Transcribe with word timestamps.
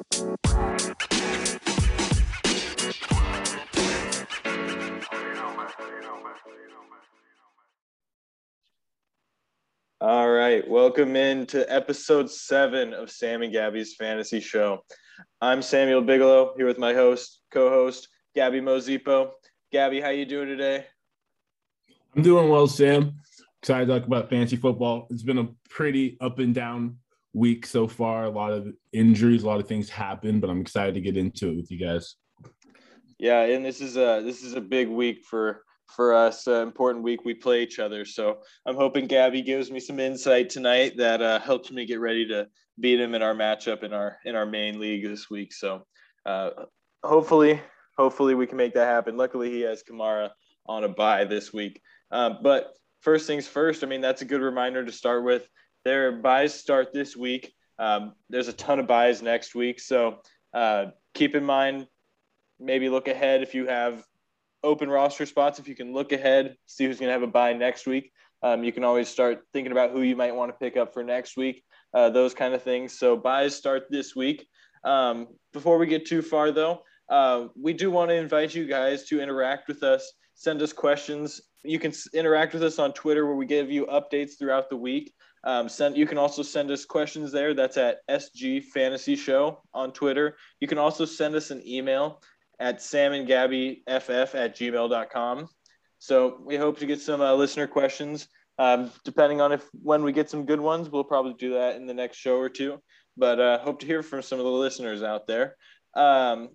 All 0.00 0.04
right, 10.30 10.62
welcome 10.68 11.16
in 11.16 11.46
to 11.46 11.66
episode 11.68 12.30
seven 12.30 12.94
of 12.94 13.10
Sam 13.10 13.42
and 13.42 13.52
Gabby's 13.52 13.96
Fantasy 13.96 14.38
Show. 14.38 14.84
I'm 15.40 15.62
Samuel 15.62 16.02
Bigelow 16.02 16.54
here 16.56 16.66
with 16.66 16.78
my 16.78 16.94
host, 16.94 17.40
co-host 17.50 18.06
Gabby 18.36 18.60
Mozipo. 18.60 19.32
Gabby, 19.72 20.00
how 20.00 20.10
you 20.10 20.26
doing 20.26 20.46
today? 20.46 20.86
I'm 22.14 22.22
doing 22.22 22.48
well, 22.48 22.68
Sam. 22.68 23.16
Excited 23.62 23.86
to 23.86 23.98
talk 23.98 24.06
about 24.06 24.30
fantasy 24.30 24.54
football. 24.54 25.08
It's 25.10 25.24
been 25.24 25.38
a 25.38 25.48
pretty 25.68 26.16
up 26.20 26.38
and 26.38 26.54
down 26.54 26.98
week 27.38 27.66
so 27.66 27.86
far. 27.86 28.24
A 28.24 28.30
lot 28.30 28.52
of 28.52 28.68
injuries, 28.92 29.42
a 29.42 29.46
lot 29.46 29.60
of 29.60 29.68
things 29.68 29.88
happen, 29.88 30.40
but 30.40 30.50
I'm 30.50 30.60
excited 30.60 30.94
to 30.94 31.00
get 31.00 31.16
into 31.16 31.50
it 31.50 31.56
with 31.56 31.70
you 31.70 31.78
guys. 31.78 32.16
Yeah, 33.18 33.42
and 33.42 33.64
this 33.64 33.80
is 33.80 33.96
a 33.96 34.22
this 34.24 34.42
is 34.42 34.54
a 34.54 34.60
big 34.60 34.88
week 34.88 35.24
for 35.24 35.62
for 35.94 36.14
us, 36.14 36.46
uh, 36.46 36.62
important 36.62 37.02
week. 37.02 37.24
We 37.24 37.34
play 37.34 37.62
each 37.62 37.78
other, 37.78 38.04
so 38.04 38.38
I'm 38.66 38.76
hoping 38.76 39.06
Gabby 39.06 39.42
gives 39.42 39.70
me 39.70 39.80
some 39.80 39.98
insight 39.98 40.50
tonight 40.50 40.96
that 40.98 41.22
uh, 41.22 41.40
helps 41.40 41.70
me 41.70 41.86
get 41.86 42.00
ready 42.00 42.26
to 42.28 42.46
beat 42.80 43.00
him 43.00 43.14
in 43.14 43.22
our 43.22 43.34
matchup 43.34 43.82
in 43.82 43.92
our 43.92 44.18
in 44.24 44.36
our 44.36 44.46
main 44.46 44.78
league 44.78 45.04
this 45.04 45.30
week. 45.30 45.52
So 45.52 45.84
uh, 46.26 46.50
hopefully, 47.02 47.60
hopefully 47.96 48.34
we 48.34 48.46
can 48.46 48.56
make 48.56 48.74
that 48.74 48.86
happen. 48.86 49.16
Luckily, 49.16 49.50
he 49.50 49.62
has 49.62 49.82
Kamara 49.82 50.30
on 50.66 50.84
a 50.84 50.88
bye 50.88 51.24
this 51.24 51.52
week. 51.52 51.80
Um, 52.10 52.38
but 52.42 52.74
first 53.00 53.26
things 53.26 53.48
first, 53.48 53.82
I 53.82 53.86
mean 53.86 54.00
that's 54.00 54.22
a 54.22 54.26
good 54.26 54.42
reminder 54.42 54.84
to 54.84 54.92
start 54.92 55.24
with. 55.24 55.48
Their 55.88 56.12
buys 56.12 56.52
start 56.52 56.92
this 56.92 57.16
week. 57.16 57.54
Um, 57.78 58.12
there's 58.28 58.48
a 58.48 58.52
ton 58.52 58.78
of 58.78 58.86
buys 58.86 59.22
next 59.22 59.54
week, 59.54 59.80
so 59.80 60.18
uh, 60.52 60.88
keep 61.14 61.34
in 61.34 61.42
mind 61.42 61.86
maybe 62.60 62.90
look 62.90 63.08
ahead 63.08 63.42
if 63.42 63.54
you 63.54 63.66
have 63.68 64.04
open 64.62 64.90
roster 64.90 65.24
spots, 65.24 65.58
if 65.58 65.66
you 65.66 65.74
can 65.74 65.94
look 65.94 66.12
ahead, 66.12 66.58
see 66.66 66.84
who's 66.84 67.00
going 67.00 67.08
to 67.08 67.14
have 67.14 67.22
a 67.22 67.26
buy 67.26 67.54
next 67.54 67.86
week, 67.86 68.12
um, 68.42 68.64
you 68.64 68.70
can 68.70 68.84
always 68.84 69.08
start 69.08 69.40
thinking 69.54 69.72
about 69.72 69.92
who 69.92 70.02
you 70.02 70.14
might 70.14 70.36
want 70.36 70.52
to 70.52 70.58
pick 70.58 70.76
up 70.76 70.92
for 70.92 71.02
next 71.02 71.38
week, 71.38 71.64
uh, 71.94 72.10
those 72.10 72.34
kind 72.34 72.52
of 72.52 72.62
things. 72.62 72.98
So 72.98 73.16
buys 73.16 73.56
start 73.56 73.84
this 73.88 74.14
week. 74.14 74.46
Um, 74.84 75.28
before 75.54 75.78
we 75.78 75.86
get 75.86 76.04
too 76.04 76.20
far, 76.20 76.50
though, 76.52 76.82
uh, 77.08 77.46
we 77.58 77.72
do 77.72 77.90
want 77.90 78.10
to 78.10 78.14
invite 78.14 78.54
you 78.54 78.66
guys 78.66 79.06
to 79.06 79.22
interact 79.22 79.68
with 79.68 79.82
us, 79.82 80.12
send 80.34 80.60
us 80.60 80.74
questions. 80.74 81.40
You 81.64 81.78
can 81.78 81.94
interact 82.12 82.52
with 82.52 82.62
us 82.62 82.78
on 82.78 82.92
Twitter 82.92 83.24
where 83.24 83.36
we 83.36 83.46
give 83.46 83.70
you 83.70 83.86
updates 83.86 84.32
throughout 84.38 84.68
the 84.68 84.76
week. 84.76 85.14
Um, 85.44 85.68
send, 85.68 85.96
you 85.96 86.06
can 86.06 86.18
also 86.18 86.42
send 86.42 86.70
us 86.70 86.84
questions 86.84 87.32
there. 87.32 87.54
That's 87.54 87.76
at 87.76 88.06
SG 88.08 88.64
Fantasy 88.64 89.16
Show 89.16 89.62
on 89.72 89.92
Twitter. 89.92 90.36
You 90.60 90.68
can 90.68 90.78
also 90.78 91.04
send 91.04 91.34
us 91.34 91.50
an 91.50 91.66
email 91.66 92.22
at 92.58 92.78
samandgabbyff 92.78 94.34
at 94.34 94.56
gmail.com. 94.56 95.48
So 95.98 96.40
we 96.44 96.56
hope 96.56 96.78
to 96.78 96.86
get 96.86 97.00
some 97.00 97.20
uh, 97.20 97.34
listener 97.34 97.66
questions. 97.66 98.28
Um, 98.58 98.90
depending 99.04 99.40
on 99.40 99.52
if 99.52 99.64
when 99.82 100.02
we 100.02 100.12
get 100.12 100.28
some 100.28 100.44
good 100.44 100.60
ones, 100.60 100.90
we'll 100.90 101.04
probably 101.04 101.34
do 101.34 101.54
that 101.54 101.76
in 101.76 101.86
the 101.86 101.94
next 101.94 102.16
show 102.16 102.36
or 102.36 102.48
two. 102.48 102.80
But 103.16 103.40
uh, 103.40 103.58
hope 103.58 103.80
to 103.80 103.86
hear 103.86 104.02
from 104.02 104.22
some 104.22 104.38
of 104.38 104.44
the 104.44 104.50
listeners 104.50 105.02
out 105.02 105.26
there. 105.26 105.56
Um, 105.94 106.50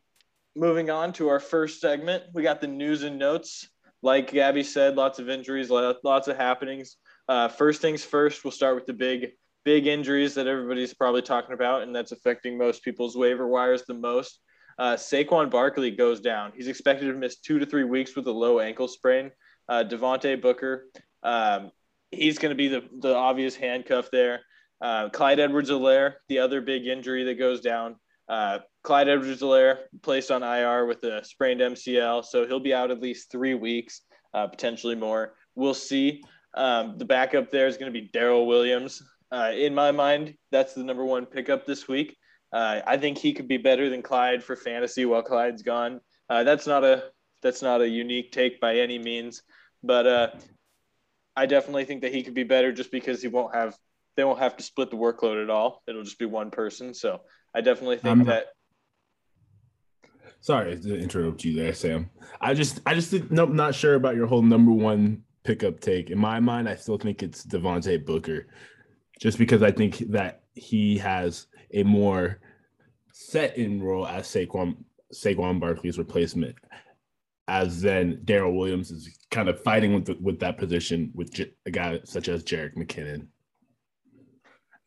moving 0.55 0.89
on 0.89 1.13
to 1.13 1.29
our 1.29 1.39
first 1.39 1.81
segment, 1.81 2.23
we 2.33 2.43
got 2.43 2.61
the 2.61 2.67
news 2.67 3.03
and 3.03 3.17
notes. 3.17 3.67
Like 4.01 4.31
Gabby 4.31 4.63
said, 4.63 4.95
lots 4.95 5.19
of 5.19 5.29
injuries, 5.29 5.69
lots 5.69 6.27
of 6.27 6.35
happenings. 6.35 6.97
Uh, 7.27 7.47
first 7.47 7.81
things 7.81 8.03
first, 8.03 8.43
we'll 8.43 8.51
start 8.51 8.75
with 8.75 8.85
the 8.85 8.93
big, 8.93 9.31
big 9.63 9.87
injuries 9.87 10.35
that 10.35 10.47
everybody's 10.47 10.93
probably 10.93 11.21
talking 11.21 11.53
about, 11.53 11.83
and 11.83 11.95
that's 11.95 12.11
affecting 12.11 12.57
most 12.57 12.83
people's 12.83 13.15
waiver 13.15 13.47
wires 13.47 13.83
the 13.87 13.93
most. 13.93 14.39
Uh, 14.77 14.95
Saquon 14.95 15.49
Barkley 15.49 15.91
goes 15.91 16.19
down. 16.19 16.51
He's 16.55 16.67
expected 16.67 17.05
to 17.05 17.13
miss 17.13 17.39
two 17.39 17.59
to 17.59 17.65
three 17.65 17.83
weeks 17.83 18.15
with 18.15 18.27
a 18.27 18.31
low 18.31 18.59
ankle 18.59 18.87
sprain. 18.87 19.31
Uh, 19.69 19.83
Devontae 19.87 20.41
Booker, 20.41 20.87
um, 21.21 21.71
he's 22.11 22.37
going 22.37 22.49
to 22.49 22.55
be 22.55 22.67
the, 22.67 22.83
the 22.99 23.15
obvious 23.15 23.55
handcuff 23.55 24.09
there. 24.11 24.41
Uh, 24.81 25.09
Clyde 25.09 25.39
Edwards-Helaire, 25.39 26.15
the 26.27 26.39
other 26.39 26.59
big 26.59 26.87
injury 26.87 27.23
that 27.23 27.39
goes 27.39 27.61
down. 27.61 27.95
Uh, 28.27 28.59
Clyde 28.83 29.07
Edwards-Helaire 29.07 29.77
placed 30.01 30.31
on 30.31 30.43
IR 30.43 30.85
with 30.85 31.03
a 31.03 31.23
sprained 31.23 31.61
MCL, 31.61 32.25
so 32.25 32.45
he'll 32.45 32.59
be 32.59 32.73
out 32.73 32.91
at 32.91 32.99
least 32.99 33.31
three 33.31 33.53
weeks, 33.53 34.01
uh, 34.33 34.47
potentially 34.47 34.95
more. 34.95 35.35
We'll 35.55 35.73
see. 35.73 36.23
Um, 36.55 36.97
the 36.97 37.05
backup 37.05 37.51
there 37.51 37.67
is 37.67 37.77
going 37.77 37.91
to 37.91 37.99
be 37.99 38.09
Darrel 38.13 38.45
Williams. 38.45 39.01
Uh, 39.31 39.51
in 39.55 39.73
my 39.73 39.91
mind, 39.91 40.35
that's 40.51 40.73
the 40.73 40.83
number 40.83 41.03
one 41.03 41.25
pickup 41.25 41.65
this 41.65 41.87
week. 41.87 42.15
Uh, 42.51 42.81
I 42.85 42.97
think 42.97 43.17
he 43.17 43.33
could 43.33 43.47
be 43.47 43.57
better 43.57 43.89
than 43.89 44.03
Clyde 44.03 44.43
for 44.43 44.55
fantasy 44.55 45.05
while 45.05 45.23
Clyde's 45.23 45.63
gone. 45.63 45.99
Uh, 46.29 46.43
that's 46.43 46.67
not 46.67 46.83
a 46.83 47.05
that's 47.41 47.61
not 47.61 47.81
a 47.81 47.89
unique 47.89 48.31
take 48.31 48.61
by 48.61 48.77
any 48.77 48.99
means, 48.99 49.41
but 49.81 50.05
uh, 50.05 50.27
I 51.35 51.47
definitely 51.47 51.85
think 51.85 52.01
that 52.01 52.13
he 52.13 52.21
could 52.21 52.35
be 52.35 52.43
better 52.43 52.71
just 52.71 52.91
because 52.91 53.21
he 53.21 53.27
won't 53.27 53.55
have 53.55 53.75
they 54.15 54.23
won't 54.23 54.39
have 54.39 54.55
to 54.57 54.63
split 54.63 54.91
the 54.91 54.97
workload 54.97 55.41
at 55.41 55.49
all. 55.49 55.81
It'll 55.87 56.03
just 56.03 56.19
be 56.19 56.25
one 56.25 56.51
person. 56.51 56.93
So 56.93 57.21
I 57.55 57.61
definitely 57.61 57.97
think 57.97 58.19
I'm, 58.19 58.23
that. 58.25 58.47
Sorry 60.41 60.79
to 60.79 60.99
interrupt 60.99 61.43
you 61.43 61.55
there, 61.55 61.73
Sam. 61.73 62.11
I 62.39 62.53
just 62.53 62.81
I 62.85 62.93
just 62.93 63.31
no, 63.31 63.45
not 63.45 63.73
sure 63.73 63.95
about 63.95 64.15
your 64.15 64.27
whole 64.27 64.43
number 64.43 64.71
one 64.71 65.23
pickup 65.43 65.79
take. 65.79 66.09
In 66.09 66.17
my 66.17 66.39
mind, 66.39 66.69
I 66.69 66.75
still 66.75 66.97
think 66.97 67.23
it's 67.23 67.45
Devontae 67.45 68.05
Booker, 68.05 68.47
just 69.19 69.37
because 69.37 69.61
I 69.63 69.71
think 69.71 69.97
that 70.11 70.43
he 70.55 70.97
has 70.97 71.47
a 71.73 71.83
more 71.83 72.39
set 73.11 73.57
in 73.57 73.81
role 73.81 74.07
as 74.07 74.27
Saquon 74.27 74.75
Saquon 75.13 75.59
Barkley's 75.59 75.97
replacement, 75.97 76.55
as 77.47 77.81
then 77.81 78.21
Darrel 78.25 78.55
Williams 78.55 78.91
is 78.91 79.17
kind 79.29 79.49
of 79.49 79.61
fighting 79.61 79.93
with 79.93 80.05
the, 80.05 80.17
with 80.21 80.39
that 80.39 80.57
position 80.57 81.11
with 81.13 81.33
J- 81.33 81.53
a 81.65 81.71
guy 81.71 81.99
such 82.03 82.27
as 82.29 82.43
Jerick 82.43 82.75
McKinnon. 82.75 83.27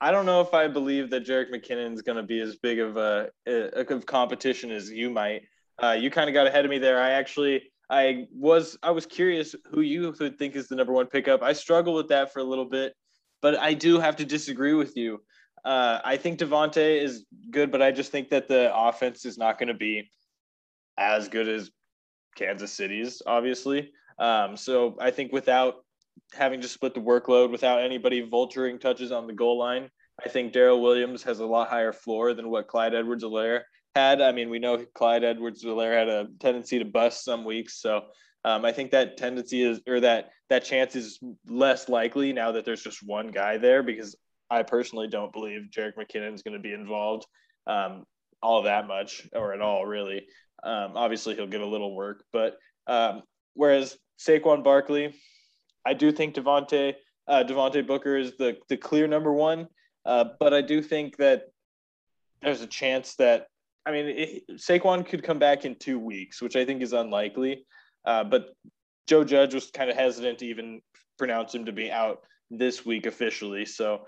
I 0.01 0.11
don't 0.11 0.27
know 0.27 0.41
if 0.41 0.53
I 0.53 0.69
believe 0.69 1.11
that 1.11 1.25
McKinnon 1.25 1.95
is 1.95 2.03
going 2.03 2.17
to 2.17 2.23
be 2.23 2.41
as 2.41 2.57
big 2.57 2.81
of 2.81 2.97
a, 2.97 3.31
a, 3.47 3.83
of 3.95 4.05
competition 4.05 4.71
as 4.71 4.91
you 4.91 5.11
might. 5.11 5.43
Uh, 5.83 5.97
you 5.99 6.11
kind 6.11 6.29
of 6.29 6.35
got 6.35 6.47
ahead 6.47 6.65
of 6.65 6.71
me 6.71 6.79
there. 6.79 7.01
I 7.01 7.11
actually 7.11 7.63
I 7.89 8.27
was 8.33 8.77
I 8.83 8.91
was 8.91 9.07
curious 9.07 9.55
who 9.71 9.81
you 9.81 10.13
would 10.19 10.39
think 10.39 10.57
is 10.57 10.69
the 10.69 10.77
number 10.77 10.93
one 10.93 11.07
pickup. 11.07 11.43
I 11.43 11.53
struggled 11.53 11.97
with 11.97 12.09
that 12.09 12.33
for 12.33 12.41
a 12.41 12.45
little 12.45 12.65
bit, 12.65 12.95
but 13.43 13.57
I 13.59 13.75
do 13.75 14.01
have 14.01 14.17
to 14.17 14.25
disagree 14.25 14.75
with 14.75 14.97
you. 14.97 15.23
Uh, 15.65 16.01
I 16.05 16.17
think 16.17 16.39
Devontae 16.39 17.03
is 17.03 17.25
good, 17.51 17.71
but 17.73 17.83
I 17.83 17.91
just 17.91 18.13
think 18.13 18.31
that 18.31 18.49
the 18.49 18.71
offense 18.75 19.25
is 19.25 19.37
not 19.37 19.59
going 19.59 19.69
to 19.69 19.75
be 19.75 20.11
as 20.97 21.29
good 21.29 21.49
as 21.49 21.71
Kansas 22.37 22.73
City's, 22.73 23.23
obviously. 23.27 23.91
Um, 24.19 24.57
so 24.57 24.97
I 25.01 25.11
think 25.11 25.33
without 25.33 25.85
having 26.33 26.61
to 26.61 26.69
split 26.69 26.95
the 26.95 27.01
workload, 27.01 27.51
without 27.51 27.83
anybody 27.83 28.29
vulturing 28.29 28.81
touches 28.81 29.13
on 29.13 29.27
the 29.27 29.33
goal 29.33 29.59
line, 29.59 29.91
I 30.25 30.29
think 30.29 30.53
Darrel 30.53 30.81
Williams 30.81 31.23
has 31.25 31.41
a 31.41 31.47
lot 31.47 31.69
higher 31.69 31.93
floor 31.93 32.33
than 32.33 32.49
what 32.49 32.69
Clyde 32.69 32.95
Edwards-Helaire 32.95 33.63
had. 33.97 34.21
I 34.21 34.31
mean, 34.31 34.51
we 34.51 34.59
know 34.59 34.85
Clyde 34.95 35.25
Edwards-Helaire 35.25 35.99
had 35.99 36.09
a 36.09 36.29
tendency 36.39 36.79
to 36.79 36.85
bust 36.85 37.25
some 37.25 37.45
weeks, 37.45 37.81
so 37.81 38.03
um, 38.45 38.65
I 38.65 38.71
think 38.73 38.91
that 38.91 39.17
tendency 39.17 39.63
is 39.63 39.81
or 39.89 40.01
that 40.01 40.31
that 40.51 40.65
chance 40.65 40.95
is 40.95 41.19
less 41.49 41.89
likely 41.89 42.33
now 42.33 42.53
that 42.53 42.65
there's 42.65 42.83
just 42.83 43.03
one 43.03 43.29
guy 43.29 43.57
there 43.57 43.83
because 43.83 44.15
I 44.51 44.63
personally 44.63 45.09
don't 45.09 45.33
believe 45.33 45.71
Jerick 45.75 45.95
McKinnon 45.97 46.35
is 46.35 46.43
going 46.43 46.55
to 46.55 46.61
be 46.61 46.73
involved 46.73 47.27
um, 47.67 48.05
all 48.43 48.63
that 48.63 48.87
much 48.87 49.27
or 49.35 49.55
at 49.55 49.63
all, 49.63 49.87
really. 49.87 50.27
Um, 50.63 50.93
obviously, 50.95 51.35
he'll 51.35 51.47
get 51.47 51.63
a 51.63 51.67
little 51.67 51.95
work, 51.95 52.23
but 52.33 52.59
um, 52.87 53.23
whereas 53.55 53.97
Saquon 54.21 54.63
Barkley, 54.63 55.15
I 55.85 55.95
do 55.95 56.13
think 56.13 56.35
Devontae 56.35 56.95
uh, 57.27 57.45
Devontae 57.45 57.87
Booker 57.87 58.17
is 58.17 58.37
the 58.37 58.59
the 58.69 58.77
clear 58.77 59.09
number 59.09 59.33
one, 59.33 59.69
uh, 60.05 60.25
but 60.39 60.53
I 60.53 60.61
do 60.61 60.83
think 60.83 61.17
that 61.17 61.45
there's 62.43 62.61
a 62.61 62.67
chance 62.67 63.15
that 63.17 63.47
I 63.87 63.93
mean 63.93 64.07
it, 64.07 64.43
Saquon 64.57 65.07
could 65.07 65.23
come 65.23 65.39
back 65.39 65.65
in 65.65 65.77
two 65.77 65.99
weeks, 65.99 66.43
which 66.43 66.57
I 66.57 66.65
think 66.65 66.83
is 66.83 66.93
unlikely. 66.93 67.65
Uh, 68.05 68.25
but 68.25 68.51
Joe 69.07 69.25
Judge 69.25 69.55
was 69.55 69.71
kind 69.71 69.91
of 69.91 69.97
hesitant 69.97 70.39
to 70.41 70.47
even 70.47 70.81
pronounce 71.19 71.55
him 71.55 71.65
to 71.67 71.73
be 71.73 71.91
out 71.91 72.25
this 72.51 72.85
week 72.85 73.07
officially. 73.07 73.65
So 73.65 74.07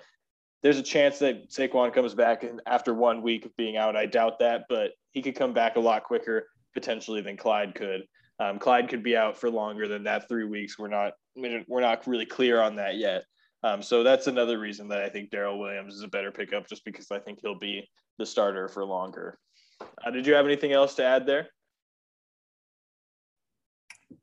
there's 0.63 0.79
a 0.79 0.83
chance 0.83 1.19
that 1.21 1.51
Saquon 1.51 1.93
comes 1.95 2.15
back 2.15 2.45
after 2.67 2.93
one 2.93 3.23
week 3.23 3.47
of 3.47 3.57
being 3.57 3.77
out. 3.77 3.97
I 3.97 4.07
doubt 4.07 4.41
that, 4.41 4.65
but 4.69 4.93
he 5.13 5.23
could 5.23 5.37
come 5.37 5.53
back 5.53 5.77
a 5.77 5.81
lot 5.81 6.05
quicker 6.05 6.49
potentially 6.75 7.21
than 7.21 7.37
Clyde 7.37 7.75
could. 7.75 8.03
Um, 8.41 8.59
Clyde 8.59 8.89
could 8.89 9.03
be 9.03 9.17
out 9.17 9.37
for 9.37 9.51
longer 9.51 9.89
than 9.89 10.05
that 10.05 10.29
three 10.29 10.45
weeks. 10.45 10.79
We're 10.79 10.89
not 10.89 11.15
we're 11.37 11.81
not 11.81 12.07
really 12.07 12.27
clear 12.27 12.61
on 12.61 12.77
that 12.77 12.97
yet. 12.97 13.25
Um, 13.65 13.83
so 13.83 14.03
that's 14.03 14.29
another 14.29 14.59
reason 14.59 14.89
that 14.89 15.01
I 15.01 15.09
think 15.09 15.31
Darrel 15.31 15.59
Williams 15.59 15.95
is 15.95 16.03
a 16.03 16.09
better 16.09 16.31
pickup, 16.31 16.69
just 16.69 16.85
because 16.85 17.11
I 17.11 17.19
think 17.19 17.41
he'll 17.43 17.59
be 17.59 17.89
the 18.19 18.27
starter 18.27 18.69
for 18.69 18.85
longer. 18.85 19.39
Uh, 19.81 20.11
did 20.11 20.27
you 20.27 20.35
have 20.35 20.47
anything 20.47 20.73
else 20.73 20.95
to 20.95 21.05
add 21.05 21.27
there? 21.27 21.49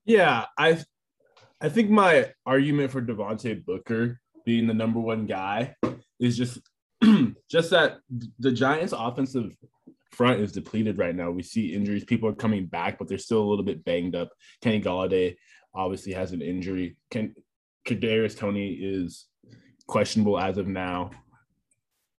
Yeah, 0.06 0.46
I 0.58 0.84
I 1.62 1.70
think 1.70 1.90
my 1.90 2.32
argument 2.46 2.92
for 2.92 3.02
Devontae 3.02 3.66
Booker 3.66 4.20
being 4.46 4.68
the 4.68 4.74
number 4.74 5.00
one 5.00 5.26
guy 5.26 5.76
is 6.20 6.38
just 6.38 6.60
just 7.50 7.72
that 7.72 7.98
the 8.40 8.52
Giants' 8.52 8.94
offensive 8.96 9.56
front 10.12 10.42
is 10.42 10.52
depleted 10.52 10.98
right 10.98 11.16
now. 11.16 11.32
We 11.32 11.44
see 11.44 11.74
injuries. 11.74 12.06
People 12.06 12.30
are 12.30 12.36
coming 12.36 12.68
back, 12.68 12.98
but 12.98 13.08
they're 13.08 13.18
still 13.18 13.42
a 13.42 13.50
little 13.50 13.66
bit 13.66 13.84
banged 13.84 14.16
up. 14.16 14.30
Kenny 14.62 14.82
Golladay 14.82 15.36
obviously 15.74 16.14
has 16.14 16.32
an 16.32 16.42
injury. 16.42 16.98
Ken 17.12 17.36
Kadarius 17.88 18.38
Toney 18.38 18.74
is 18.74 19.28
questionable 19.88 20.40
as 20.40 20.58
of 20.58 20.68
now. 20.68 21.12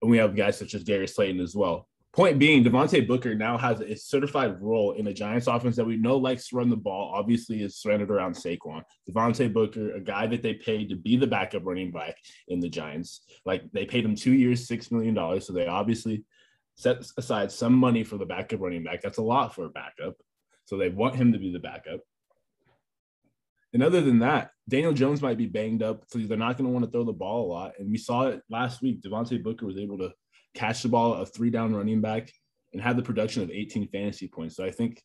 And 0.03 0.11
we 0.11 0.19
have 0.19 0.37
guys 0.37 0.59
such 0.59 0.75
as 0.75 0.85
Darius 0.85 1.17
Slayton 1.17 1.41
as 1.41 1.55
well. 1.55 1.89
Point 2.17 2.39
being, 2.39 2.65
Devontae 2.65 3.07
Booker 3.07 3.35
now 3.35 3.59
has 3.59 3.81
a 3.81 3.95
certified 3.95 4.63
role 4.63 4.93
in 4.93 5.05
the 5.05 5.13
Giants 5.13 5.49
offense 5.49 5.77
that 5.77 5.85
we 5.85 5.99
know 5.99 6.17
likes 6.17 6.49
to 6.49 6.57
run 6.57 6.71
the 6.71 6.77
ball, 6.77 7.13
obviously 7.15 7.63
is 7.63 7.77
surrounded 7.77 8.11
around 8.11 8.35
Saquon. 8.35 8.81
Devontae 9.07 9.53
Booker, 9.53 9.95
a 9.95 10.01
guy 10.01 10.27
that 10.27 10.43
they 10.43 10.55
paid 10.55 10.89
to 10.89 10.97
be 10.97 11.19
the 11.19 11.27
backup 11.27 11.67
running 11.67 11.93
back 11.93 12.17
in 12.49 12.59
the 12.59 12.71
Giants. 12.71 13.21
Like 13.45 13.71
they 13.71 13.85
paid 13.85 14.07
him 14.07 14.15
two 14.15 14.33
years, 14.33 14.67
$6 14.67 14.91
million. 14.93 15.15
So 15.43 15.53
they 15.53 15.67
obviously 15.67 16.25
set 16.75 17.07
aside 17.19 17.53
some 17.53 17.75
money 17.75 18.03
for 18.03 18.17
the 18.17 18.25
backup 18.25 18.61
running 18.61 18.83
back. 18.83 19.03
That's 19.03 19.19
a 19.19 19.23
lot 19.23 19.55
for 19.55 19.67
a 19.67 19.71
backup. 19.71 20.15
So 20.65 20.79
they 20.79 20.89
want 20.89 21.17
him 21.17 21.35
to 21.35 21.39
be 21.39 21.53
the 21.53 21.59
backup. 21.59 22.01
And 23.75 23.83
other 23.83 24.01
than 24.01 24.21
that, 24.21 24.53
Daniel 24.67 24.95
Jones 24.95 25.21
might 25.21 25.37
be 25.37 25.45
banged 25.45 25.83
up, 25.83 26.05
so 26.09 26.19
they're 26.21 26.39
not 26.39 26.57
going 26.57 26.67
to 26.67 26.73
want 26.73 26.87
to 26.87 26.91
throw 26.91 27.05
the 27.05 27.13
ball 27.13 27.45
a 27.45 27.53
lot. 27.53 27.73
And 27.79 27.91
we 27.91 27.99
saw 27.99 28.29
it 28.29 28.41
last 28.49 28.81
week. 28.81 29.03
Devontae 29.03 29.43
Booker 29.43 29.67
was 29.67 29.77
able 29.77 29.99
to 29.99 30.13
catch 30.57 30.83
the 30.83 30.89
ball, 30.89 31.15
a 31.15 31.27
three 31.27 31.51
down 31.51 31.75
running 31.75 32.01
back, 32.01 32.33
and 32.73 32.83
had 32.83 32.97
the 32.97 33.03
production 33.03 33.43
of 33.43 33.51
18 33.51 33.89
fantasy 33.89 34.27
points. 34.27 34.57
So 34.57 34.65
I 34.65 34.71
think 34.71 35.03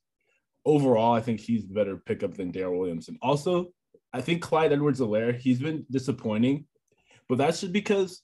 overall, 0.66 1.14
I 1.14 1.22
think 1.22 1.40
he's 1.40 1.66
a 1.66 1.74
better 1.74 1.98
pickup 1.98 2.34
than 2.34 2.52
Darrel 2.52 2.80
Williams. 2.80 3.08
And 3.08 3.18
also, 3.22 3.72
I 4.14 4.22
think 4.22 4.42
Clyde 4.42 4.74
Edwards-Helaire, 4.74 5.38
he's 5.38 5.60
been 5.60 5.86
disappointing, 5.90 6.66
but 7.30 7.38
that's 7.38 7.62
just 7.62 7.74
because 7.74 8.22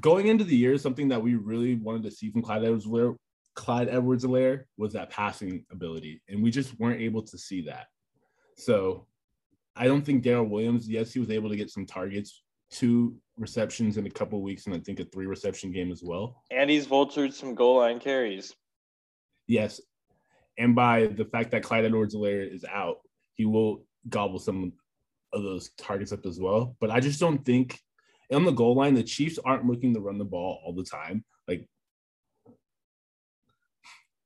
going 0.00 0.26
into 0.26 0.44
the 0.44 0.56
year, 0.56 0.76
something 0.78 1.08
that 1.08 1.22
we 1.22 1.34
really 1.34 1.76
wanted 1.76 2.02
to 2.04 2.10
see 2.10 2.30
from 2.30 2.42
Clyde 2.42 2.64
Edwards-Helaire, 2.64 3.16
Clyde 3.54 3.88
Edwards-Helaire 3.88 4.64
was 4.76 4.92
that 4.92 5.10
passing 5.10 5.64
ability, 5.70 6.22
and 6.28 6.42
we 6.42 6.50
just 6.50 6.78
weren't 6.78 7.00
able 7.00 7.22
to 7.22 7.38
see 7.38 7.62
that. 7.62 7.86
So 8.56 9.06
I 9.76 9.86
don't 9.86 10.04
think 10.04 10.22
Darrel 10.22 10.48
Williams, 10.48 10.88
yes, 10.88 11.12
he 11.12 11.20
was 11.20 11.30
able 11.30 11.50
to 11.50 11.56
get 11.56 11.70
some 11.70 11.86
targets, 11.86 12.42
two 12.70 13.16
receptions 13.38 13.96
in 13.96 14.06
a 14.06 14.10
couple 14.10 14.42
weeks, 14.42 14.66
and 14.66 14.74
I 14.74 14.78
think 14.78 15.00
a 15.00 15.04
three 15.04 15.26
reception 15.26 15.72
game 15.72 15.90
as 15.90 16.02
well. 16.02 16.42
And 16.50 16.68
he's 16.68 16.86
vultured 16.86 17.32
some 17.32 17.54
goal 17.54 17.78
line 17.78 18.00
carries. 18.00 18.54
Yes. 19.46 19.80
And 20.58 20.74
by 20.74 21.06
the 21.06 21.24
fact 21.24 21.52
that 21.52 21.62
Clyde 21.62 21.84
Edwards-Helaire 21.84 22.52
is 22.52 22.64
out, 22.64 22.98
he 23.34 23.46
will 23.46 23.84
gobble 24.08 24.38
some 24.38 24.72
of 25.32 25.42
those 25.42 25.70
targets 25.78 26.12
up 26.12 26.26
as 26.26 26.40
well. 26.40 26.76
But 26.80 26.90
I 26.90 27.00
just 27.00 27.20
don't 27.20 27.44
think 27.44 27.78
on 28.32 28.44
the 28.44 28.50
goal 28.50 28.74
line, 28.74 28.94
the 28.94 29.02
Chiefs 29.02 29.38
aren't 29.44 29.66
looking 29.66 29.94
to 29.94 30.00
run 30.00 30.18
the 30.18 30.24
ball 30.24 30.60
all 30.64 30.74
the 30.74 30.84
time. 30.84 31.24
Like, 31.46 31.68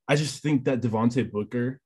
I 0.07 0.15
just 0.15 0.41
think 0.41 0.65
that 0.65 0.81
Devontae 0.81 1.31
Booker 1.31 1.79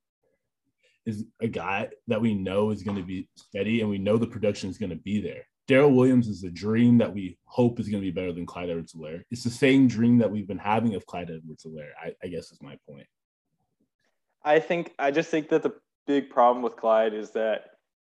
is 1.06 1.26
a 1.42 1.48
guy 1.48 1.90
that 2.08 2.22
we 2.22 2.34
know 2.34 2.72
is 2.72 2.84
going 2.84 2.98
to 2.98 3.04
be 3.04 3.30
steady 3.36 3.82
and 3.82 3.90
we 3.90 3.98
know 3.98 4.18
the 4.18 4.28
production 4.28 4.70
is 4.70 4.78
going 4.78 4.90
to 4.90 4.96
be 4.96 5.22
there. 5.22 5.44
Darrel 5.68 5.92
Williams 5.92 6.28
is 6.28 6.44
a 6.44 6.50
dream 6.50 6.98
that 6.98 7.14
we 7.14 7.38
hope 7.46 7.80
is 7.80 7.90
going 7.90 8.02
to 8.02 8.06
be 8.06 8.12
better 8.12 8.32
than 8.32 8.46
Clyde 8.46 8.70
Edwards-Helaire. 8.70 9.24
It's 9.32 9.44
the 9.44 9.50
same 9.50 9.88
dream 9.88 10.18
that 10.20 10.32
we've 10.32 10.48
been 10.48 10.58
having 10.58 10.96
of 10.96 11.06
Clyde 11.06 11.30
Edwards-Helaire. 11.30 11.92
I, 12.02 12.14
I 12.24 12.28
guess 12.28 12.52
is 12.52 12.62
my 12.62 12.78
point. 12.90 13.08
I 14.44 14.60
think 14.60 14.94
I 14.98 15.12
just 15.12 15.30
think 15.30 15.50
that 15.50 15.64
the 15.64 15.74
big 16.06 16.30
problem 16.30 16.64
with 16.64 16.78
Clyde 16.78 17.14
is 17.14 17.32
that 17.32 17.66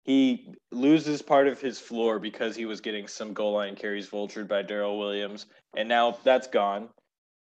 he 0.04 0.54
loses 0.72 1.22
part 1.22 1.48
of 1.48 1.62
his 1.62 1.80
floor 1.80 2.20
because 2.20 2.56
he 2.56 2.66
was 2.66 2.82
getting 2.82 3.08
some 3.08 3.34
goal 3.34 3.54
line 3.54 3.76
carries 3.76 4.10
vultured 4.10 4.48
by 4.50 4.62
Darrel 4.62 5.00
Williams, 5.00 5.46
and 5.76 5.88
now 5.88 6.18
that's 6.26 6.48
gone. 6.48 6.90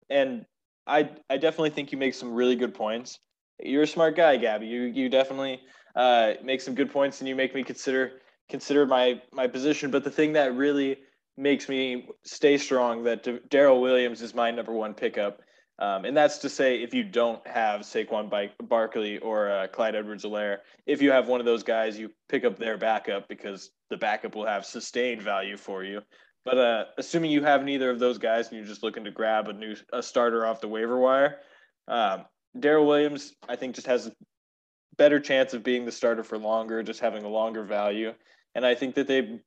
And 0.09 0.45
I 0.85 1.09
I 1.29 1.37
definitely 1.37 1.69
think 1.69 1.93
you 1.93 1.97
make 1.97 2.13
some 2.15 2.33
really 2.33 2.57
good 2.57 2.73
points. 2.73 3.19
You're 3.61 3.83
a 3.83 3.87
smart 3.87 4.17
guy, 4.17 4.35
Gabby. 4.35 4.67
You 4.67 4.81
you 4.83 5.07
definitely 5.07 5.61
uh, 5.95 6.33
make 6.43 6.59
some 6.59 6.75
good 6.75 6.91
points, 6.91 7.21
and 7.21 7.29
you 7.29 7.35
make 7.35 7.55
me 7.55 7.63
consider 7.63 8.19
consider 8.49 8.85
my 8.85 9.21
my 9.31 9.47
position. 9.47 9.91
But 9.91 10.03
the 10.03 10.11
thing 10.11 10.33
that 10.33 10.55
really 10.55 10.97
makes 11.37 11.67
me 11.67 12.07
stay 12.23 12.57
strong 12.57 13.03
that 13.03 13.49
Darrel 13.49 13.81
Williams 13.81 14.21
is 14.21 14.33
my 14.33 14.51
number 14.51 14.73
one 14.73 14.93
pickup. 14.93 15.41
Um, 15.77 16.05
and 16.05 16.15
that's 16.15 16.37
to 16.37 16.49
say, 16.49 16.81
if 16.81 16.93
you 16.93 17.03
don't 17.03 17.45
have 17.45 17.81
Saquon 17.81 18.31
Barkley 18.63 19.17
or 19.17 19.51
uh, 19.51 19.67
Clyde 19.67 19.95
Edwards-Helaire, 19.95 20.59
if 20.85 21.01
you 21.01 21.11
have 21.11 21.27
one 21.27 21.41
of 21.41 21.45
those 21.45 21.63
guys, 21.63 21.99
you 21.99 22.11
pick 22.29 22.45
up 22.45 22.57
their 22.57 22.77
backup 22.77 23.27
because 23.27 23.71
the 23.89 23.97
backup 23.97 24.35
will 24.35 24.45
have 24.45 24.65
sustained 24.65 25.21
value 25.21 25.57
for 25.57 25.83
you. 25.83 26.01
But 26.45 26.57
uh, 26.57 26.85
assuming 26.97 27.31
you 27.31 27.43
have 27.43 27.65
neither 27.65 27.89
of 27.89 27.99
those 27.99 28.17
guys 28.17 28.47
and 28.47 28.57
you're 28.57 28.67
just 28.67 28.83
looking 28.83 29.03
to 29.03 29.11
grab 29.11 29.49
a 29.49 29.53
new 29.53 29.75
a 29.91 30.01
starter 30.01 30.45
off 30.45 30.61
the 30.61 30.67
waiver 30.69 30.97
wire, 30.97 31.39
um, 31.89 32.23
Darrel 32.57 32.85
Williams, 32.85 33.33
I 33.49 33.57
think, 33.57 33.75
just 33.75 33.87
has 33.87 34.07
a 34.07 34.11
better 34.97 35.19
chance 35.19 35.53
of 35.53 35.63
being 35.63 35.83
the 35.83 35.91
starter 35.91 36.23
for 36.23 36.37
longer, 36.37 36.83
just 36.83 37.01
having 37.01 37.23
a 37.23 37.29
longer 37.29 37.63
value. 37.63 38.13
And 38.55 38.65
I 38.65 38.73
think 38.73 38.95
that 38.95 39.07
they, 39.07 39.39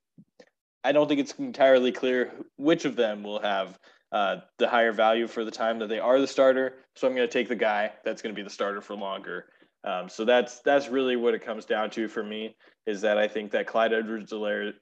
I 0.83 0.91
don't 0.91 1.07
think 1.07 1.19
it's 1.19 1.33
entirely 1.33 1.91
clear 1.91 2.31
which 2.57 2.85
of 2.85 2.95
them 2.95 3.23
will 3.23 3.41
have 3.41 3.77
uh, 4.11 4.37
the 4.57 4.67
higher 4.69 4.91
value 4.91 5.27
for 5.27 5.43
the 5.43 5.51
time 5.51 5.79
that 5.79 5.89
they 5.89 5.99
are 5.99 6.19
the 6.19 6.27
starter. 6.27 6.75
So 6.95 7.07
I'm 7.07 7.15
going 7.15 7.27
to 7.27 7.31
take 7.31 7.49
the 7.49 7.55
guy 7.55 7.91
that's 8.05 8.21
going 8.21 8.33
to 8.33 8.39
be 8.39 8.43
the 8.43 8.49
starter 8.49 8.81
for 8.81 8.95
longer. 8.95 9.45
Um, 9.83 10.09
so 10.09 10.25
that's 10.25 10.59
that's 10.61 10.89
really 10.89 11.15
what 11.15 11.33
it 11.33 11.43
comes 11.43 11.65
down 11.65 11.89
to 11.91 12.07
for 12.07 12.23
me 12.23 12.55
is 12.85 13.01
that 13.01 13.17
I 13.17 13.27
think 13.27 13.51
that 13.51 13.67
Clyde 13.67 13.93
Edwards-Helaire 13.93 14.73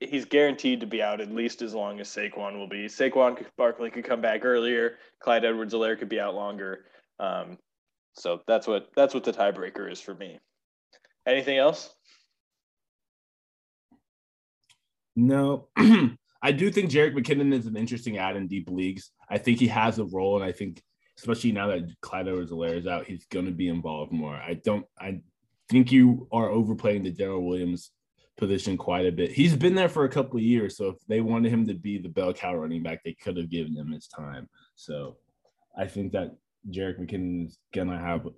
he's 0.00 0.24
guaranteed 0.24 0.80
to 0.80 0.86
be 0.86 1.02
out 1.02 1.20
at 1.20 1.32
least 1.32 1.60
as 1.60 1.74
long 1.74 1.98
as 1.98 2.08
Saquon 2.08 2.56
will 2.56 2.68
be. 2.68 2.86
Saquon 2.86 3.44
Barkley 3.56 3.90
could 3.90 4.04
come 4.04 4.20
back 4.20 4.44
earlier. 4.44 4.98
Clyde 5.20 5.44
Edwards-Helaire 5.44 5.98
could 5.98 6.08
be 6.08 6.20
out 6.20 6.36
longer. 6.36 6.84
Um, 7.18 7.58
so 8.14 8.42
that's 8.46 8.66
what 8.66 8.90
that's 8.94 9.14
what 9.14 9.24
the 9.24 9.32
tiebreaker 9.32 9.90
is 9.90 10.00
for 10.00 10.14
me. 10.14 10.38
Anything 11.26 11.58
else? 11.58 11.92
No, 15.18 15.66
I 16.42 16.52
do 16.52 16.70
think 16.70 16.92
Jerick 16.92 17.12
McKinnon 17.12 17.52
is 17.52 17.66
an 17.66 17.76
interesting 17.76 18.18
add 18.18 18.36
in 18.36 18.46
deep 18.46 18.70
leagues. 18.70 19.10
I 19.28 19.38
think 19.38 19.58
he 19.58 19.66
has 19.66 19.98
a 19.98 20.04
role, 20.04 20.36
and 20.36 20.44
I 20.44 20.52
think 20.52 20.80
especially 21.18 21.50
now 21.50 21.66
that 21.66 21.92
Clyde 22.00 22.28
Edwards-Helaire 22.28 22.78
is 22.78 22.86
out, 22.86 23.06
he's 23.06 23.26
going 23.26 23.46
to 23.46 23.50
be 23.50 23.66
involved 23.66 24.12
more. 24.12 24.36
I 24.36 24.54
don't. 24.54 24.86
I 24.96 25.20
think 25.68 25.90
you 25.90 26.28
are 26.30 26.48
overplaying 26.48 27.02
the 27.02 27.10
Darrel 27.10 27.44
Williams 27.44 27.90
position 28.36 28.76
quite 28.76 29.06
a 29.06 29.10
bit. 29.10 29.32
He's 29.32 29.56
been 29.56 29.74
there 29.74 29.88
for 29.88 30.04
a 30.04 30.08
couple 30.08 30.36
of 30.36 30.44
years, 30.44 30.76
so 30.76 30.90
if 30.90 31.04
they 31.08 31.20
wanted 31.20 31.52
him 31.52 31.66
to 31.66 31.74
be 31.74 31.98
the 31.98 32.08
bell 32.08 32.32
cow 32.32 32.54
running 32.54 32.84
back, 32.84 33.02
they 33.02 33.14
could 33.14 33.36
have 33.38 33.50
given 33.50 33.76
him 33.76 33.90
his 33.90 34.06
time. 34.06 34.48
So 34.76 35.16
I 35.76 35.88
think 35.88 36.12
that 36.12 36.36
Jerick 36.70 37.00
McKinnon 37.00 37.48
is 37.48 37.58
gonna 37.74 37.98
have 37.98 38.28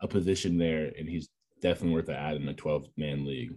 a 0.00 0.08
position 0.08 0.56
there, 0.56 0.90
and 0.98 1.06
he's 1.06 1.28
definitely 1.60 1.92
worth 1.92 2.08
an 2.08 2.14
add 2.14 2.36
in 2.36 2.48
a 2.48 2.54
12 2.54 2.86
man 2.96 3.26
league. 3.26 3.52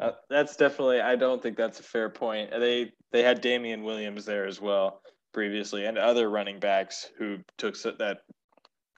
Uh, 0.00 0.12
that's 0.30 0.56
definitely. 0.56 1.00
I 1.00 1.16
don't 1.16 1.42
think 1.42 1.56
that's 1.56 1.80
a 1.80 1.82
fair 1.82 2.08
point. 2.08 2.50
They 2.50 2.92
they 3.10 3.22
had 3.22 3.40
Damien 3.40 3.84
Williams 3.84 4.24
there 4.24 4.46
as 4.46 4.60
well 4.60 5.02
previously, 5.32 5.84
and 5.84 5.98
other 5.98 6.30
running 6.30 6.60
backs 6.60 7.10
who 7.18 7.38
took 7.58 7.80
that 7.98 8.18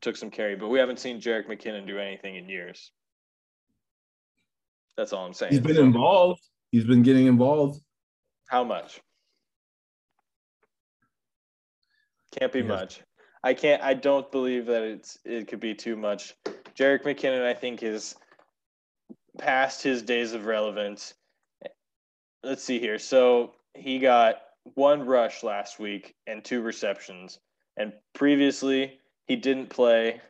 took 0.02 0.16
some 0.16 0.30
carry, 0.30 0.54
but 0.54 0.68
we 0.68 0.78
haven't 0.78 1.00
seen 1.00 1.20
Jerick 1.20 1.48
McKinnon 1.48 1.86
do 1.86 1.98
anything 1.98 2.36
in 2.36 2.48
years. 2.48 2.92
That's 4.96 5.12
all 5.12 5.26
I'm 5.26 5.32
saying. 5.32 5.52
He's 5.52 5.60
been 5.60 5.76
so, 5.76 5.82
involved. 5.82 6.42
He's 6.70 6.84
been 6.84 7.02
getting 7.02 7.26
involved. 7.26 7.80
How 8.48 8.62
much? 8.62 9.00
Can't 12.38 12.52
be 12.52 12.62
much. 12.62 13.00
I 13.42 13.54
can't. 13.54 13.82
I 13.82 13.94
don't 13.94 14.30
believe 14.30 14.66
that 14.66 14.82
it's 14.82 15.18
it 15.24 15.48
could 15.48 15.60
be 15.60 15.74
too 15.74 15.96
much. 15.96 16.34
Jerick 16.78 17.02
McKinnon, 17.04 17.44
I 17.44 17.54
think, 17.54 17.82
is 17.82 18.14
past 19.38 19.82
his 19.82 20.02
days 20.02 20.32
of 20.32 20.46
relevance. 20.46 21.14
Let's 22.42 22.62
see 22.62 22.78
here. 22.78 22.98
So 22.98 23.52
he 23.74 23.98
got 23.98 24.36
one 24.74 25.04
rush 25.04 25.42
last 25.42 25.78
week 25.78 26.14
and 26.26 26.44
two 26.44 26.62
receptions, 26.62 27.38
and 27.76 27.92
previously 28.14 29.00
he 29.26 29.36
didn't 29.36 29.70
play 29.70 30.20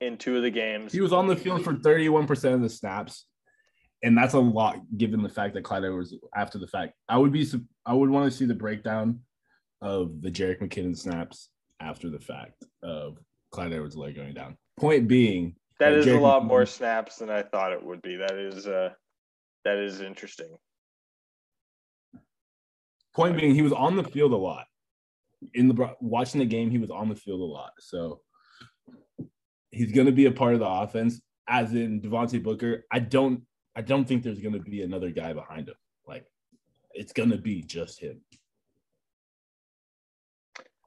in 0.00 0.18
two 0.18 0.36
of 0.36 0.42
the 0.42 0.50
games. 0.50 0.92
He 0.92 1.00
was 1.00 1.12
on 1.12 1.26
the 1.26 1.36
field 1.36 1.64
for 1.64 1.74
thirty-one 1.74 2.26
percent 2.26 2.54
of 2.54 2.60
the 2.60 2.68
snaps, 2.68 3.26
and 4.02 4.16
that's 4.16 4.34
a 4.34 4.40
lot 4.40 4.76
given 4.96 5.22
the 5.22 5.28
fact 5.28 5.54
that 5.54 5.64
Clyde 5.64 5.84
was 5.84 6.14
after 6.36 6.58
the 6.58 6.66
fact. 6.66 6.94
I 7.08 7.18
would 7.18 7.32
be. 7.32 7.46
I 7.86 7.94
would 7.94 8.10
want 8.10 8.30
to 8.30 8.36
see 8.36 8.44
the 8.44 8.54
breakdown 8.54 9.20
of 9.80 10.20
the 10.20 10.30
Jerick 10.30 10.60
McKinnon 10.60 10.96
snaps 10.96 11.48
after 11.80 12.10
the 12.10 12.20
fact 12.20 12.64
of 12.82 13.18
Clyde 13.50 13.72
Edwards 13.72 13.96
leg 13.96 14.14
going 14.14 14.34
down. 14.34 14.56
Point 14.78 15.08
being, 15.08 15.56
that 15.82 15.94
is 15.94 16.06
a 16.06 16.18
lot 16.18 16.44
more 16.44 16.64
snaps 16.64 17.16
than 17.16 17.28
I 17.28 17.42
thought 17.42 17.72
it 17.72 17.82
would 17.82 18.02
be. 18.02 18.16
That 18.16 18.34
is 18.34 18.66
uh, 18.66 18.90
that 19.64 19.78
is 19.78 20.00
interesting. 20.00 20.56
Point 23.14 23.36
being, 23.36 23.54
he 23.54 23.62
was 23.62 23.72
on 23.72 23.96
the 23.96 24.04
field 24.04 24.32
a 24.32 24.36
lot. 24.36 24.66
In 25.54 25.68
the 25.68 25.94
watching 26.00 26.38
the 26.38 26.46
game, 26.46 26.70
he 26.70 26.78
was 26.78 26.90
on 26.90 27.08
the 27.08 27.16
field 27.16 27.40
a 27.40 27.44
lot. 27.44 27.72
So 27.80 28.20
he's 29.70 29.92
going 29.92 30.06
to 30.06 30.12
be 30.12 30.26
a 30.26 30.30
part 30.30 30.54
of 30.54 30.60
the 30.60 30.68
offense. 30.68 31.20
As 31.48 31.72
in 31.72 32.00
Devontae 32.00 32.42
Booker, 32.42 32.84
I 32.92 33.00
don't, 33.00 33.42
I 33.74 33.82
don't 33.82 34.06
think 34.06 34.22
there's 34.22 34.40
going 34.40 34.54
to 34.54 34.60
be 34.60 34.82
another 34.82 35.10
guy 35.10 35.32
behind 35.32 35.68
him. 35.68 35.74
Like 36.06 36.24
it's 36.92 37.12
going 37.12 37.30
to 37.30 37.38
be 37.38 37.60
just 37.62 37.98
him. 38.00 38.20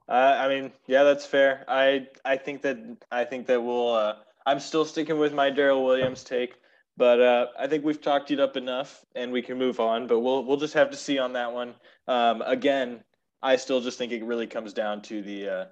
Uh, 0.07 0.37
I 0.39 0.47
mean, 0.47 0.71
yeah, 0.87 1.03
that's 1.03 1.25
fair. 1.25 1.65
I 1.67 2.07
I 2.23 2.37
think 2.37 2.61
that 2.61 2.77
I 3.11 3.25
think 3.25 3.47
that 3.47 3.61
we'll. 3.61 3.93
Uh, 3.93 4.15
I'm 4.45 4.59
still 4.59 4.85
sticking 4.85 5.17
with 5.17 5.33
my 5.33 5.49
Darrel 5.49 5.83
Williams 5.83 6.23
take, 6.23 6.55
but 6.97 7.19
uh, 7.19 7.47
I 7.59 7.67
think 7.67 7.83
we've 7.83 8.01
talked 8.01 8.31
it 8.31 8.39
up 8.39 8.57
enough, 8.57 9.03
and 9.15 9.31
we 9.31 9.41
can 9.41 9.57
move 9.57 9.79
on. 9.79 10.07
But 10.07 10.19
we'll 10.19 10.43
we'll 10.43 10.57
just 10.57 10.73
have 10.75 10.91
to 10.91 10.97
see 10.97 11.17
on 11.17 11.33
that 11.33 11.51
one. 11.53 11.73
Um, 12.07 12.41
again, 12.43 13.03
I 13.41 13.55
still 13.55 13.81
just 13.81 13.97
think 13.97 14.11
it 14.11 14.23
really 14.23 14.47
comes 14.47 14.73
down 14.73 15.01
to 15.03 15.21
the 15.21 15.49
uh, 15.49 15.65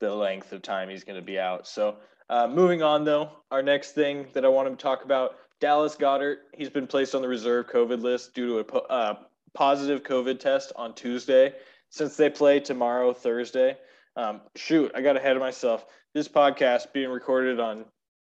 the 0.00 0.14
length 0.14 0.52
of 0.52 0.62
time 0.62 0.88
he's 0.88 1.04
going 1.04 1.18
to 1.18 1.24
be 1.24 1.38
out. 1.38 1.66
So 1.66 1.96
uh, 2.28 2.48
moving 2.48 2.82
on, 2.82 3.04
though, 3.04 3.30
our 3.50 3.62
next 3.62 3.92
thing 3.92 4.26
that 4.34 4.44
I 4.44 4.48
want 4.48 4.68
to 4.68 4.82
talk 4.82 5.04
about 5.04 5.36
Dallas 5.60 5.96
Goedert. 5.96 6.38
He's 6.54 6.70
been 6.70 6.86
placed 6.86 7.14
on 7.14 7.22
the 7.22 7.28
reserve 7.28 7.68
COVID 7.68 8.02
list 8.02 8.34
due 8.34 8.62
to 8.62 8.74
a 8.74 8.78
uh, 8.88 9.14
positive 9.54 10.02
COVID 10.02 10.40
test 10.40 10.72
on 10.76 10.94
Tuesday. 10.94 11.54
Since 11.90 12.16
they 12.16 12.30
play 12.30 12.58
tomorrow, 12.58 13.12
Thursday. 13.12 13.76
Um, 14.16 14.40
shoot, 14.56 14.90
I 14.94 15.02
got 15.02 15.16
ahead 15.16 15.36
of 15.36 15.40
myself. 15.40 15.86
This 16.14 16.26
podcast 16.26 16.92
being 16.92 17.10
recorded 17.10 17.60
on 17.60 17.84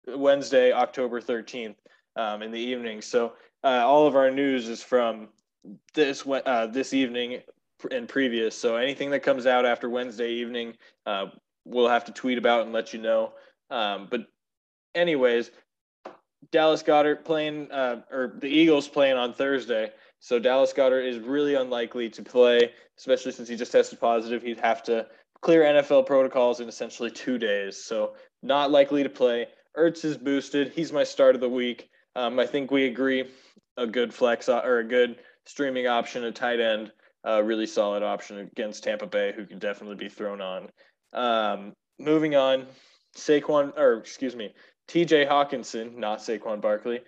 Wednesday, 0.08 0.72
October 0.72 1.22
13th 1.22 1.76
um, 2.16 2.42
in 2.42 2.52
the 2.52 2.60
evening. 2.60 3.02
So 3.02 3.34
uh, 3.64 3.84
all 3.86 4.08
of 4.08 4.16
our 4.16 4.32
news 4.32 4.68
is 4.68 4.84
from 4.84 5.30
this 5.94 6.26
uh, 6.28 6.68
this 6.68 6.94
evening 6.94 7.42
and 7.92 8.08
previous. 8.08 8.58
So 8.58 8.76
anything 8.76 9.10
that 9.12 9.22
comes 9.22 9.46
out 9.46 9.66
after 9.66 9.90
Wednesday 9.90 10.32
evening, 10.32 10.74
uh, 11.06 11.28
we'll 11.66 11.90
have 11.90 12.06
to 12.06 12.12
tweet 12.12 12.38
about 12.38 12.64
and 12.64 12.74
let 12.74 12.94
you 12.94 13.00
know. 13.00 13.34
Um, 13.70 14.08
but 14.10 14.28
anyways, 14.96 15.52
Dallas 16.52 16.84
Goedert 16.84 17.24
playing, 17.24 17.72
uh, 17.72 18.02
or 18.12 18.36
the 18.40 18.48
Eagles 18.48 18.88
playing 18.88 19.18
on 19.18 19.34
Thursday. 19.34 19.92
So 20.20 20.40
Dallas 20.40 20.74
Goedert 20.74 21.06
is 21.06 21.20
really 21.20 21.56
unlikely 21.56 22.10
to 22.12 22.24
play, 22.24 22.72
especially 22.98 23.32
since 23.32 23.50
he 23.50 23.56
just 23.56 23.72
tested 23.72 24.00
positive. 24.00 24.42
He'd 24.42 24.60
have 24.60 24.84
to 24.84 25.08
clear 25.42 25.64
NFL 25.64 26.06
protocols 26.06 26.60
in 26.60 26.70
essentially 26.70 27.12
two 27.12 27.38
days. 27.38 27.84
So 27.84 28.14
not 28.42 28.72
likely 28.72 29.04
to 29.04 29.10
play. 29.10 29.48
Ertz 29.78 30.06
is 30.06 30.18
boosted. 30.18 30.72
He's 30.74 30.92
my 30.92 31.04
start 31.04 31.36
of 31.36 31.42
the 31.42 31.50
week. 31.50 31.90
Um, 32.16 32.40
I 32.40 32.46
think 32.46 32.70
we 32.70 32.86
agree 32.86 33.26
a 33.78 33.88
good 33.88 34.14
flex 34.14 34.50
or 34.50 34.80
a 34.80 34.84
good 34.84 35.18
streaming 35.46 35.88
option, 35.88 36.24
a 36.26 36.32
tight 36.32 36.60
end, 36.60 36.92
a 37.24 37.44
really 37.44 37.66
solid 37.66 38.04
option 38.04 38.40
against 38.40 38.84
Tampa 38.84 39.08
Bay, 39.08 39.34
who 39.36 39.46
can 39.46 39.60
definitely 39.60 39.96
be 39.96 40.10
thrown 40.10 40.42
on. 40.42 40.70
Um, 41.12 41.74
moving 42.00 42.36
on, 42.36 42.68
Saquon, 43.18 43.78
or 43.78 43.98
excuse 43.98 44.36
me, 44.36 44.54
TJ 44.88 45.28
Hockenson, 45.28 45.96
not 45.96 46.20
Saquon 46.20 46.62
Barkley. 46.62 47.02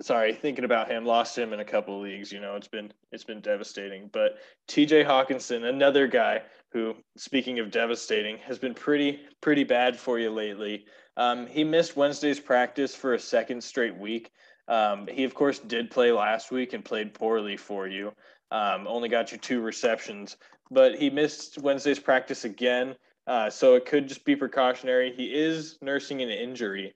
Sorry, 0.00 0.32
thinking 0.32 0.64
about 0.64 0.88
him, 0.88 1.04
lost 1.04 1.36
him 1.36 1.52
in 1.52 1.58
a 1.58 1.64
couple 1.64 1.96
of 1.96 2.02
leagues. 2.02 2.30
You 2.30 2.40
know, 2.40 2.54
it's 2.54 2.68
been 2.68 2.92
it's 3.10 3.24
been 3.24 3.40
devastating. 3.40 4.08
But 4.12 4.38
TJ 4.68 5.04
Hockenson, 5.04 5.64
another 5.64 6.06
guy 6.06 6.42
who, 6.72 6.94
speaking 7.16 7.58
of 7.58 7.72
devastating, 7.72 8.38
has 8.38 8.58
been 8.58 8.74
pretty 8.74 9.20
pretty 9.40 9.64
bad 9.64 9.96
for 9.96 10.18
you 10.18 10.30
lately. 10.30 10.84
Um, 11.18 11.48
he 11.48 11.64
missed 11.64 11.96
Wednesday's 11.96 12.38
practice 12.38 12.94
for 12.94 13.14
a 13.14 13.18
second 13.18 13.62
straight 13.62 13.96
week. 13.96 14.30
Um, 14.68 15.08
he, 15.08 15.24
of 15.24 15.34
course, 15.34 15.58
did 15.58 15.90
play 15.90 16.12
last 16.12 16.52
week 16.52 16.72
and 16.72 16.84
played 16.84 17.12
poorly 17.12 17.56
for 17.56 17.88
you. 17.88 18.12
Um, 18.52 18.86
only 18.86 19.08
got 19.08 19.32
you 19.32 19.38
two 19.38 19.60
receptions, 19.60 20.36
but 20.70 20.94
he 20.94 21.10
missed 21.10 21.58
Wednesday's 21.58 21.98
practice 21.98 22.44
again. 22.44 22.94
Uh, 23.26 23.50
so 23.50 23.74
it 23.74 23.84
could 23.84 24.08
just 24.08 24.24
be 24.24 24.36
precautionary. 24.36 25.12
He 25.14 25.34
is 25.34 25.76
nursing 25.82 26.22
an 26.22 26.30
injury. 26.30 26.94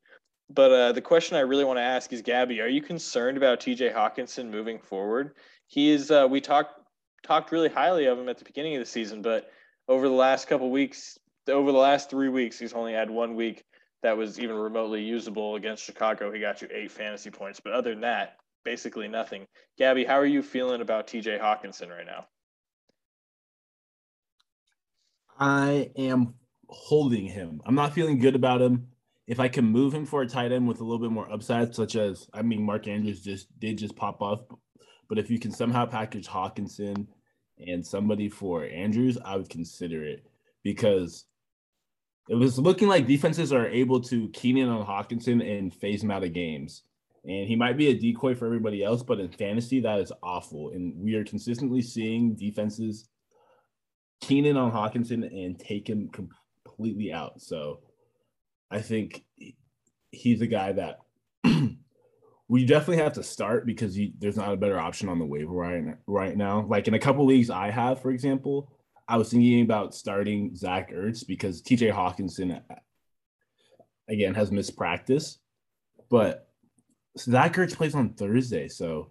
But 0.49 0.73
uh, 0.73 0.93
the 0.93 1.01
question 1.01 1.37
I 1.37 1.41
really 1.41 1.65
want 1.65 1.79
to 1.79 1.83
ask 1.83 2.13
is, 2.13 2.23
Gabby, 2.23 2.61
are 2.61 2.69
you 2.69 2.81
concerned 2.81 3.37
about 3.37 3.61
TJ 3.61 3.93
Hockenson 3.93 4.51
moving 4.51 4.79
forward? 4.79 5.35
He 5.67 5.91
is. 5.91 6.11
Uh, 6.11 6.27
we 6.31 6.41
talked 6.41 6.81
talked 7.23 7.53
really 7.53 7.69
highly 7.69 8.07
of 8.07 8.19
him 8.19 8.29
at 8.29 8.39
the 8.39 8.45
beginning 8.45 8.77
of 8.77 8.81
the 8.81 8.87
season, 8.87 9.21
but 9.21 9.51
over 9.89 10.09
the 10.09 10.15
last 10.15 10.49
couple 10.49 10.71
weeks, 10.71 11.19
over 11.49 11.73
the 11.73 11.79
last 11.79 12.09
three 12.09 12.29
weeks, 12.29 12.59
he's 12.59 12.73
only 12.73 12.93
had 12.93 13.11
one 13.11 13.35
week 13.35 13.65
that 14.03 14.17
was 14.17 14.39
even 14.41 14.57
remotely 14.57 15.03
usable 15.03 15.55
against 15.55 15.85
Chicago. 15.85 16.33
He 16.33 16.41
got 16.41 16.61
you 16.61 16.69
eight 16.73 16.91
fantasy 16.91 17.31
points, 17.31 17.61
but 17.61 17.73
other 17.73 17.91
than 17.91 18.01
that, 18.01 18.37
basically 18.65 19.09
nothing. 19.09 19.47
Gabby, 19.79 20.05
how 20.05 20.15
are 20.15 20.27
you 20.27 20.43
feeling 20.43 20.81
about 20.81 21.07
TJ 21.07 21.41
Hockenson 21.41 21.89
right 21.89 22.07
now? 22.07 22.27
I 25.39 25.91
am 25.97 26.35
holding 26.69 27.27
him. 27.27 27.61
I'm 27.65 27.75
not 27.75 27.93
feeling 27.93 28.19
good 28.19 28.35
about 28.35 28.61
him. 28.61 28.89
If 29.27 29.39
I 29.41 29.49
can 29.49 29.65
move 29.65 29.95
him 29.95 30.05
for 30.05 30.23
a 30.23 30.29
tight 30.29 30.53
end 30.53 30.67
with 30.67 30.81
a 30.81 30.85
little 30.85 30.99
bit 30.99 31.13
more 31.13 31.33
upside, 31.33 31.75
such 31.75 31.97
as 31.97 32.29
I 32.33 32.43
mean, 32.43 32.63
Mark 32.63 32.89
Andrews 32.89 33.23
just 33.23 33.59
did 33.61 33.79
just 33.79 33.97
pop 33.97 34.21
off, 34.21 34.41
but 35.09 35.19
if 35.19 35.31
you 35.31 35.39
can 35.39 35.53
somehow 35.53 35.87
package 35.87 36.27
Hockenson 36.27 37.07
and 37.59 37.87
somebody 37.87 38.29
for 38.29 38.65
Andrews, 38.65 39.17
I 39.25 39.37
would 39.37 39.49
consider 39.49 40.05
it 40.05 40.27
because 40.65 41.25
it 42.29 42.35
was 42.35 42.59
looking 42.59 42.89
like 42.89 43.07
defenses 43.07 43.53
are 43.53 43.67
able 43.67 44.01
to 44.03 44.29
keen 44.29 44.57
in 44.57 44.69
on 44.69 44.87
Hockenson 44.87 45.43
and 45.45 45.75
phase 45.75 46.03
him 46.03 46.11
out 46.11 46.25
of 46.25 46.33
games. 46.33 46.83
And 47.25 47.47
he 47.47 47.57
might 47.57 47.77
be 47.77 47.89
a 47.89 47.99
decoy 47.99 48.35
for 48.35 48.47
everybody 48.47 48.83
else, 48.83 49.03
but 49.03 49.21
in 49.21 49.31
fantasy, 49.31 49.81
that 49.81 50.01
is 50.01 50.13
awful. 50.23 50.71
And 50.71 50.95
we 50.97 51.15
are 51.15 51.25
consistently 51.25 51.83
seeing 51.83 52.35
defenses 52.35 53.09
keen 54.21 54.45
in 54.45 54.57
on 54.57 54.73
Hockenson 54.73 55.25
and 55.25 55.59
take 55.59 55.89
him 55.89 56.09
completely 56.09 57.13
out. 57.13 57.41
So 57.41 57.81
I 58.71 58.81
think 58.81 59.25
he's 60.11 60.41
a 60.41 60.47
guy 60.47 60.73
that 60.73 61.01
we 62.49 62.65
definitely 62.65 63.03
have 63.03 63.15
to 63.15 63.23
start 63.23 63.67
because 63.67 63.95
he, 63.95 64.15
there's 64.19 64.37
not 64.37 64.53
a 64.53 64.57
better 64.57 64.79
option 64.79 65.09
on 65.09 65.19
the 65.19 65.27
waiver 65.27 65.53
right, 65.53 65.97
right 66.07 66.37
now. 66.37 66.67
Like 66.69 66.89
in 66.89 66.95
a 66.95 66.99
couple 66.99 67.27
leagues 67.27 67.51
I 67.51 67.71
have, 67.71 68.01
for 68.01 68.11
example, 68.11 68.73
I 69.09 69.17
was 69.17 69.31
thinking 69.31 69.63
about 69.63 69.95
starting 69.95 70.55
Zach 70.55 70.93
Ertz 70.93 71.27
because 71.27 71.63
TJ 71.63 71.93
Hockenson 71.93 72.61
uh, 72.71 72.75
again, 74.09 74.35
has 74.35 74.53
missed 74.53 74.77
practice. 74.77 75.39
But 76.11 76.49
Zach 77.19 77.55
Ertz 77.55 77.75
plays 77.75 77.95
on 77.95 78.11
Thursday. 78.11 78.69
So 78.69 79.11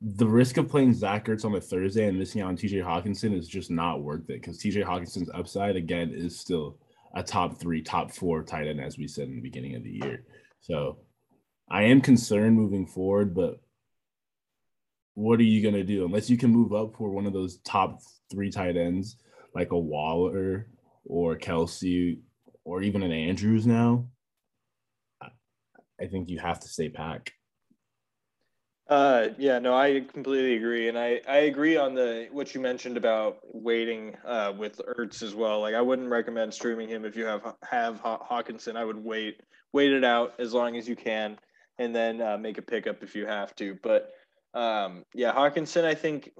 the 0.00 0.26
risk 0.26 0.56
of 0.56 0.68
playing 0.68 0.94
Zach 0.94 1.26
Ertz 1.26 1.44
on 1.44 1.54
a 1.54 1.60
Thursday 1.60 2.06
and 2.06 2.18
missing 2.18 2.42
out 2.42 2.48
on 2.48 2.56
TJ 2.56 2.84
Hockenson 2.84 3.36
is 3.36 3.48
just 3.48 3.70
not 3.70 4.02
worth 4.02 4.28
it 4.28 4.40
because 4.40 4.60
TJ 4.60 4.84
Hockenson's 4.84 5.30
upside 5.32 5.76
again 5.76 6.10
is 6.12 6.38
still 6.38 6.78
a 7.14 7.22
top 7.22 7.58
three, 7.58 7.82
top 7.82 8.12
four 8.12 8.42
tight 8.42 8.66
end, 8.66 8.80
as 8.80 8.98
we 8.98 9.08
said 9.08 9.28
in 9.28 9.36
the 9.36 9.40
beginning 9.42 9.74
of 9.74 9.82
the 9.82 9.90
year. 9.90 10.24
So 10.60 10.98
I 11.70 11.84
am 11.84 12.00
concerned 12.00 12.56
moving 12.56 12.86
forward, 12.86 13.34
but 13.34 13.60
what 15.16 15.40
are 15.40 15.44
you 15.44 15.62
gonna 15.62 15.82
do 15.82 16.04
unless 16.04 16.28
you 16.28 16.36
can 16.36 16.50
move 16.50 16.74
up 16.74 16.94
for 16.94 17.08
one 17.08 17.26
of 17.26 17.32
those 17.32 17.56
top 17.60 18.00
three 18.30 18.50
tight 18.50 18.76
ends 18.76 19.16
like 19.54 19.72
a 19.72 19.78
Waller 19.78 20.68
or 21.06 21.36
Kelce 21.36 22.20
or 22.64 22.82
even 22.82 23.02
an 23.02 23.12
Andrews 23.12 23.66
now? 23.66 24.06
I 25.22 26.06
think 26.06 26.28
you 26.28 26.38
have 26.38 26.60
to 26.60 26.68
stay 26.68 26.90
pack. 26.90 27.32
Uh, 28.88 29.28
yeah, 29.38 29.58
no, 29.58 29.74
I 29.74 30.04
completely 30.12 30.56
agree, 30.56 30.88
and 30.88 30.98
I 30.98 31.22
I 31.26 31.38
agree 31.38 31.76
on 31.78 31.94
the 31.94 32.28
what 32.30 32.54
you 32.54 32.60
mentioned 32.60 32.98
about 32.98 33.38
waiting 33.42 34.14
uh, 34.24 34.52
with 34.56 34.80
Ertz 34.86 35.22
as 35.22 35.34
well. 35.34 35.60
Like, 35.60 35.74
I 35.74 35.80
wouldn't 35.80 36.10
recommend 36.10 36.52
streaming 36.52 36.88
him 36.88 37.06
if 37.06 37.16
you 37.16 37.24
have 37.24 37.56
have 37.68 38.00
Hockenson. 38.02 38.76
I 38.76 38.84
would 38.84 39.02
wait 39.02 39.40
wait 39.72 39.92
it 39.92 40.04
out 40.04 40.34
as 40.38 40.52
long 40.52 40.76
as 40.76 40.86
you 40.86 40.94
can, 40.94 41.38
and 41.78 41.96
then 41.96 42.20
uh, 42.20 42.36
make 42.36 42.58
a 42.58 42.62
pickup 42.62 43.02
if 43.02 43.16
you 43.16 43.26
have 43.26 43.56
to. 43.56 43.76
But 43.82 44.12
um, 44.56 45.04
yeah, 45.14 45.32
Hockenson, 45.32 45.84
I 45.84 45.94
think 45.94 46.30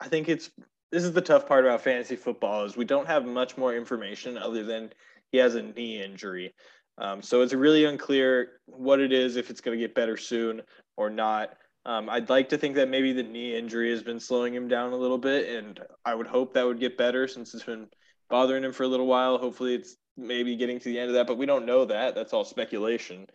I 0.00 0.08
think 0.08 0.28
it's 0.28 0.50
this 0.90 1.04
is 1.04 1.12
the 1.12 1.20
tough 1.20 1.46
part 1.46 1.66
about 1.66 1.82
fantasy 1.82 2.16
football 2.16 2.64
is 2.64 2.76
we 2.76 2.86
don't 2.86 3.06
have 3.06 3.26
much 3.26 3.58
more 3.58 3.74
information 3.74 4.38
other 4.38 4.64
than 4.64 4.90
he 5.30 5.38
has 5.38 5.54
a 5.56 5.62
knee 5.62 6.02
injury. 6.02 6.54
Um, 6.98 7.20
so 7.20 7.42
it's 7.42 7.52
really 7.52 7.84
unclear 7.84 8.60
what 8.64 9.00
it 9.00 9.12
is, 9.12 9.36
if 9.36 9.50
it's 9.50 9.60
going 9.60 9.78
to 9.78 9.84
get 9.84 9.94
better 9.94 10.16
soon 10.16 10.62
or 10.96 11.10
not. 11.10 11.50
Um, 11.84 12.08
I'd 12.08 12.30
like 12.30 12.48
to 12.48 12.58
think 12.58 12.76
that 12.76 12.88
maybe 12.88 13.12
the 13.12 13.22
knee 13.22 13.54
injury 13.54 13.90
has 13.90 14.02
been 14.02 14.18
slowing 14.18 14.54
him 14.54 14.68
down 14.68 14.92
a 14.92 14.96
little 14.96 15.18
bit, 15.18 15.48
and 15.54 15.78
I 16.04 16.14
would 16.14 16.26
hope 16.26 16.54
that 16.54 16.66
would 16.66 16.80
get 16.80 16.96
better 16.96 17.28
since 17.28 17.52
it's 17.52 17.64
been 17.64 17.88
bothering 18.30 18.64
him 18.64 18.72
for 18.72 18.84
a 18.84 18.88
little 18.88 19.06
while. 19.06 19.36
Hopefully, 19.36 19.74
it's 19.74 19.96
maybe 20.16 20.56
getting 20.56 20.78
to 20.78 20.84
the 20.86 20.98
end 20.98 21.10
of 21.10 21.14
that, 21.14 21.26
but 21.26 21.36
we 21.36 21.44
don't 21.44 21.66
know 21.66 21.84
that. 21.84 22.14
That's 22.14 22.32
all 22.32 22.44
speculation. 22.44 23.26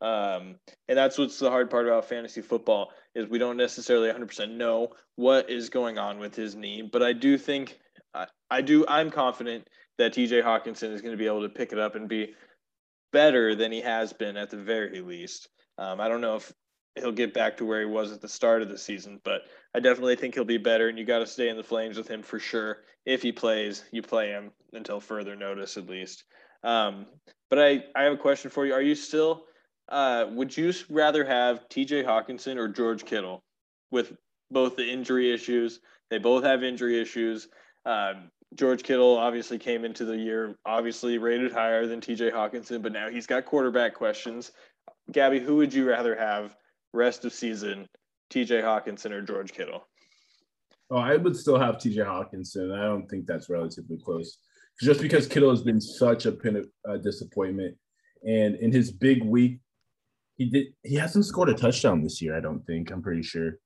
Um, 0.00 0.56
and 0.88 0.98
that's 0.98 1.16
what's 1.16 1.38
the 1.38 1.50
hard 1.50 1.70
part 1.70 1.86
about 1.86 2.08
fantasy 2.08 2.42
football 2.42 2.92
is 3.14 3.28
we 3.28 3.38
don't 3.38 3.56
necessarily 3.56 4.10
100% 4.10 4.56
know 4.56 4.90
what 5.16 5.48
is 5.50 5.70
going 5.70 5.98
on 5.98 6.18
with 6.18 6.34
his 6.34 6.54
knee. 6.54 6.82
But 6.82 7.02
I 7.02 7.12
do 7.12 7.38
think 7.38 7.78
I, 8.14 8.26
I 8.50 8.60
do 8.60 8.84
I'm 8.88 9.10
confident 9.10 9.68
that 9.98 10.12
TJ 10.12 10.42
Hockenson 10.42 10.92
is 10.92 11.00
going 11.00 11.12
to 11.12 11.18
be 11.18 11.26
able 11.26 11.42
to 11.42 11.48
pick 11.48 11.72
it 11.72 11.78
up 11.78 11.94
and 11.94 12.08
be 12.08 12.34
better 13.12 13.54
than 13.54 13.72
he 13.72 13.80
has 13.80 14.12
been 14.12 14.36
at 14.36 14.50
the 14.50 14.58
very 14.58 15.00
least. 15.00 15.48
Um, 15.78 16.00
I 16.00 16.08
don't 16.08 16.20
know 16.20 16.36
if 16.36 16.52
he'll 16.96 17.12
get 17.12 17.34
back 17.34 17.56
to 17.58 17.64
where 17.64 17.80
he 17.80 17.86
was 17.86 18.12
at 18.12 18.20
the 18.20 18.28
start 18.28 18.62
of 18.62 18.68
the 18.68 18.78
season. 18.78 19.20
But 19.24 19.42
I 19.74 19.80
definitely 19.80 20.16
think 20.16 20.34
he'll 20.34 20.44
be 20.44 20.58
better, 20.58 20.88
and 20.88 20.98
you 20.98 21.04
got 21.04 21.20
to 21.20 21.26
stay 21.26 21.48
in 21.48 21.56
the 21.56 21.62
flames 21.62 21.96
with 21.96 22.08
him 22.08 22.22
for 22.22 22.38
sure. 22.38 22.78
If 23.04 23.22
he 23.22 23.32
plays, 23.32 23.84
you 23.92 24.02
play 24.02 24.28
him 24.28 24.50
until 24.72 25.00
further 25.00 25.36
notice, 25.36 25.76
at 25.76 25.86
least. 25.86 26.24
Um, 26.64 27.06
but 27.50 27.58
I, 27.58 27.84
I 27.94 28.04
have 28.04 28.14
a 28.14 28.18
question 28.18 28.50
for 28.50 28.66
you. 28.66 28.72
Are 28.72 28.82
you 28.82 28.94
still? 28.94 29.44
Uh, 29.88 30.26
would 30.30 30.56
you 30.56 30.72
rather 30.90 31.24
have 31.24 31.68
T.J. 31.68 32.02
Hockenson 32.02 32.56
or 32.56 32.68
George 32.68 33.04
Kittle, 33.04 33.42
with 33.90 34.12
both 34.50 34.76
the 34.76 34.88
injury 34.88 35.32
issues? 35.32 35.80
They 36.10 36.18
both 36.18 36.44
have 36.44 36.64
injury 36.64 37.00
issues. 37.00 37.48
Um, 37.84 38.30
George 38.54 38.82
Kittle 38.82 39.16
obviously 39.16 39.58
came 39.58 39.84
into 39.84 40.04
the 40.04 40.16
year 40.16 40.56
obviously 40.64 41.18
rated 41.18 41.52
higher 41.52 41.86
than 41.86 42.00
TJ 42.00 42.32
Hockenson, 42.32 42.82
but 42.82 42.92
now 42.92 43.10
he's 43.10 43.26
got 43.26 43.44
quarterback 43.44 43.94
questions. 43.94 44.52
Gabby, 45.12 45.40
who 45.40 45.56
would 45.56 45.72
you 45.72 45.88
rather 45.88 46.16
have 46.16 46.56
rest 46.92 47.24
of 47.24 47.32
season, 47.32 47.88
TJ 48.30 48.62
Hockenson 48.62 49.10
or 49.10 49.22
George 49.22 49.52
Kittle? 49.52 49.86
Oh, 50.90 50.98
I 50.98 51.16
would 51.16 51.36
still 51.36 51.58
have 51.58 51.76
TJ 51.76 51.98
Hockenson. 51.98 52.76
I 52.76 52.84
don't 52.84 53.08
think 53.08 53.26
that's 53.26 53.48
relatively 53.48 53.98
close. 53.98 54.38
Just 54.80 55.00
because 55.00 55.26
Kittle 55.26 55.50
has 55.50 55.62
been 55.62 55.80
such 55.80 56.26
a 56.26 56.32
pin 56.32 56.56
of, 56.56 56.68
uh, 56.88 56.96
disappointment, 56.98 57.76
and 58.26 58.56
in 58.56 58.70
his 58.72 58.92
big 58.92 59.24
week, 59.24 59.58
he 60.36 60.46
did 60.46 60.66
he 60.82 60.94
hasn't 60.94 61.26
scored 61.26 61.48
a 61.48 61.54
touchdown 61.54 62.02
this 62.02 62.20
year. 62.20 62.36
I 62.36 62.40
don't 62.40 62.64
think. 62.66 62.90
I'm 62.90 63.02
pretty 63.02 63.22
sure. 63.22 63.58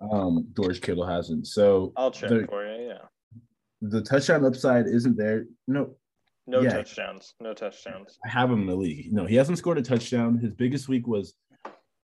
Um, 0.00 0.48
George 0.56 0.80
Kittle 0.80 1.06
hasn't. 1.06 1.46
So 1.46 1.92
I'll 1.96 2.10
check 2.10 2.30
the, 2.30 2.46
for 2.48 2.66
you. 2.66 2.88
Yeah. 2.88 3.06
The 3.82 4.02
touchdown 4.02 4.44
upside 4.44 4.86
isn't 4.86 5.16
there. 5.16 5.46
No. 5.66 5.96
No 6.48 6.60
yeah. 6.60 6.70
touchdowns. 6.70 7.34
No 7.40 7.54
touchdowns. 7.54 8.18
I 8.24 8.28
have 8.28 8.50
him 8.50 8.62
in 8.62 8.66
the 8.66 8.74
league. 8.74 9.12
No, 9.12 9.26
he 9.26 9.36
hasn't 9.36 9.58
scored 9.58 9.78
a 9.78 9.82
touchdown. 9.82 10.38
His 10.38 10.52
biggest 10.52 10.88
week 10.88 11.06
was 11.06 11.34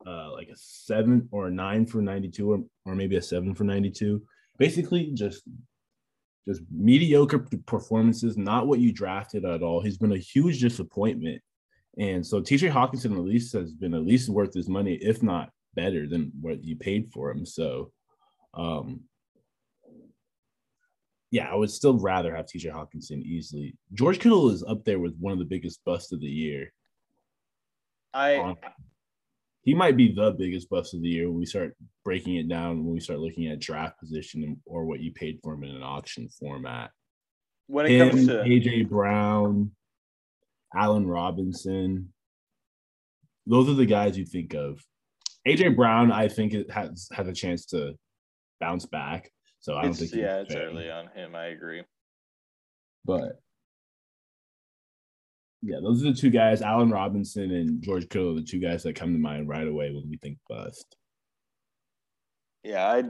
uh, 0.06 0.32
like 0.32 0.48
a 0.48 0.56
seven 0.56 1.28
or 1.32 1.48
a 1.48 1.50
nine 1.50 1.86
for 1.86 2.00
92 2.00 2.50
or, 2.50 2.64
or 2.86 2.94
maybe 2.94 3.16
a 3.16 3.22
seven 3.22 3.54
for 3.54 3.64
92 3.64 4.22
basically 4.58 5.10
just 5.12 5.42
just 6.46 6.62
mediocre 6.70 7.46
performances 7.66 8.36
not 8.36 8.66
what 8.66 8.78
you 8.78 8.92
drafted 8.92 9.44
at 9.44 9.62
all 9.62 9.82
he's 9.82 9.98
been 9.98 10.12
a 10.12 10.18
huge 10.18 10.60
disappointment 10.60 11.42
and 11.98 12.26
so 12.26 12.40
tj 12.40 12.70
Hockenson 12.70 13.12
at 13.12 13.24
least 13.24 13.52
has 13.52 13.72
been 13.72 13.94
at 13.94 14.06
least 14.06 14.28
worth 14.28 14.54
his 14.54 14.68
money 14.68 14.94
if 14.94 15.22
not 15.22 15.50
better 15.74 16.06
than 16.06 16.32
what 16.40 16.64
you 16.64 16.76
paid 16.76 17.10
for 17.12 17.30
him 17.30 17.44
so 17.44 17.90
um 18.54 19.00
yeah, 21.30 21.50
I 21.50 21.54
would 21.54 21.70
still 21.70 21.98
rather 21.98 22.34
have 22.34 22.46
TJ 22.46 22.72
Hockenson 22.72 23.22
easily. 23.22 23.76
George 23.92 24.18
Kittle 24.18 24.48
is 24.48 24.64
up 24.64 24.84
there 24.84 24.98
with 24.98 25.14
one 25.18 25.34
of 25.34 25.38
the 25.38 25.44
biggest 25.44 25.84
busts 25.84 26.10
of 26.10 26.20
the 26.20 26.26
year. 26.26 26.72
I 28.14 28.54
he 29.62 29.74
might 29.74 29.96
be 29.96 30.14
the 30.14 30.30
biggest 30.30 30.70
bust 30.70 30.94
of 30.94 31.02
the 31.02 31.08
year 31.08 31.28
when 31.28 31.38
we 31.38 31.44
start 31.44 31.76
breaking 32.04 32.36
it 32.36 32.48
down 32.48 32.84
when 32.84 32.94
we 32.94 33.00
start 33.00 33.18
looking 33.18 33.48
at 33.48 33.60
draft 33.60 33.98
position 34.00 34.58
or 34.64 34.86
what 34.86 35.00
you 35.00 35.12
paid 35.12 35.38
for 35.42 35.52
him 35.52 35.64
in 35.64 35.76
an 35.76 35.82
auction 35.82 36.28
format. 36.28 36.90
When 37.66 37.84
it 37.84 37.90
him, 37.90 38.10
comes 38.10 38.26
to 38.28 38.36
AJ 38.36 38.88
Brown, 38.88 39.70
Allen 40.74 41.06
Robinson, 41.06 42.12
those 43.46 43.68
are 43.68 43.74
the 43.74 43.86
guys 43.86 44.18
you 44.18 44.24
think 44.24 44.54
of. 44.54 44.82
AJ 45.46 45.76
Brown, 45.76 46.12
I 46.12 46.28
think 46.28 46.52
it 46.52 46.70
has 46.70 47.08
has 47.12 47.26
a 47.26 47.32
chance 47.32 47.64
to 47.66 47.94
bounce 48.60 48.86
back. 48.86 49.30
So 49.60 49.76
I 49.76 49.82
don't 49.82 49.90
it's, 49.90 50.00
think 50.00 50.14
yeah, 50.14 50.40
it's 50.40 50.54
early 50.54 50.90
on 50.90 51.08
him. 51.14 51.34
I 51.34 51.46
agree. 51.46 51.82
But 53.04 53.40
yeah, 55.62 55.78
those 55.82 56.04
are 56.04 56.12
the 56.12 56.16
two 56.16 56.30
guys, 56.30 56.62
Allen 56.62 56.90
Robinson 56.90 57.50
and 57.50 57.82
George 57.82 58.08
Kittle, 58.08 58.34
the 58.34 58.42
two 58.42 58.60
guys 58.60 58.82
that 58.84 58.94
come 58.94 59.12
to 59.12 59.18
mind 59.18 59.48
right 59.48 59.66
away 59.66 59.90
when 59.90 60.08
we 60.08 60.16
think 60.18 60.38
bust. 60.48 60.96
Yeah, 62.62 62.86
I, 62.86 63.04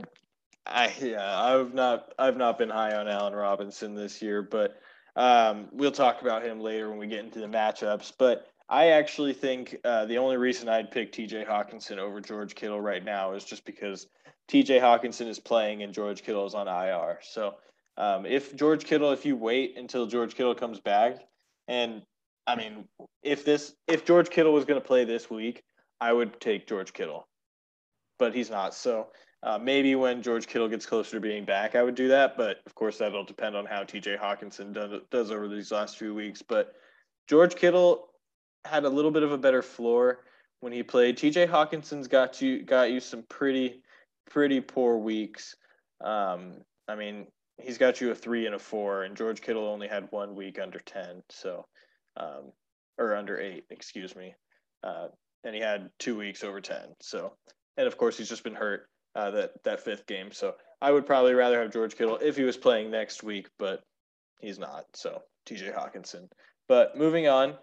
I 0.65 0.93
yeah, 1.01 1.39
I've 1.39 1.73
not 1.73 2.13
I've 2.17 2.37
not 2.37 2.57
been 2.57 2.69
high 2.69 2.95
on 2.95 3.07
Allen 3.07 3.33
Robinson 3.33 3.93
this 3.93 4.21
year, 4.21 4.41
but 4.41 4.75
um, 5.15 5.67
we'll 5.71 5.91
talk 5.91 6.21
about 6.21 6.43
him 6.43 6.59
later 6.59 6.89
when 6.89 6.99
we 6.99 7.07
get 7.07 7.23
into 7.23 7.39
the 7.39 7.47
matchups. 7.47 8.13
But 8.17 8.47
I 8.69 8.89
actually 8.89 9.33
think 9.33 9.77
uh, 9.83 10.05
the 10.05 10.17
only 10.17 10.37
reason 10.37 10.69
I'd 10.69 10.91
pick 10.91 11.11
T.J. 11.11 11.45
Hockenson 11.45 11.97
over 11.97 12.21
George 12.21 12.55
Kittle 12.55 12.79
right 12.79 13.03
now 13.03 13.33
is 13.33 13.43
just 13.43 13.65
because 13.65 14.07
T.J. 14.47 14.79
Hockenson 14.79 15.27
is 15.27 15.39
playing 15.39 15.83
and 15.83 15.93
George 15.93 16.23
Kittle 16.23 16.45
is 16.45 16.53
on 16.53 16.67
IR. 16.67 17.19
So 17.21 17.55
um, 17.97 18.25
if 18.25 18.55
George 18.55 18.85
Kittle, 18.85 19.11
if 19.11 19.25
you 19.25 19.35
wait 19.35 19.77
until 19.77 20.05
George 20.05 20.35
Kittle 20.35 20.55
comes 20.55 20.79
back, 20.79 21.17
and 21.67 22.03
I 22.47 22.55
mean, 22.55 22.85
if 23.21 23.43
this 23.43 23.75
if 23.87 24.05
George 24.05 24.29
Kittle 24.29 24.53
was 24.53 24.65
going 24.65 24.79
to 24.79 24.87
play 24.87 25.03
this 25.03 25.29
week, 25.29 25.63
I 25.99 26.13
would 26.13 26.39
take 26.39 26.67
George 26.67 26.93
Kittle, 26.93 27.27
but 28.17 28.33
he's 28.33 28.49
not. 28.49 28.73
So 28.73 29.07
uh, 29.43 29.57
maybe 29.57 29.95
when 29.95 30.21
George 30.21 30.47
Kittle 30.47 30.67
gets 30.67 30.85
closer 30.85 31.11
to 31.11 31.19
being 31.19 31.45
back, 31.45 31.75
I 31.75 31.83
would 31.83 31.95
do 31.95 32.07
that. 32.09 32.35
But 32.35 32.59
of 32.65 32.75
course, 32.75 32.97
that'll 32.97 33.23
depend 33.23 33.55
on 33.55 33.65
how 33.65 33.83
T.J. 33.83 34.17
Hockenson 34.17 34.73
does, 34.73 35.01
does 35.11 35.31
over 35.31 35.47
these 35.47 35.71
last 35.71 35.97
few 35.97 36.13
weeks. 36.13 36.41
But 36.41 36.73
George 37.27 37.55
Kittle 37.55 38.09
had 38.65 38.83
a 38.83 38.89
little 38.89 39.11
bit 39.11 39.23
of 39.23 39.31
a 39.31 39.37
better 39.37 39.61
floor 39.61 40.19
when 40.59 40.73
he 40.73 40.83
played. 40.83 41.17
T.J. 41.17 41.47
Hockenson's 41.47 42.07
got 42.07 42.41
you 42.41 42.63
got 42.63 42.91
you 42.91 42.99
some 42.99 43.23
pretty 43.29 43.81
pretty 44.29 44.59
poor 44.59 44.97
weeks. 44.97 45.55
Um, 46.03 46.57
I 46.87 46.95
mean, 46.95 47.27
he's 47.57 47.77
got 47.77 48.01
you 48.01 48.11
a 48.11 48.15
three 48.15 48.45
and 48.45 48.55
a 48.55 48.59
four, 48.59 49.03
and 49.03 49.15
George 49.15 49.41
Kittle 49.41 49.67
only 49.67 49.87
had 49.87 50.07
one 50.11 50.35
week 50.35 50.59
under 50.59 50.79
ten. 50.79 51.23
So 51.29 51.65
um, 52.17 52.51
or 52.97 53.15
under 53.15 53.39
eight, 53.39 53.63
excuse 53.69 54.15
me. 54.15 54.35
Uh, 54.83 55.07
and 55.43 55.55
he 55.55 55.61
had 55.61 55.89
two 55.99 56.17
weeks 56.17 56.43
over 56.43 56.61
10. 56.61 56.77
So, 57.01 57.33
and 57.77 57.87
of 57.87 57.97
course, 57.97 58.17
he's 58.17 58.29
just 58.29 58.43
been 58.43 58.55
hurt 58.55 58.87
uh, 59.19 59.31
that, 59.31 59.63
that 59.63 59.81
fifth 59.81 60.07
game. 60.07 60.31
So 60.31 60.55
I 60.81 60.91
would 60.91 61.05
probably 61.05 61.33
rather 61.33 61.61
have 61.61 61.73
George 61.73 61.95
Kittle 61.95 62.17
if 62.21 62.37
he 62.37 62.43
was 62.43 62.55
playing 62.55 62.89
next 62.89 63.21
week, 63.21 63.49
but 63.57 63.83
he's 64.39 64.57
not. 64.57 64.85
So 64.93 65.21
TJ 65.45 65.75
Hockenson. 65.75 66.29
But 66.67 66.97
moving 66.97 67.27
on, 67.27 67.55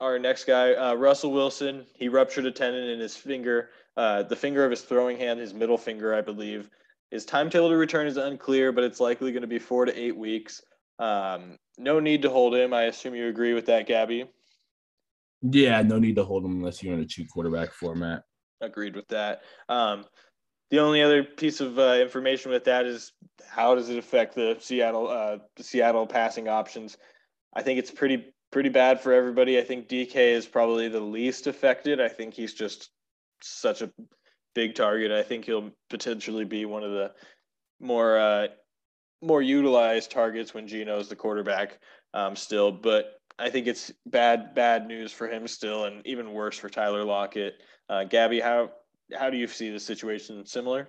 our 0.00 0.18
next 0.18 0.44
guy, 0.44 0.74
uh, 0.74 0.94
Russell 0.94 1.32
Wilson, 1.32 1.86
he 1.94 2.08
ruptured 2.08 2.44
a 2.44 2.50
tendon 2.50 2.88
in 2.88 3.00
his 3.00 3.16
finger, 3.16 3.70
uh, 3.96 4.24
the 4.24 4.36
finger 4.36 4.64
of 4.64 4.70
his 4.70 4.82
throwing 4.82 5.16
hand, 5.16 5.40
his 5.40 5.54
middle 5.54 5.78
finger, 5.78 6.14
I 6.14 6.20
believe. 6.20 6.68
His 7.10 7.24
timetable 7.24 7.68
to 7.68 7.76
return 7.76 8.06
is 8.06 8.16
unclear, 8.16 8.72
but 8.72 8.84
it's 8.84 9.00
likely 9.00 9.32
going 9.32 9.42
to 9.42 9.48
be 9.48 9.58
four 9.58 9.84
to 9.84 9.98
eight 9.98 10.16
weeks. 10.16 10.60
Um, 10.98 11.56
no 11.78 12.00
need 12.00 12.22
to 12.22 12.30
hold 12.30 12.54
him. 12.54 12.74
I 12.74 12.84
assume 12.84 13.14
you 13.14 13.28
agree 13.28 13.54
with 13.54 13.66
that, 13.66 13.86
Gabby. 13.86 14.26
Yeah, 15.42 15.82
no 15.82 15.98
need 15.98 16.16
to 16.16 16.24
hold 16.24 16.44
him 16.44 16.52
unless 16.52 16.82
you're 16.82 16.94
in 16.94 17.00
a 17.00 17.06
two 17.06 17.24
quarterback 17.26 17.72
format. 17.72 18.22
Agreed 18.60 18.94
with 18.94 19.08
that. 19.08 19.42
Um, 19.68 20.04
the 20.72 20.80
only 20.80 21.02
other 21.02 21.22
piece 21.22 21.60
of 21.60 21.78
uh, 21.78 21.98
information 22.00 22.50
with 22.50 22.64
that 22.64 22.86
is 22.86 23.12
how 23.46 23.74
does 23.74 23.90
it 23.90 23.98
affect 23.98 24.34
the 24.34 24.56
Seattle 24.58 25.06
uh, 25.06 25.36
Seattle 25.60 26.06
passing 26.06 26.48
options? 26.48 26.96
I 27.54 27.60
think 27.60 27.78
it's 27.78 27.90
pretty 27.90 28.32
pretty 28.50 28.70
bad 28.70 28.98
for 28.98 29.12
everybody. 29.12 29.58
I 29.58 29.62
think 29.62 29.86
DK 29.86 30.16
is 30.16 30.46
probably 30.46 30.88
the 30.88 30.98
least 30.98 31.46
affected. 31.46 32.00
I 32.00 32.08
think 32.08 32.32
he's 32.32 32.54
just 32.54 32.88
such 33.42 33.82
a 33.82 33.90
big 34.54 34.74
target. 34.74 35.12
I 35.12 35.22
think 35.22 35.44
he'll 35.44 35.70
potentially 35.90 36.46
be 36.46 36.64
one 36.64 36.82
of 36.82 36.92
the 36.92 37.12
more 37.78 38.18
uh, 38.18 38.46
more 39.20 39.42
utilized 39.42 40.10
targets 40.10 40.54
when 40.54 40.66
Geno's 40.66 41.10
the 41.10 41.16
quarterback 41.16 41.80
um, 42.14 42.34
still, 42.34 42.72
but 42.72 43.20
I 43.38 43.50
think 43.50 43.66
it's 43.66 43.92
bad 44.06 44.54
bad 44.54 44.86
news 44.86 45.12
for 45.12 45.28
him 45.28 45.46
still, 45.46 45.84
and 45.84 46.00
even 46.06 46.32
worse 46.32 46.56
for 46.56 46.70
Tyler 46.70 47.04
Lockett. 47.04 47.62
Uh, 47.90 48.04
Gabby, 48.04 48.40
how 48.40 48.70
how 49.18 49.30
do 49.30 49.36
you 49.36 49.46
see 49.46 49.70
the 49.70 49.80
situation? 49.80 50.44
Similar? 50.46 50.88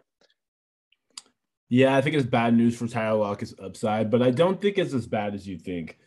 Yeah, 1.70 1.96
I 1.96 2.02
think 2.02 2.16
it's 2.16 2.26
bad 2.26 2.56
news 2.56 2.78
for 2.78 2.88
Tyler 2.88 3.18
Lockett's 3.18 3.56
upside, 3.62 4.12
but 4.12 4.22
I 4.22 4.32
don't 4.32 4.62
think 4.62 4.78
it's 4.78 4.94
as 4.94 5.08
bad 5.08 5.34
as 5.34 5.48
you 5.48 5.58
think. 5.58 5.98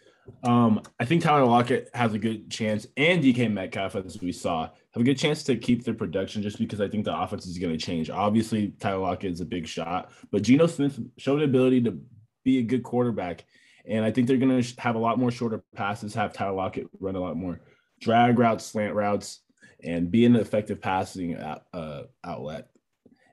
Um, 0.43 0.81
I 0.99 1.05
think 1.05 1.23
Tyler 1.23 1.45
Lockett 1.45 1.89
has 1.95 2.15
a 2.15 2.19
good 2.19 2.51
chance, 2.51 2.87
and 2.97 3.23
DK 3.23 3.53
Metcalf, 3.53 3.97
as 3.97 4.21
we 4.21 4.33
saw, 4.33 4.69
have 4.93 5.01
a 5.01 5.05
good 5.05 5.19
chance 5.19 5.43
to 5.45 5.57
keep 5.57 5.85
their 5.85 5.95
production 5.95 6.43
just 6.43 6.59
because 6.59 6.81
I 6.81 6.89
think 6.89 7.05
the 7.05 7.19
offense 7.19 7.47
is 7.47 7.59
going 7.59 7.77
to 7.77 7.85
change. 7.85 8.11
Obviously, 8.11 8.75
Tyler 8.81 8.99
Lockett 8.99 9.33
is 9.33 9.41
a 9.41 9.45
big 9.45 9.67
shot, 9.67 10.13
but 10.31 10.43
Geno 10.43 10.67
Smith 10.67 10.99
showed 11.17 11.41
the 11.41 11.45
ability 11.45 11.83
to 11.83 11.99
be 12.45 12.59
a 12.59 12.63
good 12.63 12.83
quarterback. 12.83 13.45
And 13.89 14.05
I 14.05 14.11
think 14.11 14.27
they're 14.27 14.37
going 14.37 14.61
to 14.63 14.81
have 14.81 14.97
a 14.97 15.01
lot 15.01 15.19
more 15.19 15.31
shorter 15.31 15.63
passes, 15.75 16.15
have 16.15 16.33
Tyler 16.33 16.57
Lockett 16.57 16.89
run 16.99 17.15
a 17.15 17.21
lot 17.21 17.37
more 17.37 17.61
drag 18.01 18.39
routes, 18.39 18.67
slant 18.67 18.95
routes, 18.95 19.41
and 19.83 20.11
be 20.11 20.25
an 20.25 20.37
effective 20.37 20.81
passing 20.81 21.37
uh, 21.37 22.05
outlet. 22.25 22.69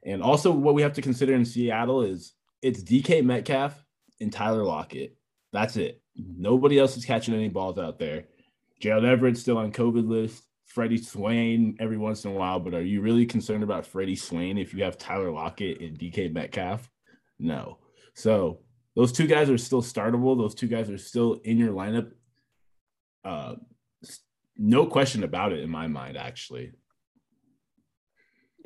And 0.05 0.21
also, 0.21 0.51
what 0.51 0.73
we 0.73 0.81
have 0.81 0.93
to 0.93 1.01
consider 1.01 1.33
in 1.33 1.45
Seattle 1.45 2.01
is 2.01 2.33
it's 2.61 2.83
DK 2.83 3.23
Metcalf 3.23 3.83
and 4.19 4.31
Tyler 4.31 4.63
Lockett. 4.63 5.17
That's 5.51 5.77
it. 5.77 6.01
Nobody 6.15 6.79
else 6.79 6.97
is 6.97 7.05
catching 7.05 7.33
any 7.33 7.49
balls 7.49 7.77
out 7.77 7.99
there. 7.99 8.25
Gerald 8.79 9.05
Everett's 9.05 9.39
still 9.39 9.57
on 9.57 9.71
COVID 9.71 10.07
list. 10.07 10.43
Freddie 10.65 10.97
Swain 10.97 11.77
every 11.79 11.97
once 11.97 12.25
in 12.25 12.31
a 12.31 12.33
while, 12.33 12.59
but 12.59 12.73
are 12.73 12.81
you 12.81 13.01
really 13.01 13.25
concerned 13.25 13.63
about 13.63 13.85
Freddie 13.85 14.15
Swain 14.15 14.57
if 14.57 14.73
you 14.73 14.83
have 14.83 14.97
Tyler 14.97 15.31
Lockett 15.31 15.79
and 15.81 15.97
DK 15.99 16.33
Metcalf? 16.33 16.89
No. 17.37 17.77
So 18.15 18.59
those 18.95 19.11
two 19.11 19.27
guys 19.27 19.49
are 19.49 19.57
still 19.57 19.83
startable. 19.83 20.37
Those 20.37 20.55
two 20.55 20.67
guys 20.67 20.89
are 20.89 20.97
still 20.97 21.33
in 21.43 21.57
your 21.57 21.73
lineup. 21.73 22.11
Uh, 23.23 23.55
no 24.57 24.85
question 24.85 25.23
about 25.23 25.51
it 25.51 25.59
in 25.59 25.69
my 25.69 25.87
mind, 25.87 26.17
actually. 26.17 26.71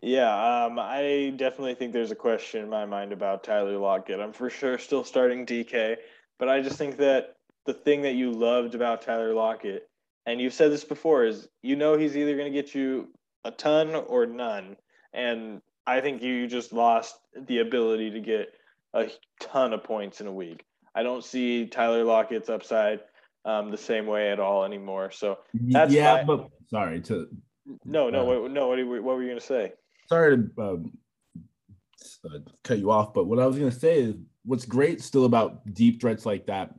Yeah, 0.01 0.65
um, 0.65 0.77
I 0.77 1.33
definitely 1.37 1.73
think 1.73 1.91
there's 1.91 2.11
a 2.11 2.15
question 2.15 2.61
in 2.61 2.69
my 2.69 2.85
mind 2.85 3.11
about 3.11 3.43
Tyler 3.43 3.77
Lockett. 3.77 4.19
I'm 4.19 4.33
for 4.33 4.49
sure 4.49 4.77
still 4.77 5.03
starting 5.03 5.45
DK, 5.45 5.95
but 6.37 6.49
I 6.49 6.61
just 6.61 6.77
think 6.77 6.97
that 6.97 7.35
the 7.65 7.73
thing 7.73 8.03
that 8.03 8.13
you 8.13 8.31
loved 8.31 8.75
about 8.75 9.01
Tyler 9.01 9.33
Lockett, 9.33 9.89
and 10.25 10.39
you've 10.39 10.53
said 10.53 10.71
this 10.71 10.83
before, 10.83 11.25
is 11.25 11.47
you 11.63 11.75
know 11.75 11.97
he's 11.97 12.15
either 12.15 12.37
going 12.37 12.51
to 12.51 12.61
get 12.61 12.75
you 12.75 13.07
a 13.43 13.51
ton 13.51 13.95
or 13.95 14.27
none. 14.27 14.77
And 15.13 15.61
I 15.87 16.01
think 16.01 16.21
you 16.21 16.47
just 16.47 16.73
lost 16.73 17.15
the 17.47 17.59
ability 17.59 18.11
to 18.11 18.19
get 18.19 18.53
a 18.93 19.09
ton 19.39 19.73
of 19.73 19.83
points 19.83 20.21
in 20.21 20.27
a 20.27 20.33
week. 20.33 20.63
I 20.93 21.01
don't 21.01 21.23
see 21.23 21.65
Tyler 21.65 22.03
Lockett's 22.03 22.49
upside 22.49 22.99
um, 23.45 23.71
the 23.71 23.77
same 23.77 24.05
way 24.05 24.31
at 24.31 24.39
all 24.39 24.63
anymore. 24.63 25.11
So 25.11 25.39
that's 25.53 25.91
yeah, 25.91 26.15
my, 26.15 26.23
but 26.23 26.49
sorry 26.69 27.01
to 27.01 27.27
no, 27.85 28.09
no, 28.09 28.21
uh, 28.21 28.41
what, 28.41 28.51
no. 28.51 28.67
What, 28.69 29.03
what 29.03 29.15
were 29.15 29.23
you 29.23 29.29
gonna 29.29 29.41
say? 29.41 29.73
sorry 30.07 30.37
to 30.37 30.61
um, 30.61 30.91
uh, 32.25 32.39
cut 32.63 32.79
you 32.79 32.91
off, 32.91 33.13
but 33.13 33.25
what 33.25 33.39
I 33.39 33.45
was 33.45 33.57
going 33.57 33.71
to 33.71 33.79
say 33.79 33.99
is 33.99 34.15
what's 34.43 34.65
great 34.65 35.01
still 35.01 35.25
about 35.25 35.73
deep 35.73 36.01
threats 36.01 36.25
like 36.25 36.47
that 36.47 36.73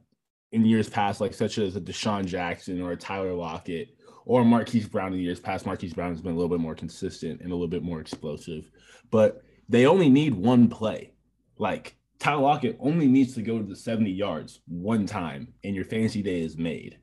in 0.52 0.64
years 0.64 0.88
past, 0.88 1.20
like 1.20 1.34
such 1.34 1.58
as 1.58 1.76
a 1.76 1.80
DeSean 1.80 2.24
Jackson 2.24 2.80
or 2.80 2.92
a 2.92 2.96
Tyler 2.96 3.34
Lockett 3.34 3.88
or 4.24 4.44
Marquise 4.44 4.88
Brown 4.88 5.12
in 5.12 5.20
years 5.20 5.40
past. 5.40 5.66
Marquise 5.66 5.92
Brown 5.92 6.10
has 6.10 6.22
been 6.22 6.32
a 6.32 6.36
little 6.36 6.48
bit 6.48 6.60
more 6.60 6.74
consistent 6.74 7.40
and 7.40 7.50
a 7.50 7.54
little 7.54 7.68
bit 7.68 7.82
more 7.82 8.00
explosive, 8.00 8.70
but 9.10 9.42
they 9.68 9.86
only 9.86 10.08
need 10.08 10.34
one 10.34 10.68
play. 10.68 11.12
Like 11.58 11.96
Tyler 12.18 12.42
Lockett 12.42 12.76
only 12.80 13.06
needs 13.06 13.34
to 13.34 13.42
go 13.42 13.58
to 13.58 13.64
the 13.64 13.76
70 13.76 14.10
yards 14.10 14.60
one 14.66 15.06
time, 15.06 15.52
and 15.62 15.74
your 15.74 15.84
fantasy 15.84 16.22
day 16.22 16.40
is 16.40 16.56
made. 16.56 16.98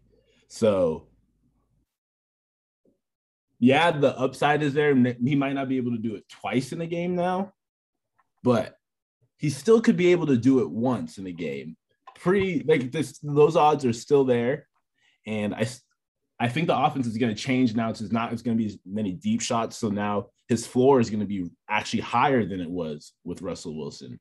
So 0.49 1.07
yeah, 3.59 3.91
the 3.91 4.17
upside 4.17 4.61
is 4.61 4.73
there. 4.73 4.95
He 4.95 5.35
might 5.35 5.53
not 5.53 5.69
be 5.69 5.77
able 5.77 5.91
to 5.91 5.97
do 5.97 6.15
it 6.15 6.27
twice 6.29 6.71
in 6.71 6.81
a 6.81 6.87
game 6.87 7.15
now, 7.15 7.53
but 8.43 8.75
he 9.37 9.49
still 9.49 9.81
could 9.81 9.97
be 9.97 10.11
able 10.11 10.27
to 10.27 10.37
do 10.37 10.59
it 10.59 10.69
once 10.69 11.17
in 11.17 11.27
a 11.27 11.31
game. 11.31 11.77
Pretty 12.15 12.63
like 12.67 12.91
this, 12.91 13.17
those 13.19 13.55
odds 13.55 13.85
are 13.85 13.93
still 13.93 14.25
there, 14.25 14.67
and 15.25 15.53
I, 15.53 15.67
I 16.39 16.49
think 16.49 16.67
the 16.67 16.77
offense 16.77 17.07
is 17.07 17.17
going 17.17 17.33
to 17.33 17.41
change 17.41 17.75
now. 17.75 17.89
It's 17.89 18.01
not 18.11 18.33
it's 18.33 18.41
going 18.41 18.57
to 18.57 18.61
be 18.61 18.67
as 18.67 18.77
many 18.85 19.13
deep 19.13 19.41
shots. 19.41 19.77
So 19.77 19.89
now 19.89 20.27
his 20.47 20.67
floor 20.67 20.99
is 20.99 21.09
going 21.09 21.21
to 21.21 21.25
be 21.25 21.49
actually 21.69 22.01
higher 22.01 22.45
than 22.45 22.59
it 22.59 22.69
was 22.69 23.13
with 23.23 23.41
Russell 23.41 23.77
Wilson. 23.77 24.19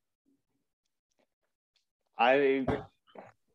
I 2.24 2.66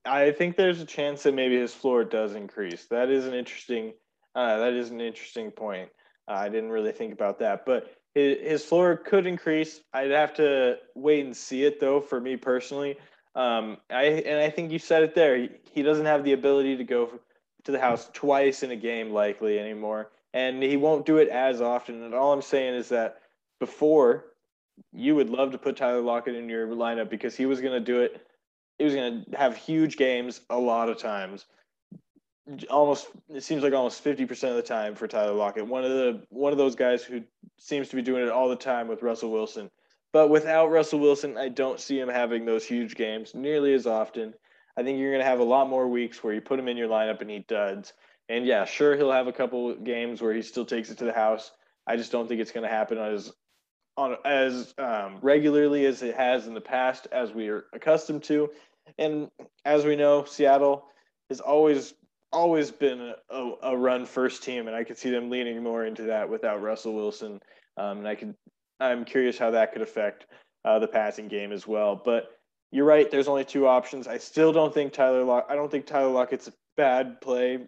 I 0.06 0.32
think 0.32 0.56
there's 0.56 0.82
a 0.82 0.86
chance 0.86 1.24
that 1.24 1.34
maybe 1.34 1.58
his 1.58 1.74
floor 1.74 2.04
does 2.04 2.36
increase. 2.36 2.86
That 2.86 3.10
is 3.10 3.26
an 3.26 3.34
interesting 3.34 3.94
uh, 4.36 4.58
that 4.60 4.74
is 4.74 4.92
an 4.92 5.02
interesting 5.02 5.52
point. 5.52 5.90
Uh, 6.28 6.34
I 6.34 6.50
didn't 6.50 6.70
really 6.70 6.92
think 6.92 7.14
about 7.14 7.40
that, 7.40 7.66
but 7.66 7.96
his, 8.14 8.38
his 8.42 8.66
floor 8.66 8.96
could 8.96 9.26
increase. 9.26 9.82
I'd 9.94 10.12
have 10.12 10.34
to 10.36 10.78
wait 10.96 11.26
and 11.26 11.36
see 11.36 11.64
it 11.64 11.80
though. 11.80 12.00
For 12.00 12.22
me 12.22 12.38
personally, 12.38 12.98
um, 13.36 13.78
I 13.90 14.04
and 14.04 14.40
I 14.40 14.50
think 14.50 14.72
you 14.72 14.80
said 14.80 15.04
it 15.04 15.16
there. 15.16 15.38
He, 15.38 15.50
he 15.72 15.82
doesn't 15.82 16.06
have 16.06 16.24
the 16.24 16.34
ability 16.34 16.78
to 16.78 16.84
go 16.84 17.20
to 17.64 17.72
the 17.72 17.80
house 17.80 18.10
twice 18.14 18.64
in 18.64 18.72
a 18.72 18.76
game 18.76 19.12
likely 19.12 19.60
anymore, 19.60 20.12
and 20.34 20.62
he 20.62 20.78
won't 20.78 21.06
do 21.06 21.18
it 21.18 21.30
as 21.30 21.62
often. 21.62 22.04
And 22.04 22.14
all 22.14 22.34
I'm 22.34 22.42
saying 22.42 22.76
is 22.76 22.90
that 22.90 23.22
before 23.60 24.26
you 24.94 25.16
would 25.16 25.30
love 25.30 25.52
to 25.52 25.58
put 25.58 25.76
Tyler 25.76 26.02
Lockett 26.02 26.36
in 26.36 26.48
your 26.48 26.68
lineup 26.68 27.10
because 27.10 27.36
he 27.36 27.46
was 27.46 27.60
going 27.60 27.74
to 27.74 27.80
do 27.80 28.02
it. 28.02 28.26
He 28.80 28.86
was 28.86 28.96
going 28.96 29.26
to 29.26 29.38
have 29.38 29.56
huge 29.56 29.98
games 29.98 30.42
a 30.50 30.58
lot 30.58 30.90
of 30.90 30.98
times 30.98 31.46
almost 32.70 33.08
it 33.30 33.44
seems 33.44 33.64
like 33.64 33.74
almost 33.74 34.04
50% 34.04 34.50
of 34.50 34.56
the 34.56 34.62
time 34.62 34.96
for 34.96 35.08
Tyler 35.08 35.34
Lockett. 35.34 35.68
One 35.68 35.84
of 35.84 35.92
the 35.92 36.22
one 36.30 36.52
of 36.52 36.58
those 36.58 36.76
guys 36.76 37.04
who 37.04 37.24
seems 37.58 37.90
to 37.90 37.96
be 37.96 38.02
doing 38.02 38.24
it 38.24 38.30
all 38.30 38.50
the 38.50 38.56
time 38.56 38.88
with 38.88 39.04
Russell 39.04 39.32
Wilson. 39.32 39.70
But 40.12 40.30
without 40.30 40.72
Russell 40.72 41.00
Wilson, 41.00 41.38
I 41.38 41.50
don't 41.50 41.80
see 41.80 42.00
him 42.00 42.10
having 42.10 42.46
those 42.46 42.66
huge 42.66 42.96
games 42.96 43.36
nearly 43.36 43.74
as 43.74 43.86
often. 43.86 44.34
I 44.76 44.84
think 44.84 44.98
you're 44.98 45.12
going 45.12 45.24
to 45.24 45.30
have 45.30 45.40
a 45.40 45.44
lot 45.44 45.70
more 45.70 45.88
weeks 45.88 46.24
where 46.24 46.34
you 46.34 46.42
put 46.42 46.60
him 46.60 46.68
in 46.68 46.78
your 46.78 46.88
lineup 46.88 47.22
and 47.22 47.30
he 47.30 47.40
duds. 47.40 47.94
And 48.28 48.46
yeah, 48.46 48.66
sure 48.66 48.96
he'll 48.96 49.12
have 49.12 49.28
a 49.28 49.34
couple 49.34 49.76
games 49.76 50.22
where 50.22 50.34
he 50.34 50.42
still 50.42 50.66
takes 50.66 50.90
it 50.90 50.98
to 51.00 51.06
the 51.06 51.14
house. 51.14 51.52
I 51.86 51.96
just 51.96 52.12
don't 52.12 52.28
think 52.28 52.42
it's 52.42 52.52
going 52.52 52.68
to 52.68 52.74
happen 52.74 52.98
as 52.98 53.32
on 53.98 54.16
as 54.26 54.74
um, 54.78 55.18
regularly 55.22 55.86
as 55.86 56.02
it 56.02 56.16
has 56.16 56.48
in 56.48 56.54
the 56.54 56.62
past, 56.62 57.08
as 57.12 57.32
we 57.32 57.50
are 57.50 57.66
accustomed 57.74 58.24
to. 58.24 58.50
And 58.98 59.30
as 59.66 59.86
we 59.86 59.96
know, 59.96 60.24
Seattle 60.24 60.86
has 61.30 61.40
always 61.40 61.94
always 62.32 62.70
been 62.70 63.14
a, 63.30 63.52
a, 63.64 63.76
run 63.78 64.06
first 64.06 64.44
team, 64.44 64.68
and 64.68 64.76
I 64.76 64.84
could 64.84 64.98
see 64.98 65.10
them 65.10 65.32
leaning 65.32 65.64
more 65.64 65.86
into 65.86 66.04
that 66.04 66.30
without 66.30 66.62
Russell 66.62 66.94
Wilson. 66.94 67.40
Um, 67.76 68.00
and 68.00 68.08
I 68.08 68.16
can 68.16 68.36
I'm 68.80 69.06
curious 69.06 69.38
how 69.38 69.52
that 69.52 69.74
could 69.74 69.82
affect 69.82 70.26
uh, 70.64 70.80
the 70.80 70.88
passing 70.88 71.28
game 71.28 71.52
as 71.52 71.68
well. 71.68 72.02
But 72.04 72.28
you're 72.72 72.86
right. 72.86 73.10
There's 73.10 73.28
only 73.28 73.46
two 73.46 73.68
options. 73.68 74.08
I 74.08 74.18
still 74.18 74.54
don't 74.54 74.74
think 74.74 74.94
Tyler 74.94 75.24
Lock. 75.24 75.48
I 75.50 75.56
don't 75.56 75.72
think 75.72 75.86
Tyler 75.86 76.12
Lockett's 76.12 76.48
a 76.48 76.54
bad 76.78 77.20
play 77.20 77.68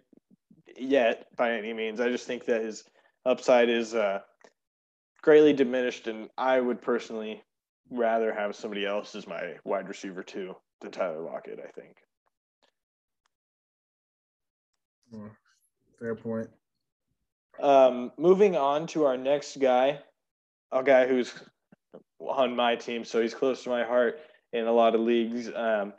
yet 0.76 1.26
by 1.36 1.52
any 1.52 1.72
means. 1.72 2.00
I 2.00 2.08
just 2.08 2.26
think 2.26 2.46
that 2.46 2.62
his 2.62 2.84
upside 3.26 3.68
is 3.68 3.94
uh, 3.94 4.20
greatly 5.20 5.52
diminished, 5.52 6.06
and 6.06 6.28
I 6.38 6.60
would 6.60 6.80
personally 6.80 7.42
rather 7.90 8.32
have 8.32 8.56
somebody 8.56 8.86
else 8.86 9.14
as 9.14 9.26
my 9.26 9.54
wide 9.64 9.88
receiver 9.88 10.22
too 10.22 10.54
than 10.82 10.90
Tyler 10.90 11.20
Lockett. 11.20 11.58
I 11.58 11.70
think. 11.70 11.96
Fair 15.98 16.14
point. 16.14 16.48
Um, 17.60 18.12
moving 18.18 18.56
on 18.56 18.86
to 18.88 19.04
our 19.04 19.16
next 19.16 19.60
guy, 19.60 20.00
a 20.72 20.82
guy 20.82 21.06
who's 21.06 21.32
on 22.18 22.56
my 22.56 22.76
team, 22.76 23.04
so 23.04 23.20
he's 23.20 23.34
close 23.34 23.62
to 23.64 23.70
my 23.70 23.84
heart 23.84 24.18
in 24.52 24.66
a 24.66 24.72
lot 24.72 24.94
of 24.94 25.00
leagues. 25.00 25.50
Um, 25.54 25.92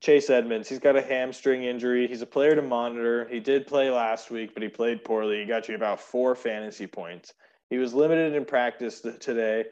Chase 0.00 0.28
Edmonds, 0.28 0.68
he's 0.68 0.78
got 0.78 0.96
a 0.96 1.02
hamstring 1.02 1.64
injury. 1.64 2.06
He's 2.06 2.20
a 2.20 2.26
player 2.26 2.54
to 2.54 2.62
monitor. 2.62 3.26
He 3.30 3.40
did 3.40 3.66
play 3.66 3.90
last 3.90 4.30
week, 4.30 4.52
but 4.52 4.62
he 4.62 4.68
played 4.68 5.02
poorly. 5.04 5.40
He 5.40 5.46
got 5.46 5.68
you 5.68 5.74
about 5.74 6.00
four 6.00 6.34
fantasy 6.34 6.86
points. 6.86 7.32
He 7.70 7.78
was 7.78 7.94
limited 7.94 8.34
in 8.34 8.44
practice 8.44 9.00
today. 9.20 9.64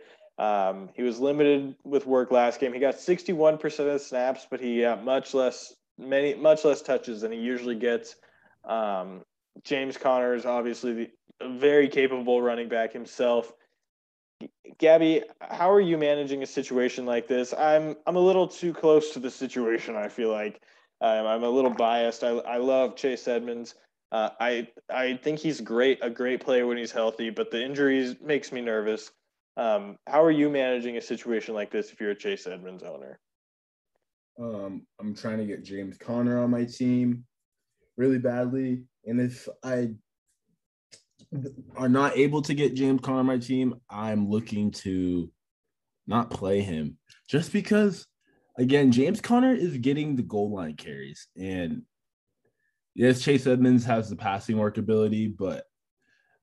Um, 0.43 0.89
he 0.95 1.05
was 1.05 1.21
limited 1.21 1.77
with 1.85 2.05
work 2.05 2.33
last 2.33 2.59
game. 2.59 2.73
He 2.73 2.81
got 2.81 2.97
61% 2.97 3.63
of 3.79 3.87
the 3.87 3.99
snaps, 4.01 4.45
but 4.51 4.61
he 4.61 4.81
got 4.81 5.05
much 5.05 5.35
less, 5.35 5.73
many, 5.97 6.35
much 6.35 6.65
less 6.65 6.83
touches 6.83 7.21
than 7.21 7.31
he 7.31 7.39
usually 7.39 7.77
gets. 7.77 8.17
Um, 8.65 9.23
James 9.63 9.97
Conner 9.97 10.35
is 10.35 10.45
obviously 10.45 10.93
the, 10.95 11.11
a 11.41 11.59
very 11.59 11.87
capable 11.87 12.43
running 12.43 12.69
back 12.69 12.93
himself. 12.93 13.53
Gabby, 14.79 15.23
how 15.41 15.71
are 15.71 15.81
you 15.81 15.97
managing 15.97 16.43
a 16.43 16.47
situation 16.47 17.07
like 17.07 17.29
this? 17.29 17.55
I'm 17.57 17.95
I'm 18.05 18.17
a 18.17 18.21
little 18.21 18.49
too 18.49 18.73
close 18.73 19.11
to 19.11 19.21
the 19.21 19.31
situation. 19.31 19.95
I 19.95 20.09
feel 20.09 20.33
like 20.33 20.61
um, 21.01 21.25
I'm 21.25 21.45
a 21.45 21.49
little 21.49 21.71
biased. 21.71 22.25
I, 22.25 22.31
I 22.31 22.57
love 22.57 22.97
Chase 22.97 23.29
Edmonds. 23.29 23.77
Uh, 24.11 24.31
I 24.41 24.67
I 24.93 25.21
think 25.23 25.39
he's 25.39 25.61
great, 25.61 26.01
a 26.03 26.11
great 26.11 26.41
player 26.41 26.67
when 26.67 26.79
he's 26.79 26.91
healthy, 26.91 27.31
but 27.31 27.53
the 27.53 27.65
injuries 27.65 28.17
makes 28.21 28.51
me 28.51 28.61
nervous. 28.61 29.13
Um, 29.57 29.97
how 30.07 30.23
are 30.25 30.31
you 30.31 30.49
managing 30.49 30.97
a 30.97 31.01
situation 31.01 31.55
like 31.55 31.71
this 31.71 31.93
if 31.93 32.01
you're 32.01 32.11
a 32.11 32.19
Chase 32.19 32.47
Edmonds 32.47 32.83
owner? 32.83 33.19
Um, 34.41 34.87
I'm 34.99 35.15
trying 35.15 35.39
to 35.39 35.45
get 35.45 35.65
James 35.65 35.99
Conner 35.99 36.43
on 36.43 36.51
my 36.51 36.65
team 36.65 37.25
really 37.97 38.19
badly. 38.19 38.85
And 39.05 39.21
if 39.21 39.49
I 39.63 39.91
are 41.77 41.89
not 41.89 42.17
able 42.17 42.43
to 42.43 42.55
get 42.55 42.75
James 42.75 43.01
Conner 43.03 43.21
on 43.21 43.27
my 43.27 43.39
team, 43.39 43.75
I'm 43.91 44.29
looking 44.29 44.71
to 44.71 45.31
not 46.07 46.31
play 46.31 46.61
him 46.61 46.99
just 47.29 47.53
because, 47.53 48.07
again, 48.59 48.91
James 48.91 49.21
Conner 49.21 49.55
is 49.55 49.77
getting 49.79 50.17
the 50.17 50.23
goal 50.23 50.55
line 50.55 50.77
carries. 50.77 51.29
And 51.37 51.83
yes, 52.95 53.23
Chase 53.23 53.47
Edmonds 53.47 53.85
has 53.85 54.09
the 54.09 54.17
passing 54.17 54.57
work 54.57 54.79
ability, 54.79 55.29
but 55.29 55.65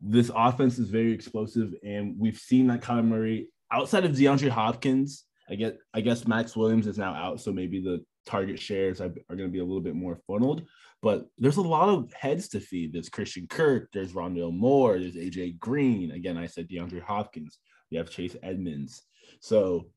this 0.01 0.31
offense 0.33 0.79
is 0.79 0.89
very 0.89 1.11
explosive. 1.11 1.73
And 1.83 2.15
we've 2.17 2.37
seen 2.37 2.67
that 2.67 2.81
Kyler 2.81 3.05
Murray 3.05 3.49
outside 3.71 4.05
of 4.05 4.11
DeAndre 4.11 4.49
Hopkins. 4.49 5.25
I 5.49 5.55
get, 5.55 5.79
I 5.93 6.01
guess 6.01 6.27
Maxx 6.27 6.55
Williams 6.55 6.87
is 6.87 6.97
now 6.97 7.13
out, 7.13 7.41
so 7.41 7.51
maybe 7.51 7.81
the 7.81 8.05
target 8.25 8.59
shares 8.59 9.01
are, 9.01 9.09
going 9.09 9.39
to 9.39 9.47
be 9.47 9.59
a 9.59 9.63
little 9.63 9.81
bit 9.81 9.95
more 9.95 10.19
funneled. 10.27 10.63
But 11.01 11.25
there's 11.37 11.57
a 11.57 11.61
lot 11.61 11.89
of 11.89 12.13
heads 12.13 12.49
to 12.49 12.59
feed. 12.59 12.93
There's 12.93 13.09
Christian 13.09 13.47
Kirk, 13.47 13.89
there's 13.91 14.13
Rondale 14.13 14.55
Moore, 14.55 14.99
there's 14.99 15.15
AJ 15.15 15.59
Green. 15.59 16.11
Again, 16.11 16.37
I 16.37 16.45
said 16.45 16.69
DeAndre 16.69 17.01
Hopkins. 17.01 17.57
We 17.89 17.97
have 17.97 18.11
Chase 18.11 18.35
Edmonds. 18.43 19.01
So 19.41 19.89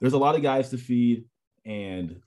there's 0.00 0.12
a 0.12 0.18
lot 0.18 0.34
of 0.34 0.42
guys 0.42 0.68
to 0.70 0.78
feed, 0.78 1.24
and 1.64 2.20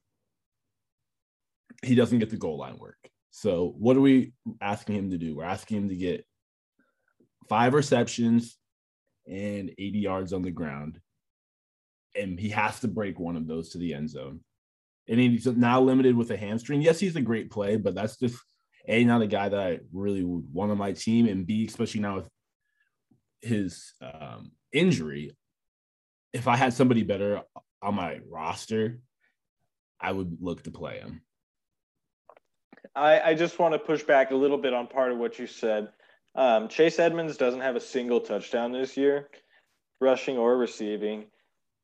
he 1.83 1.95
doesn't 1.95 2.19
get 2.19 2.29
the 2.29 2.37
goal 2.37 2.57
line 2.57 2.77
work. 2.77 2.97
So 3.29 3.75
what 3.77 3.95
are 3.95 4.01
we 4.01 4.33
asking 4.61 4.95
him 4.95 5.11
to 5.11 5.17
do? 5.17 5.35
We're 5.35 5.43
asking 5.45 5.77
him 5.77 5.89
to 5.89 5.95
get 5.95 6.25
five 7.49 7.73
receptions 7.73 8.57
and 9.27 9.69
80 9.77 9.99
yards 9.99 10.33
on 10.33 10.41
the 10.41 10.51
ground. 10.51 10.99
And 12.15 12.39
he 12.39 12.49
has 12.49 12.79
to 12.81 12.87
break 12.87 13.19
one 13.19 13.35
of 13.35 13.47
those 13.47 13.69
to 13.69 13.77
the 13.77 13.93
end 13.93 14.09
zone 14.09 14.41
and 15.07 15.19
he's 15.19 15.45
now 15.45 15.81
limited 15.81 16.15
with 16.15 16.31
a 16.31 16.37
hamstring. 16.37 16.81
Yes, 16.81 16.99
he's 16.99 17.15
a 17.15 17.21
great 17.21 17.51
play, 17.51 17.75
but 17.75 17.95
that's 17.95 18.17
just 18.17 18.39
a 18.87 19.03
not 19.03 19.21
a 19.21 19.27
guy 19.27 19.49
that 19.49 19.59
I 19.59 19.79
really 19.91 20.23
would 20.23 20.45
want 20.53 20.71
on 20.71 20.77
my 20.77 20.93
team, 20.93 21.27
and 21.27 21.45
b 21.45 21.65
especially 21.65 22.01
now 22.01 22.15
with 22.15 22.29
his 23.41 23.93
um, 24.01 24.51
injury. 24.71 25.35
If 26.33 26.47
I 26.47 26.55
had 26.55 26.73
somebody 26.73 27.03
better 27.03 27.41
on 27.81 27.95
my 27.95 28.21
roster, 28.29 29.01
I 29.99 30.13
would 30.13 30.37
look 30.39 30.63
to 30.63 30.71
play 30.71 30.99
him. 30.99 31.21
I, 32.95 33.19
I 33.19 33.33
just 33.33 33.59
want 33.59 33.73
to 33.73 33.79
push 33.79 34.03
back 34.03 34.31
a 34.31 34.35
little 34.35 34.57
bit 34.57 34.73
on 34.73 34.87
part 34.87 35.11
of 35.11 35.17
what 35.17 35.39
you 35.39 35.47
said. 35.47 35.89
Um, 36.35 36.67
Chase 36.67 36.99
Edmonds 36.99 37.37
doesn't 37.37 37.61
have 37.61 37.75
a 37.75 37.81
single 37.81 38.21
touchdown 38.21 38.71
this 38.71 38.95
year, 38.95 39.29
rushing 39.99 40.37
or 40.37 40.57
receiving, 40.57 41.25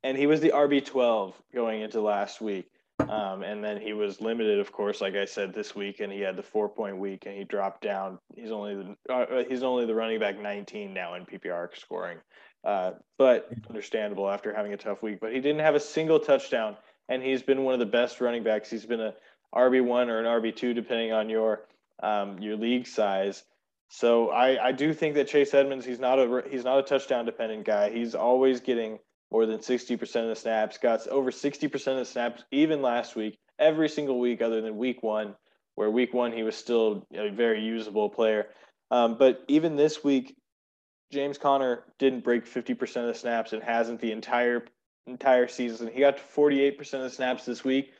and 0.03 0.17
he 0.17 0.27
was 0.27 0.39
the 0.39 0.51
RB12 0.51 1.33
going 1.53 1.81
into 1.81 2.01
last 2.01 2.39
week. 2.39 2.67
Um, 2.99 3.43
and 3.43 3.63
then 3.63 3.79
he 3.79 3.93
was 3.93 4.21
limited, 4.21 4.59
of 4.59 4.71
course, 4.71 5.01
like 5.01 5.15
I 5.15 5.25
said 5.25 5.53
this 5.53 5.75
week, 5.75 5.99
and 5.99 6.11
he 6.11 6.19
had 6.19 6.35
the 6.35 6.43
four 6.43 6.67
point 6.67 6.97
week, 6.97 7.25
and 7.25 7.35
he 7.37 7.43
dropped 7.43 7.81
down. 7.81 8.17
He's 8.35 8.51
only 8.51 8.75
the 8.75 9.13
uh, 9.13 9.43
he's 9.47 9.63
only 9.63 9.85
the 9.85 9.93
running 9.93 10.19
back 10.19 10.39
19 10.39 10.93
now 10.93 11.13
in 11.13 11.25
PPR 11.25 11.69
scoring, 11.77 12.17
uh, 12.63 12.93
but 13.17 13.49
understandable 13.69 14.27
after 14.29 14.53
having 14.53 14.73
a 14.73 14.77
tough 14.77 15.03
week. 15.03 15.19
But 15.21 15.31
he 15.31 15.39
didn't 15.39 15.61
have 15.61 15.75
a 15.75 15.79
single 15.79 16.19
touchdown, 16.19 16.75
and 17.07 17.21
he's 17.21 17.43
been 17.43 17.63
one 17.63 17.75
of 17.75 17.79
the 17.79 17.85
best 17.85 18.19
running 18.19 18.43
backs. 18.43 18.69
He's 18.69 18.85
been 18.85 19.01
a 19.01 19.13
RB 19.55 19.85
one 19.85 20.09
or 20.09 20.19
an 20.19 20.25
RB 20.25 20.55
two, 20.55 20.73
depending 20.73 21.13
on 21.13 21.29
your 21.29 21.67
um, 22.01 22.39
your 22.39 22.57
league 22.57 22.87
size. 22.87 23.43
So 23.89 24.29
I, 24.29 24.67
I 24.67 24.71
do 24.71 24.93
think 24.93 25.15
that 25.15 25.27
Chase 25.27 25.53
Edmonds 25.53 25.85
he's 25.85 25.99
not 25.99 26.19
a 26.19 26.43
he's 26.49 26.63
not 26.63 26.79
a 26.79 26.83
touchdown 26.83 27.25
dependent 27.25 27.65
guy. 27.65 27.89
He's 27.89 28.15
always 28.15 28.59
getting 28.59 28.99
more 29.31 29.45
than 29.45 29.59
60% 29.59 30.01
of 30.01 30.27
the 30.29 30.35
snaps, 30.35 30.77
got 30.77 31.05
over 31.07 31.31
60% 31.31 31.73
of 31.73 31.97
the 31.97 32.05
snaps 32.05 32.43
even 32.51 32.81
last 32.81 33.15
week, 33.15 33.37
every 33.59 33.89
single 33.89 34.19
week 34.19 34.41
other 34.41 34.61
than 34.61 34.77
week 34.77 35.03
1 35.03 35.35
where 35.75 35.91
week 35.91 36.13
1 36.13 36.31
he 36.31 36.43
was 36.43 36.55
still 36.55 37.05
a 37.13 37.29
very 37.29 37.61
usable 37.61 38.09
player. 38.09 38.47
Um, 38.89 39.17
but 39.17 39.43
even 39.47 39.75
this 39.75 40.03
week 40.03 40.35
James 41.11 41.37
Conner 41.37 41.83
didn't 41.99 42.23
break 42.23 42.45
50% 42.45 42.81
of 42.97 43.07
the 43.07 43.13
snaps 43.13 43.53
and 43.53 43.63
hasn't 43.63 44.01
the 44.01 44.11
entire 44.11 44.65
entire 45.05 45.47
season. 45.47 45.89
He 45.93 46.01
got 46.01 46.17
to 46.17 46.23
48% 46.23 46.79
of 46.95 47.01
the 47.01 47.09
snaps 47.09 47.45
this 47.45 47.63
week. 47.63 47.91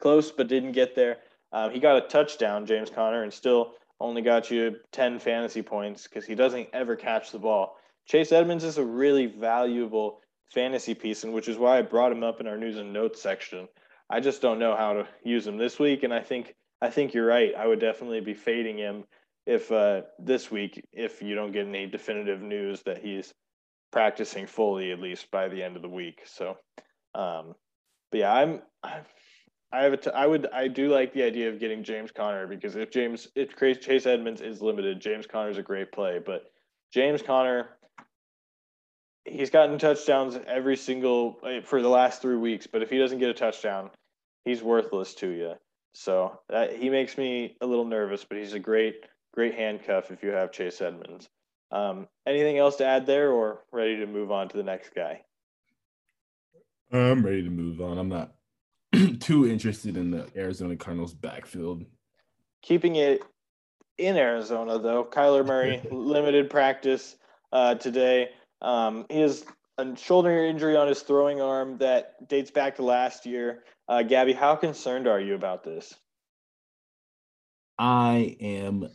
Close 0.00 0.30
but 0.30 0.48
didn't 0.48 0.72
get 0.72 0.94
there. 0.94 1.18
Um, 1.52 1.72
he 1.72 1.80
got 1.80 1.96
a 1.96 2.08
touchdown, 2.08 2.66
James 2.66 2.90
Conner, 2.90 3.22
and 3.22 3.32
still 3.32 3.74
only 4.00 4.22
got 4.22 4.50
you 4.50 4.76
10 4.92 5.18
fantasy 5.18 5.62
points 5.62 6.04
because 6.04 6.26
he 6.26 6.34
doesn't 6.34 6.68
ever 6.72 6.96
catch 6.96 7.30
the 7.30 7.38
ball. 7.38 7.76
Chase 8.06 8.32
Edmonds 8.32 8.64
is 8.64 8.78
a 8.78 8.84
really 8.84 9.26
valuable 9.26 10.20
fantasy 10.52 10.94
piece, 10.94 11.24
and 11.24 11.32
which 11.32 11.48
is 11.48 11.56
why 11.56 11.78
I 11.78 11.82
brought 11.82 12.12
him 12.12 12.22
up 12.22 12.40
in 12.40 12.46
our 12.46 12.58
news 12.58 12.76
and 12.76 12.92
notes 12.92 13.22
section. 13.22 13.68
I 14.10 14.20
just 14.20 14.42
don't 14.42 14.58
know 14.58 14.76
how 14.76 14.92
to 14.92 15.08
use 15.24 15.46
him 15.46 15.56
this 15.56 15.78
week, 15.78 16.02
and 16.02 16.12
I 16.12 16.20
think 16.20 16.54
I 16.80 16.90
think 16.90 17.14
you're 17.14 17.26
right. 17.26 17.54
I 17.56 17.66
would 17.66 17.80
definitely 17.80 18.20
be 18.20 18.34
fading 18.34 18.76
him 18.76 19.04
if 19.46 19.72
uh, 19.72 20.02
this 20.18 20.50
week 20.50 20.84
if 20.92 21.22
you 21.22 21.34
don't 21.34 21.52
get 21.52 21.66
any 21.66 21.86
definitive 21.86 22.42
news 22.42 22.82
that 22.82 22.98
he's 22.98 23.32
practicing 23.92 24.46
fully 24.46 24.90
at 24.90 25.00
least 25.00 25.30
by 25.30 25.48
the 25.48 25.62
end 25.62 25.76
of 25.76 25.82
the 25.82 25.88
week. 25.88 26.20
So, 26.24 26.58
um, 27.14 27.54
but 28.10 28.20
yeah, 28.20 28.34
I'm, 28.34 28.60
I'm 28.82 29.04
I 29.74 29.82
have 29.82 29.92
a 29.92 29.96
t- 29.96 30.10
I 30.10 30.24
would 30.24 30.46
I 30.52 30.68
do 30.68 30.88
like 30.88 31.12
the 31.12 31.24
idea 31.24 31.48
of 31.48 31.58
getting 31.58 31.82
James 31.82 32.12
Conner 32.12 32.46
because 32.46 32.76
if 32.76 32.92
James 32.92 33.26
if 33.34 33.56
Chase 33.56 34.06
Edmonds 34.06 34.40
is 34.40 34.62
limited, 34.62 35.00
James 35.00 35.26
Conner 35.26 35.50
is 35.50 35.58
a 35.58 35.62
great 35.62 35.90
play. 35.90 36.20
But 36.24 36.44
James 36.92 37.22
Conner, 37.22 37.70
he's 39.24 39.50
gotten 39.50 39.76
touchdowns 39.78 40.38
every 40.46 40.76
single 40.76 41.40
eh, 41.44 41.60
for 41.64 41.82
the 41.82 41.88
last 41.88 42.22
three 42.22 42.36
weeks. 42.36 42.68
But 42.68 42.82
if 42.82 42.90
he 42.90 42.98
doesn't 42.98 43.18
get 43.18 43.30
a 43.30 43.34
touchdown, 43.34 43.90
he's 44.44 44.62
worthless 44.62 45.12
to 45.16 45.28
you. 45.28 45.54
So 45.92 46.38
that 46.48 46.76
he 46.76 46.88
makes 46.88 47.18
me 47.18 47.56
a 47.60 47.66
little 47.66 47.84
nervous. 47.84 48.24
But 48.24 48.38
he's 48.38 48.52
a 48.52 48.60
great 48.60 49.04
great 49.32 49.56
handcuff 49.56 50.12
if 50.12 50.22
you 50.22 50.30
have 50.30 50.52
Chase 50.52 50.80
Edmonds. 50.80 51.28
Um, 51.72 52.06
anything 52.28 52.58
else 52.58 52.76
to 52.76 52.86
add 52.86 53.06
there, 53.06 53.32
or 53.32 53.64
ready 53.72 53.96
to 53.96 54.06
move 54.06 54.30
on 54.30 54.48
to 54.50 54.56
the 54.56 54.62
next 54.62 54.94
guy? 54.94 55.22
I'm 56.92 57.26
ready 57.26 57.42
to 57.42 57.50
move 57.50 57.80
on. 57.80 57.98
I'm 57.98 58.08
not 58.08 58.34
too 59.20 59.46
interested 59.46 59.96
in 59.96 60.10
the 60.10 60.26
Arizona 60.36 60.76
Cardinals 60.76 61.14
backfield. 61.14 61.84
Keeping 62.62 62.96
it 62.96 63.22
in 63.98 64.16
Arizona, 64.16 64.78
though, 64.78 65.04
Kyler 65.04 65.46
Murray 65.46 65.80
limited 65.90 66.50
practice 66.50 67.16
uh, 67.52 67.74
today. 67.74 68.30
Um, 68.62 69.06
he 69.10 69.20
has 69.20 69.44
a 69.78 69.96
shoulder 69.96 70.44
injury 70.44 70.76
on 70.76 70.88
his 70.88 71.02
throwing 71.02 71.40
arm 71.40 71.78
that 71.78 72.28
dates 72.28 72.50
back 72.50 72.76
to 72.76 72.82
last 72.82 73.26
year. 73.26 73.64
Uh, 73.88 74.02
Gabby, 74.02 74.32
how 74.32 74.56
concerned 74.56 75.06
are 75.06 75.20
you 75.20 75.34
about 75.34 75.64
this? 75.64 75.94
I 77.78 78.36
am 78.40 78.88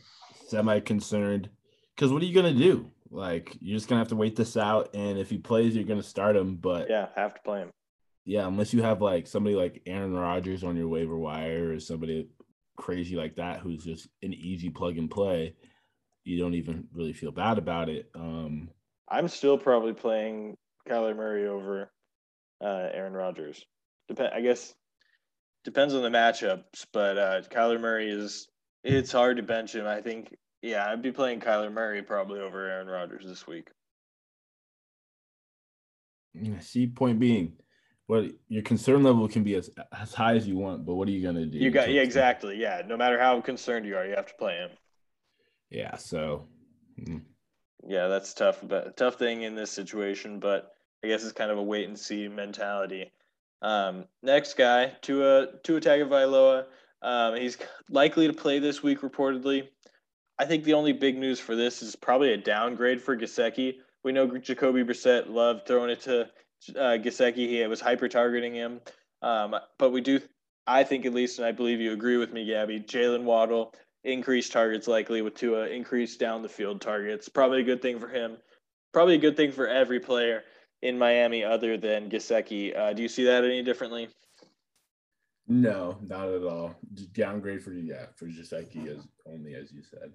semi 0.48 0.80
concerned 0.80 1.50
because 1.94 2.10
what 2.10 2.22
are 2.22 2.24
you 2.24 2.34
gonna 2.34 2.54
do? 2.54 2.90
Like 3.10 3.56
you're 3.60 3.76
just 3.76 3.88
gonna 3.88 4.00
have 4.00 4.08
to 4.08 4.16
wait 4.16 4.36
this 4.36 4.56
out, 4.56 4.94
and 4.94 5.18
if 5.18 5.28
he 5.28 5.36
plays, 5.36 5.74
you're 5.74 5.84
gonna 5.84 6.02
start 6.02 6.34
him. 6.34 6.56
But 6.56 6.88
yeah, 6.88 7.08
have 7.14 7.34
to 7.34 7.40
play 7.42 7.60
him 7.60 7.70
yeah, 8.30 8.46
unless 8.46 8.72
you 8.72 8.80
have 8.80 9.02
like 9.02 9.26
somebody 9.26 9.56
like 9.56 9.82
Aaron 9.86 10.12
Rodgers 10.14 10.62
on 10.62 10.76
your 10.76 10.86
waiver 10.86 11.18
wire 11.18 11.72
or 11.72 11.80
somebody 11.80 12.28
crazy 12.76 13.16
like 13.16 13.34
that 13.34 13.58
who's 13.58 13.82
just 13.82 14.06
an 14.22 14.32
easy 14.32 14.70
plug 14.70 14.98
and 14.98 15.10
play, 15.10 15.56
you 16.22 16.38
don't 16.38 16.54
even 16.54 16.84
really 16.94 17.12
feel 17.12 17.32
bad 17.32 17.58
about 17.58 17.88
it. 17.88 18.08
Um, 18.14 18.70
I'm 19.08 19.26
still 19.26 19.58
probably 19.58 19.94
playing 19.94 20.56
Kyler 20.88 21.16
Murray 21.16 21.48
over 21.48 21.90
uh, 22.62 22.88
Aaron 22.92 23.14
Rodgers. 23.14 23.64
Dep- 24.06 24.32
I 24.32 24.40
guess 24.42 24.72
depends 25.64 25.92
on 25.94 26.02
the 26.02 26.08
matchups, 26.08 26.86
but 26.92 27.18
uh, 27.18 27.42
Kyler 27.50 27.80
Murray 27.80 28.12
is 28.12 28.46
it's 28.84 29.10
hard 29.10 29.38
to 29.38 29.42
bench 29.42 29.74
him. 29.74 29.88
I 29.88 30.02
think 30.02 30.36
yeah, 30.62 30.86
I'd 30.86 31.02
be 31.02 31.10
playing 31.10 31.40
Kyler 31.40 31.72
Murray 31.72 32.02
probably 32.02 32.38
over 32.38 32.64
Aaron 32.64 32.86
Rodgers 32.86 33.26
this 33.26 33.48
week. 33.48 33.70
See, 36.60 36.86
point 36.86 37.18
being, 37.18 37.54
what 38.10 38.24
your 38.48 38.64
concern 38.64 39.04
level 39.04 39.28
can 39.28 39.44
be 39.44 39.54
as 39.54 39.70
as 39.96 40.12
high 40.12 40.34
as 40.34 40.44
you 40.44 40.56
want, 40.56 40.84
but 40.84 40.96
what 40.96 41.06
are 41.06 41.12
you 41.12 41.22
gonna 41.22 41.46
do? 41.46 41.58
You 41.58 41.70
got 41.70 41.92
yeah, 41.92 42.02
exactly. 42.02 42.56
Yeah. 42.56 42.82
No 42.84 42.96
matter 42.96 43.20
how 43.20 43.40
concerned 43.40 43.86
you 43.86 43.96
are, 43.96 44.04
you 44.04 44.16
have 44.16 44.26
to 44.26 44.34
play 44.34 44.56
him. 44.56 44.70
Yeah, 45.70 45.94
so 45.96 46.48
mm. 47.00 47.22
yeah, 47.86 48.08
that's 48.08 48.34
tough, 48.34 48.58
but 48.64 48.96
tough 48.96 49.14
thing 49.14 49.42
in 49.42 49.54
this 49.54 49.70
situation, 49.70 50.40
but 50.40 50.72
I 51.04 51.06
guess 51.06 51.22
it's 51.22 51.32
kind 51.32 51.52
of 51.52 51.58
a 51.58 51.62
wait 51.62 51.86
and 51.86 51.96
see 51.96 52.26
mentality. 52.26 53.12
Um, 53.62 54.06
next 54.24 54.54
guy, 54.54 54.92
Tua 55.02 55.46
Tua 55.62 55.80
Tagovailoa. 55.80 56.64
Um, 57.02 57.36
he's 57.36 57.58
likely 57.90 58.26
to 58.26 58.32
play 58.32 58.58
this 58.58 58.82
week, 58.82 59.02
reportedly. 59.02 59.68
I 60.36 60.46
think 60.46 60.64
the 60.64 60.74
only 60.74 60.92
big 60.92 61.16
news 61.16 61.38
for 61.38 61.54
this 61.54 61.80
is 61.80 61.94
probably 61.94 62.32
a 62.32 62.36
downgrade 62.36 63.00
for 63.00 63.16
Gesicki. 63.16 63.74
We 64.02 64.10
know 64.10 64.26
Jacoby 64.36 64.82
Brissett 64.82 65.28
loved 65.28 65.68
throwing 65.68 65.90
it 65.90 66.00
to 66.00 66.28
uh, 66.70 66.98
Gesicki. 66.98 67.48
He 67.48 67.66
was 67.66 67.80
hyper 67.80 68.08
targeting 68.08 68.54
him. 68.54 68.80
Um, 69.22 69.56
but 69.78 69.90
we 69.90 70.00
do, 70.00 70.20
I 70.66 70.84
think 70.84 71.06
at 71.06 71.14
least, 71.14 71.38
and 71.38 71.46
I 71.46 71.52
believe 71.52 71.80
you 71.80 71.92
agree 71.92 72.16
with 72.16 72.32
me, 72.32 72.46
Gabby. 72.46 72.80
Jaylen 72.80 73.24
Waddle 73.24 73.74
increased 74.04 74.52
targets 74.52 74.88
likely 74.88 75.22
with 75.22 75.34
Tua 75.34 75.66
increased 75.68 76.18
down 76.18 76.42
the 76.42 76.48
field 76.48 76.80
targets. 76.80 77.28
Probably 77.28 77.60
a 77.60 77.64
good 77.64 77.82
thing 77.82 77.98
for 77.98 78.08
him. 78.08 78.36
Probably 78.92 79.14
a 79.14 79.18
good 79.18 79.36
thing 79.36 79.52
for 79.52 79.68
every 79.68 80.00
player 80.00 80.42
in 80.82 80.98
Miami 80.98 81.44
other 81.44 81.76
than 81.76 82.10
Gesicki. 82.10 82.76
Uh, 82.76 82.92
do 82.92 83.02
you 83.02 83.08
see 83.08 83.24
that 83.24 83.44
any 83.44 83.62
differently? 83.62 84.08
No, 85.46 85.98
not 86.00 86.28
at 86.28 86.44
all. 86.44 86.76
Downgrade 87.12 87.62
for 87.62 87.72
yeah 87.72 88.06
for 88.14 88.26
Gesicki 88.26 88.86
as 88.88 89.06
only 89.26 89.54
as 89.54 89.72
you 89.72 89.82
said. 89.82 90.12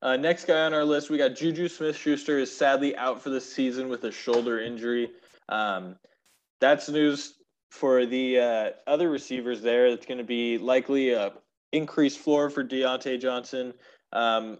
Uh, 0.00 0.16
next 0.16 0.44
guy 0.44 0.64
on 0.64 0.72
our 0.72 0.84
list, 0.84 1.10
we 1.10 1.18
got 1.18 1.34
Juju 1.34 1.68
Smith 1.68 1.96
Schuster 1.96 2.38
is 2.38 2.56
sadly 2.56 2.96
out 2.96 3.20
for 3.20 3.30
the 3.30 3.40
season 3.40 3.88
with 3.88 4.04
a 4.04 4.12
shoulder 4.12 4.60
injury. 4.60 5.10
Um, 5.48 5.96
that's 6.60 6.88
news 6.88 7.34
for 7.70 8.06
the 8.06 8.38
uh, 8.38 8.70
other 8.86 9.10
receivers 9.10 9.60
there. 9.60 9.86
It's 9.86 10.06
going 10.06 10.18
to 10.18 10.24
be 10.24 10.58
likely 10.58 11.12
a 11.12 11.32
increased 11.72 12.18
floor 12.18 12.48
for 12.48 12.64
Diontae 12.64 13.20
Johnson. 13.20 13.74
Um, 14.12 14.58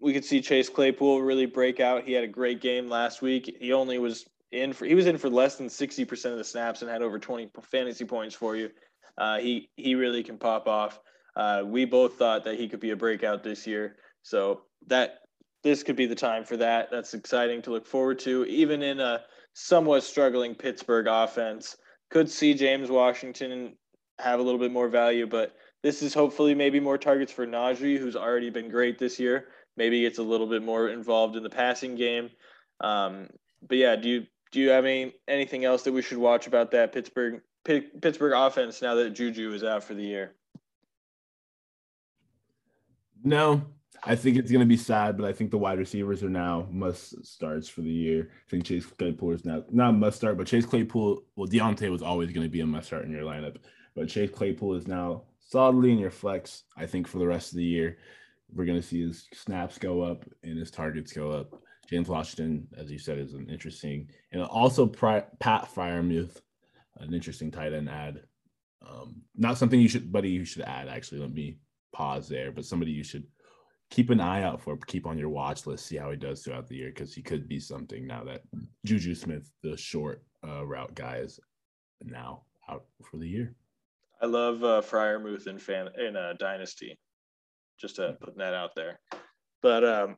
we 0.00 0.12
could 0.12 0.24
see 0.24 0.40
Chase 0.40 0.68
Claypool 0.68 1.22
really 1.22 1.46
break 1.46 1.80
out. 1.80 2.04
He 2.04 2.12
had 2.12 2.24
a 2.24 2.28
great 2.28 2.60
game 2.60 2.88
last 2.88 3.22
week. 3.22 3.56
He 3.60 3.72
only 3.72 3.98
was 3.98 4.26
in 4.52 4.72
for 4.72 4.86
he 4.86 4.94
was 4.94 5.06
in 5.06 5.18
for 5.18 5.28
less 5.28 5.56
than 5.56 5.68
sixty 5.68 6.04
percent 6.04 6.32
of 6.32 6.38
the 6.38 6.44
snaps 6.44 6.82
and 6.82 6.90
had 6.90 7.02
over 7.02 7.18
twenty 7.18 7.50
fantasy 7.62 8.04
points 8.04 8.34
for 8.34 8.56
you. 8.56 8.70
Uh, 9.16 9.38
he 9.38 9.68
he 9.76 9.94
really 9.94 10.22
can 10.22 10.38
pop 10.38 10.68
off. 10.68 11.00
Uh, 11.34 11.62
we 11.64 11.84
both 11.84 12.14
thought 12.14 12.44
that 12.44 12.56
he 12.56 12.68
could 12.68 12.80
be 12.80 12.90
a 12.90 12.96
breakout 12.96 13.42
this 13.42 13.66
year. 13.66 13.96
So 14.28 14.62
that 14.88 15.20
this 15.64 15.82
could 15.82 15.96
be 15.96 16.04
the 16.04 16.14
time 16.14 16.44
for 16.44 16.58
that. 16.58 16.90
That's 16.90 17.14
exciting 17.14 17.62
to 17.62 17.70
look 17.70 17.86
forward 17.86 18.18
to, 18.20 18.44
even 18.44 18.82
in 18.82 19.00
a 19.00 19.22
somewhat 19.54 20.04
struggling 20.04 20.54
Pittsburgh 20.54 21.06
offense. 21.08 21.76
Could 22.10 22.30
see 22.30 22.52
James 22.52 22.90
Washington 22.90 23.74
have 24.18 24.38
a 24.38 24.42
little 24.42 24.60
bit 24.60 24.70
more 24.70 24.88
value, 24.88 25.26
but 25.26 25.56
this 25.82 26.02
is 26.02 26.12
hopefully 26.12 26.54
maybe 26.54 26.78
more 26.78 26.98
targets 26.98 27.32
for 27.32 27.46
Najee, 27.46 27.98
who's 27.98 28.16
already 28.16 28.50
been 28.50 28.68
great 28.68 28.98
this 28.98 29.18
year. 29.18 29.46
Maybe 29.76 30.02
gets 30.02 30.18
a 30.18 30.22
little 30.22 30.46
bit 30.46 30.62
more 30.62 30.88
involved 30.88 31.36
in 31.36 31.42
the 31.42 31.50
passing 31.50 31.94
game. 31.94 32.30
Um, 32.80 33.28
but 33.66 33.78
yeah, 33.78 33.96
do 33.96 34.08
you 34.08 34.26
do 34.52 34.60
you 34.60 34.68
have 34.70 34.84
any 34.84 35.14
anything 35.26 35.64
else 35.64 35.82
that 35.84 35.92
we 35.92 36.02
should 36.02 36.18
watch 36.18 36.46
about 36.46 36.70
that 36.72 36.92
Pittsburgh 36.92 37.40
Pittsburgh 37.64 38.32
offense 38.34 38.82
now 38.82 38.94
that 38.96 39.10
Juju 39.10 39.52
is 39.54 39.64
out 39.64 39.84
for 39.84 39.94
the 39.94 40.02
year? 40.02 40.32
No, 43.22 43.62
I 44.04 44.14
think 44.14 44.36
it's 44.36 44.50
going 44.50 44.60
to 44.60 44.66
be 44.66 44.76
sad, 44.76 45.16
but 45.16 45.26
I 45.26 45.32
think 45.32 45.50
the 45.50 45.58
wide 45.58 45.78
receivers 45.78 46.22
are 46.22 46.30
now 46.30 46.68
must 46.70 47.24
starts 47.24 47.68
for 47.68 47.80
the 47.80 47.90
year. 47.90 48.30
I 48.46 48.50
think 48.50 48.64
Chase 48.64 48.86
Claypool 48.86 49.32
is 49.32 49.44
now 49.44 49.64
not 49.70 49.96
must 49.96 50.18
start, 50.18 50.36
but 50.38 50.46
Chase 50.46 50.66
Claypool, 50.66 51.24
well, 51.36 51.48
Diontae 51.48 51.90
was 51.90 52.02
always 52.02 52.30
going 52.30 52.46
to 52.46 52.50
be 52.50 52.60
a 52.60 52.66
must 52.66 52.88
start 52.88 53.04
in 53.04 53.10
your 53.10 53.22
lineup, 53.22 53.56
but 53.94 54.08
Chase 54.08 54.30
Claypool 54.30 54.74
is 54.74 54.86
now 54.86 55.24
solidly 55.40 55.92
in 55.92 55.98
your 55.98 56.10
flex. 56.10 56.64
I 56.76 56.86
think 56.86 57.08
for 57.08 57.18
the 57.18 57.26
rest 57.26 57.52
of 57.52 57.56
the 57.56 57.64
year, 57.64 57.98
we're 58.54 58.64
going 58.66 58.80
to 58.80 58.86
see 58.86 59.02
his 59.02 59.26
snaps 59.32 59.78
go 59.78 60.02
up 60.02 60.24
and 60.42 60.58
his 60.58 60.70
targets 60.70 61.12
go 61.12 61.30
up. 61.30 61.60
James 61.88 62.08
Washington, 62.08 62.68
as 62.76 62.90
you 62.90 62.98
said, 62.98 63.18
is 63.18 63.32
an 63.32 63.48
interesting, 63.48 64.10
and 64.32 64.42
also 64.42 64.86
Pat 64.86 65.38
Freiermuth, 65.40 66.40
an 66.98 67.14
interesting 67.14 67.50
tight 67.50 67.72
end 67.72 67.88
add. 67.88 68.22
Um, 68.86 69.22
not 69.36 69.58
something 69.58 69.80
you 69.80 69.88
should, 69.88 70.12
buddy, 70.12 70.30
you 70.30 70.44
should 70.44 70.62
add. 70.62 70.88
Actually, 70.88 71.20
let 71.20 71.32
me 71.32 71.58
pause 71.92 72.28
there. 72.28 72.52
But 72.52 72.64
somebody 72.64 72.92
you 72.92 73.04
should 73.04 73.26
keep 73.90 74.10
an 74.10 74.20
eye 74.20 74.42
out 74.42 74.60
for, 74.60 74.76
keep 74.86 75.06
on 75.06 75.18
your 75.18 75.28
watch 75.28 75.66
list, 75.66 75.86
see 75.86 75.96
how 75.96 76.10
he 76.10 76.16
does 76.16 76.42
throughout 76.42 76.68
the 76.68 76.76
year 76.76 76.90
because 76.94 77.14
he 77.14 77.22
could 77.22 77.48
be 77.48 77.58
something 77.58 78.06
now 78.06 78.24
that 78.24 78.42
Juju 78.84 79.14
Smith, 79.14 79.50
the 79.62 79.76
short 79.76 80.22
uh, 80.46 80.66
route 80.66 80.94
guy, 80.94 81.16
is 81.16 81.40
now 82.04 82.42
out 82.68 82.84
for 83.02 83.16
the 83.16 83.28
year. 83.28 83.54
I 84.20 84.26
love 84.26 84.64
uh, 84.64 84.82
Freiermuth 84.82 85.46
in 85.46 85.58
fan 85.58 85.88
in 85.98 86.16
a 86.16 86.20
uh, 86.20 86.32
dynasty. 86.34 86.98
Just 87.80 87.98
uh, 87.98 88.12
putting 88.20 88.38
that 88.38 88.54
out 88.54 88.74
there. 88.74 88.98
But 89.62 89.84
um, 89.84 90.16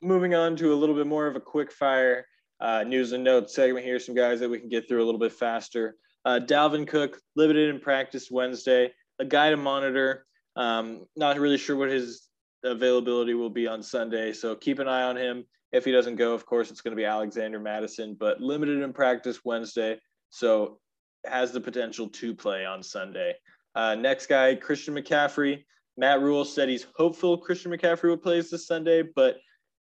moving 0.00 0.34
on 0.34 0.56
to 0.56 0.72
a 0.72 0.76
little 0.76 0.94
bit 0.94 1.06
more 1.06 1.26
of 1.26 1.36
a 1.36 1.40
quick 1.40 1.70
fire 1.70 2.24
uh, 2.60 2.82
news 2.84 3.12
and 3.12 3.22
notes 3.22 3.54
segment 3.54 3.84
here. 3.84 3.98
Some 4.00 4.14
guys 4.14 4.40
that 4.40 4.48
we 4.48 4.58
can 4.58 4.68
get 4.68 4.88
through 4.88 5.02
a 5.02 5.06
little 5.06 5.20
bit 5.20 5.32
faster. 5.32 5.96
Uh, 6.24 6.40
Dalvin 6.42 6.86
Cook 6.86 7.18
limited 7.36 7.72
in 7.74 7.80
practice 7.80 8.30
Wednesday. 8.30 8.92
A 9.18 9.24
guy 9.24 9.50
to 9.50 9.56
monitor. 9.56 10.24
Um, 10.56 11.06
not 11.14 11.38
really 11.38 11.58
sure 11.58 11.76
what 11.76 11.90
his 11.90 12.27
availability 12.64 13.34
will 13.34 13.50
be 13.50 13.66
on 13.66 13.82
Sunday, 13.82 14.32
so 14.32 14.54
keep 14.54 14.78
an 14.78 14.88
eye 14.88 15.02
on 15.02 15.16
him. 15.16 15.44
If 15.72 15.84
he 15.84 15.92
doesn't 15.92 16.16
go, 16.16 16.32
of 16.32 16.46
course, 16.46 16.70
it's 16.70 16.80
going 16.80 16.92
to 16.92 17.00
be 17.00 17.04
Alexander 17.04 17.58
Mattison, 17.58 18.16
but 18.18 18.40
limited 18.40 18.82
in 18.82 18.92
practice 18.92 19.44
Wednesday, 19.44 19.98
so 20.30 20.78
has 21.26 21.52
the 21.52 21.60
potential 21.60 22.08
to 22.08 22.34
play 22.34 22.64
on 22.64 22.82
Sunday. 22.82 23.34
Uh, 23.74 23.94
next 23.94 24.26
guy, 24.26 24.54
Christian 24.54 24.94
McCaffrey. 24.94 25.64
Matt 25.96 26.20
Rhule 26.20 26.44
said 26.44 26.68
he's 26.68 26.86
hopeful 26.96 27.36
Christian 27.36 27.72
McCaffrey 27.72 28.08
will 28.08 28.16
play 28.16 28.40
this 28.40 28.66
Sunday, 28.66 29.02
but 29.02 29.38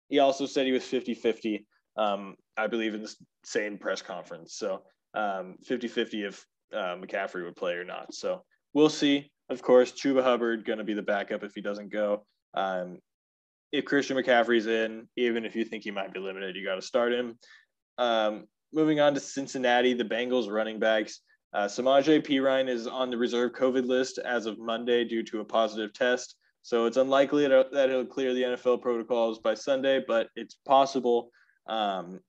he 0.09 0.19
also 0.19 0.45
said 0.45 0.65
he 0.65 0.71
was 0.71 0.83
50 0.83 1.13
50, 1.13 1.65
um, 1.95 2.35
I 2.57 2.67
believe, 2.67 2.95
in 2.95 3.03
the 3.03 3.15
same 3.43 3.77
press 3.77 4.01
conference. 4.01 4.55
So 4.55 4.81
um, 5.13 5.55
50 5.63 5.87
50 5.87 6.23
if 6.25 6.45
uh, 6.73 6.95
McCaffrey 6.95 7.43
would 7.43 7.55
play 7.55 7.73
or 7.73 7.83
not. 7.83 8.13
So 8.13 8.43
we'll 8.73 8.89
see. 8.89 9.31
Of 9.49 9.61
course, 9.61 9.91
Chuba 9.91 10.23
Hubbard 10.23 10.65
going 10.65 10.79
to 10.79 10.83
be 10.83 10.93
the 10.93 11.01
backup 11.01 11.43
if 11.43 11.53
he 11.53 11.61
doesn't 11.61 11.91
go. 11.91 12.25
Um, 12.57 12.97
if 13.71 13.85
Christian 13.85 14.17
McCaffrey's 14.17 14.65
in, 14.65 15.07
even 15.15 15.45
if 15.45 15.55
you 15.55 15.63
think 15.63 15.83
he 15.83 15.91
might 15.91 16.13
be 16.13 16.19
limited, 16.19 16.55
you 16.55 16.65
got 16.65 16.75
to 16.75 16.81
start 16.81 17.13
him. 17.13 17.37
Um, 17.97 18.47
moving 18.73 18.99
on 18.99 19.13
to 19.13 19.19
Cincinnati, 19.19 19.93
the 19.93 20.03
Bengals 20.03 20.49
running 20.49 20.79
backs. 20.79 21.19
Uh, 21.53 21.65
Samaje 21.65 22.25
Perine 22.25 22.67
is 22.67 22.87
on 22.87 23.11
the 23.11 23.17
reserve 23.17 23.51
COVID 23.53 23.85
list 23.85 24.17
as 24.17 24.45
of 24.45 24.57
Monday 24.57 25.03
due 25.03 25.23
to 25.23 25.41
a 25.41 25.45
positive 25.45 25.93
test. 25.93 26.35
So 26.63 26.85
it's 26.85 26.97
unlikely 26.97 27.47
that 27.47 27.89
he'll 27.89 28.05
clear 28.05 28.33
the 28.33 28.43
NFL 28.43 28.81
protocols 28.81 29.39
by 29.39 29.53
Sunday, 29.53 30.03
but 30.05 30.27
it's 30.35 30.57
possible. 30.65 31.29
Um, 31.67 32.19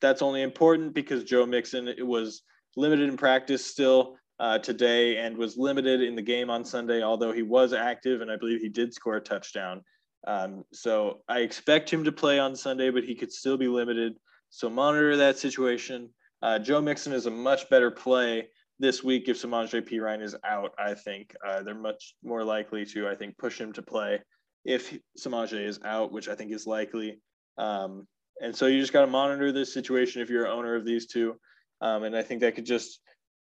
that's 0.00 0.22
only 0.22 0.42
important 0.42 0.94
because 0.94 1.24
Joe 1.24 1.46
Mixon 1.46 1.92
was 2.00 2.42
limited 2.76 3.08
in 3.08 3.16
practice 3.16 3.64
still 3.64 4.16
uh, 4.40 4.58
today 4.58 5.18
and 5.18 5.36
was 5.36 5.58
limited 5.58 6.00
in 6.00 6.16
the 6.16 6.22
game 6.22 6.48
on 6.48 6.64
Sunday, 6.64 7.02
although 7.02 7.30
he 7.30 7.42
was 7.42 7.72
active 7.74 8.22
and 8.22 8.30
I 8.30 8.36
believe 8.36 8.60
he 8.60 8.70
did 8.70 8.92
score 8.94 9.16
a 9.16 9.20
touchdown. 9.20 9.82
Um, 10.26 10.64
so 10.72 11.22
I 11.28 11.40
expect 11.40 11.90
him 11.90 12.04
to 12.04 12.12
play 12.12 12.38
on 12.38 12.56
Sunday, 12.56 12.90
but 12.90 13.04
he 13.04 13.14
could 13.14 13.32
still 13.32 13.58
be 13.58 13.68
limited. 13.68 14.14
So 14.48 14.70
monitor 14.70 15.16
that 15.16 15.38
situation. 15.38 16.08
Uh, 16.42 16.58
Joe 16.58 16.80
Mixon 16.80 17.12
is 17.12 17.26
a 17.26 17.30
much 17.30 17.68
better 17.68 17.90
play 17.90 18.48
this 18.78 19.04
week 19.04 19.28
if 19.28 19.40
Samaje 19.40 19.86
Perine 19.86 20.22
is 20.22 20.34
out. 20.42 20.72
I 20.78 20.94
think 20.94 21.36
uh, 21.46 21.62
they're 21.62 21.74
much 21.74 22.14
more 22.24 22.42
likely 22.42 22.86
to, 22.86 23.08
I 23.08 23.14
think, 23.14 23.36
push 23.36 23.60
him 23.60 23.74
to 23.74 23.82
play 23.82 24.20
if 24.64 24.98
Samaje 25.18 25.62
is 25.64 25.78
out, 25.84 26.12
which 26.12 26.28
I 26.28 26.34
think 26.34 26.50
is 26.52 26.66
likely. 26.66 27.20
Um, 27.58 28.06
and 28.40 28.56
so 28.56 28.66
you 28.66 28.80
just 28.80 28.94
got 28.94 29.02
to 29.02 29.06
monitor 29.06 29.52
this 29.52 29.74
situation 29.74 30.22
if 30.22 30.30
you're 30.30 30.48
owner 30.48 30.74
of 30.76 30.86
these 30.86 31.06
two. 31.06 31.36
Um, 31.82 32.04
and 32.04 32.16
I 32.16 32.22
think 32.22 32.40
that 32.40 32.54
could 32.54 32.66
just 32.66 33.00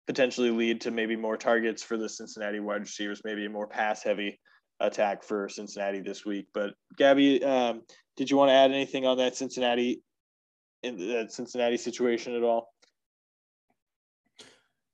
potentially 0.08 0.52
lead 0.52 0.82
to 0.82 0.92
maybe 0.92 1.16
more 1.16 1.38
targets 1.38 1.84
for 1.84 1.98
the 1.98 2.10
Cincinnati 2.10 2.60
wide 2.60 2.82
receivers, 2.82 3.22
maybe 3.24 3.46
a 3.46 3.50
more 3.50 3.68
pass 3.68 4.04
heavy 4.04 4.40
attack 4.80 5.24
for 5.24 5.50
Cincinnati 5.50 6.02
this 6.02 6.26
week. 6.26 6.48
But 6.54 6.74
Gabby, 6.98 7.44
um, 7.44 7.82
did 8.18 8.30
you 8.30 8.38
want 8.38 8.50
to 8.50 8.54
add 8.54 8.72
anything 8.72 9.06
on 9.06 9.18
that 9.18 9.36
Cincinnati 9.36 10.04
in 10.84 10.98
that 11.10 11.32
Cincinnati 11.32 11.78
situation 11.78 12.36
at 12.36 12.44
all? 12.44 12.70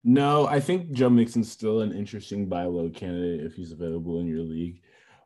No, 0.04 0.48
I 0.48 0.60
think 0.60 0.92
Joe 0.92 1.10
Mixon's 1.10 1.52
still 1.52 1.82
an 1.82 1.92
interesting 1.92 2.48
buy 2.48 2.64
low 2.64 2.90
candidate 2.90 3.46
if 3.46 3.54
he's 3.54 3.72
available 3.72 4.20
in 4.20 4.28
your 4.28 4.42
league. 4.42 4.82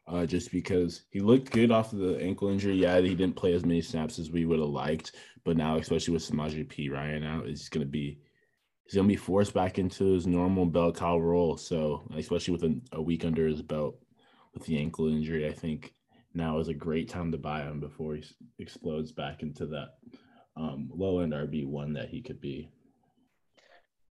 Uh, 0.07 0.23
just 0.23 0.51
because 0.51 1.01
he 1.09 1.19
looked 1.19 1.49
good 1.49 1.71
off 1.71 1.91
of 1.91 1.97
the 1.97 2.19
ankle 2.21 2.49
injury. 2.49 2.75
Yeah, 2.75 2.99
he 2.99 3.15
didn't 3.15 3.35
play 3.35 3.53
as 3.53 3.65
many 3.65 3.81
snaps 3.81 4.19
as 4.19 4.29
we 4.29 4.45
would 4.45 4.59
have 4.59 4.67
liked, 4.67 5.13
but 5.43 5.57
now, 5.57 5.77
especially 5.77 6.13
with 6.13 6.21
Samaje 6.21 6.67
Perine 6.67 7.25
out, 7.25 7.47
he's 7.47 7.69
going 7.69 7.83
to 7.83 7.89
be 7.89 8.19
he's 8.85 8.93
going 8.93 9.07
to 9.07 9.13
be 9.13 9.17
forced 9.17 9.53
back 9.53 9.79
into 9.79 10.13
his 10.13 10.27
normal 10.27 10.65
bell 10.65 10.91
cow 10.91 11.17
role. 11.17 11.57
So, 11.57 12.07
especially 12.15 12.53
with 12.53 12.63
a, 12.63 12.79
a, 12.93 13.01
week 13.01 13.25
under 13.25 13.47
his 13.47 13.61
belt 13.61 13.97
with 14.53 14.65
the 14.65 14.77
ankle 14.77 15.07
injury, 15.07 15.47
I 15.47 15.53
think 15.53 15.93
now 16.33 16.59
is 16.59 16.67
a 16.67 16.73
great 16.73 17.09
time 17.09 17.31
to 17.31 17.37
buy 17.37 17.63
him 17.63 17.79
before 17.79 18.15
he 18.15 18.23
explodes 18.59 19.11
back 19.11 19.41
into 19.41 19.65
that 19.67 19.95
um, 20.55 20.89
low 20.93 21.19
end 21.19 21.33
RB 21.33 21.65
one 21.65 21.93
that 21.93 22.09
he 22.09 22.21
could 22.21 22.39
be. 22.39 22.69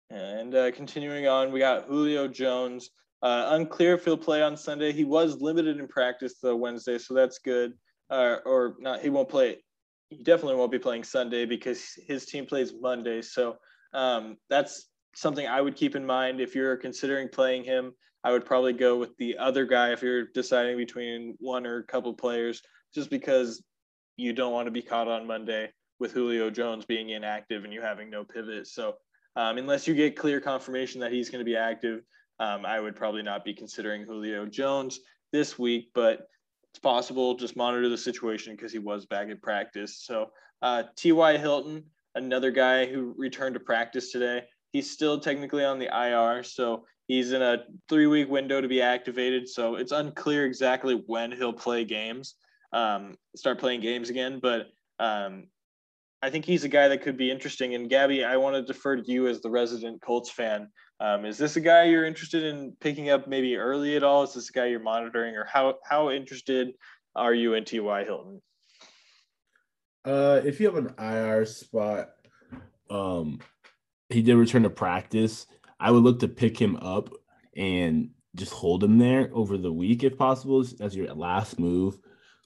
And 0.09 0.55
uh, 0.55 0.71
continuing 0.71 1.27
on, 1.27 1.51
we 1.51 1.59
got 1.59 1.85
Julio 1.85 2.27
Jones. 2.27 2.89
Uh, 3.23 3.49
unclear 3.51 3.93
if 3.93 4.03
he'll 4.03 4.17
play 4.17 4.41
on 4.41 4.57
Sunday. 4.57 4.91
He 4.91 5.03
was 5.03 5.41
limited 5.41 5.79
in 5.79 5.87
practice 5.87 6.39
the 6.41 6.55
Wednesday, 6.55 6.97
so 6.97 7.13
that's 7.13 7.37
good. 7.37 7.73
Uh, 8.09 8.37
or 8.45 8.75
not, 8.79 9.01
he 9.01 9.09
won't 9.09 9.29
play. 9.29 9.57
He 10.09 10.23
definitely 10.23 10.55
won't 10.55 10.71
be 10.71 10.79
playing 10.79 11.03
Sunday 11.03 11.45
because 11.45 11.93
his 12.07 12.25
team 12.25 12.45
plays 12.45 12.73
Monday. 12.73 13.21
So 13.21 13.57
um, 13.93 14.37
that's 14.49 14.87
something 15.15 15.47
I 15.47 15.61
would 15.61 15.75
keep 15.75 15.95
in 15.95 16.05
mind 16.05 16.39
if 16.39 16.55
you're 16.55 16.77
considering 16.77 17.29
playing 17.29 17.63
him. 17.63 17.93
I 18.23 18.31
would 18.31 18.45
probably 18.45 18.73
go 18.73 18.97
with 18.97 19.17
the 19.17 19.37
other 19.37 19.65
guy 19.65 19.91
if 19.91 20.01
you're 20.01 20.27
deciding 20.33 20.77
between 20.77 21.35
one 21.39 21.65
or 21.65 21.77
a 21.77 21.83
couple 21.83 22.13
players, 22.13 22.61
just 22.93 23.09
because 23.09 23.63
you 24.15 24.33
don't 24.33 24.53
want 24.53 24.67
to 24.67 24.71
be 24.71 24.81
caught 24.81 25.07
on 25.07 25.25
Monday 25.25 25.71
with 25.99 26.11
Julio 26.11 26.49
Jones 26.49 26.85
being 26.85 27.09
inactive 27.09 27.63
and 27.63 27.73
you 27.73 27.81
having 27.81 28.09
no 28.09 28.23
pivot. 28.23 28.67
So 28.67 28.95
um, 29.35 29.57
unless 29.57 29.87
you 29.87 29.95
get 29.95 30.15
clear 30.15 30.39
confirmation 30.39 31.01
that 31.01 31.11
he's 31.11 31.29
going 31.29 31.39
to 31.39 31.49
be 31.49 31.55
active, 31.55 32.01
um, 32.39 32.65
I 32.65 32.79
would 32.79 32.95
probably 32.95 33.23
not 33.23 33.45
be 33.45 33.53
considering 33.53 34.03
Julio 34.03 34.45
Jones 34.45 34.99
this 35.31 35.57
week, 35.57 35.89
but 35.93 36.27
it's 36.71 36.79
possible. 36.79 37.35
Just 37.35 37.55
monitor 37.55 37.89
the 37.89 37.97
situation 37.97 38.55
because 38.55 38.71
he 38.71 38.79
was 38.79 39.05
back 39.05 39.29
at 39.29 39.41
practice. 39.41 40.03
So 40.03 40.31
uh, 40.61 40.83
T.Y. 40.95 41.37
Hilton, 41.37 41.83
another 42.15 42.51
guy 42.51 42.85
who 42.85 43.13
returned 43.17 43.53
to 43.55 43.59
practice 43.59 44.11
today. 44.11 44.43
He's 44.71 44.89
still 44.89 45.19
technically 45.19 45.65
on 45.65 45.79
the 45.79 45.87
IR, 45.87 46.43
so 46.43 46.85
he's 47.07 47.33
in 47.33 47.41
a 47.41 47.65
three-week 47.89 48.29
window 48.29 48.61
to 48.61 48.67
be 48.67 48.81
activated. 48.81 49.47
So 49.47 49.75
it's 49.75 49.91
unclear 49.91 50.45
exactly 50.45 51.03
when 51.07 51.31
he'll 51.31 51.53
play 51.53 51.83
games, 51.83 52.35
um, 52.73 53.15
start 53.35 53.59
playing 53.59 53.81
games 53.81 54.09
again. 54.09 54.39
But 54.41 54.67
um, 54.99 55.47
I 56.21 56.29
think 56.29 56.45
he's 56.45 56.63
a 56.63 56.69
guy 56.69 56.87
that 56.87 57.01
could 57.01 57.17
be 57.17 57.31
interesting. 57.31 57.75
And 57.75 57.89
Gabby, 57.89 58.23
I 58.23 58.37
want 58.37 58.55
to 58.55 58.61
defer 58.61 58.95
to 58.95 59.11
you 59.11 59.27
as 59.27 59.41
the 59.41 59.49
resident 59.49 60.01
Colts 60.01 60.29
fan. 60.29 60.69
Um, 60.99 61.25
is 61.25 61.37
this 61.37 61.55
a 61.55 61.61
guy 61.61 61.85
you're 61.85 62.05
interested 62.05 62.43
in 62.43 62.77
picking 62.79 63.09
up 63.09 63.27
maybe 63.27 63.57
early 63.57 63.95
at 63.95 64.03
all? 64.03 64.23
Is 64.23 64.35
this 64.35 64.49
a 64.49 64.53
guy 64.53 64.67
you're 64.67 64.79
monitoring, 64.79 65.35
or 65.35 65.45
how 65.45 65.75
how 65.83 66.11
interested 66.11 66.73
are 67.15 67.33
you 67.33 67.55
in 67.55 67.65
T.Y. 67.65 68.03
Hilton? 68.03 68.39
Uh, 70.03 70.41
if 70.43 70.59
you 70.59 70.67
have 70.67 70.77
an 70.77 70.93
IR 70.97 71.45
spot, 71.45 72.11
um, 72.89 73.39
he 74.09 74.21
did 74.21 74.35
return 74.35 74.63
to 74.63 74.69
practice. 74.69 75.45
I 75.79 75.91
would 75.91 76.03
look 76.03 76.19
to 76.19 76.27
pick 76.27 76.59
him 76.59 76.75
up 76.77 77.09
and 77.55 78.09
just 78.35 78.53
hold 78.53 78.83
him 78.83 78.97
there 78.97 79.29
over 79.33 79.57
the 79.57 79.71
week 79.71 80.03
if 80.03 80.17
possible 80.17 80.65
as 80.79 80.95
your 80.95 81.13
last 81.13 81.59
move, 81.59 81.97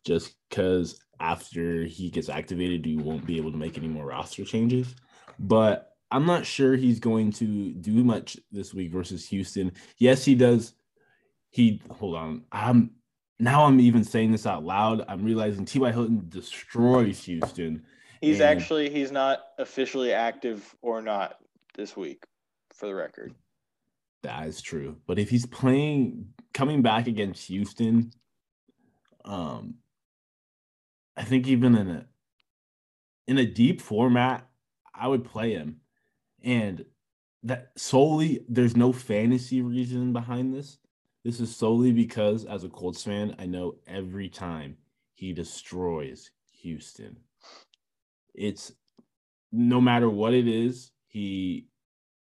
just 0.05 0.35
because 0.49 0.99
after 1.19 1.85
he 1.85 2.09
gets 2.09 2.29
activated, 2.29 2.85
you 2.85 2.99
won't 2.99 3.25
be 3.25 3.37
able 3.37 3.51
to 3.51 3.57
make 3.57 3.77
any 3.77 3.87
more 3.87 4.05
roster 4.05 4.43
changes. 4.43 4.95
But 5.39 5.91
I'm 6.11 6.25
not 6.25 6.45
sure 6.45 6.75
he's 6.75 6.99
going 6.99 7.31
to 7.33 7.73
do 7.73 8.03
much 8.03 8.37
this 8.51 8.73
week 8.73 8.91
versus 8.91 9.27
Houston. 9.29 9.71
Yes, 9.97 10.25
he 10.25 10.35
does. 10.35 10.73
He 11.51 11.81
hold 11.89 12.15
on. 12.15 12.43
I'm 12.51 12.91
now 13.39 13.65
I'm 13.65 13.79
even 13.79 14.03
saying 14.03 14.31
this 14.31 14.45
out 14.45 14.63
loud. 14.63 15.03
I'm 15.07 15.23
realizing 15.23 15.65
T.Y. 15.65 15.91
Hilton 15.91 16.25
destroys 16.29 17.23
Houston. 17.25 17.83
He's 18.21 18.39
and, 18.39 18.49
actually 18.49 18.89
he's 18.89 19.11
not 19.11 19.39
officially 19.59 20.13
active 20.13 20.75
or 20.81 21.01
not 21.01 21.37
this 21.75 21.97
week, 21.97 22.25
for 22.73 22.87
the 22.87 22.95
record. 22.95 23.33
That 24.23 24.47
is 24.47 24.61
true. 24.61 24.97
But 25.05 25.19
if 25.19 25.29
he's 25.29 25.45
playing 25.45 26.29
coming 26.53 26.81
back 26.81 27.07
against 27.07 27.47
Houston, 27.47 28.11
um, 29.23 29.75
I 31.17 31.23
think 31.23 31.47
even 31.47 31.75
in 31.75 31.89
a 31.89 32.05
in 33.27 33.37
a 33.37 33.45
deep 33.45 33.81
format, 33.81 34.47
I 34.93 35.07
would 35.07 35.25
play 35.25 35.53
him. 35.53 35.81
And 36.43 36.85
that 37.43 37.71
solely 37.75 38.45
there's 38.47 38.75
no 38.75 38.91
fantasy 38.91 39.61
reason 39.61 40.13
behind 40.13 40.53
this. 40.53 40.77
This 41.25 41.39
is 41.39 41.55
solely 41.55 41.91
because 41.91 42.45
as 42.45 42.63
a 42.63 42.69
Colts 42.69 43.03
fan, 43.03 43.35
I 43.39 43.47
know 43.47 43.77
every 43.87 44.29
time 44.29 44.77
he 45.15 45.33
destroys 45.33 46.29
Houston. 46.61 47.17
It's 48.35 48.71
no 49.51 49.81
matter 49.81 50.07
what 50.07 50.35
it 50.35 50.47
is, 50.47 50.91
he 51.07 51.67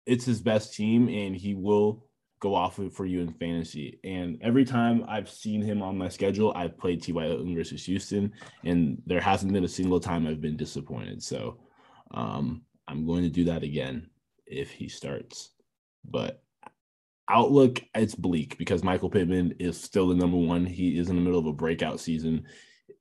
it's 0.08 0.26
his 0.26 0.42
best 0.42 0.74
team 0.74 1.10
and 1.10 1.36
he 1.36 1.54
will 1.54 2.08
go 2.40 2.56
off 2.56 2.80
for 2.92 3.06
you 3.06 3.22
in 3.22 3.34
fantasy. 3.34 4.00
And 4.04 4.40
every 4.42 4.66
time 4.66 5.06
I've 5.08 5.30
seen 5.30 5.62
him 5.62 5.84
on 5.84 5.96
my 5.96 6.10
schedule, 6.10 6.52
I've 6.56 6.78
played 6.78 7.04
T.Y. 7.04 7.24
Hilton 7.24 7.56
versus 7.56 7.86
Houston, 7.86 8.34
and 8.64 9.00
there 9.06 9.22
hasn't 9.22 9.54
been 9.54 9.64
a 9.64 9.68
single 9.68 10.00
time 10.00 10.26
I've 10.26 10.42
been 10.42 10.58
disappointed. 10.58 11.22
So 11.22 11.60
um, 12.12 12.64
I'm 12.88 13.06
going 13.06 13.22
to 13.24 13.30
do 13.30 13.44
that 13.46 13.62
again 13.62 14.10
if 14.48 14.72
he 14.72 14.88
starts. 14.88 15.52
But 16.04 16.42
outlook, 17.30 17.82
it's 17.96 18.16
bleak 18.16 18.58
because 18.58 18.84
Michael 18.84 19.10
Pittman 19.10 19.56
is 19.60 19.80
still 19.80 20.08
the 20.08 20.16
number 20.16 20.38
one. 20.38 20.66
He 20.66 20.98
is 20.98 21.10
in 21.10 21.16
the 21.16 21.22
middle 21.22 21.40
of 21.40 21.46
a 21.46 21.54
breakout 21.54 22.00
season 22.00 22.46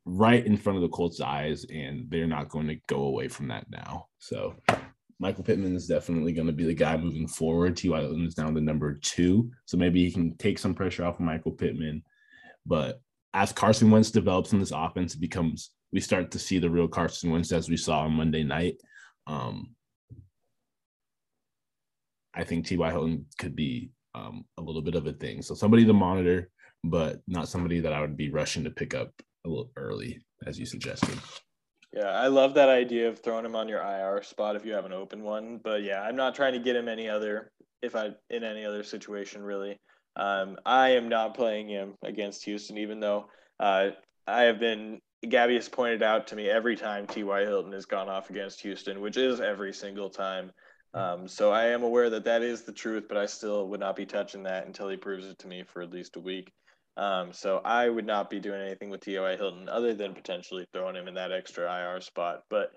right 0.05 0.47
in 0.47 0.57
front 0.57 0.77
of 0.77 0.83
the 0.83 0.89
Colts' 0.89 1.21
eyes, 1.21 1.67
and 1.73 2.09
they're 2.09 2.27
not 2.27 2.49
going 2.49 2.69
to 2.69 2.81
go 2.87 3.03
away 3.03 3.29
from 3.29 3.49
that 3.49 3.67
now. 3.71 4.07
So 4.19 4.55
Michael 5.19 5.45
Pittman 5.45 5.75
is 5.75 5.87
definitely 5.87 6.33
going 6.33 6.47
to 6.47 6.53
be 6.53 6.65
the 6.65 6.75
guy 6.75 6.97
moving 6.97 7.27
forward. 7.27 7.77
T.Y. 7.77 8.01
Hilton 8.01 8.27
is 8.27 8.39
now 8.39 8.51
the 8.51 8.61
number 8.61 8.95
two. 8.95 9.51
So 9.65 9.77
maybe 9.77 10.05
he 10.05 10.13
can 10.13 10.37
take 10.37 10.59
some 10.59 10.75
pressure 10.75 11.05
off 11.05 11.17
of 11.17 11.21
Michael 11.21 11.53
Pittman. 11.53 12.03
But 12.65 13.01
as 13.35 13.53
Carson 13.53 13.91
Wentz 13.91 14.11
develops 14.11 14.53
in 14.53 14.61
this 14.61 14.73
offense, 14.75 15.15
it 15.15 15.21
becomes 15.21 15.71
we 15.93 16.01
start 16.01 16.31
to 16.33 16.39
see 16.39 16.59
the 16.59 16.71
real 16.71 16.89
Carson 16.89 17.31
Wentz 17.31 17.53
as 17.53 17.69
we 17.69 17.77
saw 17.77 18.01
on 18.01 18.13
Monday 18.13 18.43
night. 18.43 18.77
Um, 19.27 19.75
I 22.35 22.45
think 22.45 22.67
T.Y. 22.67 22.91
Hilton 22.91 23.27
could 23.39 23.57
be 23.57 23.91
um, 24.17 24.45
a 24.59 24.63
little 24.63 24.83
bit 24.83 24.95
of 24.95 25.07
a 25.07 25.13
thing. 25.13 25.43
So 25.43 25.55
somebody 25.55 25.85
to 25.85 25.93
monitor, 25.93 26.49
but 26.83 27.21
not 27.29 27.49
somebody 27.49 27.81
that 27.81 27.93
I 27.93 28.01
would 28.01 28.17
be 28.17 28.31
rushing 28.31 28.65
to 28.65 28.71
pick 28.71 28.95
up 28.95 29.13
a 29.45 29.49
little 29.49 29.71
early, 29.77 30.21
as 30.47 30.59
you 30.59 30.67
suggested. 30.67 31.19
Yeah, 31.93 32.09
I 32.09 32.27
love 32.27 32.55
that 32.55 32.69
idea 32.69 33.09
of 33.09 33.21
throwing 33.21 33.45
him 33.45 33.57
on 33.57 33.69
your 33.69 33.81
IR 33.81 34.23
spot 34.23 34.57
if 34.57 34.65
you 34.67 34.73
have 34.73 34.85
an 34.85 34.93
open 34.93 35.23
one. 35.23 35.61
But 35.63 35.83
yeah, 35.83 36.03
I'm 36.03 36.17
not 36.17 36.35
trying 36.35 36.55
to 36.55 36.59
get 36.59 36.77
him 36.77 36.89
any 36.89 37.09
other 37.09 37.51
if 37.83 37.95
I 37.95 38.11
in 38.31 38.43
any 38.43 38.65
other 38.65 38.83
situation 38.83 39.43
really. 39.43 39.79
Um, 40.17 40.57
I 40.65 40.91
am 40.91 41.09
not 41.09 41.35
playing 41.35 41.69
him 41.69 41.95
against 42.03 42.45
Houston, 42.45 42.79
even 42.79 43.01
though 43.01 43.29
uh, 43.61 43.91
I 44.27 44.43
have 44.43 44.59
been. 44.59 45.01
Gabby 45.27 45.55
has 45.55 45.69
pointed 45.69 46.03
out 46.03 46.27
to 46.29 46.37
me 46.37 46.49
every 46.49 46.77
time 46.77 47.07
T.Y. 47.07 47.41
Hilton 47.41 47.73
has 47.73 47.87
gone 47.87 48.09
off 48.09 48.31
against 48.31 48.61
Houston, 48.61 49.01
which 49.01 49.17
is 49.17 49.41
every 49.41 49.73
single 49.73 50.11
time. 50.11 50.53
Um, 50.95 51.29
so 51.29 51.53
I 51.53 51.67
am 51.67 51.83
aware 51.83 52.11
that 52.11 52.25
that 52.25 52.43
is 52.43 52.63
the 52.63 52.73
truth, 52.73 53.05
but 53.09 53.19
I 53.19 53.27
still 53.27 53.69
would 53.69 53.81
not 53.81 53.97
be 53.97 54.07
touching 54.07 54.45
that 54.45 54.67
until 54.67 54.89
he 54.89 54.97
proves 54.97 55.27
it 55.27 55.39
to 55.41 55.49
me 55.49 55.63
for 55.63 55.83
at 55.83 55.93
least 55.93 56.17
a 56.17 56.21
week. 56.21 56.53
Um, 56.97 57.33
so 57.33 57.61
I 57.65 57.89
would 57.89 58.07
not 58.07 58.31
be 58.31 58.41
doing 58.41 58.63
anything 58.63 58.89
with 58.89 59.03
T.Y. 59.03 59.37
Hilton 59.37 59.69
other 59.69 59.95
than 59.95 60.15
potentially 60.15 60.67
throwing 60.73 60.97
him 60.97 61.09
in 61.09 61.15
that 61.15 61.33
extra 61.33 61.71
IR 61.71 62.01
spot. 62.01 62.45
But 62.49 62.71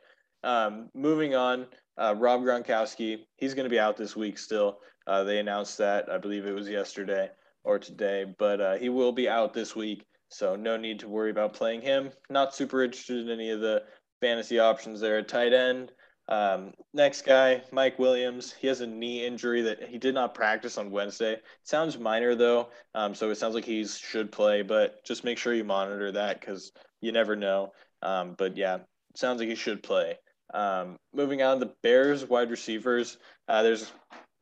um, 0.44 0.90
moving 0.94 1.36
on, 1.36 1.68
uh, 1.98 2.16
Rob 2.18 2.42
Gronkowski, 2.42 3.20
he's 3.38 3.54
going 3.54 3.66
to 3.66 3.70
be 3.70 3.80
out 3.80 3.96
this 3.96 4.16
week 4.16 4.38
still. 4.38 4.80
Uh, 5.08 5.24
they 5.24 5.40
announced 5.40 5.78
that, 5.78 6.10
I 6.10 6.18
believe 6.18 6.46
it 6.46 6.54
was 6.54 6.70
yesterday 6.70 7.30
or 7.64 7.80
today, 7.80 8.26
but 8.38 8.62
uh, 8.62 8.76
he 8.76 8.90
will 8.90 9.12
be 9.12 9.30
out 9.30 9.54
this 9.54 9.76
week. 9.76 10.06
So 10.30 10.56
no 10.56 10.78
need 10.78 11.00
to 11.00 11.08
worry 11.08 11.32
about 11.32 11.54
playing 11.54 11.82
him. 11.82 12.12
Not 12.30 12.54
super 12.54 12.84
interested 12.84 13.20
in 13.20 13.30
any 13.32 13.50
of 13.50 13.62
the 13.62 13.84
fantasy 14.22 14.60
options 14.60 15.00
there 15.00 15.18
at 15.18 15.28
tight 15.28 15.54
end. 15.54 15.92
Um, 16.30 16.74
next 16.94 17.24
guy, 17.24 17.64
Mike 17.72 17.98
Williams. 17.98 18.54
He 18.54 18.68
has 18.68 18.82
a 18.82 18.88
knee 18.88 19.26
injury 19.26 19.64
that 19.64 19.90
he 19.90 19.98
did 19.98 20.14
not 20.14 20.36
practice 20.36 20.78
on 20.78 20.92
Wednesday. 20.92 21.34
It 21.34 21.44
sounds 21.64 21.98
minor 21.98 22.36
though, 22.36 22.70
um, 22.94 23.16
so 23.16 23.32
it 23.32 23.36
sounds 23.36 23.56
like 23.56 23.66
he 23.66 23.86
should 23.86 24.32
play. 24.32 24.62
But 24.62 25.04
just 25.04 25.24
make 25.24 25.40
sure 25.40 25.54
you 25.54 25.64
monitor 25.64 26.12
that 26.12 26.40
because 26.40 26.72
you 27.02 27.12
never 27.12 27.36
know. 27.36 27.72
Um, 28.04 28.36
but 28.38 28.56
yeah, 28.56 28.78
sounds 29.16 29.40
like 29.40 29.50
he 29.50 29.56
should 29.56 29.82
play. 29.82 30.18
Um, 30.54 30.98
moving 31.14 31.42
on, 31.42 31.60
the 31.60 31.74
Bears 31.82 32.26
wide 32.26 32.52
receivers. 32.52 33.18
Uh, 33.48 33.64
there's 33.64 33.92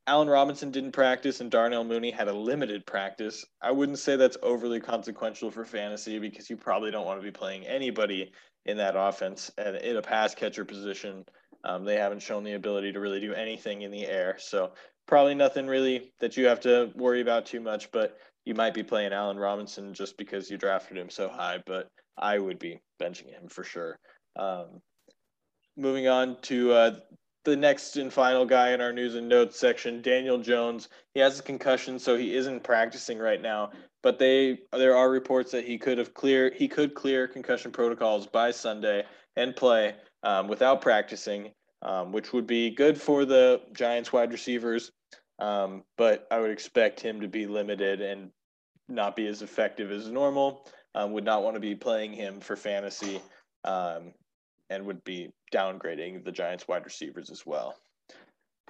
Allen 0.08 0.30
Robinson 0.30 0.72
didn't 0.72 0.92
practice, 0.92 1.40
and 1.40 1.52
Darnell 1.52 1.84
Mooney 1.84 2.12
had 2.12 2.28
a 2.28 2.34
limited 2.34 2.86
practice. 2.86 3.46
I 3.62 3.72
wouldn't 3.72 4.00
say 4.00 4.16
that's 4.18 4.38
overly 4.44 4.80
consequential 4.80 5.52
for 5.52 5.66
fantasy 5.66 6.20
because 6.20 6.50
you 6.50 6.58
probably 6.58 6.92
don't 6.92 7.06
want 7.06 7.20
to 7.20 7.26
be 7.26 7.32
playing 7.32 7.66
anybody 7.66 8.32
in 8.68 8.78
that 8.78 8.96
offense 8.98 9.52
and 9.58 9.78
in 9.78 9.98
a 9.98 10.02
pass 10.02 10.36
catcher 10.36 10.66
position. 10.66 11.26
Um, 11.64 11.84
they 11.84 11.96
haven't 11.96 12.22
shown 12.22 12.44
the 12.44 12.54
ability 12.54 12.94
to 12.94 13.00
really 13.00 13.20
do 13.20 13.34
anything 13.34 13.82
in 13.82 13.92
the 13.92 14.06
air. 14.06 14.36
So 14.40 14.72
probably 15.08 15.36
nothing 15.36 15.68
really 15.68 16.12
that 16.20 16.38
you 16.38 16.46
have 16.46 16.60
to 16.62 16.92
worry 16.96 17.22
about 17.22 17.46
too 17.46 17.60
much, 17.60 17.92
but 17.92 18.18
you 18.46 18.54
might 18.54 18.74
be 18.74 18.84
playing 18.84 19.14
Allen 19.14 19.38
Robinson 19.38 19.94
just 19.94 20.18
because 20.18 20.50
you 20.50 20.58
drafted 20.58 20.98
him 20.98 21.10
so 21.10 21.28
high, 21.28 21.62
but 21.66 21.90
I 22.18 22.38
would 22.38 22.60
be 22.60 22.80
benching 23.02 23.32
him 23.32 23.50
for 23.50 23.64
sure. 23.64 23.98
Um, 24.36 24.82
moving 25.76 26.08
on 26.08 26.38
to 26.44 26.72
uh, 26.72 26.96
the 27.48 27.56
next 27.56 27.96
and 27.96 28.12
final 28.12 28.46
guy 28.46 28.72
in 28.72 28.82
our 28.82 28.92
news 28.92 29.16
and 29.16 29.30
notes 29.30 29.58
section, 29.58 30.02
Daniel 30.02 30.38
Jones. 30.38 30.90
He 31.14 31.22
has 31.22 31.40
a 31.40 31.44
concussion, 31.44 31.98
so 31.98 32.18
he 32.18 32.36
isn't 32.36 32.62
practicing 32.62 33.20
right 33.20 33.42
now. 33.42 33.72
But 34.04 34.20
they 34.20 34.60
there 34.74 34.98
are 34.98 35.10
reports 35.10 35.52
that 35.54 35.66
he 35.66 35.78
could 35.78 35.98
have 35.98 36.14
clear 36.14 36.52
he 36.54 36.68
could 36.68 36.94
clear 36.94 37.26
concussion 37.26 37.72
protocols 37.72 38.28
by 38.28 38.52
Sunday 38.52 39.06
and 39.38 39.56
play 39.56 39.96
um, 40.24 40.50
without 40.50 40.82
practicing, 40.82 41.52
um, 41.84 42.12
which 42.12 42.34
would 42.34 42.48
be 42.48 42.70
good 42.70 43.00
for 43.00 43.24
the 43.24 43.62
Giants 43.72 44.12
wide 44.12 44.34
receivers. 44.34 44.92
Um, 45.40 45.84
but 45.98 46.28
I 46.30 46.40
would 46.40 46.52
expect 46.52 47.00
him 47.00 47.22
to 47.22 47.30
be 47.30 47.48
limited 47.48 48.02
and 48.02 48.30
not 48.90 49.16
be 49.16 49.28
as 49.28 49.42
effective 49.42 49.90
as 49.90 50.10
normal. 50.10 50.68
Um, 50.96 51.14
would 51.14 51.24
not 51.24 51.44
want 51.44 51.56
to 51.56 51.62
be 51.62 51.76
playing 51.76 52.12
him 52.12 52.42
for 52.42 52.58
fantasy 52.58 53.22
um, 53.64 54.14
and 54.70 54.86
would 54.86 55.04
be 55.06 55.32
downgrading 55.54 56.24
the 56.24 56.32
Giants 56.32 56.68
wide 56.68 56.86
receivers 56.86 57.30
as 57.30 57.46
well. 57.46 57.76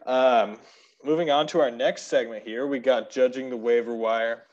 Um, 0.05 0.57
moving 1.03 1.30
on 1.30 1.47
to 1.47 1.59
our 1.59 1.71
next 1.71 2.03
segment 2.03 2.43
here, 2.43 2.67
we 2.67 2.80
got 2.80 3.09
judging 3.09 3.49
the 3.49 3.57
waiver 3.57 3.95
wire. 3.95 4.43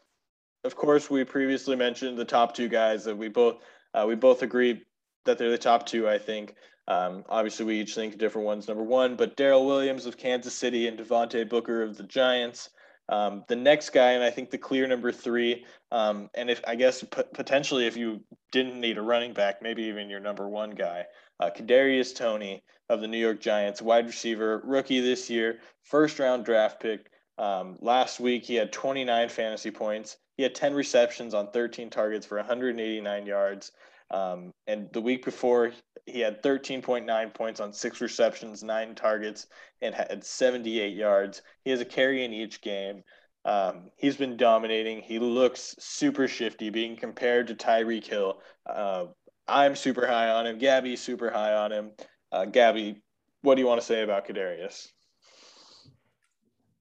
Of 0.64 0.76
course, 0.76 1.10
we 1.10 1.24
previously 1.24 1.76
mentioned 1.76 2.18
the 2.18 2.24
top 2.24 2.54
two 2.54 2.68
guys 2.68 3.04
that 3.04 3.16
we 3.16 3.28
both 3.28 3.56
uh, 3.92 4.04
we 4.08 4.14
both 4.14 4.42
agree 4.42 4.82
that 5.24 5.38
they're 5.38 5.50
the 5.50 5.58
top 5.58 5.86
two. 5.86 6.08
I 6.08 6.18
think 6.18 6.54
um, 6.88 7.24
obviously, 7.28 7.64
we 7.64 7.80
each 7.80 7.94
think 7.94 8.18
different 8.18 8.46
ones. 8.46 8.68
Number 8.68 8.82
one, 8.82 9.16
but 9.16 9.36
Darrel 9.36 9.66
Williams 9.66 10.06
of 10.06 10.16
Kansas 10.16 10.54
City 10.54 10.86
and 10.86 10.98
Devontae 10.98 11.48
Booker 11.48 11.82
of 11.82 11.96
the 11.96 12.02
Giants. 12.02 12.70
Um, 13.09 13.44
the 13.48 13.57
next 13.57 13.90
guy, 13.90 14.12
and 14.12 14.24
I 14.24 14.30
think 14.30 14.50
the 14.50 14.59
clear 14.59 14.86
number 14.86 15.12
three, 15.12 15.66
um, 15.90 16.30
and 16.34 16.48
if 16.48 16.62
I 16.66 16.74
guess 16.74 17.02
p- 17.02 17.22
potentially 17.34 17.86
if 17.86 17.96
you 17.96 18.22
didn't 18.50 18.80
need 18.80 18.96
a 18.96 19.02
running 19.02 19.34
back, 19.34 19.61
maybe 19.61 19.82
even 19.84 20.09
your 20.09 20.20
number 20.20 20.48
one 20.48 20.70
guy, 20.70 21.05
uh, 21.40 21.50
Kadarius 21.55 22.14
Toney 22.14 22.62
of 22.88 23.00
the 23.00 23.09
New 23.09 23.18
York 23.18 23.40
Giants, 23.40 23.82
wide 23.82 24.07
receiver, 24.07 24.62
rookie 24.64 25.00
this 25.00 25.28
year, 25.28 25.59
first 25.82 26.18
round 26.18 26.44
draft 26.44 26.80
pick. 26.80 27.11
Um, 27.36 27.76
last 27.80 28.20
week 28.20 28.44
he 28.44 28.55
had 28.55 28.72
29 28.72 29.28
fantasy 29.28 29.70
points. 29.70 30.16
He 30.36 30.42
had 30.42 30.55
10 30.55 30.74
receptions 30.74 31.34
on 31.34 31.50
13 31.50 31.90
targets 31.90 32.26
for 32.26 32.36
189 32.36 33.26
yards. 33.26 33.72
Um, 34.11 34.52
and 34.66 34.88
the 34.92 35.00
week 35.00 35.24
before, 35.24 35.72
he 36.07 36.20
had 36.20 36.42
13.9 36.42 37.34
points 37.34 37.61
on 37.61 37.72
six 37.72 38.00
receptions, 38.00 38.62
nine 38.62 38.94
targets, 38.94 39.46
and 39.80 39.94
had 39.94 40.24
78 40.24 40.94
yards. 40.94 41.42
He 41.64 41.70
has 41.70 41.80
a 41.80 41.84
carry 41.84 42.24
in 42.24 42.32
each 42.32 42.61
game. 42.61 43.02
Um, 43.44 43.90
he's 43.96 44.16
been 44.16 44.36
dominating. 44.36 45.00
He 45.00 45.18
looks 45.18 45.74
super 45.78 46.28
shifty, 46.28 46.70
being 46.70 46.96
compared 46.96 47.46
to 47.48 47.55
Tyreek 47.55 48.07
Hill. 48.07 48.38
Uh, 48.68 49.07
I'm 49.46 49.76
super 49.76 50.07
high 50.07 50.30
on 50.30 50.46
him. 50.46 50.59
Gabby's 50.59 51.00
super 51.00 51.30
high 51.30 51.55
on 51.55 51.72
him. 51.72 51.92
Uh, 52.32 52.46
Gabby, 52.46 53.02
what 53.42 53.55
do 53.55 53.61
you 53.61 53.66
want 53.66 53.80
to 53.80 53.86
say 53.86 54.02
about 54.02 54.26
Kadarius? 54.26 54.88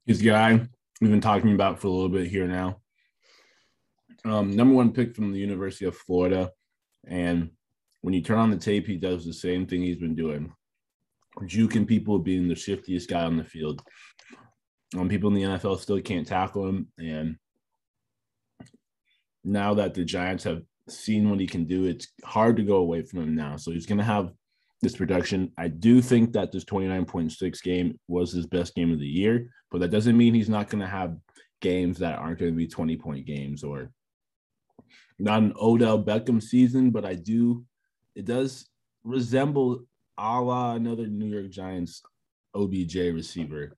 He's 0.06 0.22
a 0.22 0.26
guy 0.26 0.68
we've 1.00 1.12
been 1.12 1.22
talking 1.22 1.54
about 1.54 1.80
for 1.80 1.88
a 1.88 1.92
little 1.92 2.10
bit 2.10 2.28
here 2.28 2.48
now. 2.48 2.80
Um, 4.26 4.56
number 4.56 4.74
one 4.74 4.94
pick 4.94 5.16
from 5.16 5.32
the 5.32 5.40
University 5.40 5.86
of 5.86 5.98
Florida. 5.98 6.52
And 7.06 7.52
when 8.04 8.14
you 8.14 8.22
turn 8.22 8.38
on 8.38 8.52
the 8.52 8.58
tape, 8.58 8.86
he 8.86 8.98
does 8.98 9.26
the 9.26 9.34
same 9.34 9.66
thing 9.66 9.82
he's 9.82 9.98
been 9.98 10.14
doing, 10.14 10.52
juking 11.44 11.88
people, 11.88 12.20
being 12.20 12.50
the 12.50 12.56
shiftiest 12.56 13.10
guy 13.10 13.24
on 13.24 13.38
the 13.38 13.46
field. 13.46 13.82
Um, 14.96 15.08
people 15.08 15.30
in 15.30 15.36
the 15.36 15.44
NFL 15.44 15.80
still 15.80 16.00
can't 16.02 16.28
tackle 16.28 16.68
him, 16.68 16.88
and 17.00 17.38
now 19.46 19.74
that 19.76 19.94
the 19.94 20.04
Giants 20.04 20.44
have 20.44 20.64
seen 20.90 21.30
what 21.30 21.40
he 21.40 21.48
can 21.48 21.64
do, 21.64 21.86
it's 21.86 22.10
hard 22.26 22.58
to 22.58 22.64
go 22.64 22.76
away 22.76 23.04
from 23.04 23.22
him 23.22 23.36
now. 23.36 23.56
So 23.56 23.72
he's 23.72 23.86
going 23.86 24.00
to 24.00 24.04
have 24.04 24.34
this 24.82 24.98
production. 24.98 25.54
I 25.58 25.70
do 25.70 26.02
think 26.02 26.34
that 26.34 26.52
this 26.52 26.66
29.6 26.66 27.64
game 27.64 27.98
was 28.10 28.34
his 28.34 28.46
best 28.46 28.76
game 28.76 28.92
of 28.92 29.00
the 29.00 29.08
year, 29.08 29.50
but 29.72 29.80
that 29.80 29.92
doesn't 29.92 30.18
mean 30.18 30.34
he's 30.34 30.50
not 30.50 30.70
going 30.70 30.82
to 30.82 30.88
have 30.88 31.16
games 31.62 32.00
that 32.00 32.20
aren't 32.20 32.40
going 32.40 32.52
to 32.52 32.58
be 32.58 32.68
20 32.68 32.98
point 32.98 33.26
games 33.26 33.64
or 33.64 33.92
not 35.18 35.42
an 35.42 35.54
Odell 35.60 36.04
Beckham 36.04 36.44
season, 36.44 36.92
but 36.92 37.06
I 37.06 37.14
do. 37.14 37.64
It 38.16 38.26
does 38.26 38.68
resemble 39.04 39.86
a 40.18 40.42
la 40.42 40.76
another 40.76 41.08
New 41.08 41.26
York 41.26 41.50
Giants 41.50 42.02
OBJ 42.54 42.96
receiver 42.96 43.78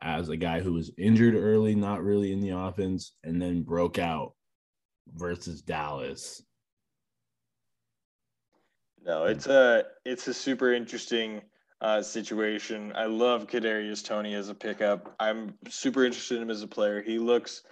as 0.00 0.28
a 0.28 0.36
guy 0.36 0.60
who 0.60 0.72
was 0.72 0.90
injured 0.98 1.34
early, 1.34 1.74
not 1.74 2.02
really 2.02 2.32
in 2.32 2.40
the 2.40 2.50
offense, 2.50 3.12
and 3.24 3.40
then 3.40 3.62
broke 3.62 3.98
out 3.98 4.34
versus 5.14 5.62
Dallas. 5.62 6.42
No, 9.04 9.24
it's 9.24 9.46
a 9.46 9.84
it's 10.04 10.28
a 10.28 10.34
super 10.34 10.72
interesting 10.72 11.42
uh, 11.80 12.02
situation. 12.02 12.92
I 12.94 13.06
love 13.06 13.48
Kadarius 13.48 14.04
Toney 14.04 14.34
as 14.34 14.48
a 14.48 14.54
pickup. 14.54 15.14
I'm 15.18 15.54
super 15.68 16.04
interested 16.04 16.36
in 16.36 16.42
him 16.42 16.50
as 16.50 16.62
a 16.62 16.68
player. 16.68 17.02
He 17.02 17.18
looks 17.18 17.62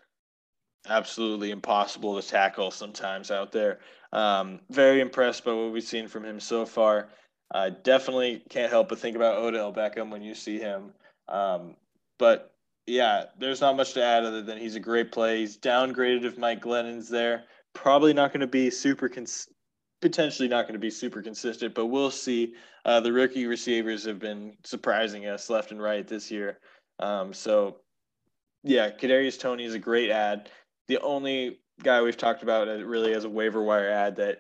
absolutely 0.89 1.51
impossible 1.51 2.21
to 2.21 2.27
tackle 2.27 2.71
sometimes 2.71 3.31
out 3.31 3.53
there. 3.53 3.81
Um, 4.13 4.61
very 4.71 5.01
impressed 5.01 5.45
by 5.45 5.53
what 5.53 5.73
we've 5.73 5.83
seen 5.83 6.09
from 6.09 6.25
him 6.25 6.41
so 6.41 6.67
far. 6.67 7.11
Uh, 7.53 7.71
definitely 7.83 8.43
can't 8.49 8.71
help 8.71 8.89
but 8.89 8.99
think 8.99 9.17
about 9.17 9.39
Odell 9.39 9.73
Beckham 9.73 10.11
when 10.11 10.23
you 10.23 10.35
see 10.35 10.59
him. 10.59 10.93
Um, 11.29 11.77
but 12.19 12.55
yeah, 12.87 13.27
there's 13.39 13.61
not 13.61 13.77
much 13.77 13.93
to 13.95 14.05
add 14.05 14.25
other 14.25 14.43
than 14.43 14.59
he's 14.59 14.77
a 14.77 14.81
great 14.81 15.13
play. 15.13 15.39
He's 15.39 15.57
downgraded 15.57 16.25
if 16.25 16.39
Mike 16.39 16.61
Glennon's 16.61 17.09
there. 17.09 17.45
Probably 17.73 18.13
not 18.13 18.33
going 18.33 18.41
to 18.41 18.47
be 18.47 18.71
super 18.71 19.09
cons- 19.09 19.49
potentially 20.01 20.49
not 20.49 20.63
going 20.63 20.75
to 20.75 20.81
be 20.81 20.91
super 20.91 21.23
consistent, 21.23 21.75
but 21.75 21.87
we'll 21.87 22.11
see. 22.11 22.55
Uh, 22.85 23.01
the 23.01 23.13
rookie 23.13 23.47
receivers 23.47 24.05
have 24.05 24.19
been 24.19 24.57
surprising 24.65 25.27
us 25.27 25.51
left 25.51 25.71
and 25.71 25.83
right 25.83 26.07
this 26.09 26.31
year. 26.31 26.59
Um, 26.99 27.33
so 27.33 27.77
yeah, 28.63 28.91
Kadarius 28.91 29.39
Toney 29.39 29.65
is 29.65 29.75
a 29.75 29.79
great 29.79 30.11
ad. 30.11 30.51
The 30.91 31.01
only 31.03 31.61
guy 31.85 32.03
we've 32.03 32.17
talked 32.17 32.43
about 32.43 32.67
really 32.67 33.15
as 33.15 33.23
a 33.23 33.29
waiver 33.29 33.63
wire 33.63 33.89
ad 33.89 34.17
that 34.17 34.39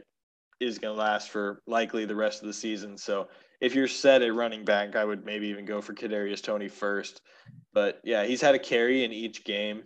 is 0.58 0.80
going 0.80 0.96
to 0.96 1.00
last 1.00 1.30
for 1.30 1.62
likely 1.68 2.06
the 2.06 2.16
rest 2.16 2.42
of 2.42 2.48
the 2.48 2.52
season. 2.52 2.98
So 2.98 3.28
if 3.60 3.72
you're 3.72 3.86
set 3.86 4.22
at 4.22 4.34
running 4.34 4.64
back, 4.64 4.96
I 4.96 5.04
would 5.04 5.24
maybe 5.24 5.46
even 5.46 5.64
go 5.64 5.80
for 5.80 5.94
Kadarius 5.94 6.42
Toney 6.42 6.66
first. 6.66 7.20
But 7.72 8.00
yeah, 8.02 8.24
he's 8.24 8.40
had 8.40 8.56
a 8.56 8.58
carry 8.58 9.04
in 9.04 9.12
each 9.12 9.44
game. 9.44 9.84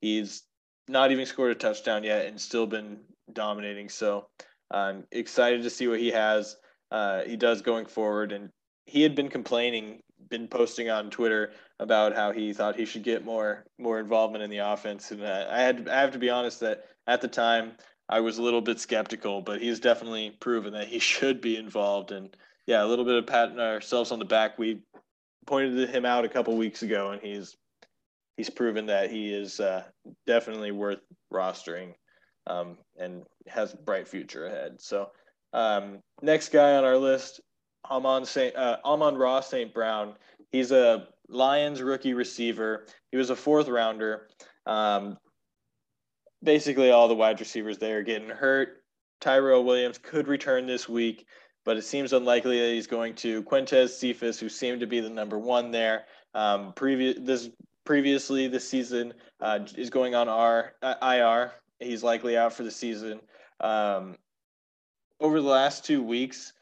He's 0.00 0.44
not 0.88 1.12
even 1.12 1.26
scored 1.26 1.50
a 1.50 1.54
touchdown 1.54 2.02
yet 2.02 2.24
and 2.24 2.40
still 2.40 2.66
been 2.66 3.00
dominating. 3.30 3.90
So 3.90 4.26
I'm 4.70 5.04
excited 5.12 5.64
to 5.64 5.70
see 5.70 5.86
what 5.86 6.00
he 6.00 6.12
has. 6.12 6.56
Uh, 6.90 7.24
he 7.24 7.36
does 7.36 7.60
going 7.60 7.84
forward, 7.84 8.32
and 8.32 8.48
he 8.86 9.02
had 9.02 9.14
been 9.14 9.28
complaining, 9.28 10.00
been 10.28 10.48
posting 10.48 10.90
on 10.90 11.10
Twitter 11.10 11.52
about 11.78 12.14
how 12.14 12.32
he 12.32 12.52
thought 12.52 12.76
he 12.76 12.84
should 12.84 13.02
get 13.02 13.24
more 13.24 13.64
more 13.78 13.98
involvement 13.98 14.42
in 14.42 14.50
the 14.50 14.58
offense. 14.58 15.10
And 15.10 15.22
uh, 15.22 15.46
I 15.50 15.60
had 15.60 15.88
I 15.88 16.00
have 16.00 16.12
to 16.12 16.18
be 16.18 16.30
honest 16.30 16.60
that 16.60 16.84
at 17.06 17.20
the 17.20 17.28
time 17.28 17.72
I 18.08 18.20
was 18.20 18.38
a 18.38 18.42
little 18.42 18.60
bit 18.60 18.80
skeptical, 18.80 19.42
but 19.42 19.60
he's 19.60 19.80
definitely 19.80 20.30
proven 20.40 20.72
that 20.72 20.88
he 20.88 20.98
should 21.00 21.40
be 21.40 21.56
involved. 21.56 22.12
And 22.12 22.36
yeah, 22.66 22.84
a 22.84 22.86
little 22.86 23.04
bit 23.04 23.16
of 23.16 23.26
patting 23.26 23.60
ourselves 23.60 24.10
on 24.10 24.18
the 24.18 24.24
back. 24.24 24.58
We 24.58 24.80
pointed 25.46 25.88
him 25.88 26.04
out 26.04 26.24
a 26.24 26.28
couple 26.28 26.56
weeks 26.56 26.82
ago, 26.82 27.10
and 27.10 27.22
he's 27.22 27.56
he's 28.36 28.50
proven 28.50 28.86
that 28.86 29.10
he 29.10 29.32
is 29.32 29.60
uh, 29.60 29.84
definitely 30.26 30.72
worth 30.72 31.00
rostering 31.32 31.94
um, 32.46 32.78
and 32.98 33.22
has 33.46 33.72
a 33.72 33.76
bright 33.76 34.08
future 34.08 34.46
ahead. 34.46 34.80
So 34.80 35.10
um, 35.52 36.00
next 36.22 36.50
guy 36.50 36.76
on 36.76 36.84
our 36.84 36.98
list, 36.98 37.40
Amon 37.90 38.24
Saint 38.24 38.56
uh, 38.56 38.78
Amon-Ra 38.84 39.40
St. 39.40 39.72
Brown. 39.72 40.14
He's 40.50 40.72
a 40.72 41.08
Lions 41.28 41.82
rookie 41.82 42.14
receiver. 42.14 42.86
He 43.10 43.16
was 43.16 43.30
a 43.30 43.36
fourth 43.36 43.68
rounder. 43.68 44.28
Um, 44.64 45.18
basically, 46.42 46.90
all 46.90 47.08
the 47.08 47.14
wide 47.14 47.40
receivers 47.40 47.78
there 47.78 47.98
are 47.98 48.02
getting 48.02 48.28
hurt. 48.28 48.82
Tyrell 49.20 49.64
Williams 49.64 49.98
could 49.98 50.28
return 50.28 50.66
this 50.66 50.88
week, 50.88 51.26
but 51.64 51.76
it 51.76 51.82
seems 51.82 52.12
unlikely 52.12 52.60
that 52.60 52.72
he's 52.72 52.86
going 52.86 53.14
to. 53.16 53.42
Quintez 53.44 53.90
Cephus, 53.90 54.38
who 54.38 54.48
seemed 54.48 54.80
to 54.80 54.86
be 54.86 55.00
the 55.00 55.10
number 55.10 55.38
one 55.38 55.70
there, 55.70 56.04
um, 56.34 56.72
previous 56.74 57.16
this 57.20 57.48
previously 57.84 58.48
this 58.48 58.68
season 58.68 59.14
uh, 59.40 59.60
is 59.76 59.90
going 59.90 60.14
on 60.14 60.28
R 60.28 60.74
uh, 60.82 60.94
IR. 61.02 61.52
He's 61.80 62.02
likely 62.02 62.36
out 62.36 62.52
for 62.52 62.62
the 62.62 62.70
season. 62.70 63.20
Um, 63.60 64.16
over 65.20 65.40
the 65.40 65.48
last 65.48 65.84
two 65.84 66.02
weeks, 66.02 66.52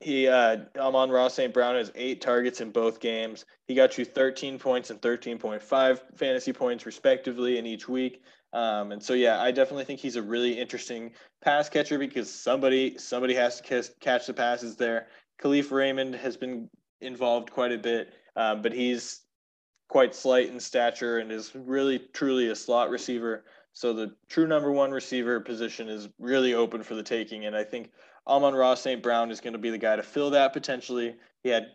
he 0.00 0.28
uh, 0.28 0.58
Amon-Ra 0.76 1.28
St. 1.28 1.52
Brown 1.52 1.74
has 1.74 1.90
eight 1.94 2.20
targets 2.20 2.60
in 2.60 2.70
both 2.70 3.00
games. 3.00 3.44
He 3.66 3.74
got 3.74 3.98
you 3.98 4.04
13 4.04 4.58
points 4.58 4.90
and 4.90 5.00
13.5 5.00 6.00
fantasy 6.16 6.52
points 6.52 6.86
respectively 6.86 7.58
in 7.58 7.66
each 7.66 7.88
week. 7.88 8.22
Um, 8.52 8.92
and 8.92 9.02
so 9.02 9.12
yeah, 9.12 9.40
I 9.40 9.50
definitely 9.50 9.84
think 9.84 10.00
he's 10.00 10.16
a 10.16 10.22
really 10.22 10.58
interesting 10.58 11.12
pass 11.42 11.68
catcher 11.68 11.98
because 11.98 12.32
somebody 12.32 12.96
somebody 12.96 13.34
has 13.34 13.60
to 13.60 13.84
catch 14.00 14.26
the 14.26 14.34
passes 14.34 14.76
there. 14.76 15.08
Kalif 15.42 15.70
Raymond 15.70 16.14
has 16.14 16.36
been 16.36 16.70
involved 17.00 17.50
quite 17.50 17.72
a 17.72 17.78
bit, 17.78 18.14
um, 18.36 18.62
but 18.62 18.72
he's 18.72 19.22
quite 19.88 20.14
slight 20.14 20.48
in 20.48 20.60
stature 20.60 21.18
and 21.18 21.32
is 21.32 21.52
really 21.54 21.98
truly 22.12 22.48
a 22.48 22.56
slot 22.56 22.90
receiver. 22.90 23.44
So 23.72 23.92
the 23.92 24.14
true 24.28 24.46
number 24.46 24.72
one 24.72 24.90
receiver 24.90 25.40
position 25.40 25.88
is 25.88 26.08
really 26.18 26.54
open 26.54 26.82
for 26.82 26.94
the 26.94 27.02
taking. 27.02 27.46
And 27.46 27.54
I 27.54 27.64
think 27.64 27.90
Amon-Ra 28.28 28.74
St. 28.74 29.02
Brown 29.02 29.30
is 29.30 29.40
going 29.40 29.54
to 29.54 29.58
be 29.58 29.70
the 29.70 29.78
guy 29.78 29.96
to 29.96 30.02
fill 30.02 30.30
that 30.30 30.52
potentially. 30.52 31.16
He 31.42 31.48
had 31.48 31.68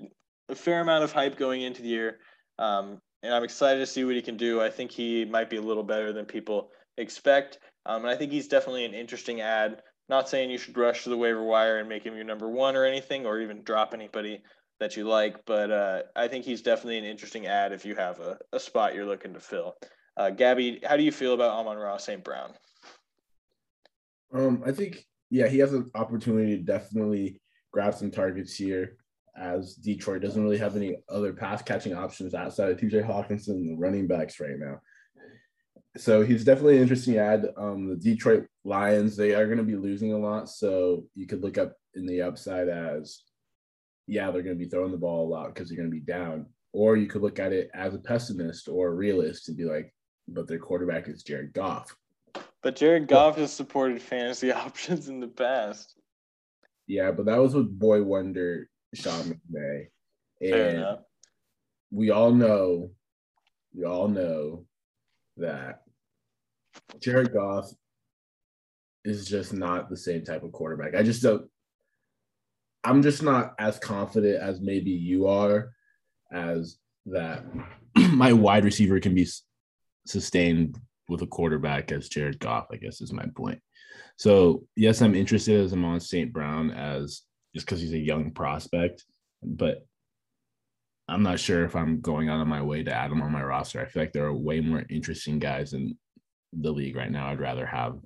a 0.50 0.56
fair 0.56 0.82
amount 0.82 1.04
of 1.04 1.12
hype 1.12 1.38
going 1.38 1.62
into 1.62 1.82
the 1.82 1.90
year. 1.90 2.20
Um, 2.60 3.02
and 3.24 3.34
I'm 3.34 3.44
excited 3.44 3.80
to 3.80 3.88
see 3.88 4.04
what 4.04 4.16
he 4.16 4.22
can 4.22 4.38
do. 4.38 4.62
I 4.62 4.70
think 4.70 4.92
he 4.92 5.26
might 5.26 5.50
be 5.50 5.58
a 5.58 5.62
little 5.62 5.84
better 5.84 6.14
than 6.14 6.26
people 6.26 6.72
expect. 6.98 7.60
Um, 7.86 8.04
and 8.04 8.10
I 8.10 8.16
think 8.16 8.32
he's 8.32 8.48
definitely 8.48 8.86
an 8.86 8.94
interesting 8.94 9.42
ad. 9.42 9.82
Not 10.10 10.30
saying 10.30 10.52
you 10.52 10.58
should 10.58 10.78
rush 10.78 11.04
to 11.04 11.10
the 11.10 11.18
waiver 11.18 11.44
wire 11.44 11.80
and 11.80 11.88
make 11.88 12.04
him 12.04 12.16
your 12.16 12.26
number 12.26 12.50
one 12.50 12.76
or 12.76 12.84
anything, 12.84 13.26
or 13.26 13.40
even 13.40 13.64
drop 13.64 13.94
anybody 13.94 14.44
that 14.80 14.98
you 14.98 15.08
like. 15.08 15.46
But 15.46 15.72
uh, 15.72 16.02
I 16.16 16.28
think 16.28 16.44
he's 16.44 16.62
definitely 16.62 16.98
an 16.98 17.06
interesting 17.06 17.48
ad 17.48 17.72
if 17.72 17.86
you 17.86 17.96
have 17.96 18.20
a, 18.20 18.38
a 18.52 18.60
spot 18.60 18.94
you're 18.94 19.06
looking 19.06 19.34
to 19.34 19.40
fill. 19.40 19.76
Uh, 20.18 20.30
Gabby, 20.30 20.82
how 20.84 20.98
do 20.98 21.04
you 21.04 21.12
feel 21.12 21.34
about 21.34 21.52
Amon-Ra 21.52 21.98
St. 21.98 22.24
Brown? 22.24 22.54
Um, 24.34 24.62
I 24.66 24.72
think 24.72 25.08
yeah, 25.34 25.48
he 25.48 25.58
has 25.58 25.74
an 25.74 25.90
opportunity 25.96 26.56
to 26.56 26.64
definitely 26.64 27.42
grab 27.72 27.96
some 27.96 28.12
targets 28.12 28.56
here, 28.56 28.98
as 29.36 29.74
Detroit 29.74 30.22
doesn't 30.22 30.44
really 30.44 30.60
have 30.60 30.76
any 30.76 30.98
other 31.10 31.34
pass 31.34 31.64
catching 31.64 31.96
options 31.96 32.36
outside 32.36 32.70
of 32.70 32.78
TJ 32.78 33.04
Hockenson 33.04 33.56
and 33.56 33.70
the 33.70 33.76
running 33.76 34.06
backs 34.06 34.40
right 34.40 34.60
now. 34.60 34.80
So 35.98 36.24
he's 36.24 36.44
definitely 36.44 36.76
an 36.76 36.84
interesting 36.84 37.18
ad. 37.18 37.48
Um, 37.58 37.90
the 37.90 37.96
Detroit 37.96 38.46
Lions, 38.64 39.18
they 39.18 39.34
are 39.34 39.48
going 39.48 39.58
to 39.58 39.64
be 39.64 39.76
losing 39.76 40.14
a 40.14 40.20
lot. 40.20 40.50
So 40.50 41.06
you 41.16 41.26
could 41.26 41.42
look 41.42 41.58
up 41.58 41.74
in 41.96 42.06
the 42.06 42.22
upside 42.22 42.70
as, 42.70 43.24
yeah, 44.06 44.30
they're 44.30 44.44
going 44.44 44.56
to 44.56 44.64
be 44.64 44.70
throwing 44.70 44.92
the 44.92 44.98
ball 45.00 45.28
a 45.28 45.30
lot 45.30 45.48
because 45.48 45.68
they're 45.68 45.78
going 45.78 45.90
to 45.90 45.96
be 45.96 46.00
down. 46.00 46.46
Or 46.74 46.96
you 46.96 47.08
could 47.08 47.24
look 47.24 47.40
at 47.40 47.54
it 47.54 47.72
as 47.74 47.96
a 47.96 48.00
pessimist 48.00 48.68
or 48.68 48.90
a 48.90 48.94
realist 48.94 49.48
and 49.48 49.58
be 49.58 49.66
like, 49.66 49.92
but 50.28 50.48
their 50.48 50.60
quarterback 50.60 51.08
is 51.08 51.24
Jared 51.24 51.54
Goff. 51.54 51.96
But 52.64 52.76
Jared 52.78 53.08
Goff 53.08 53.38
has 53.38 53.54
supported 53.54 54.02
fantasy 54.02 54.52
options 54.54 55.10
in 55.10 55.20
the 55.20 55.28
past. 55.28 55.96
Yeah, 56.88 57.12
but 57.12 57.26
that 57.26 57.38
was 57.38 57.54
with 57.54 57.78
Boy 57.78 58.02
Wonder 58.02 58.70
Sean 58.94 59.40
McVay. 59.52 59.88
And 60.42 60.98
we 61.92 62.10
all 62.10 62.32
know, 62.32 62.92
we 63.76 63.86
all 63.86 64.08
know 64.08 64.66
that 65.38 65.82
Jared 67.00 67.34
Goff 67.34 67.70
is 69.06 69.28
just 69.28 69.54
not 69.54 69.90
the 69.90 69.98
same 69.98 70.24
type 70.24 70.44
of 70.44 70.52
quarterback. 70.52 70.96
I 70.96 71.04
just 71.04 71.22
don't 71.22 71.50
I'm 72.84 73.02
just 73.02 73.24
not 73.24 73.54
as 73.60 73.80
confident 73.80 74.42
as 74.42 74.60
maybe 74.60 74.92
you 74.92 75.28
are 75.28 75.72
as 76.32 76.78
that 77.06 77.46
my 77.96 78.34
wide 78.34 78.66
receiver 78.66 79.00
can 79.00 79.16
be 79.16 79.28
sustained 80.06 80.78
with 81.10 81.22
a 81.22 81.28
quarterback 81.28 81.92
as 81.92 82.10
Jared 82.10 82.40
Goff, 82.40 82.68
I 82.72 82.78
guess 82.78 83.02
is 83.02 83.12
my 83.12 83.26
point. 83.36 83.60
So 84.18 84.64
yes, 84.76 85.02
I'm 85.02 85.16
interested 85.16 85.60
as 85.60 85.74
I'm 85.74 85.86
on 85.86 86.00
St. 86.00 86.32
Brown 86.32 86.72
as 86.72 87.22
just 87.54 87.66
because 87.66 87.82
he's 87.82 87.94
a 87.94 87.98
young 87.98 88.32
prospect, 88.32 89.04
but 89.44 89.86
I'm 91.08 91.24
not 91.24 91.40
sure 91.40 91.66
if 91.66 91.76
I'm 91.76 92.00
going 92.00 92.30
out 92.30 92.42
of 92.42 92.48
my 92.48 92.62
way 92.62 92.84
to 92.84 92.94
add 92.94 93.12
him 93.12 93.22
on 93.22 93.32
my 93.32 93.44
roster. 93.44 93.82
I 93.82 93.86
feel 93.86 94.04
like 94.04 94.14
there 94.14 94.26
are 94.26 94.34
way 94.34 94.62
more 94.62 94.84
interesting 94.90 95.40
guys 95.40 95.74
in 95.74 95.98
the 96.54 96.72
league 96.72 96.96
right 96.96 97.12
now. 97.12 97.28
I'd 97.28 97.40
rather 97.40 97.66
have. 97.66 98.00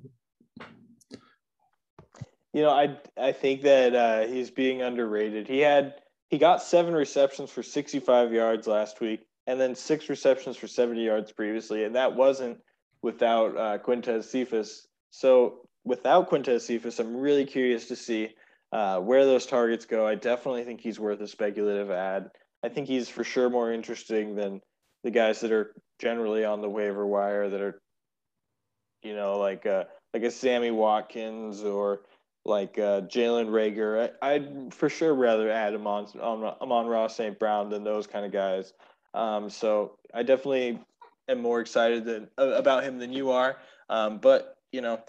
You 2.53 2.63
know, 2.63 2.71
I 2.71 2.97
I 3.17 3.33
think 3.33 3.61
that 3.61 3.93
uh, 3.93 4.27
he's 4.27 4.49
being 4.49 4.81
underrated. 4.81 5.47
He 5.47 5.59
had 5.59 5.95
he 6.29 6.37
got 6.37 6.63
seven 6.63 6.93
receptions 6.93 7.51
for 7.51 7.61
65 7.61 8.33
yards 8.33 8.65
last 8.65 8.99
week, 8.99 9.25
and 9.45 9.59
then 9.61 9.75
six 9.75 10.09
receptions 10.09 10.57
for 10.57 10.67
70 10.67 11.03
yards 11.03 11.31
previously, 11.31 11.83
and 11.83 11.95
that 11.95 12.15
wasn't 12.15 12.57
without 13.08 13.55
uh, 13.55 13.78
Quintez 13.78 14.26
Cephus. 14.26 14.86
So 15.12 15.62
without 15.86 16.30
Quintez 16.30 16.60
Cephus, 16.60 16.99
I'm 16.99 17.16
really 17.16 17.45
curious 17.45 17.88
to 17.88 17.95
see 17.95 18.36
uh, 18.74 18.99
where 18.99 19.24
those 19.24 19.45
targets 19.45 19.86
go. 19.86 20.05
I 20.05 20.16
definitely 20.16 20.66
think 20.66 20.82
he's 20.82 20.99
worth 20.99 21.22
a 21.22 21.28
speculative 21.28 21.89
ad. 21.89 22.30
I 22.66 22.68
think 22.68 22.89
he's 22.89 23.08
for 23.08 23.24
sure 23.24 23.49
more 23.49 23.72
interesting 23.72 24.36
than 24.36 24.60
the 25.05 25.12
guys 25.12 25.39
that 25.39 25.53
are 25.53 25.74
generally 25.99 26.43
on 26.43 26.60
the 26.60 26.70
waiver 26.70 27.08
wire 27.08 27.49
that 27.49 27.62
are, 27.62 27.82
you 29.03 29.16
know, 29.16 29.39
like 29.39 29.66
uh, 29.66 29.86
like 30.14 30.24
a 30.24 30.32
Sammy 30.32 30.72
Watkins 30.72 31.64
or 31.64 32.01
like 32.43 32.78
uh, 32.78 33.03
Jalen 33.03 33.47
Reagor. 33.47 34.10
I, 34.22 34.39
would 34.39 34.74
for 34.74 34.89
sure 34.89 35.14
rather 35.14 35.49
add 35.49 35.74
him 35.74 35.88
on, 35.88 36.08
on 36.20 36.43
Amon-Ra 36.62 37.08
St. 37.08 37.39
Brown 37.39 37.70
than 37.70 37.86
those 37.86 38.05
kind 38.05 38.26
of 38.26 38.34
guys. 38.34 38.74
Um, 39.14 39.49
so 39.49 39.95
I 40.14 40.24
definitely 40.24 40.82
am 41.28 41.41
more 41.41 41.59
excited 41.59 42.05
than 42.05 42.28
about 42.38 42.84
him 42.84 42.99
than 42.99 43.13
you 43.13 43.32
are. 43.32 43.57
Um, 43.89 44.19
but 44.19 44.57
you 44.71 44.82
know, 44.82 44.99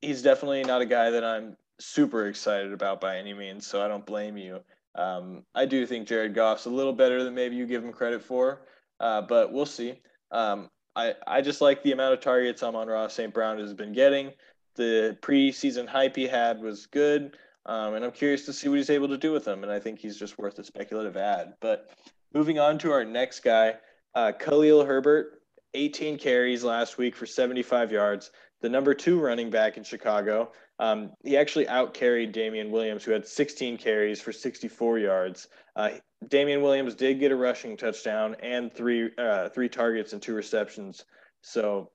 he's 0.00 0.22
definitely 0.22 0.62
not 0.64 0.82
a 0.82 0.86
guy 0.86 1.10
that 1.10 1.24
I'm 1.24 1.56
super 1.80 2.26
excited 2.26 2.72
about 2.72 3.00
by 3.00 3.18
any 3.18 3.34
means. 3.34 3.66
So 3.66 3.84
I 3.84 3.88
don't 3.88 4.06
blame 4.06 4.36
you. 4.36 4.60
Um, 4.94 5.44
I 5.54 5.66
do 5.66 5.86
think 5.86 6.06
Jared 6.06 6.34
Goff's 6.34 6.66
a 6.66 6.70
little 6.70 6.92
better 6.92 7.24
than 7.24 7.34
maybe 7.34 7.56
you 7.56 7.66
give 7.66 7.84
him 7.84 7.92
credit 7.92 8.22
for, 8.22 8.62
uh, 9.00 9.22
but 9.22 9.52
we'll 9.52 9.66
see. 9.66 10.00
Um, 10.30 10.70
I, 10.96 11.14
I 11.26 11.40
just 11.40 11.60
like 11.60 11.82
the 11.82 11.92
amount 11.92 12.14
of 12.14 12.20
targets 12.20 12.62
Amon-Ra 12.62 13.08
St. 13.08 13.34
Brown 13.34 13.58
has 13.58 13.74
been 13.74 13.92
getting. 13.92 14.32
The 14.76 15.18
preseason 15.20 15.88
hype 15.88 16.14
he 16.14 16.26
had 16.26 16.60
was 16.60 16.86
good, 16.86 17.36
um, 17.66 17.94
and 17.94 18.04
I'm 18.04 18.12
curious 18.12 18.44
to 18.46 18.52
see 18.52 18.68
what 18.68 18.78
he's 18.78 18.90
able 18.90 19.08
to 19.08 19.18
do 19.18 19.32
with 19.32 19.44
them. 19.44 19.62
And 19.64 19.72
I 19.72 19.80
think 19.80 19.98
he's 19.98 20.16
just 20.16 20.38
worth 20.38 20.58
a 20.58 20.64
speculative 20.64 21.16
ad. 21.16 21.54
But 21.60 21.90
moving 22.32 22.58
on 22.58 22.78
to 22.78 22.92
our 22.92 23.04
next 23.04 23.40
guy, 23.40 23.74
uh, 24.14 24.32
Khalil 24.38 24.84
Herbert, 24.84 25.42
18 25.74 26.18
carries 26.18 26.64
last 26.64 26.98
week 26.98 27.16
for 27.16 27.26
75 27.26 27.92
yards. 27.92 28.30
The 28.60 28.68
number 28.68 28.94
two 28.94 29.20
running 29.20 29.50
back 29.50 29.76
in 29.76 29.84
Chicago. 29.84 30.52
Um, 30.78 31.12
he 31.22 31.36
actually 31.36 31.68
out 31.68 31.94
carried 31.94 32.32
Damien 32.32 32.70
Williams, 32.70 33.04
who 33.04 33.12
had 33.12 33.26
16 33.26 33.76
carries 33.76 34.20
for 34.20 34.32
64 34.32 34.98
yards. 34.98 35.48
Uh, 35.76 35.90
Damien 36.28 36.62
Williams 36.62 36.94
did 36.94 37.20
get 37.20 37.32
a 37.32 37.36
rushing 37.36 37.76
touchdown 37.76 38.36
and 38.42 38.72
three 38.72 39.10
uh, 39.18 39.48
three 39.50 39.68
targets 39.68 40.12
and 40.12 40.22
two 40.22 40.34
receptions. 40.34 41.04
So 41.42 41.90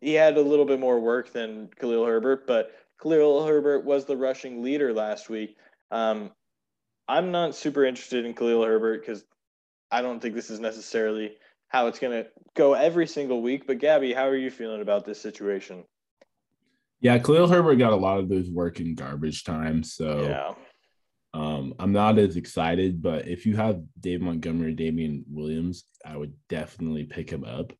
he 0.00 0.14
had 0.14 0.36
a 0.36 0.42
little 0.42 0.64
bit 0.64 0.80
more 0.80 1.00
work 1.00 1.32
than 1.32 1.68
Khalil 1.78 2.04
Herbert, 2.04 2.46
but 2.46 2.72
Khalil 3.00 3.46
Herbert 3.46 3.84
was 3.84 4.04
the 4.04 4.16
rushing 4.16 4.62
leader 4.62 4.92
last 4.92 5.30
week. 5.30 5.56
Um, 5.90 6.32
I'm 7.08 7.30
not 7.30 7.54
super 7.54 7.84
interested 7.84 8.24
in 8.24 8.34
Khalil 8.34 8.64
Herbert 8.64 9.00
because 9.00 9.24
I 9.90 10.02
don't 10.02 10.20
think 10.20 10.34
this 10.34 10.50
is 10.50 10.60
necessarily 10.60 11.36
how 11.68 11.86
it's 11.86 11.98
going 11.98 12.24
to 12.24 12.28
go 12.54 12.74
every 12.74 13.06
single 13.06 13.42
week. 13.42 13.66
But 13.66 13.78
Gabby, 13.78 14.12
how 14.12 14.26
are 14.26 14.36
you 14.36 14.50
feeling 14.50 14.82
about 14.82 15.04
this 15.04 15.20
situation? 15.20 15.84
Yeah, 17.00 17.18
Khalil 17.18 17.48
Herbert 17.48 17.76
got 17.76 17.92
a 17.92 17.96
lot 17.96 18.18
of 18.18 18.28
those 18.28 18.48
working 18.48 18.94
garbage 18.94 19.44
time. 19.44 19.82
So 19.82 20.22
yeah. 20.22 20.54
Um, 21.34 21.74
I'm 21.78 21.92
not 21.92 22.18
as 22.18 22.36
excited, 22.36 23.02
but 23.02 23.28
if 23.28 23.44
you 23.44 23.56
have 23.56 23.82
Dave 24.00 24.22
Montgomery, 24.22 24.72
Damien 24.72 25.22
Williams, 25.30 25.84
I 26.02 26.16
would 26.16 26.32
definitely 26.48 27.04
pick 27.04 27.28
him 27.28 27.44
up. 27.44 27.74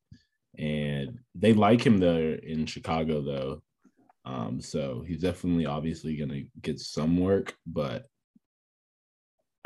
And 0.59 1.19
they 1.33 1.53
like 1.53 1.83
him 1.83 1.97
there 1.97 2.33
in 2.33 2.67
Chicago, 2.67 3.21
though. 3.21 3.63
Um, 4.25 4.61
so 4.61 5.03
he's 5.07 5.21
definitely 5.21 5.65
obviously 5.65 6.15
going 6.17 6.29
to 6.29 6.45
get 6.61 6.79
some 6.79 7.17
work, 7.17 7.55
but 7.65 8.05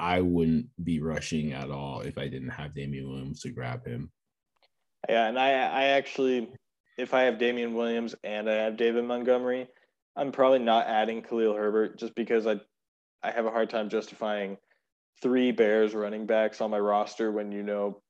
I 0.02 0.20
wouldn't 0.20 0.66
be 0.84 1.00
rushing 1.00 1.54
at 1.54 1.70
all 1.70 2.02
if 2.02 2.18
I 2.18 2.28
didn't 2.28 2.50
have 2.50 2.74
Damien 2.74 3.08
Williams 3.08 3.42
to 3.42 3.52
grab 3.52 3.86
him. 3.86 4.10
Yeah, 5.08 5.28
and 5.28 5.38
I, 5.38 5.50
I 5.50 5.84
actually 5.84 6.50
if 6.98 7.14
I 7.14 7.22
have 7.22 7.38
Damien 7.38 7.76
Williams 7.76 8.16
and 8.24 8.50
I 8.50 8.56
have 8.56 8.78
David 8.78 9.06
Montgomery, 9.06 9.68
I'm 10.16 10.32
probably 10.32 10.60
not 10.60 10.88
adding 10.88 11.22
Khalil 11.22 11.56
Herbert 11.56 12.00
just 12.00 12.16
because 12.16 12.48
I 12.48 12.60
I 13.24 13.30
have 13.30 13.46
a 13.46 13.52
hard 13.52 13.70
time 13.70 13.90
justifying 13.90 14.58
three 15.22 15.52
Bears 15.52 15.94
running 15.94 16.26
backs 16.26 16.62
on 16.62 16.72
my 16.72 16.80
roster 16.80 17.32
when 17.32 17.52
you 17.52 17.62
know 17.62 18.02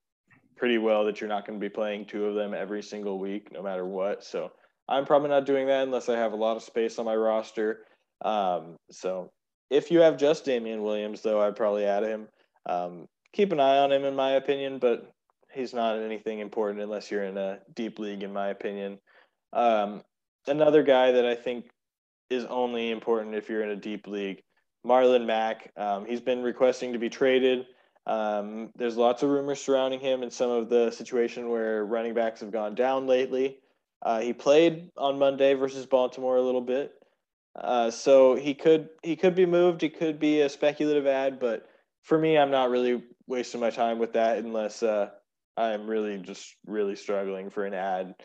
pretty 0.55 0.77
well 0.77 1.03
that 1.05 1.19
you're 1.19 1.27
not 1.27 1.45
going 1.45 1.59
to 1.59 1.63
be 1.63 1.69
playing 1.69 2.05
two 2.05 2.25
of 2.25 2.35
them 2.35 2.53
every 2.53 2.81
single 2.81 3.19
week, 3.19 3.51
no 3.51 3.61
matter 3.61 3.85
what. 3.85 4.23
So 4.23 4.51
I'm 4.87 5.05
probably 5.05 5.27
not 5.27 5.45
doing 5.45 5.67
that 5.67 5.83
unless 5.83 6.07
I 6.07 6.17
have 6.17 6.31
a 6.31 6.37
lot 6.37 6.55
of 6.55 6.63
space 6.63 6.99
on 6.99 7.05
my 7.05 7.15
roster. 7.15 7.79
Um, 8.23 8.77
so 8.91 9.29
if 9.71 9.89
you 9.89 10.01
have 10.01 10.17
just 10.17 10.45
Damien 10.45 10.83
Williams, 10.83 11.21
though, 11.21 11.41
I'd 11.41 11.55
probably 11.55 11.85
add 11.85 12.03
him. 12.03 12.27
Um, 12.65 13.07
keep 13.33 13.51
an 13.53 13.59
eye 13.59 13.77
on 13.77 13.91
him, 13.91 14.03
in 14.03 14.15
my 14.15 14.31
opinion, 14.31 14.77
but 14.79 15.09
he's 15.51 15.73
not 15.73 15.97
anything 15.97 16.39
important 16.39 16.81
unless 16.81 17.09
you're 17.09 17.23
in 17.23 17.37
a 17.37 17.59
deep 17.73 17.97
league, 17.97 18.21
in 18.21 18.33
my 18.33 18.49
opinion. 18.49 18.99
Um, 19.53 20.03
another 20.45 20.83
guy 20.83 21.13
that 21.13 21.25
I 21.25 21.35
think 21.35 21.69
is 22.29 22.45
only 22.45 22.91
important 22.91 23.33
if 23.33 23.49
you're 23.49 23.63
in 23.63 23.69
a 23.69 23.75
deep 23.75 24.07
league, 24.07 24.43
Marlon 24.85 25.25
Mack. 25.25 25.71
Um, 25.77 26.05
he's 26.05 26.21
been 26.21 26.43
requesting 26.43 26.91
to 26.91 26.99
be 26.99 27.09
traded. 27.09 27.65
Um, 28.05 28.71
there's 28.75 28.97
lots 28.97 29.23
of 29.23 29.29
rumors 29.29 29.61
surrounding 29.61 30.01
him 30.01 30.21
and 30.21 30.33
some 30.33 30.49
of 30.51 30.69
the 30.69 30.91
situation 30.91 31.49
where 31.49 31.85
running 31.85 32.13
backs 32.13 32.41
have 32.41 32.51
gone 32.51 32.75
down 32.75 33.07
lately. 33.07 33.59
Uh, 34.01 34.19
he 34.19 34.33
played 34.33 34.89
on 34.97 35.17
Monday 35.19 35.53
versus 35.53 35.85
Baltimore 35.85 36.35
a 36.35 36.41
little 36.41 36.61
bit, 36.61 36.93
uh, 37.55 37.91
so 37.91 38.35
he 38.35 38.53
could 38.53 38.89
he 39.03 39.15
could 39.15 39.35
be 39.35 39.45
moved. 39.45 39.81
He 39.81 39.89
could 39.89 40.19
be 40.19 40.41
a 40.41 40.49
speculative 40.49 41.07
ad, 41.07 41.39
but 41.39 41.67
for 42.03 42.17
me, 42.17 42.37
I'm 42.37 42.51
not 42.51 42.69
really 42.69 43.03
wasting 43.27 43.61
my 43.61 43.69
time 43.69 43.99
with 43.99 44.13
that 44.13 44.37
unless 44.39 44.83
uh, 44.83 45.09
I'm 45.57 45.87
really 45.87 46.17
just 46.17 46.55
really 46.65 46.95
struggling 46.95 47.49
for 47.49 47.65
an 47.65 47.73
ad. 47.73 48.15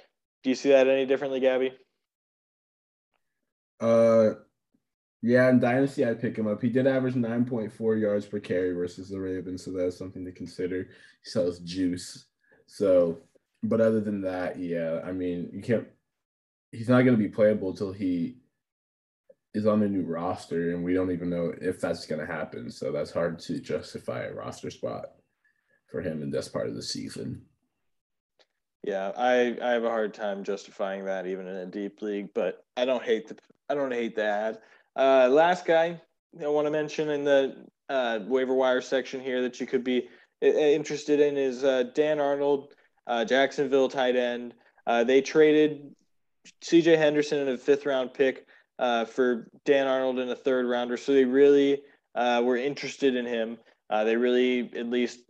Do 0.42 0.50
you 0.50 0.56
see 0.56 0.70
that 0.70 0.88
any 0.88 1.06
differently, 1.06 1.40
Gabby? 1.40 1.72
Uh, 3.80 4.30
yeah, 5.22 5.48
in 5.50 5.58
Dynasty, 5.58 6.04
I'd 6.04 6.20
pick 6.20 6.36
him 6.36 6.46
up. 6.46 6.62
He 6.62 6.68
did 6.68 6.86
average 6.86 7.14
9.4 7.14 8.00
yards 8.00 8.26
per 8.26 8.38
carry 8.38 8.72
versus 8.72 9.08
the 9.08 9.20
Ravens, 9.20 9.64
so 9.64 9.72
that's 9.72 9.98
something 9.98 10.24
to 10.24 10.32
consider. 10.32 10.84
He 10.84 11.30
sells 11.30 11.58
juice. 11.60 12.26
So, 12.66 13.18
but 13.62 13.80
other 13.80 14.00
than 14.00 14.20
that, 14.22 14.58
yeah, 14.58 15.00
I 15.04 15.12
mean, 15.12 15.50
you 15.52 15.62
can't, 15.62 15.86
he's 16.70 16.88
not 16.88 17.02
going 17.02 17.16
to 17.16 17.22
be 17.22 17.28
playable 17.28 17.70
until 17.70 17.92
he 17.92 18.36
is 19.56 19.66
on 19.66 19.82
a 19.82 19.88
new 19.88 20.02
roster, 20.02 20.72
and 20.74 20.84
we 20.84 20.92
don't 20.92 21.10
even 21.10 21.30
know 21.30 21.50
if 21.62 21.80
that's 21.80 22.04
going 22.04 22.20
to 22.20 22.30
happen. 22.30 22.70
So 22.70 22.92
that's 22.92 23.10
hard 23.10 23.38
to 23.40 23.58
justify 23.58 24.24
a 24.24 24.34
roster 24.34 24.70
spot 24.70 25.06
for 25.90 26.02
him 26.02 26.22
in 26.22 26.30
this 26.30 26.46
part 26.46 26.68
of 26.68 26.74
the 26.74 26.82
season. 26.82 27.40
Yeah, 28.84 29.12
I, 29.16 29.56
I 29.62 29.70
have 29.70 29.84
a 29.84 29.88
hard 29.88 30.12
time 30.12 30.44
justifying 30.44 31.06
that 31.06 31.26
even 31.26 31.48
in 31.48 31.56
a 31.56 31.66
deep 31.66 32.02
league, 32.02 32.28
but 32.34 32.66
I 32.76 32.84
don't 32.84 33.02
hate 33.02 33.28
the 33.28 33.36
I 33.70 33.74
don't 33.74 33.92
hate 33.92 34.14
the 34.14 34.24
ad. 34.24 34.58
Uh, 34.94 35.28
last 35.28 35.64
guy 35.64 36.00
I 36.40 36.48
want 36.48 36.66
to 36.66 36.70
mention 36.70 37.08
in 37.08 37.24
the 37.24 37.56
uh, 37.88 38.20
waiver 38.26 38.54
wire 38.54 38.82
section 38.82 39.22
here 39.22 39.40
that 39.42 39.58
you 39.58 39.66
could 39.66 39.82
be 39.82 40.08
uh, 40.42 40.46
interested 40.46 41.18
in 41.18 41.38
is 41.38 41.64
uh, 41.64 41.84
Dan 41.94 42.20
Arnold, 42.20 42.74
uh, 43.06 43.24
Jacksonville 43.24 43.88
tight 43.88 44.16
end. 44.16 44.52
Uh, 44.86 45.02
they 45.02 45.22
traded 45.22 45.94
C.J. 46.60 46.96
Henderson 46.96 47.38
in 47.38 47.48
a 47.48 47.58
fifth 47.58 47.86
round 47.86 48.12
pick 48.12 48.46
Uh, 48.78 49.04
for 49.06 49.48
Dan 49.64 49.86
Arnold 49.86 50.18
in 50.18 50.28
a 50.28 50.36
third 50.36 50.66
rounder, 50.66 50.96
so 50.96 51.12
they 51.12 51.24
really 51.24 51.80
uh, 52.14 52.42
were 52.44 52.56
interested 52.56 53.16
in 53.16 53.24
him. 53.24 53.56
Uh, 53.88 54.04
they 54.04 54.16
really 54.16 54.70
at 54.76 54.90
least 54.90 55.20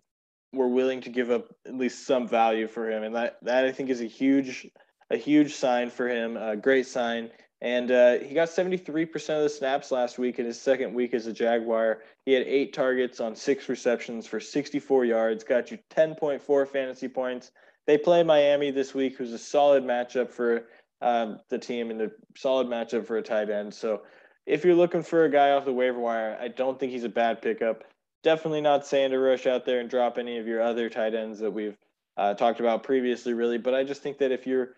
were 0.52 0.68
willing 0.68 1.00
to 1.02 1.10
give 1.10 1.30
up 1.30 1.54
at 1.66 1.76
least 1.76 2.06
some 2.06 2.26
value 2.26 2.66
for 2.66 2.90
him, 2.90 3.02
and 3.04 3.14
that 3.14 3.36
that 3.42 3.64
I 3.64 3.72
think 3.72 3.90
is 3.90 4.00
a 4.00 4.06
huge 4.06 4.68
a 5.10 5.16
huge 5.16 5.54
sign 5.54 5.90
for 5.90 6.08
him, 6.08 6.36
a 6.36 6.56
great 6.56 6.86
sign. 6.86 7.30
And 7.62 7.90
uh, 7.90 8.18
he 8.18 8.34
got 8.34 8.48
73% 8.48 9.14
of 9.36 9.42
the 9.42 9.48
snaps 9.48 9.90
last 9.90 10.18
week 10.18 10.38
in 10.38 10.44
his 10.44 10.60
second 10.60 10.92
week 10.92 11.14
as 11.14 11.26
a 11.26 11.32
Jaguar. 11.32 12.02
He 12.26 12.32
had 12.32 12.42
eight 12.42 12.74
targets 12.74 13.18
on 13.18 13.34
six 13.34 13.68
receptions 13.68 14.26
for 14.26 14.40
64 14.40 15.06
yards, 15.06 15.42
got 15.42 15.70
you 15.70 15.78
10.4 15.90 16.68
fantasy 16.68 17.08
points. 17.08 17.52
They 17.86 17.96
play 17.96 18.22
Miami 18.22 18.72
this 18.72 18.94
week, 18.94 19.16
who's 19.16 19.32
a 19.32 19.38
solid 19.38 19.84
matchup 19.84 20.30
for 20.30 20.66
um, 21.00 21.38
the 21.48 21.58
team 21.58 21.90
and 21.90 22.00
a 22.00 22.10
solid 22.36 22.66
matchup 22.66 23.06
for 23.06 23.16
a 23.16 23.22
tight 23.22 23.50
end. 23.50 23.74
So 23.74 24.02
if 24.46 24.64
you're 24.64 24.74
looking 24.74 25.02
for 25.02 25.24
a 25.24 25.30
guy 25.30 25.50
off 25.50 25.64
the 25.64 25.72
waiver 25.72 25.98
wire, 25.98 26.36
I 26.40 26.48
don't 26.48 26.78
think 26.78 26.92
he's 26.92 27.04
a 27.04 27.08
bad 27.08 27.42
pickup 27.42 27.84
definitely 28.26 28.60
not 28.60 28.84
saying 28.84 29.12
to 29.12 29.18
rush 29.20 29.46
out 29.46 29.64
there 29.64 29.78
and 29.78 29.88
drop 29.88 30.18
any 30.18 30.38
of 30.38 30.48
your 30.48 30.60
other 30.60 30.90
tight 30.90 31.14
ends 31.14 31.38
that 31.38 31.52
we've 31.52 31.76
uh, 32.16 32.34
talked 32.34 32.58
about 32.58 32.82
previously, 32.82 33.34
really. 33.34 33.56
But 33.56 33.72
I 33.72 33.84
just 33.84 34.02
think 34.02 34.18
that 34.18 34.32
if 34.32 34.48
you're 34.48 34.70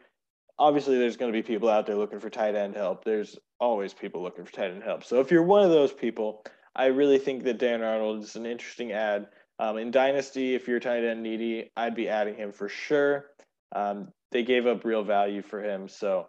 obviously 0.59 0.99
there's 0.99 1.17
going 1.17 1.33
to 1.33 1.39
be 1.39 1.43
people 1.43 1.71
out 1.71 1.87
there 1.87 1.97
looking 1.97 2.21
for 2.21 2.29
tight 2.29 2.55
end 2.55 2.77
help. 2.77 3.05
There's 3.05 3.39
always 3.59 3.95
people 3.95 4.23
looking 4.23 4.45
for 4.45 4.53
tight 4.53 4.73
end 4.73 4.83
help. 4.83 5.03
So 5.03 5.21
if 5.21 5.31
you're 5.31 5.43
one 5.43 5.63
of 5.63 5.71
those 5.71 5.95
people, 5.95 6.45
I 6.77 6.87
really 6.87 7.17
think 7.17 7.45
that 7.45 7.59
Dan 7.59 7.83
Arnold 7.83 8.23
is 8.23 8.37
an 8.37 8.45
interesting 8.45 8.93
ad. 8.93 9.29
Um, 9.59 9.79
in 9.79 9.91
Dynasty, 9.91 10.55
if 10.55 10.69
you're 10.69 10.79
tight 10.79 11.05
end 11.05 11.23
needy, 11.23 11.71
I'd 11.75 11.95
be 11.95 12.11
adding 12.11 12.35
him 12.35 12.53
for 12.53 12.69
sure. 12.69 13.31
Um, 13.75 14.13
they 14.31 14.43
gave 14.43 14.67
up 14.67 14.85
real 14.85 15.03
value 15.05 15.43
for 15.43 15.63
him, 15.63 15.89
so 15.89 16.27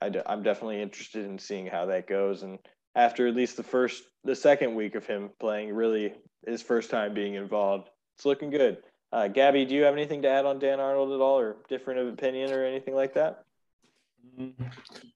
i 0.00 0.08
d- 0.08 0.20
I'm 0.24 0.42
definitely 0.42 0.80
interested 0.80 1.24
in 1.24 1.38
seeing 1.38 1.66
how 1.66 1.86
that 1.86 2.06
goes. 2.06 2.42
And 2.42 2.58
after 2.94 3.26
at 3.26 3.34
least 3.34 3.56
the 3.56 3.62
first, 3.62 4.02
the 4.24 4.34
second 4.34 4.74
week 4.74 4.94
of 4.94 5.06
him 5.06 5.30
playing, 5.38 5.72
really 5.72 6.14
his 6.46 6.62
first 6.62 6.90
time 6.90 7.14
being 7.14 7.34
involved. 7.34 7.90
It's 8.16 8.24
looking 8.24 8.50
good. 8.50 8.78
Uh, 9.12 9.28
Gabby, 9.28 9.64
do 9.64 9.74
you 9.74 9.82
have 9.82 9.94
anything 9.94 10.22
to 10.22 10.28
add 10.28 10.46
on 10.46 10.58
Dan 10.58 10.80
Arnold 10.80 11.12
at 11.12 11.20
all, 11.20 11.38
or 11.38 11.56
different 11.68 12.00
of 12.00 12.08
opinion, 12.08 12.52
or 12.52 12.64
anything 12.64 12.94
like 12.94 13.14
that? 13.14 13.44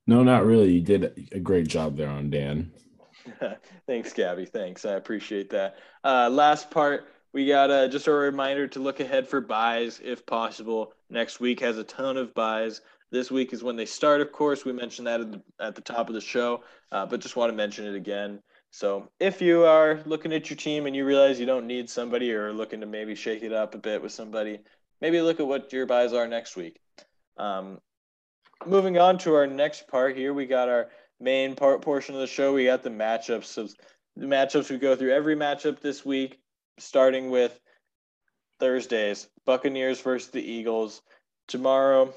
No, 0.07 0.23
not 0.23 0.45
really. 0.45 0.73
You 0.73 0.81
did 0.81 1.29
a 1.33 1.39
great 1.39 1.69
job 1.69 1.97
there 1.97 2.09
on 2.09 2.31
Dan. 2.31 2.73
Thanks, 3.87 4.13
Gabby. 4.13 4.47
Thanks. 4.47 4.85
I 4.85 4.95
appreciate 4.95 5.51
that. 5.51 5.77
Uh, 6.03 6.29
last 6.31 6.71
part, 6.71 7.07
we 7.35 7.47
got 7.47 7.70
uh, 7.70 7.89
just 7.89 8.07
a 8.07 8.12
reminder 8.12 8.68
to 8.68 8.78
look 8.78 9.01
ahead 9.01 9.26
for 9.26 9.41
buys 9.41 10.01
if 10.03 10.24
possible. 10.24 10.95
Next 11.11 11.41
week 11.41 11.59
has 11.61 11.76
a 11.76 11.85
ton 11.85 12.16
of 12.16 12.32
buys. 12.32 12.80
This 13.11 13.30
week 13.30 13.53
is 13.53 13.64
when 13.64 13.74
they 13.74 13.87
start, 13.87 14.20
of 14.20 14.30
course. 14.30 14.64
We 14.64 14.72
mentioned 14.72 15.09
that 15.09 15.20
at 15.20 15.32
the, 15.32 15.43
at 15.59 15.74
the 15.74 15.80
top 15.80 16.09
of 16.09 16.14
the 16.14 16.20
show, 16.20 16.62
uh, 16.93 17.05
but 17.07 17.20
just 17.20 17.35
want 17.35 17.51
to 17.51 17.57
mention 17.57 17.87
it 17.87 17.97
again. 17.97 18.41
So 18.70 19.09
if 19.18 19.43
you 19.43 19.64
are 19.64 20.01
looking 20.07 20.32
at 20.32 20.49
your 20.49 20.57
team 20.57 20.87
and 20.87 20.95
you 20.95 21.05
realize 21.05 21.39
you 21.41 21.47
don't 21.47 21.66
need 21.66 21.91
somebody 21.91 22.32
or 22.32 22.53
looking 22.53 22.80
to 22.80 22.87
maybe 22.87 23.16
shake 23.16 23.43
it 23.43 23.53
up 23.53 23.74
a 23.74 23.78
bit 23.78 24.01
with 24.01 24.12
somebody, 24.12 24.61
maybe 25.01 25.20
look 25.20 25.41
at 25.41 25.47
what 25.47 25.72
your 25.72 25.87
buys 25.87 26.12
are 26.12 26.28
next 26.28 26.57
week. 26.57 26.78
Um, 27.37 27.78
moving 28.64 28.97
on 28.97 29.18
to 29.18 29.35
our 29.35 29.47
next 29.47 29.89
part 29.89 30.16
here, 30.16 30.32
we 30.32 30.47
got 30.47 30.68
our 30.68 30.89
main 31.20 31.57
part 31.57 31.82
portion 31.82 32.14
of 32.14 32.20
the 32.20 32.26
show. 32.28 32.55
We 32.55 32.66
got 32.66 32.85
the 32.85 32.91
matchups 32.91 33.59
of 33.59 33.74
the 34.16 34.26
matchups 34.26 34.70
we 34.70 34.78
go 34.78 34.95
through 34.95 35.12
every 35.12 35.35
matchup 35.35 35.80
this 35.80 36.05
week, 36.05 36.39
starting 36.79 37.31
with 37.31 37.61
Thursdays 38.61 39.29
Buccaneers 39.45 40.01
versus 40.01 40.31
the 40.31 40.43
Eagles. 40.43 41.03
Tomorrow, 41.49 42.14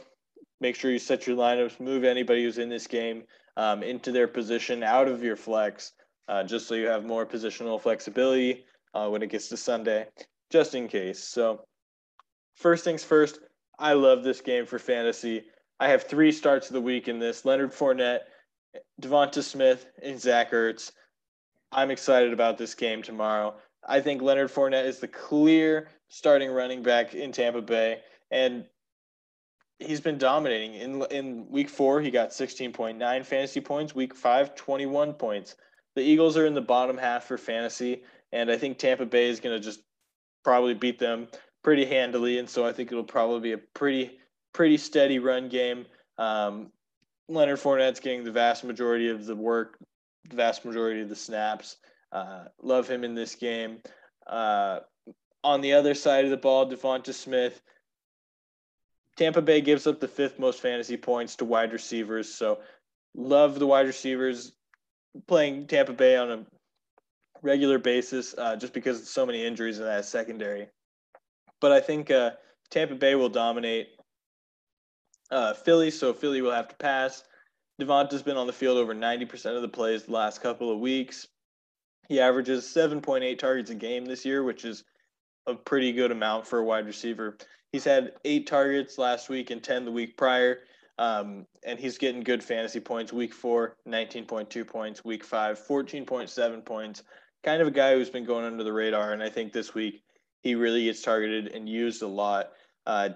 make 0.61 0.75
sure 0.75 0.91
you 0.91 0.99
set 0.99 1.27
your 1.27 1.35
lineups, 1.35 1.79
move 1.79 2.03
anybody 2.03 2.43
who's 2.43 2.57
in 2.57 2.69
this 2.69 2.87
game 2.87 3.23
um, 3.57 3.83
into 3.83 4.11
their 4.11 4.27
position 4.27 4.83
out 4.83 5.07
of 5.07 5.23
your 5.23 5.35
flex, 5.35 5.93
uh, 6.27 6.43
just 6.43 6.67
so 6.67 6.75
you 6.75 6.87
have 6.87 7.05
more 7.05 7.25
positional 7.25 7.81
flexibility 7.81 8.65
uh, 8.93 9.09
when 9.09 9.21
it 9.21 9.29
gets 9.29 9.49
to 9.49 9.57
Sunday, 9.57 10.07
just 10.49 10.75
in 10.75 10.87
case. 10.87 11.23
So, 11.23 11.65
first 12.55 12.83
things 12.83 13.03
first, 13.03 13.39
I 13.79 13.93
love 13.93 14.23
this 14.23 14.41
game 14.41 14.65
for 14.65 14.79
fantasy. 14.79 15.43
I 15.79 15.89
have 15.89 16.03
three 16.03 16.31
starts 16.31 16.67
of 16.67 16.73
the 16.73 16.81
week 16.81 17.07
in 17.07 17.19
this 17.19 17.45
Leonard 17.45 17.71
Fournette, 17.71 18.21
Devonta 19.01 19.43
Smith, 19.43 19.85
and 20.01 20.19
Zach 20.19 20.51
Ertz. 20.51 20.91
I'm 21.71 21.91
excited 21.91 22.33
about 22.33 22.57
this 22.57 22.73
game 22.73 23.03
tomorrow. 23.03 23.55
I 23.87 24.01
think 24.01 24.21
Leonard 24.21 24.51
Fournette 24.51 24.85
is 24.85 24.99
the 24.99 25.07
clear 25.07 25.89
starting 26.09 26.51
running 26.51 26.83
back 26.83 27.13
in 27.13 27.31
Tampa 27.31 27.61
Bay, 27.61 28.01
and 28.31 28.65
he's 29.79 30.01
been 30.01 30.17
dominating. 30.17 30.75
In 30.75 31.03
in 31.11 31.49
week 31.49 31.69
four, 31.69 32.01
he 32.01 32.11
got 32.11 32.29
16.9 32.29 33.25
fantasy 33.25 33.61
points. 33.61 33.95
Week 33.95 34.15
five, 34.15 34.55
21 34.55 35.13
points. 35.13 35.55
The 35.95 36.01
Eagles 36.03 36.37
are 36.37 36.45
in 36.45 36.53
the 36.53 36.61
bottom 36.61 36.97
half 36.97 37.25
for 37.25 37.37
fantasy, 37.37 38.03
and 38.31 38.51
I 38.51 38.57
think 38.57 38.77
Tampa 38.77 39.05
Bay 39.05 39.29
is 39.29 39.39
going 39.39 39.55
to 39.55 39.63
just 39.63 39.81
probably 40.43 40.73
beat 40.73 40.99
them 40.99 41.27
pretty 41.63 41.85
handily. 41.85 42.39
And 42.39 42.49
so 42.49 42.65
I 42.65 42.71
think 42.71 42.91
it'll 42.91 43.03
probably 43.03 43.39
be 43.39 43.51
a 43.53 43.57
pretty 43.57 44.19
pretty 44.53 44.77
steady 44.77 45.19
run 45.19 45.49
game. 45.49 45.85
Um, 46.17 46.71
Leonard 47.29 47.59
Fournette's 47.59 47.99
getting 47.99 48.23
the 48.23 48.31
vast 48.31 48.63
majority 48.63 49.09
of 49.09 49.25
the 49.25 49.35
work, 49.35 49.77
the 50.29 50.35
vast 50.35 50.65
majority 50.65 51.01
of 51.01 51.09
the 51.09 51.15
snaps. 51.15 51.77
Uh, 52.11 52.45
love 52.61 52.87
him 52.87 53.03
in 53.03 53.15
this 53.15 53.35
game. 53.35 53.79
Uh, 54.25 54.79
on 55.43 55.61
the 55.61 55.73
other 55.73 55.93
side 55.93 56.25
of 56.25 56.31
the 56.31 56.37
ball, 56.37 56.69
Devonta 56.69 57.13
Smith. 57.13 57.61
Tampa 59.15 59.41
Bay 59.41 59.61
gives 59.61 59.87
up 59.87 59.99
the 59.99 60.07
fifth 60.07 60.37
most 60.37 60.61
fantasy 60.61 60.97
points 60.97 61.35
to 61.37 61.45
wide 61.45 61.73
receivers. 61.73 62.33
So 62.33 62.59
love 63.15 63.57
the 63.57 63.65
wide 63.65 63.87
receivers 63.87 64.51
playing 65.27 65.67
Tampa 65.67 65.93
Bay 65.93 66.15
on 66.15 66.31
a 66.31 66.45
regular 67.41 67.79
basis 67.79 68.35
uh, 68.37 68.55
just 68.55 68.73
because 68.73 69.01
of 69.01 69.07
so 69.07 69.25
many 69.25 69.43
injuries 69.43 69.79
in 69.79 69.85
that 69.85 70.05
secondary. 70.05 70.67
But 71.59 71.71
I 71.71 71.79
think 71.79 72.11
uh, 72.11 72.31
Tampa 72.69 72.95
Bay 72.95 73.15
will 73.15 73.29
dominate 73.29 73.89
uh, 75.31 75.53
Philly, 75.53 75.91
so 75.91 76.13
Philly 76.13 76.41
will 76.41 76.51
have 76.51 76.67
to 76.67 76.75
pass. 76.75 77.23
Devonta's 77.79 78.23
been 78.23 78.37
on 78.37 78.47
the 78.47 78.53
field 78.53 78.77
over 78.77 78.93
90% 78.93 79.55
of 79.55 79.61
the 79.61 79.67
plays 79.67 80.03
the 80.03 80.11
last 80.11 80.41
couple 80.41 80.71
of 80.71 80.79
weeks. 80.79 81.27
He 82.07 82.19
averages 82.19 82.65
7.8 82.65 83.37
targets 83.37 83.69
a 83.69 83.75
game 83.75 84.05
this 84.05 84.25
year, 84.25 84.43
which 84.43 84.65
is 84.65 84.83
a 85.45 85.53
pretty 85.53 85.91
good 85.91 86.11
amount 86.11 86.47
for 86.47 86.59
a 86.59 86.63
wide 86.63 86.85
receiver. 86.85 87.37
He's 87.71 87.83
had 87.83 88.13
eight 88.23 88.47
targets 88.47 88.97
last 88.97 89.29
week 89.29 89.49
and 89.49 89.63
10 89.63 89.85
the 89.85 89.91
week 89.91 90.17
prior. 90.17 90.59
Um, 90.99 91.45
and 91.63 91.79
he's 91.79 91.97
getting 91.97 92.21
good 92.21 92.43
fantasy 92.43 92.79
points. 92.79 93.13
Week 93.13 93.33
four, 93.33 93.77
19.2 93.87 94.65
points. 94.65 95.05
Week 95.05 95.23
five, 95.23 95.59
14.7 95.59 96.65
points. 96.65 97.03
Kind 97.43 97.61
of 97.61 97.67
a 97.67 97.71
guy 97.71 97.93
who's 97.93 98.09
been 98.09 98.25
going 98.25 98.45
under 98.45 98.63
the 98.63 98.73
radar. 98.73 99.13
And 99.13 99.21
I 99.21 99.29
think 99.29 99.53
this 99.53 99.73
week 99.73 100.01
he 100.41 100.55
really 100.55 100.85
gets 100.85 101.01
targeted 101.01 101.47
and 101.47 101.69
used 101.69 102.01
a 102.01 102.07
lot. 102.07 102.51
Uh, 102.85 103.09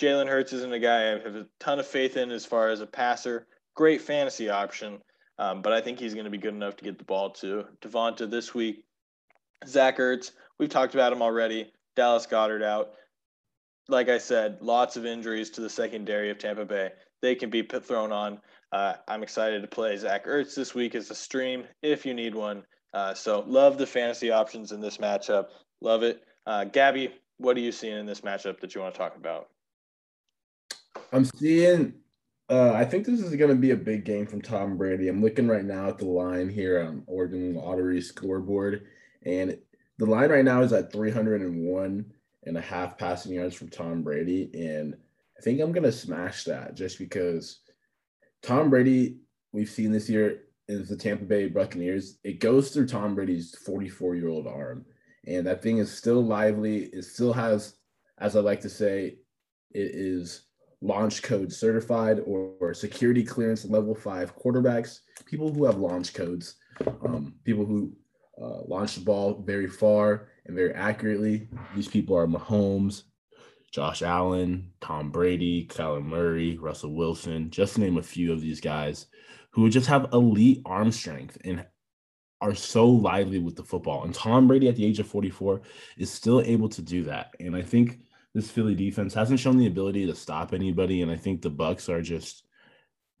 Jalen 0.00 0.28
Hurts 0.28 0.52
isn't 0.52 0.72
a 0.72 0.78
guy 0.78 1.12
I 1.12 1.18
have 1.20 1.36
a 1.36 1.46
ton 1.60 1.78
of 1.78 1.86
faith 1.86 2.16
in 2.16 2.30
as 2.30 2.44
far 2.44 2.68
as 2.68 2.80
a 2.80 2.86
passer. 2.86 3.46
Great 3.74 4.02
fantasy 4.02 4.50
option, 4.50 5.00
um, 5.38 5.62
but 5.62 5.72
I 5.72 5.80
think 5.80 5.98
he's 5.98 6.14
going 6.14 6.24
to 6.24 6.30
be 6.30 6.38
good 6.38 6.54
enough 6.54 6.76
to 6.76 6.84
get 6.84 6.98
the 6.98 7.04
ball 7.04 7.30
to 7.30 7.64
Devonta 7.80 8.30
this 8.30 8.54
week. 8.54 8.84
Zach 9.66 9.98
Ertz, 9.98 10.32
we've 10.58 10.68
talked 10.68 10.94
about 10.94 11.12
him 11.12 11.22
already. 11.22 11.72
Dallas 11.96 12.26
Goedert 12.26 12.62
out. 12.62 12.92
Like 13.88 14.08
I 14.08 14.18
said, 14.18 14.58
lots 14.60 14.96
of 14.96 15.04
injuries 15.04 15.50
to 15.50 15.60
the 15.60 15.70
secondary 15.70 16.30
of 16.30 16.38
Tampa 16.38 16.64
Bay. 16.64 16.90
They 17.20 17.34
can 17.34 17.50
be 17.50 17.62
thrown 17.62 18.12
on. 18.12 18.40
Uh, 18.72 18.94
I'm 19.08 19.22
excited 19.22 19.62
to 19.62 19.68
play 19.68 19.96
Zach 19.96 20.26
Ertz 20.26 20.54
this 20.54 20.74
week 20.74 20.94
as 20.94 21.10
a 21.10 21.14
stream 21.14 21.64
if 21.82 22.04
you 22.04 22.14
need 22.14 22.34
one. 22.34 22.64
Uh, 22.92 23.12
so 23.12 23.44
love 23.46 23.76
the 23.76 23.86
fantasy 23.86 24.30
options 24.30 24.72
in 24.72 24.80
this 24.80 24.98
matchup. 24.98 25.46
Love 25.80 26.02
it. 26.02 26.22
Uh, 26.46 26.64
Gabby, 26.64 27.12
what 27.38 27.56
are 27.56 27.60
you 27.60 27.72
seeing 27.72 27.98
in 27.98 28.06
this 28.06 28.20
matchup 28.20 28.60
that 28.60 28.74
you 28.74 28.80
want 28.80 28.94
to 28.94 28.98
talk 28.98 29.16
about? 29.16 29.48
I'm 31.12 31.24
seeing. 31.24 31.94
Uh, 32.50 32.72
I 32.72 32.84
think 32.84 33.06
this 33.06 33.20
is 33.20 33.34
going 33.36 33.50
to 33.50 33.56
be 33.56 33.70
a 33.70 33.76
big 33.76 34.04
game 34.04 34.26
from 34.26 34.42
Tom 34.42 34.76
Brady. 34.76 35.08
I'm 35.08 35.22
looking 35.22 35.48
right 35.48 35.64
now 35.64 35.88
at 35.88 35.98
the 35.98 36.06
line 36.06 36.50
here 36.50 36.82
on 36.82 37.02
Oregon 37.06 37.54
Lottery 37.54 38.02
scoreboard, 38.02 38.86
and 39.24 39.56
the 39.98 40.06
line 40.06 40.30
right 40.30 40.44
now 40.44 40.60
is 40.60 40.72
at 40.72 40.92
301 40.92 42.12
and 42.44 42.56
a 42.58 42.60
half 42.60 42.98
passing 42.98 43.32
yards 43.32 43.54
from 43.54 43.70
Tom 43.70 44.02
Brady, 44.02 44.50
and 44.52 44.94
I 45.38 45.40
think 45.40 45.60
I'm 45.60 45.72
going 45.72 45.84
to 45.84 45.92
smash 45.92 46.44
that 46.44 46.74
just 46.74 46.98
because 46.98 47.60
Tom 48.42 48.70
Brady. 48.70 49.18
We've 49.52 49.70
seen 49.70 49.92
this 49.92 50.10
year 50.10 50.40
is 50.66 50.88
the 50.88 50.96
Tampa 50.96 51.24
Bay 51.24 51.46
Buccaneers. 51.46 52.18
It 52.24 52.40
goes 52.40 52.70
through 52.70 52.88
Tom 52.88 53.14
Brady's 53.14 53.56
44 53.64 54.16
year 54.16 54.28
old 54.28 54.48
arm, 54.48 54.84
and 55.26 55.46
that 55.46 55.62
thing 55.62 55.78
is 55.78 55.96
still 55.96 56.22
lively. 56.22 56.86
It 56.86 57.04
still 57.04 57.32
has, 57.32 57.76
as 58.18 58.36
I 58.36 58.40
like 58.40 58.60
to 58.62 58.68
say, 58.68 59.18
it 59.70 59.94
is 59.94 60.42
launch 60.84 61.22
code 61.22 61.50
certified 61.50 62.20
or, 62.26 62.52
or, 62.60 62.74
security 62.74 63.24
clearance 63.24 63.64
level 63.64 63.94
five 63.94 64.36
quarterbacks, 64.36 65.00
people 65.24 65.50
who 65.50 65.64
have 65.64 65.78
launch 65.78 66.12
codes, 66.12 66.56
um, 67.06 67.34
people 67.44 67.64
who 67.64 67.90
uh, 68.40 68.60
launch 68.66 68.94
the 68.94 69.00
ball 69.00 69.42
very 69.46 69.66
far 69.66 70.28
and 70.44 70.54
very 70.54 70.74
accurately. 70.74 71.48
These 71.74 71.88
people 71.88 72.14
are 72.16 72.26
Mahomes, 72.26 73.04
Josh 73.72 74.02
Allen, 74.02 74.70
Tom 74.82 75.10
Brady, 75.10 75.66
Kyler 75.66 76.04
Murray, 76.04 76.58
Russell 76.58 76.94
Wilson, 76.94 77.50
just 77.50 77.74
to 77.74 77.80
name 77.80 77.96
a 77.96 78.02
few 78.02 78.30
of 78.30 78.42
these 78.42 78.60
guys 78.60 79.06
who 79.50 79.70
just 79.70 79.86
have 79.86 80.12
elite 80.12 80.60
arm 80.66 80.92
strength 80.92 81.38
and 81.44 81.64
are 82.42 82.54
so 82.54 82.86
lively 82.86 83.38
with 83.38 83.56
the 83.56 83.64
football. 83.64 84.04
And 84.04 84.14
Tom 84.14 84.46
Brady 84.46 84.68
at 84.68 84.76
the 84.76 84.84
age 84.84 84.98
of 84.98 85.06
44 85.06 85.62
is 85.96 86.10
still 86.10 86.42
able 86.42 86.68
to 86.68 86.82
do 86.82 87.04
that. 87.04 87.34
And 87.40 87.56
I 87.56 87.62
think 87.62 88.00
this 88.34 88.50
Philly 88.50 88.74
defense 88.74 89.14
hasn't 89.14 89.40
shown 89.40 89.58
the 89.58 89.66
ability 89.66 90.06
to 90.06 90.14
stop 90.14 90.52
anybody, 90.52 91.02
and 91.02 91.10
I 91.10 91.16
think 91.16 91.40
the 91.40 91.50
Bucks 91.50 91.88
are 91.88 92.02
just 92.02 92.44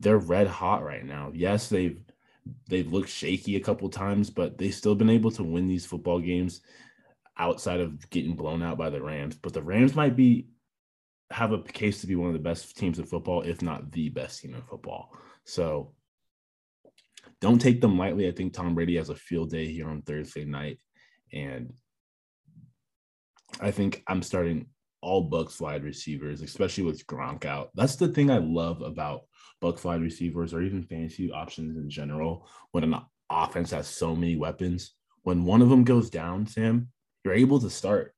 they're 0.00 0.18
red 0.18 0.48
hot 0.48 0.84
right 0.84 1.04
now. 1.04 1.30
Yes, 1.32 1.68
they've 1.68 2.00
they've 2.68 2.92
looked 2.92 3.08
shaky 3.08 3.56
a 3.56 3.60
couple 3.60 3.88
times, 3.88 4.30
but 4.30 4.58
they've 4.58 4.74
still 4.74 4.94
been 4.94 5.10
able 5.10 5.30
to 5.32 5.44
win 5.44 5.68
these 5.68 5.86
football 5.86 6.20
games 6.20 6.60
outside 7.38 7.80
of 7.80 8.10
getting 8.10 8.36
blown 8.36 8.62
out 8.62 8.76
by 8.76 8.90
the 8.90 9.00
Rams. 9.00 9.36
But 9.36 9.52
the 9.52 9.62
Rams 9.62 9.94
might 9.94 10.16
be 10.16 10.48
have 11.30 11.52
a 11.52 11.62
case 11.62 12.00
to 12.00 12.06
be 12.06 12.16
one 12.16 12.28
of 12.28 12.34
the 12.34 12.38
best 12.38 12.76
teams 12.76 12.98
in 12.98 13.06
football, 13.06 13.42
if 13.42 13.62
not 13.62 13.92
the 13.92 14.08
best 14.08 14.40
team 14.40 14.54
in 14.54 14.62
football. 14.62 15.16
So 15.44 15.94
don't 17.40 17.60
take 17.60 17.80
them 17.80 17.98
lightly. 17.98 18.28
I 18.28 18.32
think 18.32 18.52
Tom 18.52 18.74
Brady 18.74 18.96
has 18.96 19.10
a 19.10 19.14
field 19.14 19.50
day 19.50 19.66
here 19.66 19.88
on 19.88 20.02
Thursday 20.02 20.44
night. 20.44 20.78
And 21.32 21.72
I 23.60 23.70
think 23.70 24.02
I'm 24.06 24.22
starting 24.22 24.66
all 25.04 25.22
Bucks 25.22 25.60
wide 25.60 25.84
receivers, 25.84 26.40
especially 26.40 26.84
with 26.84 27.06
Gronk 27.06 27.44
out. 27.44 27.70
That's 27.74 27.96
the 27.96 28.08
thing 28.08 28.30
I 28.30 28.38
love 28.38 28.80
about 28.80 29.26
Bucks 29.60 29.84
wide 29.84 30.00
receivers 30.00 30.54
or 30.54 30.62
even 30.62 30.82
fantasy 30.82 31.30
options 31.30 31.76
in 31.76 31.90
general. 31.90 32.48
When 32.72 32.84
an 32.84 32.96
offense 33.30 33.70
has 33.72 33.86
so 33.86 34.16
many 34.16 34.36
weapons, 34.36 34.94
when 35.22 35.44
one 35.44 35.60
of 35.60 35.68
them 35.68 35.84
goes 35.84 36.08
down, 36.08 36.46
Sam, 36.46 36.88
you're 37.22 37.34
able 37.34 37.60
to 37.60 37.70
start 37.70 38.14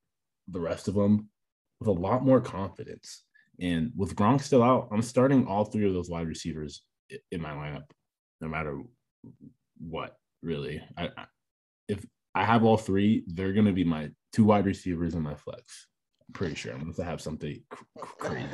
the 0.47 0.61
rest 0.61 0.87
of 0.87 0.93
them 0.93 1.29
with 1.79 1.89
a 1.89 1.91
lot 1.91 2.25
more 2.25 2.39
confidence. 2.39 3.23
And 3.59 3.91
with 3.95 4.15
Gronk 4.15 4.41
still 4.41 4.63
out, 4.63 4.87
I'm 4.91 5.01
starting 5.01 5.45
all 5.45 5.65
three 5.65 5.87
of 5.87 5.93
those 5.93 6.09
wide 6.09 6.27
receivers 6.27 6.83
in 7.31 7.41
my 7.41 7.51
lineup, 7.51 7.89
no 8.39 8.47
matter 8.47 8.81
what. 9.77 10.15
Really, 10.43 10.81
I, 10.95 11.09
if 11.89 12.05
I 12.35 12.45
have 12.45 12.63
all 12.63 12.77
three, 12.77 13.23
they're 13.25 13.51
going 13.51 13.65
to 13.65 13.73
be 13.73 13.83
my 13.83 14.11
two 14.31 14.43
wide 14.43 14.67
receivers 14.67 15.15
and 15.15 15.23
my 15.23 15.33
flex 15.33 15.87
pretty 16.33 16.55
sure 16.55 16.73
I'm 16.73 16.81
going 16.81 16.93
to 16.93 17.03
have 17.03 17.21
something 17.21 17.61
crazy 17.97 18.47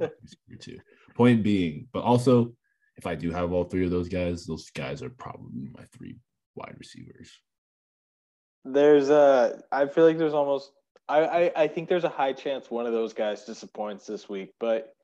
too. 0.60 0.78
Point 1.14 1.42
being, 1.42 1.88
but 1.92 2.02
also 2.02 2.52
if 2.96 3.06
I 3.06 3.14
do 3.14 3.30
have 3.30 3.52
all 3.52 3.64
three 3.64 3.84
of 3.84 3.90
those 3.90 4.08
guys, 4.08 4.44
those 4.44 4.68
guys 4.70 5.02
are 5.02 5.10
probably 5.10 5.70
my 5.72 5.84
three 5.92 6.16
wide 6.54 6.74
receivers. 6.78 7.30
There's 8.64 9.08
a, 9.08 9.62
I 9.72 9.86
feel 9.86 10.04
like 10.04 10.18
there's 10.18 10.34
almost, 10.34 10.70
I, 11.08 11.24
I, 11.24 11.52
I 11.56 11.68
think 11.68 11.88
there's 11.88 12.04
a 12.04 12.10
high 12.10 12.34
chance 12.34 12.70
one 12.70 12.86
of 12.86 12.92
those 12.92 13.14
guys 13.14 13.44
disappoints 13.44 14.06
this 14.06 14.28
week, 14.28 14.52
but, 14.60 14.94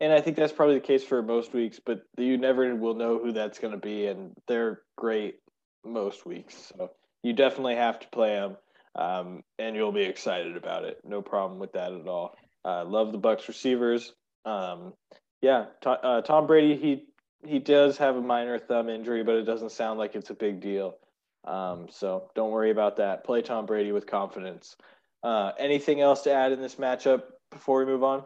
and 0.00 0.12
I 0.12 0.20
think 0.20 0.36
that's 0.36 0.52
probably 0.52 0.76
the 0.76 0.80
case 0.80 1.02
for 1.02 1.20
most 1.22 1.52
weeks, 1.52 1.80
but 1.84 2.02
you 2.16 2.38
never 2.38 2.74
will 2.76 2.94
know 2.94 3.18
who 3.18 3.32
that's 3.32 3.58
going 3.58 3.72
to 3.72 3.78
be, 3.78 4.06
and 4.06 4.32
they're 4.46 4.82
great 4.96 5.36
most 5.84 6.24
weeks. 6.24 6.72
So 6.76 6.92
you 7.22 7.32
definitely 7.32 7.76
have 7.76 7.98
to 8.00 8.08
play 8.08 8.34
them 8.34 8.56
um, 8.94 9.42
and 9.58 9.74
you'll 9.74 9.92
be 9.92 10.02
excited 10.02 10.56
about 10.56 10.84
it. 10.84 10.98
No 11.04 11.22
problem 11.22 11.58
with 11.58 11.72
that 11.72 11.92
at 11.92 12.06
all. 12.06 12.36
Uh, 12.64 12.84
love 12.84 13.12
the 13.12 13.18
Bucks 13.18 13.48
receivers. 13.48 14.12
Um, 14.44 14.92
yeah, 15.40 15.66
uh, 15.84 16.20
Tom 16.22 16.46
Brady 16.46 16.76
he 16.76 17.06
he 17.44 17.58
does 17.58 17.98
have 17.98 18.16
a 18.16 18.20
minor 18.20 18.58
thumb 18.58 18.88
injury, 18.88 19.24
but 19.24 19.34
it 19.36 19.42
doesn't 19.42 19.72
sound 19.72 19.98
like 19.98 20.14
it's 20.14 20.30
a 20.30 20.34
big 20.34 20.60
deal. 20.60 20.96
Um, 21.44 21.88
so 21.90 22.30
don't 22.34 22.52
worry 22.52 22.70
about 22.70 22.96
that. 22.98 23.24
Play 23.24 23.42
Tom 23.42 23.66
Brady 23.66 23.90
with 23.90 24.06
confidence. 24.06 24.76
Uh, 25.22 25.52
anything 25.58 26.00
else 26.00 26.22
to 26.22 26.32
add 26.32 26.52
in 26.52 26.60
this 26.60 26.76
matchup 26.76 27.22
before 27.50 27.80
we 27.80 27.86
move 27.86 28.04
on? 28.04 28.24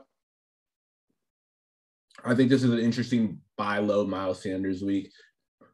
I 2.24 2.34
think 2.34 2.50
this 2.50 2.62
is 2.62 2.72
an 2.72 2.78
interesting 2.78 3.40
buy 3.56 3.78
low 3.78 4.06
Miles 4.06 4.42
Sanders 4.42 4.82
week, 4.82 5.10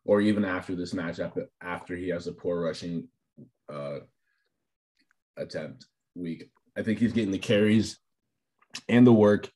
or 0.05 0.21
even 0.21 0.45
after 0.45 0.75
this 0.77 0.95
matchup, 0.95 1.37
after 1.61 1.97
he 1.97 2.09
has 2.09 2.27
a 2.27 2.33
poor 2.33 2.61
rushing 2.61 3.09
uh, 3.73 3.99
attempt 5.37 5.87
week. 6.15 6.51
I 6.77 6.83
think 6.83 6.99
he's 6.99 7.13
getting 7.13 7.33
the 7.33 7.39
carries 7.39 7.99
and 8.89 9.07
the 9.07 9.13
work 9.13 9.51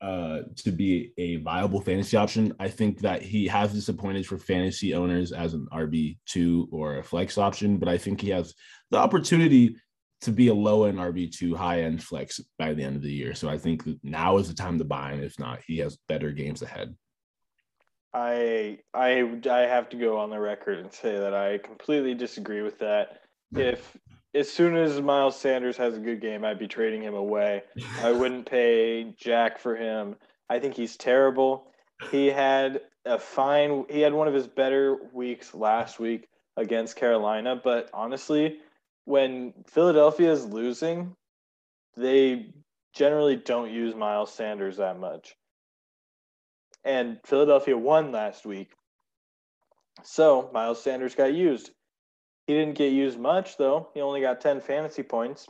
uh, 0.00 0.40
to 0.56 0.70
be 0.70 1.12
a 1.16 1.36
viable 1.36 1.80
fantasy 1.80 2.16
option. 2.16 2.54
I 2.60 2.68
think 2.68 3.00
that 3.00 3.22
he 3.22 3.46
has 3.46 3.72
disappointed 3.72 4.26
for 4.26 4.36
fantasy 4.36 4.94
owners 4.94 5.32
as 5.32 5.54
an 5.54 5.66
RB2 5.72 6.68
or 6.70 6.98
a 6.98 7.02
flex 7.02 7.38
option, 7.38 7.78
but 7.78 7.88
I 7.88 7.96
think 7.96 8.20
he 8.20 8.30
has 8.30 8.54
the 8.90 8.98
opportunity 8.98 9.76
to 10.22 10.32
be 10.32 10.48
a 10.48 10.54
low 10.54 10.84
end 10.84 10.98
RB2, 10.98 11.56
high 11.56 11.82
end 11.82 12.02
flex 12.02 12.40
by 12.58 12.74
the 12.74 12.82
end 12.82 12.96
of 12.96 13.02
the 13.02 13.12
year. 13.12 13.34
So 13.34 13.48
I 13.48 13.58
think 13.58 13.84
now 14.02 14.38
is 14.38 14.48
the 14.48 14.54
time 14.54 14.78
to 14.78 14.84
buy 14.84 15.12
him. 15.12 15.22
If 15.22 15.38
not, 15.38 15.60
he 15.66 15.78
has 15.78 15.98
better 16.08 16.30
games 16.30 16.62
ahead. 16.62 16.94
I 18.12 18.78
I 18.94 19.40
I 19.50 19.60
have 19.60 19.90
to 19.90 19.96
go 19.96 20.18
on 20.18 20.30
the 20.30 20.40
record 20.40 20.78
and 20.78 20.92
say 20.92 21.18
that 21.18 21.34
I 21.34 21.58
completely 21.58 22.14
disagree 22.14 22.62
with 22.62 22.78
that. 22.78 23.20
If 23.54 23.96
as 24.36 24.52
soon 24.52 24.76
as 24.76 25.00
Miles 25.00 25.38
Sanders 25.38 25.76
has 25.78 25.96
a 25.96 26.00
good 26.00 26.20
game, 26.20 26.44
I'd 26.44 26.58
be 26.58 26.68
trading 26.68 27.02
him 27.02 27.14
away. 27.14 27.62
I 28.02 28.12
wouldn't 28.12 28.46
pay 28.50 29.14
Jack 29.16 29.58
for 29.58 29.74
him. 29.74 30.16
I 30.50 30.58
think 30.58 30.74
he's 30.74 30.96
terrible. 30.96 31.72
He 32.10 32.26
had 32.26 32.82
a 33.06 33.18
fine 33.18 33.84
he 33.88 34.00
had 34.00 34.12
one 34.12 34.28
of 34.28 34.34
his 34.34 34.46
better 34.46 34.98
weeks 35.12 35.54
last 35.54 35.98
week 35.98 36.28
against 36.56 36.96
Carolina, 36.96 37.60
but 37.62 37.88
honestly, 37.94 38.58
when 39.04 39.54
Philadelphia 39.66 40.30
is 40.30 40.44
losing, 40.44 41.14
they 41.96 42.52
generally 42.94 43.36
don't 43.36 43.72
use 43.72 43.94
Miles 43.94 44.32
Sanders 44.32 44.76
that 44.76 44.98
much. 44.98 45.34
And 46.84 47.18
Philadelphia 47.24 47.76
won 47.76 48.12
last 48.12 48.44
week. 48.44 48.72
So 50.02 50.50
Miles 50.52 50.82
Sanders 50.82 51.14
got 51.14 51.32
used. 51.32 51.70
He 52.46 52.54
didn't 52.54 52.78
get 52.78 52.92
used 52.92 53.18
much, 53.18 53.56
though. 53.56 53.88
He 53.94 54.00
only 54.00 54.20
got 54.20 54.40
10 54.40 54.60
fantasy 54.60 55.02
points. 55.02 55.48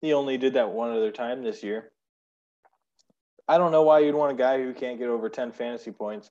He 0.00 0.12
only 0.12 0.38
did 0.38 0.54
that 0.54 0.72
one 0.72 0.90
other 0.90 1.12
time 1.12 1.42
this 1.42 1.62
year. 1.62 1.92
I 3.48 3.58
don't 3.58 3.72
know 3.72 3.82
why 3.82 4.00
you'd 4.00 4.14
want 4.14 4.32
a 4.32 4.36
guy 4.36 4.58
who 4.58 4.72
can't 4.72 4.98
get 4.98 5.08
over 5.08 5.28
10 5.28 5.52
fantasy 5.52 5.92
points. 5.92 6.30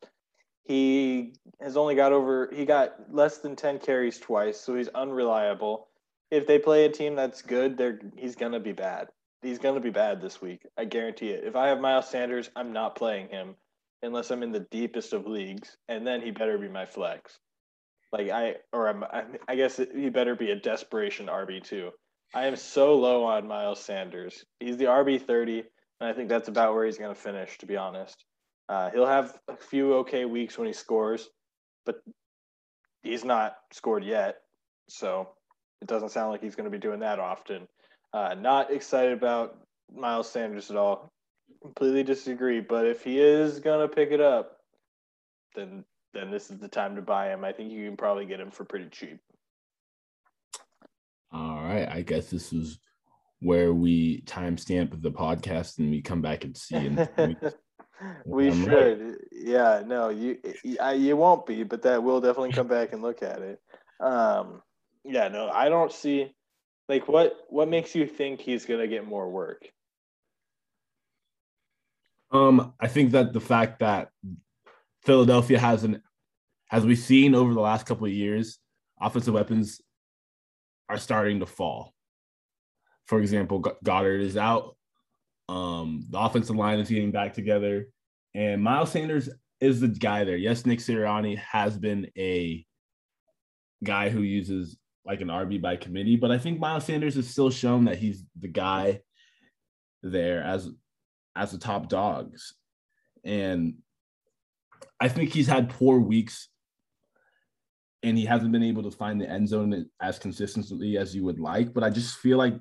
He 0.64 1.34
has 1.62 1.78
only 1.78 1.96
got 1.96 2.12
over, 2.12 2.50
he 2.54 2.66
got 2.66 3.14
less 3.14 3.40
than 3.40 3.56
10 3.56 3.80
carries 3.80 4.20
twice, 4.20 4.60
so 4.60 4.76
he's 4.76 4.90
unreliable 4.90 5.88
if 6.32 6.48
they 6.48 6.58
play 6.58 6.86
a 6.86 6.90
team 6.90 7.16
that's 7.16 7.42
good, 7.42 7.78
they're 7.78 8.00
he's 8.18 8.36
gonna 8.36 8.60
be 8.60 8.72
bad. 8.72 9.10
He's 9.42 9.60
gonna 9.60 9.82
be 9.82 9.90
bad 9.90 10.22
this 10.22 10.42
week. 10.42 10.66
I 10.78 10.86
guarantee 10.86 11.30
it. 11.30 11.44
If 11.44 11.56
I 11.56 11.68
have 11.68 11.82
Miles 11.82 12.10
Sanders, 12.10 12.50
I'm 12.56 12.72
not 12.72 12.96
playing 12.96 13.28
him 13.28 13.56
unless 14.02 14.32
I'm 14.32 14.42
in 14.42 14.52
the 14.52 14.62
deepest 14.72 15.14
of 15.14 15.28
leagues, 15.28 15.78
and 15.90 16.08
then 16.08 16.22
he 16.22 16.32
better 16.32 16.58
be 16.58 16.70
my 16.70 16.86
flex. 16.86 17.40
Like 18.12 18.30
I 18.30 18.56
or 18.74 18.90
I'm, 18.90 19.04
I 19.48 19.56
guess 19.56 19.78
he 19.78 20.10
better 20.10 20.36
be 20.36 20.52
a 20.52 20.56
desperation 20.56 21.28
RB 21.28 21.64
two. 21.64 21.92
I 22.34 22.46
am 22.48 22.56
so 22.56 22.96
low 22.96 23.24
on 23.26 23.48
Miles 23.48 23.82
Sanders. 23.82 24.46
He's 24.60 24.78
the 24.78 24.86
RB 24.86 25.22
thirty, 25.22 25.64
and 26.00 26.10
I 26.10 26.14
think 26.14 26.30
that's 26.30 26.50
about 26.50 26.74
where 26.74 26.86
he's 26.86 26.98
gonna 26.98 27.16
finish. 27.16 27.58
To 27.60 27.66
be 27.66 27.78
honest, 27.78 28.26
uh, 28.70 28.90
he'll 28.92 29.06
have 29.06 29.38
a 29.48 29.56
few 29.56 29.96
okay 29.96 30.26
weeks 30.26 30.58
when 30.58 30.68
he 30.68 30.74
scores, 30.74 31.30
but 31.86 32.02
he's 33.04 33.26
not 33.26 33.56
scored 33.72 34.04
yet. 34.04 34.38
So 34.88 35.30
it 35.82 35.88
doesn't 35.88 36.10
sound 36.10 36.32
like 36.32 36.42
he's 36.42 36.56
going 36.56 36.66
to 36.66 36.72
be 36.72 36.78
doing 36.78 37.00
that 37.00 37.20
often. 37.20 37.68
Uh, 38.14 38.36
not 38.40 38.72
excited 38.72 39.14
about 39.14 39.58
Miles 39.94 40.30
Sanders 40.30 40.70
at 40.70 40.78
all. 40.78 41.12
Completely 41.62 42.04
disagree. 42.04 42.62
But 42.62 42.86
if 42.86 43.04
he 43.04 43.20
is 43.20 43.60
going 43.60 43.88
to 43.88 43.94
pick 43.94 44.12
it 44.12 44.22
up, 44.22 44.58
then 45.56 45.84
then 46.14 46.32
this 46.32 46.50
is 46.50 46.60
the 46.60 46.68
time 46.68 46.96
to 46.96 47.02
buy 47.02 47.32
him. 47.32 47.44
I 47.44 47.52
think 47.52 47.72
you 47.72 47.86
can 47.86 47.98
probably 47.98 48.26
get 48.26 48.40
him 48.40 48.52
for 48.52 48.66
pretty 48.66 48.90
cheap. 48.90 49.20
All 51.32 51.62
right. 51.64 51.88
I 51.88 52.02
guess 52.02 52.30
this 52.30 52.52
is 52.52 52.80
where 53.40 53.74
we 53.74 54.22
timestamp 54.24 55.02
the 55.02 55.12
podcast 55.12 55.80
and 55.80 55.90
we 55.90 56.02
come 56.02 56.22
back 56.22 56.44
and 56.44 56.56
see. 56.56 56.76
And 56.76 57.08
we 58.26 58.50
I'm 58.50 58.64
should. 58.64 59.02
Right. 59.02 59.18
Yeah. 59.32 59.84
No, 59.86 60.10
you 60.10 60.38
you 60.64 61.18
won't 61.18 61.46
be, 61.46 61.64
but 61.64 61.84
that 61.84 62.04
will 62.04 62.22
definitely 62.22 62.52
come 62.52 62.68
back 62.68 62.94
and 62.94 63.02
look 63.02 63.24
at 63.24 63.42
it. 63.42 63.60
Um, 64.00 64.62
yeah, 65.04 65.28
no, 65.30 65.50
I 65.50 65.70
don't 65.70 65.92
see 65.92 66.34
like 66.90 67.08
what 67.08 67.38
what 67.50 67.70
makes 67.70 67.96
you 67.96 68.06
think 68.06 68.42
he's 68.42 68.66
gonna 68.66 68.88
get 68.88 69.08
more 69.08 69.30
work? 69.30 69.70
Um, 72.32 72.74
I 72.80 72.88
think 72.88 73.12
that 73.12 73.34
the 73.34 73.42
fact 73.42 73.80
that 73.80 74.10
Philadelphia 75.04 75.60
has 75.60 75.84
an 75.84 76.02
as 76.72 76.86
we've 76.86 76.98
seen 76.98 77.36
over 77.36 77.54
the 77.54 77.60
last 77.60 77.86
couple 77.86 78.06
of 78.06 78.14
years, 78.14 78.60
offensive 79.00 79.34
weapons 79.34 79.82
are 80.88 80.98
starting 80.98 81.40
to 81.40 81.46
fall. 81.46 81.94
For 83.08 83.20
example, 83.20 83.62
Goedert 83.84 84.22
is 84.22 84.38
out. 84.38 84.78
Um, 85.50 86.06
the 86.10 86.20
offensive 86.20 86.56
line 86.56 86.80
is 86.80 86.88
getting 86.88 87.12
back 87.12 87.34
together, 87.34 87.88
and 88.34 88.64
Miles 88.64 88.92
Sanders 88.92 89.30
is 89.60 89.82
the 89.82 89.90
guy 89.90 90.24
there. 90.24 90.38
Yes, 90.38 90.66
Nick 90.66 90.80
Sirianni 90.80 91.38
has 91.38 91.78
been 91.78 92.08
a 92.18 92.66
guy 93.84 94.10
who 94.10 94.22
uses 94.22 94.78
like 95.06 95.20
an 95.20 95.28
RB 95.28 95.62
by 95.62 95.76
committee, 95.76 96.16
but 96.16 96.32
I 96.32 96.38
think 96.38 96.60
Miles 96.60 96.86
Sanders 96.86 97.16
has 97.16 97.28
still 97.28 97.50
shown 97.50 97.86
that 97.86 97.98
he's 97.98 98.24
the 98.40 98.48
guy 98.48 99.02
there 100.04 100.42
as 100.44 100.70
as 101.36 101.52
the 101.52 101.58
top 101.58 101.90
dogs. 101.90 102.54
And 103.26 103.76
I 105.02 105.08
think 105.08 105.34
he's 105.34 105.48
had 105.48 105.70
poor 105.70 106.00
weeks 106.00 106.48
and 108.04 108.18
he 108.18 108.26
hasn't 108.26 108.52
been 108.52 108.64
able 108.64 108.84
to 108.84 108.92
find 108.92 109.20
the 109.20 109.30
end 109.30 109.50
zone 109.50 109.88
as 110.00 110.20
consistently 110.20 110.98
as 110.98 111.16
you 111.16 111.24
would 111.24 111.40
like. 111.40 111.74
But 111.74 111.84
I 111.84 111.90
just 111.90 112.18
feel 112.18 112.38
like 112.38 112.54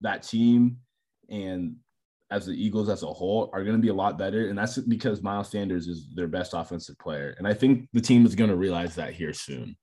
that 0.00 0.22
team 0.22 0.78
and 1.28 1.76
as 2.30 2.46
the 2.46 2.52
Eagles 2.52 2.88
as 2.88 3.02
a 3.02 3.06
whole 3.06 3.50
are 3.52 3.64
going 3.64 3.76
to 3.76 3.82
be 3.82 3.88
a 3.88 3.94
lot 3.94 4.16
better. 4.16 4.48
And 4.48 4.56
that's 4.56 4.78
because 4.78 5.22
Miles 5.22 5.50
Sanders 5.50 5.88
is 5.88 6.08
their 6.14 6.28
best 6.28 6.54
offensive 6.54 6.98
player. 6.98 7.34
And 7.36 7.46
I 7.46 7.52
think 7.52 7.88
the 7.92 8.00
team 8.00 8.24
is 8.24 8.34
going 8.34 8.50
to 8.50 8.56
realize 8.56 8.94
that 8.94 9.12
here 9.12 9.34
soon 9.34 9.76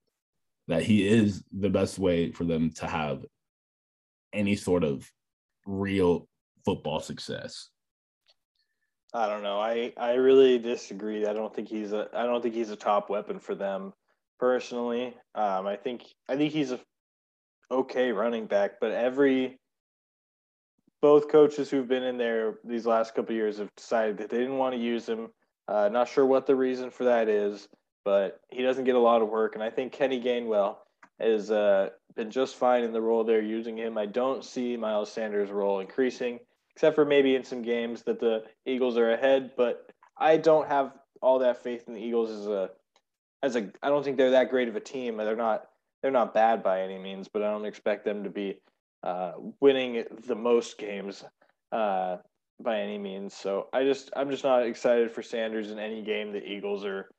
that 0.67 0.83
he 0.83 1.07
is 1.07 1.43
the 1.51 1.69
best 1.69 1.99
way 1.99 2.31
for 2.31 2.45
them 2.45 2.71
to 2.71 2.87
have 2.87 3.25
any 4.33 4.55
sort 4.55 4.83
of 4.83 5.09
real 5.65 6.27
football 6.63 6.99
success. 6.99 7.69
I 9.13 9.27
don't 9.27 9.43
know. 9.43 9.59
I 9.59 9.93
I 9.97 10.13
really 10.13 10.59
disagree. 10.59 11.25
I 11.25 11.33
don't 11.33 11.53
think 11.53 11.67
he's 11.67 11.93
a 11.93 12.07
I 12.13 12.25
don't 12.25 12.41
think 12.41 12.55
he's 12.55 12.69
a 12.69 12.75
top 12.75 13.09
weapon 13.09 13.39
for 13.39 13.55
them 13.55 13.93
personally. 14.39 15.15
Um, 15.35 15.67
I 15.67 15.75
think 15.75 16.03
I 16.27 16.35
think 16.35 16.53
he's 16.53 16.71
a 16.71 16.79
okay 17.71 18.11
running 18.11 18.45
back, 18.45 18.79
but 18.79 18.91
every 18.91 19.57
both 21.01 21.29
coaches 21.29 21.69
who've 21.69 21.87
been 21.87 22.03
in 22.03 22.17
there 22.17 22.59
these 22.63 22.85
last 22.85 23.15
couple 23.15 23.33
years 23.33 23.57
have 23.57 23.69
decided 23.75 24.17
that 24.17 24.29
they 24.29 24.37
didn't 24.37 24.57
want 24.57 24.75
to 24.75 24.81
use 24.81 25.07
him. 25.07 25.29
Uh, 25.67 25.89
not 25.89 26.09
sure 26.09 26.25
what 26.25 26.45
the 26.45 26.55
reason 26.55 26.89
for 26.89 27.05
that 27.05 27.29
is 27.29 27.67
but 28.09 28.39
he 28.49 28.63
doesn't 28.63 28.85
get 28.85 28.95
a 28.95 28.99
lot 28.99 29.21
of 29.21 29.29
work. 29.29 29.55
And 29.55 29.63
I 29.63 29.69
think 29.69 29.91
Kenny 29.91 30.21
Gainwell 30.21 30.77
has 31.19 31.51
uh, 31.51 31.89
been 32.15 32.31
just 32.31 32.55
fine 32.55 32.83
in 32.83 32.93
the 32.93 33.01
role 33.01 33.23
they're 33.23 33.41
using 33.41 33.77
him. 33.77 33.97
I 33.97 34.05
don't 34.05 34.43
see 34.43 34.77
Miles 34.77 35.11
Sanders' 35.11 35.51
role 35.51 35.79
increasing, 35.79 36.39
except 36.79 36.95
for 36.95 37.03
maybe 37.03 37.35
in 37.35 37.43
some 37.43 37.61
games 37.61 38.03
that 38.03 38.21
the 38.21 38.41
Eagles 38.65 38.95
are 38.95 39.11
ahead. 39.11 39.51
But 39.57 39.91
I 40.17 40.37
don't 40.37 40.65
have 40.69 40.93
all 41.21 41.39
that 41.39 41.61
faith 41.61 41.83
in 41.89 41.93
the 41.93 41.99
Eagles 41.99 42.29
as 42.29 42.47
a 42.47 42.69
as 43.43 43.57
a. 43.57 43.69
I 43.83 43.89
don't 43.89 44.01
think 44.01 44.15
they're 44.15 44.31
that 44.31 44.49
great 44.49 44.69
of 44.69 44.77
a 44.77 44.79
team. 44.79 45.17
They're 45.17 45.35
not 45.35 45.65
they're 46.01 46.09
not 46.09 46.33
bad 46.33 46.63
by 46.63 46.83
any 46.83 46.97
means, 46.97 47.27
but 47.27 47.41
I 47.43 47.51
don't 47.51 47.65
expect 47.65 48.05
them 48.05 48.23
to 48.23 48.29
be 48.29 48.61
uh, 49.03 49.33
winning 49.59 50.05
the 50.25 50.35
most 50.35 50.77
games 50.77 51.25
uh, 51.73 52.15
by 52.63 52.79
any 52.79 52.97
means. 52.97 53.33
So 53.33 53.67
I 53.73 53.83
just 53.83 54.11
I'm 54.15 54.31
just 54.31 54.45
not 54.45 54.65
excited 54.65 55.11
for 55.11 55.21
Sanders 55.21 55.71
in 55.71 55.79
any 55.79 56.01
game 56.01 56.31
the 56.31 56.41
Eagles 56.41 56.85
are 56.85 57.09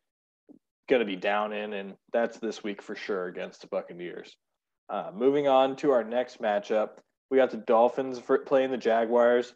going 0.88 1.00
to 1.00 1.06
be 1.06 1.16
down 1.16 1.52
in, 1.52 1.74
and 1.74 1.96
that's 2.14 2.38
this 2.38 2.64
week 2.64 2.80
for 2.80 2.96
sure 2.96 3.26
against 3.26 3.60
the 3.60 3.66
Buccaneers. 3.66 4.34
Uh, 4.88 5.10
moving 5.14 5.48
on 5.48 5.76
to 5.76 5.90
our 5.90 6.02
next 6.02 6.40
matchup, 6.40 6.92
we 7.30 7.36
got 7.36 7.50
the 7.50 7.56
Dolphins 7.56 8.18
for 8.18 8.38
playing 8.38 8.70
the 8.70 8.76
Jaguars. 8.76 9.54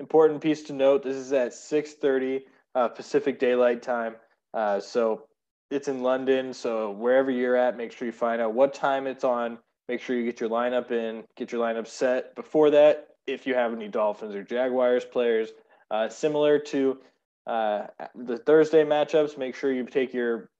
Important 0.00 0.40
piece 0.40 0.62
to 0.64 0.72
note: 0.72 1.02
this 1.02 1.16
is 1.16 1.32
at 1.32 1.52
6:30 1.52 2.42
uh, 2.74 2.88
Pacific 2.88 3.38
Daylight 3.38 3.82
Time, 3.82 4.16
uh, 4.54 4.80
so 4.80 5.26
it's 5.70 5.88
in 5.88 6.02
London. 6.02 6.52
So 6.52 6.90
wherever 6.90 7.30
you're 7.30 7.56
at, 7.56 7.76
make 7.76 7.92
sure 7.92 8.06
you 8.06 8.12
find 8.12 8.40
out 8.40 8.54
what 8.54 8.74
time 8.74 9.06
it's 9.06 9.24
on. 9.24 9.58
Make 9.88 10.00
sure 10.00 10.16
you 10.16 10.24
get 10.24 10.40
your 10.40 10.50
lineup 10.50 10.90
in, 10.90 11.24
get 11.36 11.52
your 11.52 11.60
lineup 11.60 11.86
set 11.86 12.34
before 12.34 12.70
that. 12.70 13.08
If 13.26 13.46
you 13.46 13.54
have 13.54 13.72
any 13.72 13.88
Dolphins 13.88 14.34
or 14.34 14.42
Jaguars 14.42 15.04
players, 15.04 15.50
uh, 15.90 16.08
similar 16.08 16.58
to 16.58 16.98
uh, 17.46 17.86
the 18.14 18.36
Thursday 18.38 18.84
matchups, 18.84 19.38
make 19.38 19.54
sure 19.54 19.72
you 19.72 19.84
take 19.84 20.12
your 20.12 20.50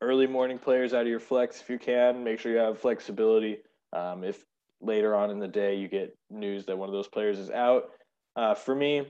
early 0.00 0.26
morning 0.26 0.58
players 0.58 0.94
out 0.94 1.02
of 1.02 1.08
your 1.08 1.20
flex 1.20 1.60
if 1.60 1.70
you 1.70 1.78
can. 1.78 2.24
Make 2.24 2.40
sure 2.40 2.52
you 2.52 2.58
have 2.58 2.78
flexibility. 2.78 3.58
Um, 3.92 4.24
if 4.24 4.44
later 4.80 5.14
on 5.14 5.30
in 5.30 5.38
the 5.38 5.48
day 5.48 5.76
you 5.76 5.88
get 5.88 6.16
news 6.30 6.66
that 6.66 6.78
one 6.78 6.88
of 6.88 6.92
those 6.92 7.08
players 7.08 7.38
is 7.38 7.50
out. 7.50 7.90
Uh, 8.36 8.54
for 8.54 8.74
me, 8.74 9.06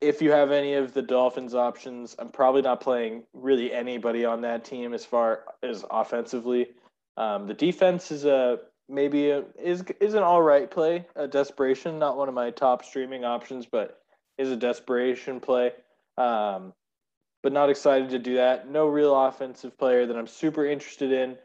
if 0.00 0.20
you 0.20 0.30
have 0.30 0.50
any 0.50 0.74
of 0.74 0.92
the 0.92 1.02
Dolphins 1.02 1.54
options, 1.54 2.14
I'm 2.18 2.28
probably 2.28 2.62
not 2.62 2.80
playing 2.80 3.24
really 3.32 3.72
anybody 3.72 4.24
on 4.24 4.42
that 4.42 4.64
team 4.64 4.92
as 4.92 5.04
far 5.04 5.44
as 5.62 5.84
offensively. 5.90 6.68
Um, 7.16 7.46
the 7.46 7.54
defense 7.54 8.10
is 8.10 8.24
a 8.24 8.58
maybe 8.88 9.30
a, 9.30 9.44
is 9.60 9.82
is 10.00 10.14
an 10.14 10.22
all 10.22 10.42
right 10.42 10.70
play, 10.70 11.06
a 11.16 11.26
desperation, 11.26 11.98
not 11.98 12.16
one 12.16 12.28
of 12.28 12.34
my 12.34 12.50
top 12.50 12.84
streaming 12.84 13.24
options, 13.24 13.66
but 13.66 14.00
is 14.36 14.50
a 14.50 14.56
desperation 14.56 15.40
play. 15.40 15.72
Um, 16.18 16.72
but 17.42 17.52
not 17.52 17.70
excited 17.70 18.08
to 18.10 18.18
do 18.18 18.36
that. 18.36 18.70
No 18.70 18.86
real 18.86 19.14
offensive 19.14 19.76
player 19.76 20.06
that 20.06 20.16
I'm 20.16 20.26
super 20.26 20.64
interested 20.66 21.12
in. 21.12 21.36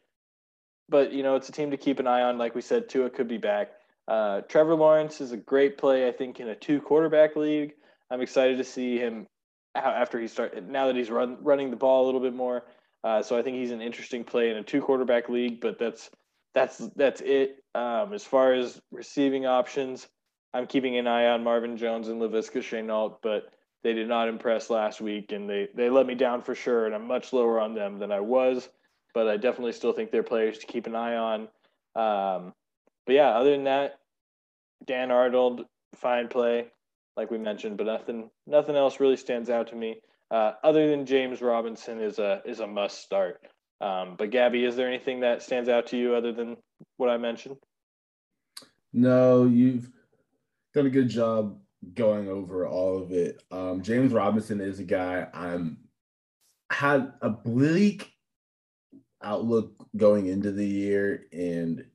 But 0.90 1.14
you 1.14 1.24
know, 1.24 1.36
it's 1.36 1.50
a 1.50 1.52
team 1.52 1.72
to 1.72 1.78
keep 1.78 2.00
an 2.00 2.08
eye 2.08 2.24
on. 2.24 2.38
Like 2.38 2.56
we 2.56 2.62
said, 2.62 2.90
Tua 2.90 3.10
could 3.10 3.28
be 3.28 3.38
back. 3.38 3.72
Uh, 4.08 4.42
Trevor 4.42 4.76
Lawrence 4.76 5.22
is 5.22 5.32
a 5.32 5.38
great 5.38 5.78
play, 5.78 6.08
I 6.08 6.12
think, 6.12 6.40
in 6.40 6.50
a 6.50 6.56
two 6.56 6.82
quarterback 6.82 7.36
league. 7.36 7.74
I'm 8.10 8.22
excited 8.22 8.58
to 8.58 8.64
see 8.64 8.98
him 8.98 9.28
after 9.76 10.20
he 10.20 10.28
start 10.28 10.62
now 10.64 10.88
that 10.88 10.96
he's 10.96 11.12
run, 11.12 11.38
running 11.42 11.70
the 11.70 11.76
ball 11.76 12.04
a 12.04 12.08
little 12.08 12.22
bit 12.22 12.34
more. 12.34 12.64
Uh, 13.04 13.22
so 13.22 13.38
I 13.38 13.42
think 13.42 13.58
he's 13.58 13.72
an 13.72 13.82
interesting 13.82 14.24
play 14.24 14.50
in 14.50 14.58
a 14.58 14.64
two 14.64 14.82
quarterback 14.82 15.30
league, 15.30 15.62
but 15.62 15.78
that's 15.80 16.10
that's 16.54 16.78
that's 16.96 17.22
it. 17.22 17.64
Um, 17.76 18.14
as 18.14 18.24
far 18.24 18.54
as 18.54 18.82
receiving 18.92 19.46
options, 19.46 20.08
I'm 20.54 20.68
keeping 20.68 20.98
an 20.98 21.08
eye 21.08 21.28
on 21.28 21.44
Marvin 21.44 21.78
Jones 21.78 22.08
and 22.08 22.20
Laviska 22.20 22.62
Shenault, 22.62 23.18
but 23.22 23.54
they 23.84 23.94
did 23.94 24.08
not 24.08 24.28
impress 24.28 24.70
last 24.70 25.00
week, 25.00 25.32
and 25.32 25.50
they 25.50 25.70
they 25.76 25.90
let 25.90 26.08
me 26.08 26.16
down 26.16 26.42
for 26.42 26.56
sure. 26.56 26.86
And 26.86 26.96
I'm 26.96 27.08
much 27.08 27.32
lower 27.32 27.60
on 27.60 27.76
them 27.76 28.00
than 28.00 28.12
I 28.12 28.20
was, 28.20 28.70
but 29.14 29.28
I 29.28 29.38
definitely 29.38 29.74
still 29.74 29.93
think 29.93 30.12
they're 30.12 30.24
players 30.24 30.60
to 30.60 30.68
keep 30.68 30.88
an 30.88 30.95
eye 30.95 31.16
on. 31.16 31.41
Um, 31.95 32.53
but 33.05 33.16
yeah, 33.16 33.30
other 33.30 33.51
than 33.51 33.64
that, 33.66 33.99
Dan 34.86 35.12
Arnold, 35.12 35.66
fine 35.95 36.28
play, 36.28 36.68
like 37.18 37.32
we 37.32 37.38
mentioned, 37.38 37.78
but 37.78 37.88
nothing 37.88 38.30
nothing 38.47 38.76
else 38.76 38.99
really 38.99 39.18
stands 39.18 39.49
out 39.49 39.68
to 39.68 39.76
me. 39.76 40.01
Uh, 40.32 40.53
other 40.64 40.89
than 40.89 41.05
James 41.05 41.41
Robinson 41.41 41.99
is 41.99 42.20
a 42.20 42.41
is 42.45 42.60
a 42.60 42.68
must 42.68 43.01
start. 43.01 43.41
Um, 43.82 44.16
but 44.18 44.30
Gabby, 44.30 44.66
is 44.66 44.76
there 44.76 44.88
anything 44.88 45.22
that 45.22 45.41
stands 45.41 45.70
out 45.70 45.88
to 45.88 45.97
you 45.97 46.14
other 46.16 46.34
than 46.34 46.57
what 46.97 47.10
I 47.10 47.18
mentioned? 47.18 47.57
No, 48.93 49.45
you've 49.45 49.89
done 50.74 50.86
a 50.86 50.89
good 50.89 51.10
job 51.10 51.60
going 51.93 52.28
over 52.28 52.68
all 52.68 53.01
of 53.01 53.12
it. 53.12 53.41
Um, 53.51 53.82
James 53.82 54.12
Robinson 54.12 54.60
is 54.60 54.80
a 54.80 54.84
guy 54.84 55.28
I'm 55.34 55.78
had 56.72 57.14
a 57.22 57.30
bleak 57.30 58.12
outlook 59.22 59.74
going 59.98 60.28
into 60.28 60.52
the 60.52 60.66
year, 60.66 61.26
and 61.32 61.86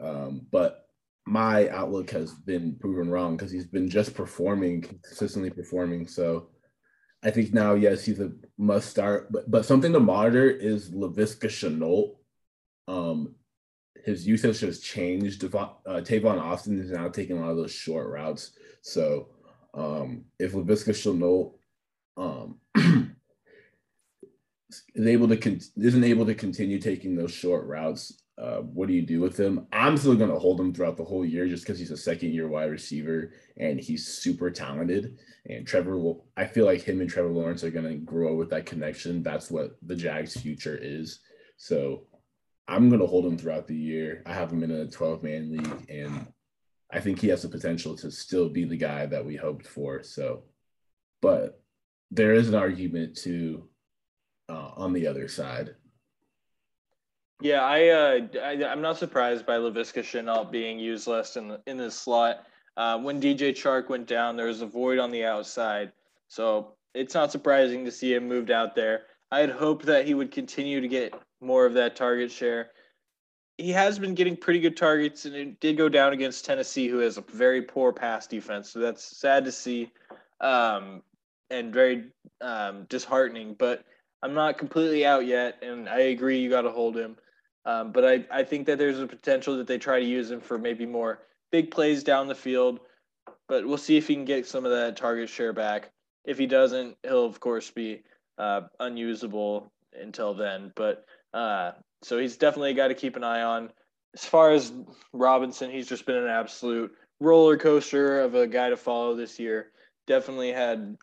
um, 0.00 0.46
but 0.50 0.86
my 1.26 1.68
outlook 1.68 2.10
has 2.10 2.32
been 2.32 2.76
proven 2.80 3.10
wrong 3.10 3.36
because 3.36 3.52
he's 3.52 3.66
been 3.66 3.88
just 3.88 4.14
performing 4.14 4.82
consistently 4.82 5.50
performing. 5.50 6.06
So 6.06 6.48
I 7.22 7.30
think 7.30 7.52
now, 7.52 7.74
yes, 7.74 8.04
he's 8.04 8.20
a 8.20 8.32
must 8.58 8.88
start. 8.88 9.30
But 9.30 9.50
but 9.50 9.64
something 9.64 9.92
to 9.92 10.00
monitor 10.00 10.48
is 10.50 10.90
Laviska 10.90 11.48
Shenault. 11.48 12.16
Um, 12.88 13.34
his 14.04 14.26
usage 14.26 14.60
has 14.60 14.80
changed. 14.80 15.44
uh, 15.44 15.48
Tavon 15.86 16.40
Austin 16.40 16.80
is 16.80 16.90
now 16.90 17.08
taking 17.08 17.38
a 17.38 17.40
lot 17.42 17.50
of 17.50 17.58
those 17.58 17.72
short 17.72 18.08
routes. 18.08 18.52
So 18.82 19.28
um, 19.74 20.24
if 20.38 20.52
Laviska 20.52 20.94
Shenault 20.94 21.52
um, 22.16 22.58
is 24.94 25.06
able 25.06 25.28
to 25.28 25.36
con- 25.36 25.60
isn't 25.76 26.04
able 26.04 26.26
to 26.26 26.34
continue 26.34 26.78
taking 26.78 27.14
those 27.14 27.32
short 27.32 27.66
routes, 27.66 28.20
uh, 28.40 28.60
what 28.60 28.88
do 28.88 28.94
you 28.94 29.02
do 29.02 29.20
with 29.20 29.38
him? 29.38 29.66
I'm 29.70 29.98
still 29.98 30.14
going 30.14 30.30
to 30.30 30.38
hold 30.38 30.60
him 30.60 30.72
throughout 30.72 30.96
the 30.96 31.04
whole 31.04 31.26
year 31.26 31.46
just 31.46 31.64
because 31.64 31.78
he's 31.78 31.90
a 31.90 31.96
second 31.96 32.32
year 32.32 32.48
wide 32.48 32.70
receiver 32.70 33.32
and 33.58 33.78
he's 33.78 34.06
super 34.06 34.50
talented. 34.50 35.18
And 35.46 35.66
Trevor, 35.66 35.98
will, 35.98 36.24
I 36.38 36.46
feel 36.46 36.64
like 36.64 36.80
him 36.80 37.02
and 37.02 37.10
Trevor 37.10 37.28
Lawrence 37.28 37.64
are 37.64 37.70
going 37.70 37.88
to 37.88 37.96
grow 37.96 38.34
with 38.34 38.48
that 38.50 38.64
connection. 38.64 39.22
That's 39.22 39.50
what 39.50 39.76
the 39.82 39.94
Jags' 39.94 40.40
future 40.40 40.78
is. 40.80 41.20
So 41.58 42.04
I'm 42.66 42.88
going 42.88 43.00
to 43.00 43.06
hold 43.06 43.26
him 43.26 43.36
throughout 43.36 43.66
the 43.66 43.76
year. 43.76 44.22
I 44.24 44.32
have 44.32 44.50
him 44.50 44.62
in 44.62 44.70
a 44.70 44.86
12 44.86 45.22
man 45.22 45.52
league 45.52 45.90
and 45.90 46.26
I 46.92 47.00
think 47.00 47.20
he 47.20 47.28
has 47.28 47.42
the 47.42 47.48
potential 47.48 47.94
to 47.98 48.10
still 48.10 48.48
be 48.48 48.64
the 48.64 48.76
guy 48.76 49.06
that 49.06 49.24
we 49.24 49.36
hoped 49.36 49.66
for. 49.66 50.02
So, 50.02 50.44
but 51.20 51.60
there 52.10 52.32
is 52.32 52.48
an 52.48 52.54
argument 52.54 53.16
to 53.18 53.68
uh, 54.50 54.72
on 54.76 54.92
the 54.92 55.06
other 55.06 55.28
side 55.28 55.74
yeah, 57.40 57.62
I, 57.62 57.88
uh, 57.88 58.20
I 58.42 58.52
am 58.72 58.82
not 58.82 58.98
surprised 58.98 59.46
by 59.46 59.56
Laviska 59.56 60.02
Shenault 60.02 60.50
being 60.50 60.78
used 60.78 61.06
less 61.06 61.36
in 61.36 61.56
in 61.66 61.76
this 61.76 61.98
slot. 61.98 62.46
Uh, 62.76 62.98
when 62.98 63.20
DJ 63.20 63.50
Chark 63.50 63.88
went 63.88 64.06
down, 64.06 64.36
there 64.36 64.46
was 64.46 64.60
a 64.60 64.66
void 64.66 64.98
on 64.98 65.10
the 65.10 65.24
outside, 65.24 65.92
so 66.28 66.74
it's 66.94 67.14
not 67.14 67.32
surprising 67.32 67.84
to 67.84 67.90
see 67.90 68.14
him 68.14 68.28
moved 68.28 68.50
out 68.50 68.74
there. 68.74 69.02
I 69.30 69.40
had 69.40 69.50
hoped 69.50 69.86
that 69.86 70.06
he 70.06 70.14
would 70.14 70.30
continue 70.30 70.80
to 70.80 70.88
get 70.88 71.14
more 71.40 71.66
of 71.66 71.74
that 71.74 71.96
target 71.96 72.30
share. 72.30 72.70
He 73.58 73.70
has 73.70 73.98
been 73.98 74.14
getting 74.14 74.36
pretty 74.36 74.60
good 74.60 74.76
targets, 74.76 75.24
and 75.24 75.34
it 75.34 75.60
did 75.60 75.76
go 75.76 75.88
down 75.88 76.12
against 76.12 76.44
Tennessee, 76.44 76.88
who 76.88 76.98
has 76.98 77.16
a 77.16 77.22
very 77.22 77.62
poor 77.62 77.92
pass 77.92 78.26
defense. 78.26 78.70
So 78.70 78.80
that's 78.80 79.18
sad 79.18 79.44
to 79.44 79.52
see, 79.52 79.92
um, 80.40 81.02
and 81.50 81.72
very 81.72 82.04
um, 82.40 82.86
disheartening. 82.88 83.54
But 83.58 83.84
I'm 84.22 84.34
not 84.34 84.58
completely 84.58 85.06
out 85.06 85.26
yet, 85.26 85.62
and 85.62 85.88
I 85.88 86.00
agree 86.00 86.38
you 86.38 86.50
got 86.50 86.62
to 86.62 86.70
hold 86.70 86.96
him. 86.96 87.16
Um, 87.64 87.92
but 87.92 88.04
I, 88.04 88.24
I 88.30 88.44
think 88.44 88.66
that 88.66 88.78
there's 88.78 88.98
a 88.98 89.06
potential 89.06 89.56
that 89.56 89.66
they 89.66 89.78
try 89.78 89.98
to 90.00 90.04
use 90.04 90.30
him 90.30 90.40
for 90.40 90.58
maybe 90.58 90.86
more 90.86 91.20
big 91.50 91.70
plays 91.70 92.02
down 92.02 92.26
the 92.26 92.34
field. 92.34 92.80
But 93.48 93.66
we'll 93.66 93.78
see 93.78 93.96
if 93.96 94.06
he 94.06 94.14
can 94.14 94.24
get 94.24 94.46
some 94.46 94.64
of 94.64 94.70
that 94.70 94.96
target 94.96 95.28
share 95.28 95.52
back. 95.52 95.90
If 96.24 96.38
he 96.38 96.46
doesn't, 96.46 96.96
he'll 97.02 97.26
of 97.26 97.40
course 97.40 97.70
be 97.70 98.02
uh, 98.38 98.62
unusable 98.78 99.72
until 99.98 100.34
then. 100.34 100.72
But 100.74 101.04
uh, 101.34 101.72
so 102.02 102.18
he's 102.18 102.36
definitely 102.36 102.70
a 102.70 102.74
guy 102.74 102.88
to 102.88 102.94
keep 102.94 103.16
an 103.16 103.24
eye 103.24 103.42
on. 103.42 103.70
As 104.14 104.24
far 104.24 104.52
as 104.52 104.72
Robinson, 105.12 105.70
he's 105.70 105.88
just 105.88 106.06
been 106.06 106.16
an 106.16 106.28
absolute 106.28 106.92
roller 107.20 107.56
coaster 107.56 108.20
of 108.20 108.34
a 108.34 108.46
guy 108.46 108.70
to 108.70 108.76
follow 108.76 109.14
this 109.14 109.38
year. 109.38 109.70
Definitely 110.06 110.52
had 110.52 110.96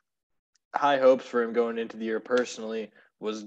high 0.76 0.98
hopes 0.98 1.26
for 1.26 1.42
him 1.42 1.54
going 1.54 1.78
into 1.78 1.98
the 1.98 2.06
year 2.06 2.20
personally. 2.20 2.92
Was 3.20 3.46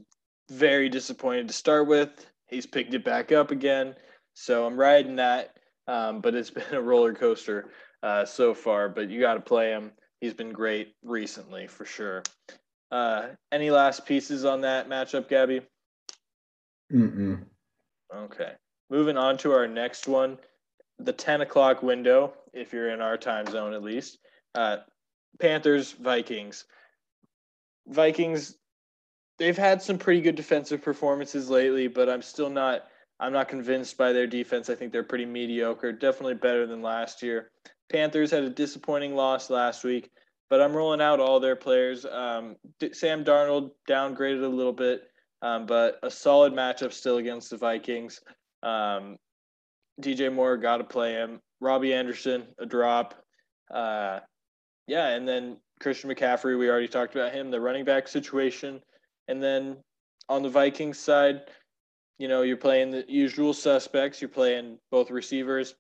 very 0.51 0.89
disappointed 0.89 1.49
to 1.49 1.55
start 1.55 1.87
with 1.87 2.27
he's 2.51 2.67
picked 2.67 2.93
it 2.93 3.05
back 3.05 3.33
up 3.33 3.51
again. 3.51 3.95
So 4.35 4.67
I'm 4.67 4.77
riding 4.77 5.17
that. 5.17 5.57
Um, 5.87 6.21
but 6.21 6.35
it's 6.35 6.51
been 6.51 6.75
a 6.75 6.81
roller 6.81 7.15
coaster 7.15 7.71
uh, 8.03 8.25
so 8.25 8.53
far. 8.53 8.89
But 8.89 9.09
you 9.09 9.21
got 9.21 9.35
to 9.35 9.41
play 9.41 9.71
him. 9.71 9.93
He's 10.21 10.35
been 10.35 10.53
great 10.53 10.95
recently 11.03 11.67
for 11.67 11.87
sure. 11.87 12.23
Uh, 12.91 13.29
any 13.53 13.71
last 13.71 14.05
pieces 14.05 14.45
on 14.45 14.61
that 14.63 14.89
matchup, 14.89 15.29
Gabby? 15.29 15.63
Mm-mm. 16.93 17.45
Okay. 18.15 18.53
Moving 18.91 19.17
on 19.17 19.39
to 19.39 19.53
our 19.53 19.69
next 19.69 20.09
one, 20.09 20.37
the 20.99 21.13
10 21.13 21.43
o'clock 21.43 21.83
window, 21.83 22.35
if 22.53 22.73
you're 22.73 22.91
in 22.91 23.01
our 23.01 23.17
time 23.17 23.47
zone 23.47 23.73
at 23.73 23.83
least. 23.83 24.19
Uh, 24.55 24.79
Panthers, 25.39 25.93
Vikings. 25.93 26.65
Vikings 27.87 28.57
they've 29.41 29.57
had 29.57 29.83
some 29.83 29.99
pretty 29.99 30.21
good 30.21 30.37
defensive 30.37 30.83
performances 30.83 31.51
lately, 31.51 31.89
but 31.89 32.09
I'm 32.09 32.23
still 32.23 32.51
not 32.51 32.85
I'm 33.19 33.33
not 33.33 33.49
convinced 33.49 33.99
by 33.99 34.13
their 34.13 34.27
defense. 34.27 34.71
I 34.71 34.75
think 34.75 34.93
they're 34.93 35.03
pretty 35.03 35.27
mediocre, 35.27 35.93
definitely 35.93 36.35
better 36.35 36.67
than 36.67 36.81
last 36.81 37.23
year. 37.23 37.51
Panthers 37.91 38.31
had 38.31 38.45
a 38.45 38.51
disappointing 38.51 39.15
loss 39.15 39.51
last 39.51 39.85
week, 39.85 40.11
but 40.49 40.63
I'm 40.63 40.73
rolling 40.73 41.03
out 41.03 41.21
all 41.21 41.39
their 41.39 41.57
players. 41.57 42.07
Um, 42.07 42.57
Sam 42.93 43.25
Darnold 43.25 43.73
downgraded 43.89 44.43
a 44.43 44.49
little 44.49 44.73
bit, 44.73 45.03
um, 45.43 45.67
but 45.67 45.99
a 46.03 46.11
solid 46.11 46.55
matchup 46.55 46.93
still 46.93 47.19
against 47.19 47.51
the 47.51 47.59
Vikings. 47.59 48.21
Um, 48.63 49.17
DJ 50.01 50.33
Moore 50.33 50.57
got 50.57 50.79
to 50.79 50.85
play 50.85 51.13
him. 51.13 51.41
Robbie 51.61 51.93
Anderson, 51.93 52.47
a 52.59 52.65
drop. 52.65 53.23
Uh, 53.71 54.21
yeah, 54.87 55.09
and 55.09 55.29
then 55.29 55.59
Christian 55.79 56.11
McCaffrey, 56.11 56.59
we 56.59 56.71
already 56.71 56.89
talked 56.89 57.15
about 57.15 57.33
him. 57.33 57.51
The 57.51 57.61
running 57.61 57.85
back 57.85 58.09
situation 58.09 58.81
and 59.31 59.43
then 59.43 59.77
on 60.29 60.43
the 60.43 60.49
Vikings 60.49 60.99
side, 60.99 61.43
you 62.19 62.29
know, 62.29 62.43
you're 62.43 62.57
playing 62.57 62.91
the 62.91 63.05
usual 63.09 63.55
suspects. 63.55 64.21
You're 64.21 64.29
playing 64.29 64.79
both 64.91 65.11
receivers. 65.11 65.75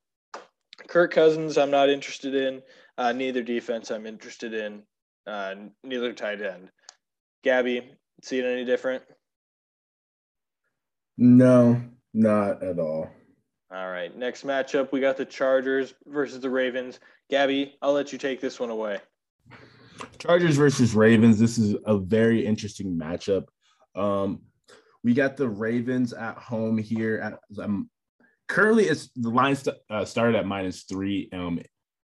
Kirk 0.89 1.13
Cousins, 1.13 1.59
I'm 1.59 1.71
not 1.71 1.91
interested 1.91 2.35
in. 2.35 2.63
Uh, 2.97 3.13
neither 3.13 3.43
defense, 3.43 3.91
I'm 3.91 4.07
interested 4.07 4.55
in. 4.55 4.83
Uh, 5.27 5.55
neither 5.85 6.13
tight 6.13 6.41
end. 6.41 6.71
Gabby, 7.43 7.91
see 8.23 8.39
it 8.39 8.45
any 8.45 8.65
different? 8.65 9.03
No, 11.19 11.83
not 12.15 12.63
at 12.63 12.79
all. 12.79 13.11
All 13.73 13.91
right. 13.91 14.17
Next 14.17 14.47
matchup, 14.47 14.91
we 14.93 15.01
got 15.01 15.17
the 15.17 15.25
Chargers 15.25 15.95
versus 16.07 16.41
the 16.41 16.51
Ravens. 16.51 16.99
Gabby, 17.29 17.77
I'll 17.83 17.93
let 17.93 18.13
you 18.13 18.19
take 18.19 18.41
this 18.41 18.59
one 18.59 18.71
away. 18.71 19.01
Chargers 20.19 20.57
versus 20.57 20.95
Ravens. 20.95 21.39
This 21.39 21.59
is 21.59 21.77
a 21.87 21.99
very 21.99 22.45
interesting 22.45 22.99
matchup. 22.99 23.47
Um, 23.95 24.43
we 25.03 25.15
got 25.15 25.37
the 25.37 25.49
Ravens 25.49 26.13
at 26.13 26.37
home 26.37 26.79
here. 26.79 27.19
At, 27.19 27.63
um, 27.63 27.91
currently, 28.49 28.85
it's 28.85 29.11
the 29.17 29.31
line 29.31 29.57
st- 29.57 29.77
uh, 29.89 30.05
started 30.05 30.37
at 30.37 30.47
minus 30.47 30.83
three. 30.83 31.29
Um, 31.33 31.61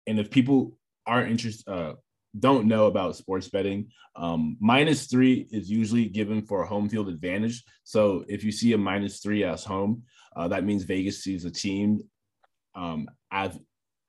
and 0.06 0.18
if 0.18 0.30
people 0.30 0.76
aren't 1.06 1.30
interested, 1.30 1.68
uh, 1.70 1.94
don't 2.38 2.66
know 2.66 2.86
about 2.86 3.16
sports 3.16 3.48
betting, 3.48 3.90
um, 4.16 4.56
minus 4.60 5.06
three 5.06 5.48
is 5.50 5.70
usually 5.70 6.06
given 6.06 6.42
for 6.42 6.62
a 6.62 6.66
home 6.66 6.88
field 6.88 7.08
advantage. 7.08 7.62
So 7.84 8.24
if 8.28 8.44
you 8.44 8.52
see 8.52 8.72
a 8.72 8.78
minus 8.78 9.20
three 9.20 9.44
as 9.44 9.64
home, 9.64 10.02
uh, 10.36 10.48
that 10.48 10.64
means 10.64 10.84
Vegas 10.84 11.22
sees 11.22 11.44
a 11.44 11.50
team 11.50 12.02
um, 12.74 13.08
as 13.30 13.58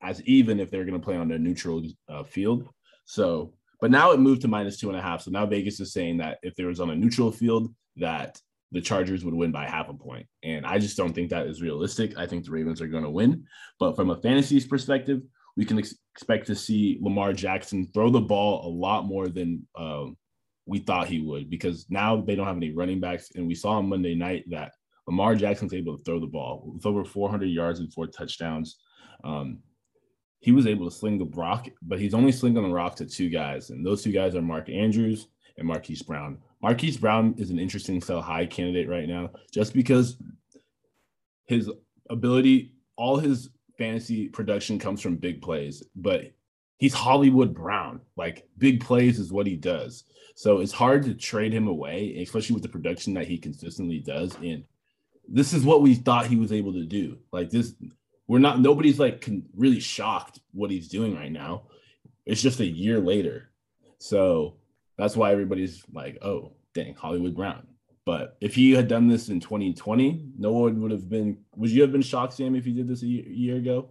as 0.01 0.21
even 0.23 0.59
if 0.59 0.69
they're 0.69 0.85
going 0.85 0.99
to 0.99 1.03
play 1.03 1.15
on 1.15 1.31
a 1.31 1.39
neutral 1.39 1.81
uh, 2.09 2.23
field. 2.23 2.67
So, 3.05 3.53
but 3.85 3.91
now 3.91 4.13
it 4.13 4.19
moved 4.19 4.41
to 4.41 4.47
minus 4.47 4.79
two 4.79 4.89
and 4.89 4.97
a 4.97 5.01
half. 5.03 5.21
So 5.21 5.29
now 5.29 5.45
Vegas 5.45 5.79
is 5.79 5.93
saying 5.93 6.17
that 6.17 6.39
if 6.41 6.55
there 6.55 6.65
was 6.65 6.79
on 6.79 6.89
a 6.89 6.95
neutral 6.95 7.31
field, 7.31 7.71
that 7.97 8.41
the 8.71 8.81
Chargers 8.81 9.23
would 9.23 9.35
win 9.35 9.51
by 9.51 9.67
half 9.67 9.89
a 9.89 9.93
point. 9.93 10.25
And 10.41 10.65
I 10.65 10.79
just 10.79 10.97
don't 10.97 11.13
think 11.13 11.29
that 11.29 11.45
is 11.45 11.61
realistic. 11.61 12.17
I 12.17 12.25
think 12.25 12.45
the 12.45 12.49
Ravens 12.49 12.81
are 12.81 12.87
going 12.87 13.03
to 13.03 13.11
win. 13.11 13.45
But 13.79 13.95
from 13.95 14.09
a 14.09 14.19
fantasy 14.19 14.59
perspective, 14.67 15.21
we 15.55 15.65
can 15.65 15.77
ex- 15.77 15.93
expect 16.15 16.47
to 16.47 16.55
see 16.55 16.97
Lamar 16.99 17.31
Jackson 17.31 17.87
throw 17.93 18.09
the 18.09 18.19
ball 18.19 18.67
a 18.67 18.71
lot 18.73 19.05
more 19.05 19.27
than 19.27 19.67
um, 19.77 20.17
we 20.65 20.79
thought 20.79 21.07
he 21.07 21.19
would 21.19 21.51
because 21.51 21.85
now 21.87 22.19
they 22.19 22.33
don't 22.33 22.47
have 22.47 22.57
any 22.57 22.71
running 22.71 22.99
backs. 22.99 23.33
And 23.35 23.45
we 23.45 23.53
saw 23.53 23.73
on 23.73 23.87
Monday 23.87 24.15
night 24.15 24.45
that 24.49 24.71
Lamar 25.05 25.35
Jackson's 25.35 25.75
able 25.75 25.95
to 25.95 26.03
throw 26.03 26.19
the 26.19 26.25
ball 26.25 26.71
with 26.73 26.87
over 26.87 27.05
400 27.05 27.45
yards 27.45 27.81
and 27.81 27.93
four 27.93 28.07
touchdowns. 28.07 28.79
Um, 29.23 29.59
he 30.45 30.51
was 30.51 30.67
able 30.67 30.87
to 30.87 30.95
sling 30.95 31.17
the 31.17 31.25
rock, 31.25 31.67
but 31.81 31.99
he's 31.99 32.13
only 32.13 32.31
slinging 32.31 32.61
the 32.61 32.69
rock 32.69 32.95
to 32.97 33.05
two 33.07 33.29
guys, 33.31 33.71
and 33.71 33.83
those 33.83 34.03
two 34.03 34.11
guys 34.11 34.35
are 34.35 34.43
Mark 34.43 34.69
Andrews 34.69 35.29
and 35.57 35.67
Marquise 35.67 36.03
Brown. 36.03 36.37
Marquise 36.61 36.97
Brown 36.97 37.33
is 37.39 37.49
an 37.49 37.57
interesting 37.57 37.99
sell 37.99 38.21
high 38.21 38.45
candidate 38.45 38.87
right 38.87 39.07
now, 39.07 39.31
just 39.51 39.73
because 39.73 40.17
his 41.47 41.71
ability, 42.11 42.73
all 42.95 43.17
his 43.17 43.49
fantasy 43.79 44.29
production 44.29 44.77
comes 44.77 45.01
from 45.01 45.15
big 45.15 45.41
plays, 45.41 45.81
but 45.95 46.31
he's 46.77 46.93
Hollywood 46.93 47.51
Brown. 47.51 47.99
Like 48.15 48.47
big 48.59 48.85
plays 48.85 49.17
is 49.17 49.33
what 49.33 49.47
he 49.47 49.55
does. 49.55 50.03
So 50.35 50.59
it's 50.59 50.71
hard 50.71 51.05
to 51.05 51.15
trade 51.15 51.53
him 51.53 51.67
away, 51.67 52.19
especially 52.21 52.53
with 52.53 52.61
the 52.61 52.69
production 52.69 53.15
that 53.15 53.27
he 53.27 53.39
consistently 53.39 53.97
does. 53.97 54.35
And 54.43 54.63
this 55.27 55.53
is 55.53 55.63
what 55.63 55.81
we 55.81 55.95
thought 55.95 56.27
he 56.27 56.35
was 56.35 56.51
able 56.51 56.73
to 56.73 56.85
do. 56.85 57.17
Like 57.31 57.49
this, 57.49 57.73
we're 58.27 58.39
not, 58.39 58.59
nobody's 58.59 58.99
like 58.99 59.27
really 59.55 59.79
shocked 59.79 60.39
what 60.51 60.71
he's 60.71 60.87
doing 60.87 61.15
right 61.15 61.31
now. 61.31 61.63
It's 62.25 62.41
just 62.41 62.59
a 62.59 62.65
year 62.65 62.99
later. 62.99 63.51
So 63.99 64.55
that's 64.97 65.15
why 65.15 65.31
everybody's 65.31 65.83
like, 65.93 66.17
oh, 66.23 66.53
dang, 66.73 66.95
Hollywood 66.95 67.35
Brown. 67.35 67.67
But 68.05 68.37
if 68.39 68.53
he 68.53 68.71
had 68.71 68.87
done 68.87 69.07
this 69.07 69.29
in 69.29 69.39
2020, 69.39 70.29
no 70.37 70.51
one 70.51 70.81
would 70.81 70.91
have 70.91 71.09
been. 71.09 71.37
Would 71.55 71.71
you 71.71 71.81
have 71.81 71.91
been 71.91 72.03
shocked, 72.03 72.33
Sam, 72.33 72.55
if 72.55 72.63
he 72.63 72.71
did 72.71 72.87
this 72.87 73.01
a 73.01 73.07
year 73.07 73.57
ago? 73.57 73.89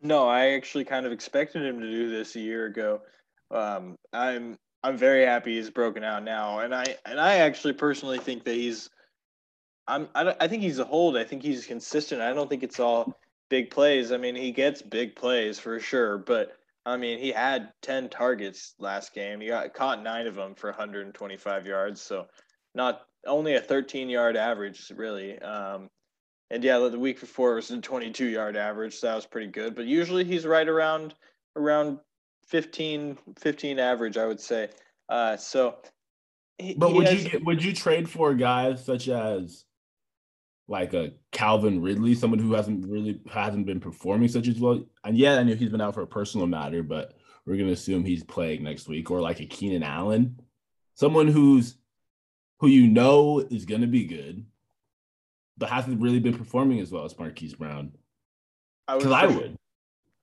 No, 0.00 0.26
I 0.26 0.52
actually 0.52 0.84
kind 0.84 1.04
of 1.04 1.12
expected 1.12 1.62
him 1.62 1.78
to 1.80 1.90
do 1.90 2.10
this 2.10 2.34
a 2.34 2.40
year 2.40 2.66
ago. 2.66 3.02
Um, 3.50 3.96
I'm 4.12 4.56
I'm 4.82 4.96
very 4.96 5.24
happy 5.24 5.56
he's 5.56 5.68
broken 5.68 6.02
out 6.02 6.24
now, 6.24 6.60
and 6.60 6.74
I 6.74 6.96
and 7.04 7.20
I 7.20 7.36
actually 7.36 7.74
personally 7.74 8.18
think 8.18 8.44
that 8.44 8.54
he's. 8.54 8.88
I'm 9.86 10.08
I, 10.14 10.34
I 10.40 10.48
think 10.48 10.62
he's 10.62 10.78
a 10.78 10.84
hold. 10.84 11.18
I 11.18 11.24
think 11.24 11.42
he's 11.42 11.66
consistent. 11.66 12.22
I 12.22 12.32
don't 12.32 12.48
think 12.48 12.62
it's 12.62 12.80
all 12.80 13.18
big 13.52 13.70
plays. 13.70 14.12
I 14.12 14.16
mean, 14.16 14.34
he 14.34 14.50
gets 14.50 14.80
big 14.80 15.14
plays 15.14 15.58
for 15.58 15.78
sure, 15.78 16.16
but 16.16 16.56
I 16.86 16.96
mean, 16.96 17.18
he 17.18 17.30
had 17.30 17.70
10 17.82 18.08
targets 18.08 18.72
last 18.78 19.12
game. 19.12 19.42
He 19.42 19.48
got 19.48 19.74
caught 19.74 20.02
nine 20.02 20.26
of 20.26 20.34
them 20.34 20.54
for 20.54 20.70
125 20.70 21.66
yards. 21.66 22.00
So 22.00 22.28
not 22.74 23.02
only 23.26 23.56
a 23.56 23.60
13 23.60 24.08
yard 24.08 24.38
average, 24.38 24.90
really. 24.96 25.38
Um, 25.40 25.90
and 26.50 26.64
yeah, 26.64 26.78
the 26.78 26.98
week 26.98 27.20
before 27.20 27.54
was 27.54 27.70
a 27.70 27.78
22 27.78 28.24
yard 28.24 28.56
average. 28.56 28.94
So 28.94 29.08
that 29.08 29.16
was 29.16 29.26
pretty 29.26 29.48
good. 29.48 29.74
But 29.74 29.84
usually 29.84 30.24
he's 30.24 30.46
right 30.46 30.66
around 30.66 31.12
around 31.54 31.98
15, 32.46 33.18
15 33.38 33.78
average, 33.78 34.16
I 34.16 34.24
would 34.24 34.40
say. 34.40 34.70
Uh, 35.10 35.36
so. 35.36 35.76
He, 36.56 36.72
but 36.72 36.94
would 36.94 37.06
has, 37.06 37.22
you 37.22 37.28
get, 37.28 37.44
would 37.44 37.62
you 37.62 37.74
trade 37.74 38.08
for 38.08 38.32
guys 38.32 38.82
such 38.82 39.08
as 39.08 39.66
like 40.68 40.94
a 40.94 41.12
Calvin 41.32 41.82
Ridley, 41.82 42.14
someone 42.14 42.38
who 42.38 42.52
hasn't 42.54 42.86
really 42.86 43.20
hasn't 43.30 43.66
been 43.66 43.80
performing 43.80 44.28
such 44.28 44.48
as 44.48 44.58
well. 44.58 44.84
And 45.04 45.16
yeah, 45.16 45.36
I 45.36 45.42
know 45.42 45.54
he's 45.54 45.70
been 45.70 45.80
out 45.80 45.94
for 45.94 46.02
a 46.02 46.06
personal 46.06 46.46
matter, 46.46 46.82
but 46.82 47.14
we're 47.46 47.56
gonna 47.56 47.72
assume 47.72 48.04
he's 48.04 48.24
playing 48.24 48.62
next 48.62 48.88
week, 48.88 49.10
or 49.10 49.20
like 49.20 49.40
a 49.40 49.46
Keenan 49.46 49.82
Allen, 49.82 50.40
someone 50.94 51.28
who's 51.28 51.76
who 52.60 52.68
you 52.68 52.88
know 52.88 53.40
is 53.40 53.64
gonna 53.64 53.86
be 53.86 54.04
good, 54.04 54.44
but 55.58 55.68
hasn't 55.68 56.00
really 56.00 56.20
been 56.20 56.36
performing 56.36 56.80
as 56.80 56.92
well 56.92 57.04
as 57.04 57.18
Marquise 57.18 57.54
Brown. 57.54 57.92
Because 58.86 59.12
I, 59.12 59.22
I 59.22 59.26
would. 59.26 59.56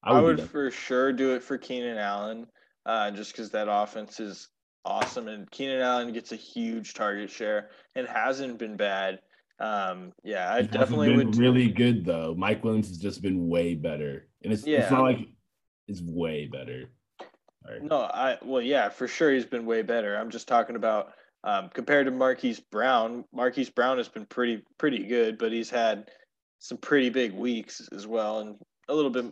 I 0.01 0.13
would, 0.13 0.19
I 0.19 0.21
would 0.21 0.49
for 0.49 0.71
sure 0.71 1.11
do 1.11 1.35
it 1.35 1.43
for 1.43 1.57
Keenan 1.57 1.97
Allen, 1.97 2.47
uh, 2.85 3.11
just 3.11 3.33
because 3.33 3.49
that 3.51 3.67
offense 3.69 4.19
is 4.19 4.47
awesome, 4.85 5.27
and 5.27 5.49
Keenan 5.51 5.81
Allen 5.81 6.13
gets 6.13 6.31
a 6.31 6.37
huge 6.37 6.93
target 6.93 7.29
share 7.29 7.69
and 7.95 8.07
hasn't 8.07 8.57
been 8.57 8.77
bad. 8.77 9.19
Um, 9.59 10.13
yeah, 10.23 10.53
I 10.53 10.61
definitely 10.61 11.15
would. 11.15 11.35
Really 11.35 11.69
good 11.69 12.05
though. 12.05 12.33
Mike 12.37 12.63
Williams 12.63 12.87
has 12.89 12.97
just 12.97 13.21
been 13.21 13.47
way 13.49 13.75
better, 13.75 14.27
and 14.43 14.53
it's 14.53 14.65
yeah. 14.65 14.79
it's 14.79 14.91
not 14.91 15.03
like 15.03 15.27
it's 15.87 16.01
way 16.01 16.45
better. 16.45 16.85
Right. 17.67 17.83
No, 17.83 17.97
I 17.97 18.37
well, 18.43 18.61
yeah, 18.61 18.89
for 18.89 19.07
sure 19.07 19.31
he's 19.31 19.45
been 19.45 19.65
way 19.65 19.81
better. 19.81 20.15
I'm 20.15 20.29
just 20.29 20.47
talking 20.47 20.77
about 20.77 21.13
um, 21.43 21.69
compared 21.73 22.05
to 22.05 22.11
Marquise 22.11 22.59
Brown. 22.59 23.25
Marquise 23.33 23.69
Brown 23.69 23.97
has 23.97 24.07
been 24.07 24.25
pretty 24.25 24.63
pretty 24.77 25.05
good, 25.05 25.37
but 25.37 25.51
he's 25.51 25.69
had 25.69 26.09
some 26.59 26.77
pretty 26.77 27.09
big 27.09 27.33
weeks 27.33 27.81
as 27.91 28.07
well, 28.07 28.39
and 28.39 28.55
a 28.87 28.93
little 28.93 29.11
bit 29.11 29.25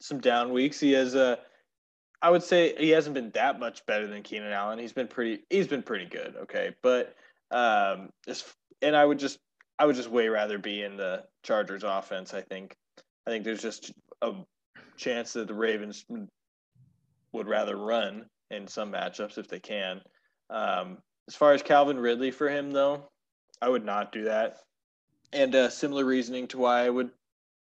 some 0.00 0.20
down 0.20 0.52
weeks. 0.52 0.80
He 0.80 0.92
has 0.92 1.14
a, 1.14 1.38
I 2.22 2.30
would 2.30 2.42
say 2.42 2.74
he 2.78 2.90
hasn't 2.90 3.14
been 3.14 3.30
that 3.32 3.60
much 3.60 3.84
better 3.86 4.06
than 4.06 4.22
Keenan 4.22 4.52
Allen. 4.52 4.78
He's 4.78 4.92
been 4.92 5.08
pretty 5.08 5.44
he's 5.50 5.68
been 5.68 5.82
pretty 5.82 6.06
good. 6.06 6.36
Okay, 6.42 6.74
but 6.82 7.14
um, 7.50 8.10
and 8.82 8.96
I 8.96 9.04
would 9.04 9.18
just 9.18 9.38
I 9.78 9.86
would 9.86 9.96
just 9.96 10.10
way 10.10 10.28
rather 10.28 10.58
be 10.58 10.82
in 10.82 10.96
the 10.96 11.24
Chargers 11.42 11.84
offense. 11.84 12.34
I 12.34 12.42
think. 12.42 12.76
I 13.26 13.30
think 13.30 13.44
there's 13.44 13.62
just 13.62 13.92
a 14.22 14.32
chance 14.96 15.34
that 15.34 15.48
the 15.48 15.54
Ravens 15.54 16.04
would 17.32 17.46
rather 17.46 17.76
run 17.76 18.24
in 18.50 18.66
some 18.66 18.92
matchups 18.92 19.36
if 19.36 19.48
they 19.48 19.60
can. 19.60 20.00
Um, 20.50 20.98
as 21.28 21.34
far 21.34 21.52
as 21.52 21.62
Calvin 21.62 21.98
Ridley 21.98 22.30
for 22.30 22.48
him, 22.48 22.70
though, 22.70 23.10
I 23.60 23.68
would 23.68 23.84
not 23.84 24.12
do 24.12 24.24
that. 24.24 24.60
And 25.32 25.54
uh, 25.54 25.68
similar 25.68 26.06
reasoning 26.06 26.46
to 26.48 26.58
why 26.58 26.86
I 26.86 26.90
would 26.90 27.10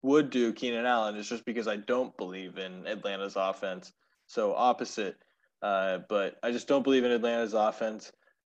would 0.04 0.30
do 0.30 0.54
Keenan 0.54 0.86
Allen 0.86 1.16
is 1.16 1.28
just 1.28 1.46
because 1.46 1.68
I 1.68 1.78
don't 1.78 2.16
believe 2.16 2.60
in 2.60 2.86
Atlanta's 2.86 3.36
offense. 3.36 3.92
So 4.28 4.54
opposite, 4.54 5.18
uh, 5.64 6.00
but 6.10 6.36
I 6.44 6.52
just 6.52 6.68
don't 6.68 6.84
believe 6.84 7.04
in 7.04 7.12
Atlanta's 7.12 7.56
offense. 7.56 8.12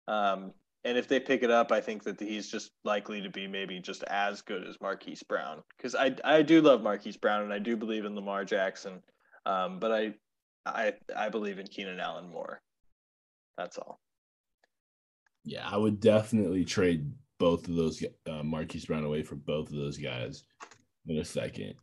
Um, 0.08 0.52
and 0.86 0.96
if 0.96 1.08
they 1.08 1.18
pick 1.18 1.42
it 1.42 1.50
up, 1.50 1.72
I 1.72 1.80
think 1.80 2.04
that 2.04 2.20
he's 2.20 2.48
just 2.48 2.70
likely 2.84 3.20
to 3.20 3.28
be 3.28 3.48
maybe 3.48 3.80
just 3.80 4.04
as 4.04 4.40
good 4.40 4.64
as 4.64 4.80
Marquise 4.80 5.24
Brown 5.24 5.62
because 5.76 5.96
I 5.96 6.14
I 6.24 6.42
do 6.42 6.62
love 6.62 6.82
Marquise 6.82 7.16
Brown 7.16 7.42
and 7.42 7.52
I 7.52 7.58
do 7.58 7.76
believe 7.76 8.04
in 8.04 8.14
Lamar 8.14 8.44
Jackson, 8.44 9.02
um, 9.44 9.80
but 9.80 9.90
I 9.90 10.14
I 10.64 10.94
I 11.14 11.28
believe 11.28 11.58
in 11.58 11.66
Keenan 11.66 11.98
Allen 11.98 12.30
more. 12.30 12.62
That's 13.58 13.78
all. 13.78 13.98
Yeah, 15.44 15.68
I 15.68 15.76
would 15.76 16.00
definitely 16.00 16.64
trade 16.64 17.10
both 17.38 17.66
of 17.68 17.74
those 17.74 18.02
uh, 18.30 18.44
Marquise 18.44 18.86
Brown 18.86 19.04
away 19.04 19.22
for 19.24 19.34
both 19.34 19.68
of 19.68 19.76
those 19.76 19.98
guys 19.98 20.44
in 21.08 21.18
a 21.18 21.24
second, 21.24 21.74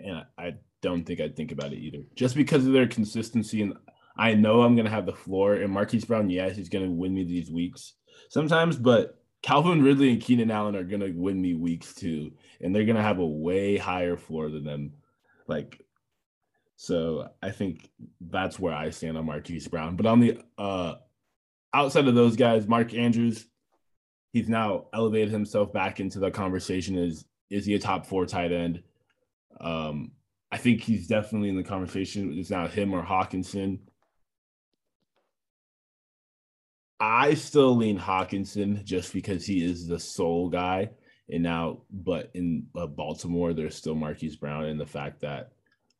and 0.00 0.16
I, 0.16 0.24
I 0.46 0.54
don't 0.82 1.04
think 1.04 1.20
I'd 1.20 1.36
think 1.36 1.52
about 1.52 1.72
it 1.72 1.78
either, 1.78 2.02
just 2.16 2.34
because 2.34 2.66
of 2.66 2.72
their 2.72 2.88
consistency 2.88 3.62
and 3.62 3.74
I 4.16 4.34
know 4.34 4.62
I'm 4.62 4.76
gonna 4.76 4.90
have 4.90 5.06
the 5.06 5.12
floor. 5.12 5.54
And 5.54 5.72
Marquise 5.72 6.04
Brown, 6.04 6.30
yes, 6.30 6.56
he's 6.56 6.68
gonna 6.68 6.90
win 6.90 7.14
me 7.14 7.24
these 7.24 7.50
weeks 7.50 7.94
sometimes, 8.28 8.76
but 8.76 9.18
Calvin 9.42 9.82
Ridley 9.82 10.10
and 10.10 10.22
Keenan 10.22 10.50
Allen 10.50 10.76
are 10.76 10.84
gonna 10.84 11.10
win 11.14 11.40
me 11.40 11.54
weeks 11.54 11.94
too, 11.94 12.32
and 12.60 12.74
they're 12.74 12.84
gonna 12.86 13.02
have 13.02 13.18
a 13.18 13.26
way 13.26 13.76
higher 13.76 14.16
floor 14.16 14.48
than 14.48 14.64
them. 14.64 14.92
Like, 15.46 15.82
so 16.76 17.28
I 17.42 17.50
think 17.50 17.90
that's 18.20 18.58
where 18.58 18.74
I 18.74 18.90
stand 18.90 19.18
on 19.18 19.26
Marquise 19.26 19.68
Brown. 19.68 19.96
But 19.96 20.06
on 20.06 20.20
the 20.20 20.40
uh 20.56 20.94
outside 21.72 22.08
of 22.08 22.14
those 22.14 22.36
guys, 22.36 22.66
Mark 22.66 22.94
Andrews, 22.94 23.46
he's 24.32 24.48
now 24.48 24.86
elevated 24.94 25.30
himself 25.30 25.72
back 25.72 26.00
into 26.00 26.18
the 26.20 26.30
conversation. 26.30 26.96
Is 26.96 27.24
is 27.50 27.66
he 27.66 27.74
a 27.74 27.78
top 27.78 28.06
four 28.06 28.26
tight 28.26 28.52
end? 28.52 28.82
Um, 29.60 30.12
I 30.50 30.56
think 30.56 30.82
he's 30.82 31.06
definitely 31.06 31.48
in 31.48 31.56
the 31.56 31.62
conversation. 31.62 32.36
It's 32.38 32.50
now 32.50 32.66
him 32.66 32.94
or 32.94 33.02
Hockenson. 33.02 33.80
I 37.00 37.34
still 37.34 37.76
lean 37.76 37.98
Hockenson 37.98 38.84
just 38.84 39.12
because 39.12 39.44
he 39.44 39.64
is 39.64 39.86
the 39.86 39.98
sole 39.98 40.48
guy. 40.48 40.90
And 41.30 41.42
now, 41.42 41.82
but 41.90 42.30
in 42.34 42.66
uh, 42.76 42.86
Baltimore, 42.86 43.52
there's 43.52 43.74
still 43.74 43.94
Marquise 43.94 44.36
Brown, 44.36 44.66
and 44.66 44.78
the 44.78 44.86
fact 44.86 45.20
that 45.22 45.52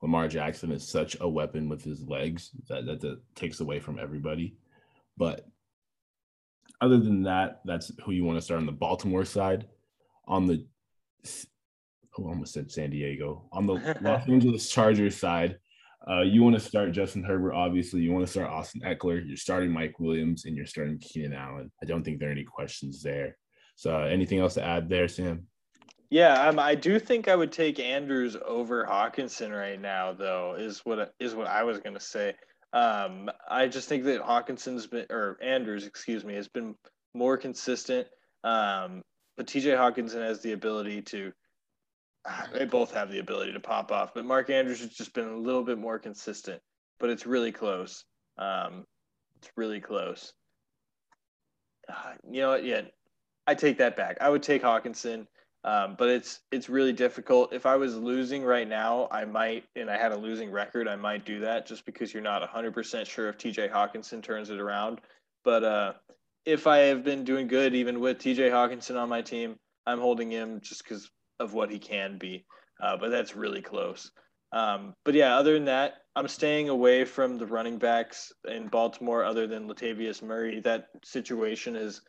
Lamar 0.03 0.29
Jackson 0.29 0.71
is 0.71 0.87
such 0.87 1.17
a 1.21 1.29
weapon 1.29 1.69
with 1.69 1.83
his 1.83 2.03
legs 2.03 2.51
that 2.69 2.85
that, 2.85 3.01
that 3.01 3.21
takes 3.35 3.61
away 3.61 3.81
from 3.81 3.99
everybody. 3.99 4.55
But 5.17 5.49
other 6.81 6.99
than 6.99 7.23
that, 7.23 7.63
that's 7.65 7.91
who 8.05 8.13
you 8.13 8.25
want 8.25 8.37
to 8.37 8.45
start 8.45 8.61
on 8.61 8.67
the 8.67 8.73
Baltimore 8.73 9.25
side. 9.25 9.67
On 10.27 10.47
the 10.47 10.67
oh, 12.19 12.27
I 12.27 12.29
almost 12.29 12.53
said 12.53 12.71
San 12.71 12.91
Diego. 12.91 13.49
On 13.53 13.67
the 13.67 13.97
Los 14.03 14.29
Angeles 14.29 14.69
Chargers 14.69 15.17
side, 15.17 15.59
uh, 16.09 16.21
you 16.21 16.43
want 16.43 16.55
to 16.55 16.61
start 16.61 16.93
Justin 16.93 17.23
Herbert, 17.23 17.55
obviously. 17.55 18.01
You 18.01 18.13
want 18.13 18.27
to 18.27 18.31
start 18.31 18.51
Austin 18.51 18.83
Ekeler. 18.83 19.27
You're 19.27 19.37
starting 19.37 19.71
Mike 19.71 19.99
Williams, 19.99 20.45
and 20.45 20.57
you're 20.57 20.67
starting 20.67 20.99
Keenan 20.99 21.33
Allen. 21.33 21.71
I 21.83 21.87
don't 21.87 22.05
think 22.05 22.19
there 22.19 22.29
are 22.29 22.33
any 22.33 22.45
questions 22.45 23.03
there. 23.03 23.37
So, 23.77 23.97
uh, 23.97 24.05
anything 24.05 24.39
else 24.39 24.55
to 24.55 24.65
add 24.65 24.89
there, 24.89 25.09
Sam? 25.09 25.47
Yeah, 26.11 26.47
um, 26.47 26.59
I 26.59 26.75
do 26.75 26.99
think 26.99 27.29
I 27.29 27.35
would 27.35 27.51
take 27.51 27.81
Andrews 27.81 28.37
over 28.45 28.85
Hockenson 28.85 29.51
right 29.51 29.81
now, 29.81 30.13
though. 30.13 30.55
Is 30.59 30.81
what 30.85 31.15
is 31.19 31.35
what 31.35 31.47
I 31.47 31.65
was 31.65 31.79
going 31.79 31.95
to 31.95 32.01
say. 32.01 32.35
Um, 32.73 33.31
I 33.49 33.67
just 33.67 33.89
think 33.89 34.05
that 34.05 34.23
Hockenson's 34.23 34.87
been 34.87 35.07
or 35.11 35.39
Andrews, 35.43 35.87
excuse 35.87 36.25
me, 36.25 36.35
has 36.35 36.49
been 36.49 36.75
more 37.15 37.37
consistent. 37.37 38.07
Um, 38.43 39.03
but 39.37 39.47
TJ 39.47 39.77
Hockenson 39.77 40.23
has 40.23 40.41
the 40.41 40.53
ability 40.53 41.03
to 41.03 41.33
they 42.53 42.65
both 42.65 42.93
have 42.95 43.11
the 43.11 43.19
ability 43.19 43.53
to 43.53 43.61
pop 43.61 43.93
off, 43.93 44.15
but 44.15 44.25
Mark 44.25 44.51
Andrews 44.51 44.81
has 44.81 44.91
just 44.91 45.15
been 45.15 45.29
a 45.29 45.37
little 45.37 45.65
bit 45.65 45.79
more 45.79 45.99
consistent. 45.99 46.61
But 47.01 47.11
it's 47.11 47.27
really 47.27 47.53
close. 47.53 48.05
Um, 48.39 48.85
it's 49.39 49.51
really 49.57 49.81
close. 49.81 50.33
Uh, 51.89 52.13
you 52.31 52.43
know? 52.43 52.55
Yeah, 52.55 52.83
I 53.47 53.55
take 53.55 53.79
that 53.79 53.97
back. 53.97 54.19
I 54.21 54.29
would 54.29 54.43
take 54.43 54.63
Hockenson, 54.63 55.27
um, 55.65 55.97
but 55.99 56.09
it's 56.09 56.41
it's 56.51 56.69
really 56.69 56.93
difficult. 56.93 57.53
If 57.53 57.67
I 57.67 57.77
was 57.77 57.97
losing 57.97 58.45
right 58.45 58.69
now, 58.69 59.09
I 59.11 59.25
might, 59.25 59.65
and 59.77 59.91
I 59.91 59.99
had 59.99 60.13
a 60.13 60.17
losing 60.17 60.51
record, 60.51 60.89
I 60.89 60.97
might 60.97 61.27
do 61.27 61.41
that 61.41 61.67
just 61.67 61.85
because 61.85 62.15
you're 62.15 62.23
not 62.23 62.49
100% 62.49 63.07
sure 63.07 63.29
if 63.29 63.39
TJ 63.39 63.71
Hockenson 63.71 64.23
turns 64.23 64.51
it 64.51 64.61
around. 64.61 65.01
But 65.43 65.65
uh, 65.65 65.93
if 66.47 66.67
I 66.67 66.79
have 66.79 67.05
been 67.05 67.25
doing 67.25 67.49
good, 67.49 67.75
even 67.75 68.01
with 68.01 68.19
TJ 68.19 68.51
Hockenson 68.51 69.01
on 69.01 69.09
my 69.09 69.21
team, 69.21 69.57
I'm 69.87 70.01
holding 70.01 70.31
him 70.31 70.61
just 70.63 70.85
because 70.85 71.11
of 71.41 71.55
what 71.55 71.71
he 71.71 71.79
can 71.79 72.19
be. 72.19 72.45
Uh, 72.83 72.97
but 72.97 73.11
that's 73.11 73.37
really 73.37 73.63
close. 73.63 74.11
Um, 74.53 74.95
but 75.05 75.15
yeah, 75.15 75.37
other 75.37 75.55
than 75.55 75.65
that, 75.67 75.95
I'm 76.17 76.29
staying 76.29 76.69
away 76.69 77.05
from 77.05 77.39
the 77.39 77.47
running 77.47 77.79
backs 77.79 78.33
in 78.49 78.69
Baltimore 78.69 79.25
other 79.25 79.47
than 79.47 79.69
Latavius 79.69 80.23
Murray. 80.23 80.61
That 80.61 80.89
situation 81.05 81.75
is 81.75 82.03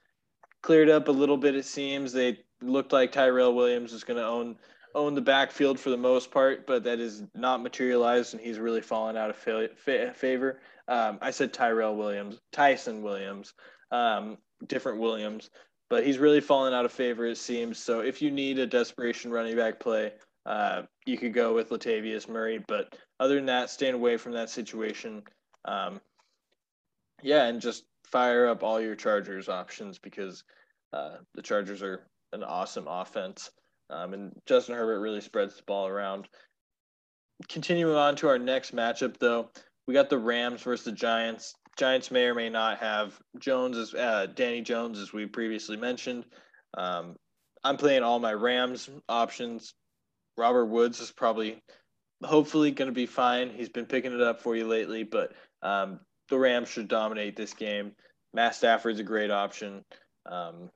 cleared 0.62 0.90
up 0.90 1.08
a 1.08 1.12
little 1.12 1.38
bit, 1.38 1.56
it 1.56 1.66
seems. 1.66 2.14
They 2.14 2.40
looked 2.62 2.94
like 2.94 3.12
Tyrell 3.12 3.56
Williams 3.56 3.94
was 3.94 4.04
going 4.04 4.18
to 4.18 4.26
own 4.26 4.58
own 4.94 5.14
the 5.14 5.22
backfield 5.22 5.78
for 5.78 5.90
the 5.90 5.98
most 5.98 6.32
part, 6.32 6.66
but 6.66 6.86
that 6.86 7.02
is 7.02 7.24
not 7.36 7.62
materialized, 7.62 8.34
and 8.34 8.42
he's 8.42 8.60
really 8.60 8.82
fallen 8.82 9.18
out 9.18 9.30
of 9.30 9.36
fa- 9.36 10.14
favor. 10.14 10.62
Um, 10.88 11.18
I 11.22 11.32
said 11.32 11.52
Tyrell 11.52 11.98
Williams, 11.98 12.40
Tyson 12.54 13.02
Williams, 13.02 13.54
um, 13.92 14.38
different 14.68 15.00
Williams 15.00 15.50
but 15.90 16.06
he's 16.06 16.18
really 16.18 16.42
fallen 16.42 16.74
out 16.74 16.86
of 16.86 16.92
favor, 16.92 17.26
it 17.26 17.38
seems. 17.38 17.78
So 17.78 18.00
if 18.00 18.22
you 18.22 18.32
need 18.32 18.60
a 18.60 18.68
desperation 18.68 19.32
running 19.32 19.56
back 19.56 19.80
play, 19.80 20.14
uh, 20.46 20.84
you 21.06 21.18
could 21.18 21.34
go 21.34 21.54
with 21.54 21.70
Latavius 21.70 22.28
Murray. 22.28 22.64
But 22.68 22.96
other 23.20 23.36
than 23.36 23.46
that, 23.48 23.70
staying 23.70 23.94
away 23.94 24.18
from 24.18 24.34
that 24.34 24.50
situation. 24.50 25.24
Um, 25.66 26.00
yeah, 27.22 27.46
and 27.46 27.62
just 27.62 27.86
fire 28.06 28.48
up 28.48 28.64
all 28.64 28.80
your 28.80 28.96
Chargers 28.96 29.50
options 29.50 30.00
because 30.00 30.44
uh, 30.94 31.18
the 31.34 31.42
Chargers 31.42 31.82
are 31.82 32.08
an 32.34 32.44
awesome 32.44 32.88
offense. 32.88 33.52
Um, 33.90 34.14
and 34.14 34.32
Justin 34.46 34.76
Herbert 34.76 35.00
really 35.00 35.22
spreads 35.22 35.56
the 35.56 35.64
ball 35.64 35.88
around. 35.88 36.28
Continuing 37.50 37.96
on 37.96 38.16
to 38.18 38.28
our 38.28 38.40
next 38.40 38.76
matchup, 38.76 39.18
though, 39.18 39.50
we 39.88 39.94
got 39.94 40.10
the 40.10 40.18
Rams 40.18 40.62
versus 40.64 40.86
the 40.86 40.92
Giants. 40.92 41.56
Giants 41.78 42.12
may 42.12 42.26
or 42.26 42.36
may 42.36 42.50
not 42.50 42.80
have 42.80 43.20
Jones 43.40 43.78
as 43.78 43.94
uh, 43.94 44.28
Danny 44.34 44.62
Jones, 44.62 45.00
as 45.00 45.12
we 45.12 45.26
previously 45.26 45.78
mentioned. 45.78 46.26
Um, 46.78 47.16
I'm 47.64 47.78
playing 47.78 48.04
all 48.04 48.20
my 48.20 48.34
Rams 48.34 48.90
options. 49.10 49.74
Robert 50.38 50.66
Woods 50.66 51.00
is 51.00 51.12
probably, 51.12 51.62
hopefully, 52.24 52.72
going 52.72 52.88
to 52.90 52.94
be 52.94 53.06
fine. 53.06 53.50
He's 53.50 53.70
been 53.70 53.86
picking 53.86 54.14
it 54.14 54.22
up 54.22 54.42
for 54.42 54.56
you 54.56 54.68
lately, 54.68 55.04
but 55.04 55.34
um, 55.62 56.00
the 56.30 56.38
Rams 56.38 56.70
should 56.70 56.88
dominate 56.88 57.36
this 57.36 57.54
game. 57.54 57.94
Matt 58.34 58.56
Stafford's 58.56 59.00
a 59.00 59.04
great 59.04 59.32
option. 59.32 59.84
Um, 60.26 60.70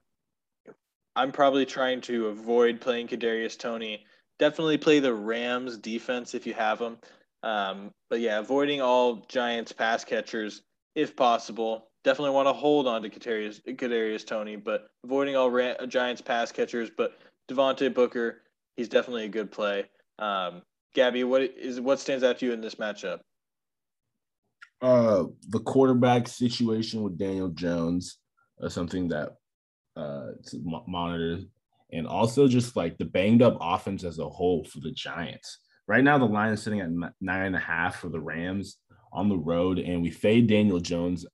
I'm 1.15 1.31
probably 1.31 1.65
trying 1.65 2.01
to 2.01 2.27
avoid 2.27 2.81
playing 2.81 3.07
Kadarius 3.07 3.57
Toney. 3.57 4.05
Definitely 4.37 4.77
play 4.77 4.99
the 4.99 5.13
Rams 5.13 5.77
defense 5.77 6.33
if 6.33 6.47
you 6.47 6.53
have 6.53 6.79
them. 6.79 6.97
Um, 7.43 7.91
but 8.09 8.19
yeah, 8.19 8.39
avoiding 8.39 8.81
all 8.81 9.25
Giants 9.27 9.71
pass 9.71 10.03
catchers 10.05 10.61
if 10.99 11.15
possible. 11.15 11.87
Definitely 12.03 12.31
want 12.31 12.47
to 12.47 12.53
hold 12.53 12.87
on 12.87 13.01
to 13.01 13.09
Kadarius, 13.09 13.61
Kadarius 13.75 14.25
Toney, 14.25 14.55
but 14.55 14.89
avoiding 15.03 15.35
all 15.35 15.51
Giants 15.87 16.21
pass 16.21 16.51
catchers. 16.51 16.89
But 16.95 17.17
Devontae 17.49 17.93
Booker, 17.93 18.41
he's 18.77 18.89
definitely 18.89 19.25
a 19.25 19.29
good 19.29 19.51
play. 19.51 19.85
Um, 20.17 20.61
Gabby, 20.93 21.23
what 21.23 21.41
is 21.41 21.81
what 21.81 21.99
stands 21.99 22.23
out 22.23 22.39
to 22.39 22.45
you 22.45 22.53
in 22.53 22.61
this 22.61 22.75
matchup? 22.75 23.19
Uh, 24.81 25.25
the 25.49 25.59
quarterback 25.59 26.27
situation 26.27 27.03
with 27.03 27.17
Daniel 27.17 27.49
Jones, 27.49 28.17
uh, 28.63 28.69
something 28.69 29.09
that 29.09 29.35
uh, 29.97 30.31
to 30.47 30.83
monitor, 30.87 31.39
and 31.91 32.07
also 32.07 32.47
just 32.47 32.75
like 32.77 32.97
the 32.97 33.05
banged 33.05 33.41
up 33.41 33.57
offense 33.59 34.03
as 34.03 34.19
a 34.19 34.29
whole 34.29 34.63
for 34.63 34.79
the 34.79 34.91
Giants. 34.91 35.59
Right 35.87 36.03
now, 36.03 36.17
the 36.17 36.25
line 36.25 36.53
is 36.53 36.61
sitting 36.61 36.79
at 36.79 36.89
nine 37.19 37.45
and 37.45 37.55
a 37.55 37.59
half 37.59 37.97
for 37.97 38.09
the 38.09 38.19
Rams 38.19 38.77
on 39.11 39.29
the 39.29 39.37
road, 39.37 39.79
and 39.79 40.01
we 40.01 40.11
fade 40.11 40.47
Daniel 40.47 40.79
Jones 40.79 41.25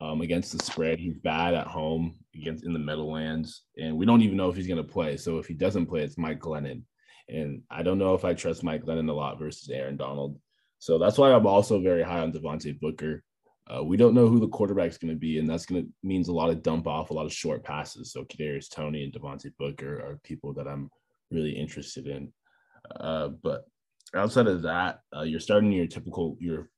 um, 0.00 0.20
against 0.20 0.56
the 0.56 0.64
spread. 0.64 0.98
He's 0.98 1.16
bad 1.16 1.54
at 1.54 1.66
home 1.66 2.18
against 2.34 2.64
in 2.64 2.72
the 2.72 2.78
Meadowlands, 2.78 3.62
and 3.76 3.96
we 3.96 4.06
don't 4.06 4.22
even 4.22 4.36
know 4.36 4.48
if 4.48 4.56
he's 4.56 4.66
going 4.66 4.84
to 4.84 4.92
play. 4.92 5.16
So 5.16 5.38
if 5.38 5.46
he 5.46 5.54
doesn't 5.54 5.86
play, 5.86 6.02
it's 6.02 6.18
Mike 6.18 6.40
Glennon, 6.40 6.82
and 7.28 7.62
I 7.70 7.82
don't 7.82 7.98
know 7.98 8.14
if 8.14 8.24
I 8.24 8.34
trust 8.34 8.64
Mike 8.64 8.84
Glennon 8.84 9.10
a 9.10 9.12
lot 9.12 9.38
versus 9.38 9.68
Aaron 9.68 9.96
Donald. 9.96 10.38
So 10.78 10.98
that's 10.98 11.18
why 11.18 11.32
I'm 11.32 11.46
also 11.46 11.80
very 11.80 12.02
high 12.02 12.20
on 12.20 12.32
Devontae 12.32 12.78
Booker. 12.78 13.24
Uh, 13.68 13.82
we 13.82 13.96
don't 13.96 14.14
know 14.14 14.28
who 14.28 14.40
the 14.40 14.48
quarterback's 14.48 14.96
going 14.96 15.12
to 15.12 15.18
be, 15.18 15.38
and 15.38 15.48
that's 15.48 15.66
going 15.66 15.82
to 15.82 15.88
means 16.02 16.28
a 16.28 16.32
lot 16.32 16.50
of 16.50 16.62
dump 16.62 16.86
off, 16.86 17.10
a 17.10 17.14
lot 17.14 17.26
of 17.26 17.32
short 17.32 17.64
passes. 17.64 18.12
So 18.12 18.24
Kadarius 18.24 18.70
Toney 18.70 19.04
and 19.04 19.12
Devontae 19.12 19.52
Booker 19.58 19.96
are 19.96 20.20
people 20.22 20.54
that 20.54 20.66
I'm 20.66 20.90
really 21.30 21.50
interested 21.50 22.06
in. 22.06 22.32
Uh, 22.98 23.28
but 23.42 23.64
outside 24.14 24.46
of 24.46 24.62
that, 24.62 25.00
uh, 25.14 25.22
you're 25.22 25.40
starting 25.40 25.72
your 25.72 25.86
typical 25.86 26.36
your 26.40 26.70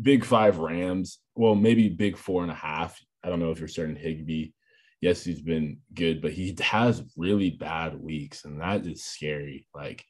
big 0.00 0.24
five 0.24 0.58
Rams. 0.58 1.18
Well, 1.34 1.54
maybe 1.54 1.88
big 1.88 2.16
four 2.16 2.42
and 2.42 2.50
a 2.50 2.54
half. 2.54 2.98
I 3.22 3.28
don't 3.28 3.40
know 3.40 3.50
if 3.50 3.58
you're 3.58 3.68
starting 3.68 3.96
Higbee. 3.96 4.52
Yes, 5.00 5.24
he's 5.24 5.40
been 5.40 5.78
good, 5.94 6.20
but 6.20 6.32
he 6.32 6.54
has 6.60 7.02
really 7.16 7.50
bad 7.50 7.98
weeks, 7.98 8.44
and 8.44 8.60
that 8.60 8.84
is 8.84 9.02
scary. 9.02 9.66
Like, 9.74 10.04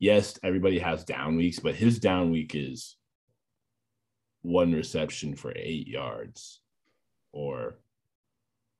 yes, 0.00 0.38
everybody 0.42 0.80
has 0.80 1.04
down 1.04 1.36
weeks, 1.36 1.60
but 1.60 1.76
his 1.76 2.00
down 2.00 2.30
week 2.30 2.54
is 2.54 2.96
one 4.42 4.72
reception 4.72 5.36
for 5.36 5.52
eight 5.54 5.86
yards, 5.86 6.60
or 7.32 7.78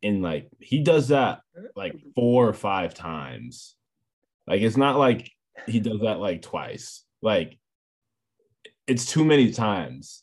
in 0.02 0.22
like 0.22 0.48
he 0.60 0.82
does 0.82 1.08
that 1.08 1.40
like 1.76 1.94
four 2.16 2.48
or 2.48 2.54
five 2.54 2.94
times. 2.94 3.76
Like, 4.48 4.62
it's 4.62 4.76
not 4.76 4.98
like 4.98 5.30
he 5.68 5.78
does 5.78 6.00
that 6.00 6.18
like 6.18 6.42
twice. 6.42 7.04
Like 7.20 7.58
it's 8.86 9.06
too 9.06 9.24
many 9.24 9.52
times. 9.52 10.22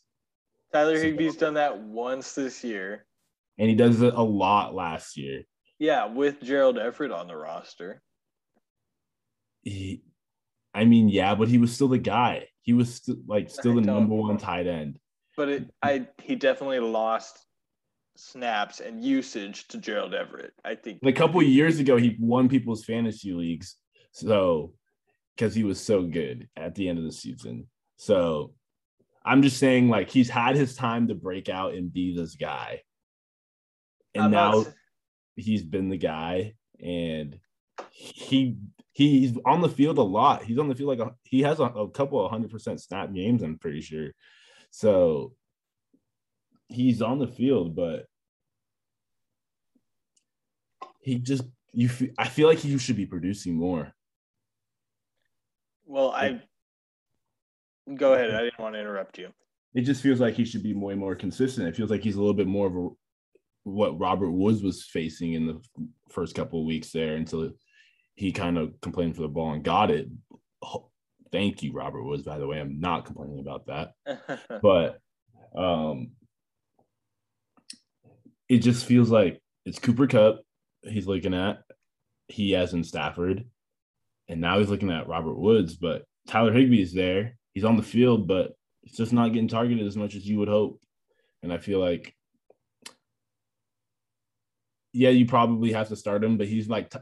Tyler 0.72 0.96
Higbee's 0.96 1.36
done 1.36 1.54
that 1.54 1.80
once 1.80 2.34
this 2.34 2.62
year. 2.62 3.06
And 3.58 3.68
he 3.68 3.74
does 3.74 4.00
it 4.00 4.14
a 4.14 4.22
lot 4.22 4.74
last 4.74 5.16
year. 5.16 5.42
Yeah, 5.78 6.06
with 6.06 6.40
Gerald 6.42 6.78
Everett 6.78 7.10
on 7.10 7.26
the 7.26 7.36
roster. 7.36 8.02
He, 9.62 10.02
I 10.72 10.84
mean, 10.84 11.08
yeah, 11.08 11.34
but 11.34 11.48
he 11.48 11.58
was 11.58 11.72
still 11.72 11.88
the 11.88 11.98
guy. 11.98 12.48
He 12.62 12.72
was 12.72 12.94
still 12.94 13.16
like 13.26 13.50
still 13.50 13.74
the 13.74 13.80
number 13.80 14.14
one 14.14 14.38
tight 14.38 14.66
end. 14.66 14.98
But 15.36 15.48
it, 15.48 15.70
I, 15.82 16.06
he 16.22 16.36
definitely 16.36 16.80
lost 16.80 17.44
snaps 18.16 18.80
and 18.80 19.02
usage 19.02 19.68
to 19.68 19.78
Gerald 19.78 20.14
Everett. 20.14 20.52
I 20.64 20.74
think 20.74 21.00
a 21.04 21.12
couple 21.12 21.42
years 21.42 21.78
ago 21.78 21.96
he 21.96 22.16
won 22.20 22.48
people's 22.48 22.84
fantasy 22.84 23.32
leagues, 23.32 23.76
so 24.12 24.74
because 25.36 25.54
he 25.54 25.64
was 25.64 25.80
so 25.80 26.02
good 26.02 26.48
at 26.56 26.74
the 26.74 26.88
end 26.88 26.98
of 26.98 27.04
the 27.04 27.12
season. 27.12 27.66
So 28.00 28.54
I'm 29.22 29.42
just 29.42 29.58
saying, 29.58 29.90
like, 29.90 30.08
he's 30.08 30.30
had 30.30 30.56
his 30.56 30.74
time 30.74 31.08
to 31.08 31.14
break 31.14 31.50
out 31.50 31.74
and 31.74 31.92
be 31.92 32.16
this 32.16 32.34
guy. 32.34 32.80
And 34.14 34.24
I'm 34.24 34.30
now 34.30 34.50
not... 34.52 34.72
he's 35.36 35.62
been 35.62 35.90
the 35.90 35.98
guy, 35.98 36.54
and 36.82 37.38
he 37.90 38.56
he's 38.92 39.36
on 39.44 39.60
the 39.60 39.68
field 39.68 39.98
a 39.98 40.02
lot. 40.02 40.44
He's 40.44 40.58
on 40.58 40.68
the 40.68 40.74
field 40.74 40.98
like 40.98 41.06
a, 41.06 41.14
he 41.24 41.42
has 41.42 41.60
a, 41.60 41.64
a 41.64 41.90
couple 41.90 42.24
of 42.24 42.30
hundred 42.30 42.50
percent 42.50 42.80
snap 42.80 43.12
games, 43.12 43.42
I'm 43.42 43.58
pretty 43.58 43.82
sure. 43.82 44.12
So 44.70 45.34
he's 46.68 47.02
on 47.02 47.18
the 47.18 47.28
field, 47.28 47.76
but 47.76 48.06
he 51.02 51.16
just 51.16 51.44
you 51.74 51.90
I 52.16 52.28
feel 52.28 52.48
like 52.48 52.60
he 52.60 52.78
should 52.78 52.96
be 52.96 53.04
producing 53.04 53.56
more. 53.56 53.92
Well, 55.84 56.12
I 56.12 56.40
Go 57.96 58.14
ahead. 58.14 58.34
I 58.34 58.42
didn't 58.42 58.58
want 58.58 58.74
to 58.74 58.80
interrupt 58.80 59.18
you. 59.18 59.28
It 59.74 59.82
just 59.82 60.02
feels 60.02 60.20
like 60.20 60.34
he 60.34 60.44
should 60.44 60.62
be 60.62 60.74
way 60.74 60.94
more 60.94 61.14
consistent. 61.14 61.68
It 61.68 61.76
feels 61.76 61.90
like 61.90 62.02
he's 62.02 62.16
a 62.16 62.20
little 62.20 62.34
bit 62.34 62.46
more 62.46 62.66
of 62.66 62.76
a 62.76 62.88
what 63.64 63.98
Robert 63.98 64.30
Woods 64.30 64.62
was 64.62 64.84
facing 64.84 65.34
in 65.34 65.46
the 65.46 65.60
first 66.08 66.34
couple 66.34 66.60
of 66.60 66.66
weeks 66.66 66.92
there 66.92 67.16
until 67.16 67.50
he 68.14 68.32
kind 68.32 68.58
of 68.58 68.80
complained 68.80 69.16
for 69.16 69.22
the 69.22 69.28
ball 69.28 69.52
and 69.52 69.62
got 69.62 69.90
it. 69.90 70.08
Thank 71.30 71.62
you, 71.62 71.72
Robert 71.72 72.02
Woods. 72.02 72.24
By 72.24 72.38
the 72.38 72.46
way, 72.46 72.60
I'm 72.60 72.80
not 72.80 73.04
complaining 73.04 73.38
about 73.38 73.66
that, 73.66 73.92
but 74.62 74.98
um, 75.56 76.12
it 78.48 78.58
just 78.58 78.84
feels 78.84 79.10
like 79.10 79.40
it's 79.64 79.78
Cooper 79.78 80.06
Kupp 80.06 80.40
he's 80.82 81.06
looking 81.06 81.34
at. 81.34 81.58
He 82.28 82.52
has 82.52 82.72
in 82.72 82.84
Stafford, 82.84 83.44
and 84.28 84.40
now 84.40 84.58
he's 84.58 84.70
looking 84.70 84.90
at 84.90 85.08
Robert 85.08 85.38
Woods. 85.38 85.76
But 85.76 86.04
Tyler 86.28 86.52
Higbee 86.52 86.82
is 86.82 86.92
there. 86.92 87.36
He's 87.54 87.64
on 87.64 87.76
the 87.76 87.82
field, 87.82 88.26
but 88.28 88.52
it's 88.82 88.96
just 88.96 89.12
not 89.12 89.32
getting 89.32 89.48
targeted 89.48 89.86
as 89.86 89.96
much 89.96 90.14
as 90.14 90.26
you 90.26 90.38
would 90.38 90.48
hope. 90.48 90.80
And 91.42 91.52
I 91.52 91.58
feel 91.58 91.80
like, 91.80 92.14
yeah, 94.92 95.10
you 95.10 95.26
probably 95.26 95.72
have 95.72 95.88
to 95.88 95.96
start 95.96 96.24
him, 96.24 96.36
but 96.36 96.46
he's 96.46 96.68
like, 96.68 96.94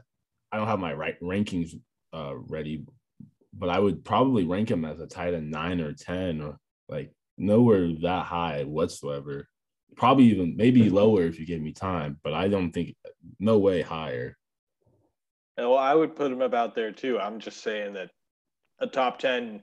I 0.51 0.57
don't 0.57 0.67
have 0.67 0.79
my 0.79 0.93
right 0.93 1.19
rankings 1.21 1.79
uh, 2.13 2.35
ready, 2.35 2.85
but 3.53 3.69
I 3.69 3.79
would 3.79 4.03
probably 4.03 4.45
rank 4.45 4.71
him 4.71 4.85
as 4.85 4.99
a 4.99 5.07
tight 5.07 5.33
end 5.33 5.51
nine 5.51 5.79
or 5.79 5.93
10 5.93 6.41
or 6.41 6.57
like 6.87 7.11
nowhere 7.37 7.89
that 8.01 8.25
high 8.25 8.63
whatsoever. 8.63 9.47
Probably 9.95 10.25
even 10.25 10.55
maybe 10.55 10.89
lower 10.89 11.23
if 11.23 11.39
you 11.39 11.45
give 11.45 11.61
me 11.61 11.71
time, 11.71 12.19
but 12.23 12.33
I 12.33 12.47
don't 12.47 12.71
think 12.71 12.95
no 13.39 13.57
way 13.57 13.81
higher. 13.81 14.37
Well, 15.57 15.77
I 15.77 15.93
would 15.93 16.15
put 16.15 16.31
him 16.31 16.41
about 16.41 16.73
there 16.73 16.91
too. 16.91 17.19
I'm 17.19 17.39
just 17.39 17.61
saying 17.61 17.93
that 17.93 18.11
a 18.79 18.87
top 18.87 19.19
10 19.19 19.61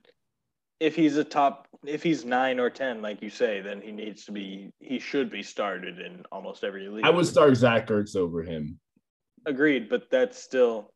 if 0.80 0.94
he's 0.94 1.16
a 1.16 1.24
top 1.24 1.68
if 1.84 2.02
he's 2.02 2.24
nine 2.24 2.58
or 2.58 2.70
ten, 2.70 3.00
like 3.00 3.22
you 3.22 3.30
say, 3.30 3.60
then 3.60 3.80
he 3.80 3.92
needs 3.92 4.24
to 4.24 4.32
be 4.32 4.72
he 4.80 4.98
should 4.98 5.30
be 5.30 5.42
started 5.42 5.98
in 5.98 6.24
almost 6.32 6.64
every 6.64 6.88
league. 6.88 7.04
I 7.04 7.10
would 7.10 7.26
start 7.26 7.56
Zach 7.56 7.88
Ertz 7.88 8.16
over 8.16 8.42
him. 8.42 8.78
Agreed, 9.46 9.88
but 9.88 10.10
that's 10.10 10.42
still 10.42 10.92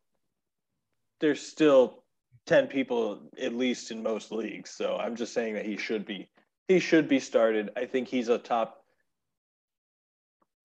there's 1.20 1.40
still 1.40 2.05
ten 2.47 2.66
people 2.66 3.31
at 3.40 3.55
least 3.55 3.90
in 3.90 4.02
most 4.02 4.32
leagues. 4.32 4.70
So 4.70 4.97
I'm 4.97 5.16
just 5.16 5.32
saying 5.32 5.55
that 5.55 5.66
he 5.66 5.77
should 5.77 6.05
be 6.05 6.28
he 6.69 6.78
should 6.78 7.09
be 7.09 7.20
started. 7.20 7.70
I 7.77 7.86
think 7.86 8.09
he's 8.09 8.28
a 8.28 8.39
top 8.39 8.85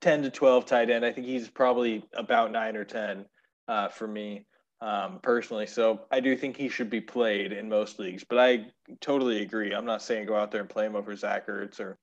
ten 0.02 0.24
to 0.24 0.30
twelve 0.30 0.66
tight 0.66 0.90
end. 0.90 1.06
I 1.06 1.12
think 1.12 1.28
he's 1.28 1.50
probably 1.50 2.04
about 2.14 2.52
nine 2.52 2.76
or 2.76 2.86
ten 2.86 3.26
uh, 3.68 3.90
for 3.90 4.08
me 4.08 4.46
um, 4.86 5.20
personally. 5.24 5.66
So 5.66 6.02
I 6.12 6.20
do 6.20 6.38
think 6.38 6.56
he 6.56 6.70
should 6.70 6.92
be 6.92 7.02
played 7.02 7.52
in 7.52 7.68
most 7.68 7.98
leagues. 7.98 8.24
But 8.24 8.38
I 8.38 8.68
totally 9.02 9.42
agree. 9.42 9.74
I'm 9.74 9.86
not 9.86 10.04
saying 10.04 10.28
go 10.28 10.36
out 10.36 10.52
there 10.52 10.62
and 10.62 10.70
play 10.70 10.86
him 10.86 10.96
over 10.96 11.16
Zach 11.16 11.48
Ertz 11.48 11.80
or 11.80 11.98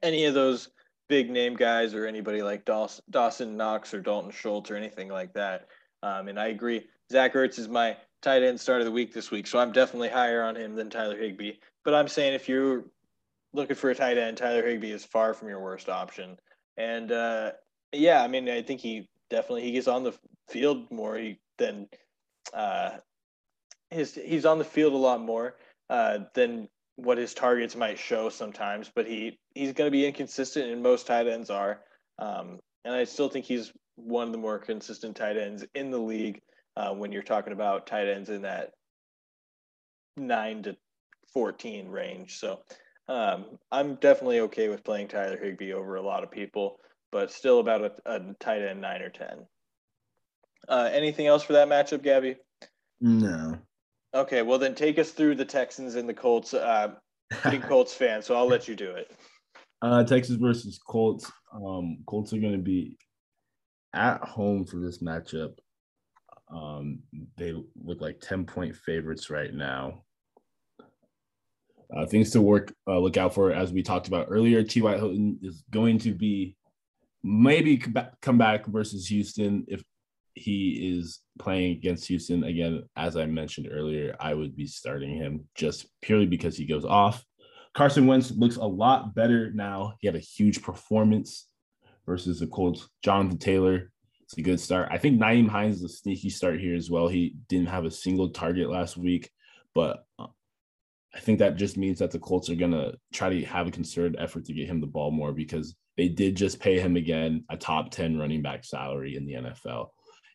any 0.00 0.24
of 0.24 0.34
those 0.34 0.68
big 1.08 1.30
name 1.30 1.56
guys 1.56 1.92
or 1.92 2.06
anybody 2.06 2.42
like 2.42 2.64
Dawson, 2.64 3.04
Dawson 3.10 3.56
Knox 3.56 3.92
or 3.92 4.00
Dalton 4.00 4.30
Schultz 4.30 4.70
or 4.70 4.76
anything 4.76 5.08
like 5.08 5.32
that. 5.32 5.66
Um, 6.04 6.28
and 6.28 6.38
I 6.38 6.48
agree. 6.48 6.86
Zach 7.10 7.34
Ertz 7.34 7.58
is 7.58 7.68
my 7.68 7.96
tight 8.22 8.44
end 8.44 8.60
start 8.60 8.80
of 8.80 8.84
the 8.84 8.92
week 8.92 9.12
this 9.12 9.32
week, 9.32 9.48
so 9.48 9.58
I'm 9.58 9.72
definitely 9.72 10.10
higher 10.10 10.44
on 10.44 10.54
him 10.54 10.76
than 10.76 10.90
Tyler 10.90 11.18
Higbee. 11.18 11.54
But 11.84 11.94
I'm 11.94 12.06
saying 12.06 12.34
if 12.34 12.48
you're 12.48 12.84
looking 13.52 13.74
for 13.74 13.90
a 13.90 13.96
tight 13.96 14.16
end, 14.16 14.36
Tyler 14.36 14.64
Higbee 14.64 14.92
is 14.92 15.04
far 15.04 15.34
from 15.34 15.48
your 15.48 15.60
worst 15.60 15.88
option. 15.88 16.38
And 16.76 17.10
uh, 17.10 17.50
yeah, 17.92 18.22
I 18.22 18.28
mean, 18.28 18.48
I 18.48 18.62
think 18.62 18.80
he 18.80 19.08
definitely 19.28 19.62
he 19.62 19.72
gets 19.72 19.88
on 19.88 20.04
the 20.04 20.12
field 20.48 20.88
more. 20.92 21.16
He 21.16 21.40
then 21.60 21.86
uh, 22.52 22.96
his 23.90 24.14
he's 24.14 24.44
on 24.44 24.58
the 24.58 24.64
field 24.64 24.92
a 24.92 24.96
lot 24.96 25.20
more 25.20 25.56
uh, 25.88 26.18
than 26.34 26.68
what 26.96 27.18
his 27.18 27.34
targets 27.34 27.76
might 27.76 27.98
show 27.98 28.28
sometimes. 28.28 28.90
But 28.92 29.06
he 29.06 29.38
he's 29.54 29.72
going 29.72 29.86
to 29.86 29.92
be 29.92 30.06
inconsistent, 30.06 30.70
and 30.70 30.82
most 30.82 31.06
tight 31.06 31.28
ends 31.28 31.50
are. 31.50 31.82
Um, 32.18 32.58
and 32.84 32.94
I 32.94 33.04
still 33.04 33.28
think 33.28 33.44
he's 33.44 33.72
one 33.96 34.26
of 34.26 34.32
the 34.32 34.38
more 34.38 34.58
consistent 34.58 35.16
tight 35.16 35.36
ends 35.36 35.64
in 35.74 35.90
the 35.90 35.98
league 35.98 36.40
uh, 36.76 36.92
when 36.92 37.12
you're 37.12 37.22
talking 37.22 37.52
about 37.52 37.86
tight 37.86 38.08
ends 38.08 38.30
in 38.30 38.42
that 38.42 38.72
nine 40.16 40.62
to 40.64 40.76
14 41.32 41.88
range. 41.88 42.38
So 42.38 42.60
um, 43.08 43.58
I'm 43.70 43.96
definitely 43.96 44.40
okay 44.40 44.68
with 44.68 44.84
playing 44.84 45.08
Tyler 45.08 45.38
Higbee 45.38 45.72
over 45.72 45.96
a 45.96 46.02
lot 46.02 46.22
of 46.22 46.30
people, 46.30 46.78
but 47.12 47.30
still 47.30 47.60
about 47.60 47.82
a, 47.82 47.92
a 48.06 48.34
tight 48.38 48.62
end 48.62 48.80
nine 48.80 49.02
or 49.02 49.10
10. 49.10 49.46
Uh, 50.68 50.88
anything 50.92 51.26
else 51.26 51.42
for 51.42 51.52
that 51.54 51.68
matchup, 51.68 52.02
Gabby? 52.02 52.36
No. 53.00 53.58
Okay, 54.14 54.42
well 54.42 54.58
then 54.58 54.74
take 54.74 54.98
us 54.98 55.10
through 55.10 55.36
the 55.36 55.44
Texans 55.44 55.94
and 55.94 56.08
the 56.08 56.14
Colts. 56.14 56.52
Uh, 56.54 56.94
big 57.48 57.62
Colts 57.68 57.94
fan, 57.94 58.22
so 58.22 58.34
I'll 58.34 58.48
let 58.48 58.68
you 58.68 58.74
do 58.74 58.90
it. 58.90 59.10
Uh, 59.82 60.04
Texas 60.04 60.36
versus 60.36 60.78
Colts. 60.78 61.30
Um, 61.54 61.98
Colts 62.06 62.32
are 62.32 62.38
going 62.38 62.52
to 62.52 62.58
be 62.58 62.98
at 63.94 64.20
home 64.22 64.64
for 64.66 64.78
this 64.78 64.98
matchup. 65.02 65.54
Um, 66.52 67.00
they 67.36 67.54
look 67.82 68.00
like 68.00 68.20
ten 68.20 68.44
point 68.44 68.76
favorites 68.76 69.30
right 69.30 69.54
now. 69.54 70.02
Uh, 71.96 72.06
things 72.06 72.30
to 72.30 72.40
work 72.40 72.72
uh, 72.86 72.98
look 72.98 73.16
out 73.16 73.34
for 73.34 73.52
as 73.52 73.72
we 73.72 73.82
talked 73.82 74.08
about 74.08 74.26
earlier. 74.28 74.62
T.Y. 74.62 74.96
Hilton 74.96 75.38
is 75.42 75.64
going 75.70 75.98
to 75.98 76.12
be 76.12 76.56
maybe 77.22 77.82
come 78.20 78.38
back 78.38 78.66
versus 78.66 79.06
Houston 79.08 79.64
if 79.68 79.82
he 80.34 80.96
is 80.96 81.20
playing 81.38 81.72
against 81.72 82.06
Houston 82.08 82.44
again, 82.44 82.84
as 82.96 83.16
I 83.16 83.26
mentioned 83.26 83.68
earlier, 83.70 84.16
I 84.20 84.34
would 84.34 84.56
be 84.56 84.66
starting 84.66 85.16
him 85.16 85.48
just 85.54 85.86
purely 86.02 86.26
because 86.26 86.56
he 86.56 86.66
goes 86.66 86.84
off. 86.84 87.24
Carson 87.74 88.06
Wentz 88.06 88.30
looks 88.30 88.56
a 88.56 88.64
lot 88.64 89.14
better 89.14 89.52
now. 89.52 89.94
He 90.00 90.06
had 90.06 90.16
a 90.16 90.20
huge 90.20 90.62
performance 90.62 91.46
versus 92.06 92.40
the 92.40 92.46
Colts. 92.46 92.88
Jonathan 93.02 93.38
Taylor, 93.38 93.92
it's 94.22 94.36
a 94.38 94.42
good 94.42 94.60
start. 94.60 94.88
I 94.90 94.98
think 94.98 95.20
Nyheim 95.20 95.48
Hines 95.48 95.76
is 95.76 95.84
a 95.84 95.88
sneaky 95.88 96.30
start 96.30 96.60
here 96.60 96.74
as 96.74 96.90
well. 96.90 97.08
He 97.08 97.36
didn't 97.48 97.68
have 97.68 97.84
a 97.84 97.90
single 97.90 98.30
target 98.30 98.70
last 98.70 98.96
week, 98.96 99.30
but 99.74 100.04
uh, 100.18 100.26
I 101.14 101.20
think 101.20 101.38
that 101.40 101.56
just 101.56 101.76
means 101.76 101.98
that 101.98 102.10
the 102.10 102.18
Colts 102.18 102.50
are 102.50 102.56
going 102.56 102.72
to 102.72 102.94
try 103.12 103.30
to 103.30 103.44
have 103.46 103.66
a 103.66 103.72
concerted 103.72 104.16
effort 104.18 104.44
to 104.46 104.52
get 104.52 104.68
him 104.68 104.80
the 104.80 104.86
ball 104.86 105.10
more 105.10 105.32
because 105.32 105.74
they 105.96 106.08
did 106.08 106.36
just 106.36 106.60
pay 106.60 106.78
him 106.78 106.96
again 106.96 107.44
a 107.50 107.56
top 107.56 107.90
10 107.90 108.18
running 108.18 108.42
back 108.42 108.64
salary 108.64 109.16
in 109.16 109.26
the 109.26 109.34
NFL 109.34 109.88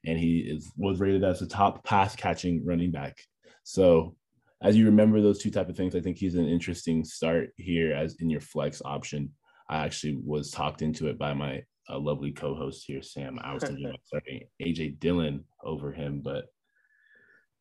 and 0.06 0.18
he 0.18 0.40
is 0.40 0.72
was 0.78 1.00
rated 1.00 1.24
as 1.24 1.40
the 1.40 1.48
top 1.48 1.84
pass 1.84 2.16
catching 2.16 2.66
running 2.66 2.92
back. 2.92 3.18
So 3.64 4.16
as 4.62 4.78
you 4.78 4.86
remember 4.86 5.22
those 5.22 5.40
two 5.40 5.52
type 5.52 5.70
of 5.70 5.76
things, 5.76 5.96
I 5.96 6.00
think 6.00 6.18
he's 6.18 6.36
an 6.36 6.48
interesting 6.48 7.04
start 7.04 7.50
here 7.58 7.94
as 7.94 8.16
in 8.20 8.30
your 8.30 8.42
flex 8.42 8.82
option. 8.84 9.32
I 9.70 9.84
actually 9.86 10.20
was 10.24 10.52
talked 10.52 10.82
into 10.82 11.08
it 11.08 11.18
by 11.18 11.34
my 11.34 11.64
uh, 11.90 12.00
lovely 12.00 12.32
co-host 12.32 12.84
here, 12.86 13.02
Sam. 13.02 13.40
I 13.44 13.54
was 13.54 13.64
thinking 13.68 13.86
about 13.86 14.00
starting 14.06 14.42
AJ 14.62 15.00
Dillon 15.00 15.44
over 15.64 15.92
him, 15.92 16.22
but 16.24 16.46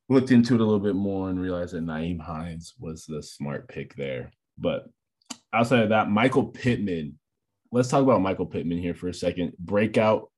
looked 0.09 0.31
into 0.31 0.55
it 0.55 0.61
a 0.61 0.65
little 0.65 0.81
bit 0.81 0.95
more 0.95 1.31
and 1.31 1.41
realized 1.41 1.75
that 1.75 1.85
Nyheim 1.85 2.21
Hines 2.21 2.75
was 2.79 3.05
the 3.07 3.23
smart 3.23 3.69
pick 3.69 3.95
there. 3.97 4.31
But 4.59 4.87
outside 5.53 5.83
of 5.83 5.89
that, 5.91 6.11
Michael 6.11 6.47
Pittman. 6.47 7.19
Let's 7.73 7.89
talk 7.89 8.03
about 8.03 8.23
Michael 8.23 8.47
Pittman 8.47 8.79
here 8.79 8.95
for 8.95 9.09
a 9.09 9.15
second. 9.15 9.53
Breakout 9.59 10.31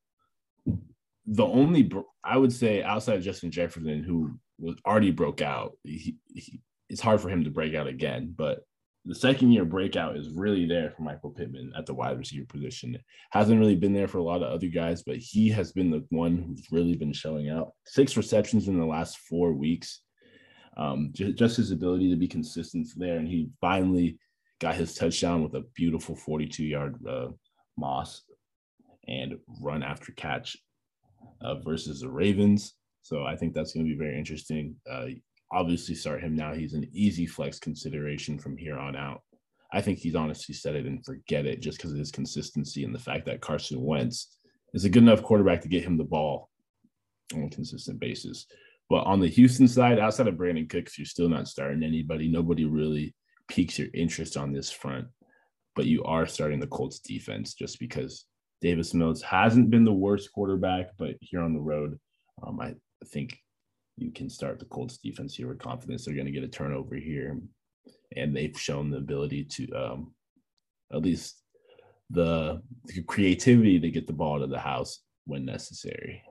the 1.27 1.45
only 1.45 1.91
I 2.23 2.37
would 2.37 2.53
say 2.53 2.81
outside 2.81 3.17
of 3.17 3.23
Justin 3.23 3.51
Jefferson, 3.51 4.03
who 4.03 4.39
was 4.57 4.77
already 4.85 5.11
broke 5.11 5.41
out, 5.41 5.73
he, 5.83 6.15
he, 6.33 6.61
it's 6.89 7.01
hard 7.01 7.21
for 7.21 7.29
him 7.29 7.43
to 7.43 7.51
break 7.51 7.75
out 7.75 7.87
again. 7.87 8.33
But 8.35 8.61
the 9.05 9.13
second 9.13 9.51
year 9.51 9.65
breakout 9.65 10.15
is 10.15 10.29
really 10.29 10.65
there 10.65 10.91
for 10.91 11.01
Michael 11.01 11.31
Pittman 11.31 11.73
at 11.77 11.85
the 11.85 11.93
wide 11.93 12.17
receiver 12.17 12.45
position. 12.45 12.97
Hasn't 13.31 13.59
really 13.59 13.75
been 13.75 13.93
there 13.93 14.07
for 14.07 14.19
a 14.19 14.23
lot 14.23 14.41
of 14.41 14.51
other 14.51 14.67
guys, 14.67 15.03
but 15.03 15.17
he 15.17 15.49
has 15.49 15.73
been 15.73 15.91
the 15.91 16.05
one 16.09 16.37
who's 16.37 16.71
really 16.71 16.95
been 16.95 17.13
showing 17.13 17.49
out. 17.49 17.73
Six 17.85 18.15
receptions 18.15 18.67
in 18.67 18.79
the 18.79 18.85
last 18.85 19.17
four 19.17 19.53
weeks. 19.53 20.01
Um, 20.77 21.09
just, 21.13 21.37
just 21.37 21.57
his 21.57 21.71
ability 21.71 22.09
to 22.09 22.15
be 22.15 22.27
consistent 22.27 22.87
there, 22.95 23.17
and 23.17 23.27
he 23.27 23.49
finally 23.59 24.17
got 24.59 24.75
his 24.75 24.93
touchdown 24.93 25.43
with 25.43 25.55
a 25.55 25.65
beautiful 25.75 26.15
42 26.15 26.63
yard 26.63 26.97
uh, 27.07 27.27
Moss 27.77 28.23
and 29.07 29.37
run 29.61 29.83
after 29.83 30.11
catch 30.11 30.57
uh, 31.41 31.55
versus 31.59 32.01
the 32.01 32.09
Ravens. 32.09 32.73
So 33.01 33.25
I 33.25 33.35
think 33.35 33.53
that's 33.53 33.73
going 33.73 33.85
to 33.85 33.91
be 33.91 33.97
very 33.97 34.17
interesting. 34.17 34.75
Uh, 34.89 35.07
obviously, 35.51 35.95
start 35.95 36.21
him 36.21 36.35
now. 36.35 36.53
He's 36.53 36.73
an 36.73 36.89
easy 36.91 37.25
flex 37.25 37.59
consideration 37.59 38.37
from 38.37 38.57
here 38.57 38.77
on 38.77 38.95
out. 38.95 39.21
I 39.71 39.81
think 39.81 39.99
he's 39.99 40.15
honestly 40.15 40.55
set 40.55 40.75
it 40.75 40.85
and 40.85 41.03
forget 41.05 41.45
it 41.45 41.61
just 41.61 41.77
because 41.77 41.91
of 41.91 41.99
his 41.99 42.11
consistency 42.11 42.83
and 42.83 42.95
the 42.95 42.99
fact 42.99 43.25
that 43.25 43.41
Carson 43.41 43.81
Wentz 43.81 44.37
is 44.73 44.85
a 44.85 44.89
good 44.89 45.03
enough 45.03 45.23
quarterback 45.23 45.61
to 45.61 45.67
get 45.67 45.83
him 45.83 45.97
the 45.97 46.03
ball 46.03 46.49
on 47.33 47.43
a 47.43 47.49
consistent 47.49 47.99
basis. 47.99 48.45
But 48.89 49.05
on 49.05 49.19
the 49.19 49.27
Houston 49.27 49.67
side, 49.67 49.99
outside 49.99 50.27
of 50.27 50.35
Brandin 50.35 50.69
Cooks, 50.69 50.97
you're 50.97 51.05
still 51.05 51.27
not 51.27 51.47
starting 51.47 51.83
anybody. 51.83 52.29
Nobody 52.29 52.63
really 52.65 53.13
piques 53.49 53.77
your 53.77 53.89
interest 53.93 54.37
on 54.37 54.53
this 54.53 54.71
front. 54.71 55.07
But 55.75 55.85
you 55.85 56.03
are 56.05 56.25
starting 56.25 56.59
the 56.59 56.67
Colts 56.67 56.99
defense 56.99 57.53
just 57.53 57.79
because 57.79 58.25
Davis 58.61 58.93
Mills 58.93 59.21
hasn't 59.21 59.69
been 59.69 59.83
the 59.83 59.93
worst 59.93 60.31
quarterback, 60.31 60.91
but 60.97 61.15
here 61.21 61.41
on 61.41 61.53
the 61.53 61.59
road, 61.59 61.99
um, 62.43 62.59
I 62.59 62.73
think 63.05 63.37
you 63.97 64.11
can 64.11 64.29
start 64.29 64.59
the 64.59 64.65
Colts 64.65 64.97
defense 64.97 65.35
here 65.35 65.47
with 65.47 65.59
confidence. 65.59 66.05
They're 66.05 66.15
going 66.15 66.25
to 66.25 66.31
get 66.31 66.43
a 66.43 66.47
turnover 66.47 66.95
here, 66.95 67.39
and 68.15 68.35
they've 68.35 68.59
shown 68.59 68.89
the 68.89 68.97
ability 68.97 69.43
to 69.43 69.71
um, 69.73 70.13
at 70.91 71.01
least 71.01 71.41
the, 72.09 72.61
the 72.85 73.03
creativity 73.03 73.79
to 73.79 73.91
get 73.91 74.07
the 74.07 74.13
ball 74.13 74.39
to 74.39 74.47
the 74.47 74.59
house 74.59 75.01
when 75.25 75.45
necessary. 75.45 76.23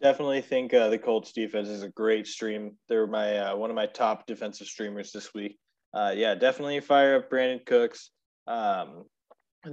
Definitely 0.00 0.42
think 0.42 0.72
uh, 0.72 0.88
the 0.88 0.98
Colts 0.98 1.32
defense 1.32 1.68
is 1.68 1.82
a 1.82 1.88
great 1.88 2.26
stream. 2.26 2.76
They're 2.88 3.08
my 3.08 3.38
uh, 3.38 3.56
one 3.56 3.68
of 3.68 3.74
my 3.74 3.86
top 3.86 4.26
defensive 4.26 4.68
streamers 4.68 5.10
this 5.10 5.34
week. 5.34 5.58
Uh, 5.92 6.12
yeah, 6.14 6.36
definitely 6.36 6.78
fire 6.78 7.16
up 7.16 7.28
Brandin 7.28 7.66
Cooks. 7.66 8.10
Um, 8.46 9.06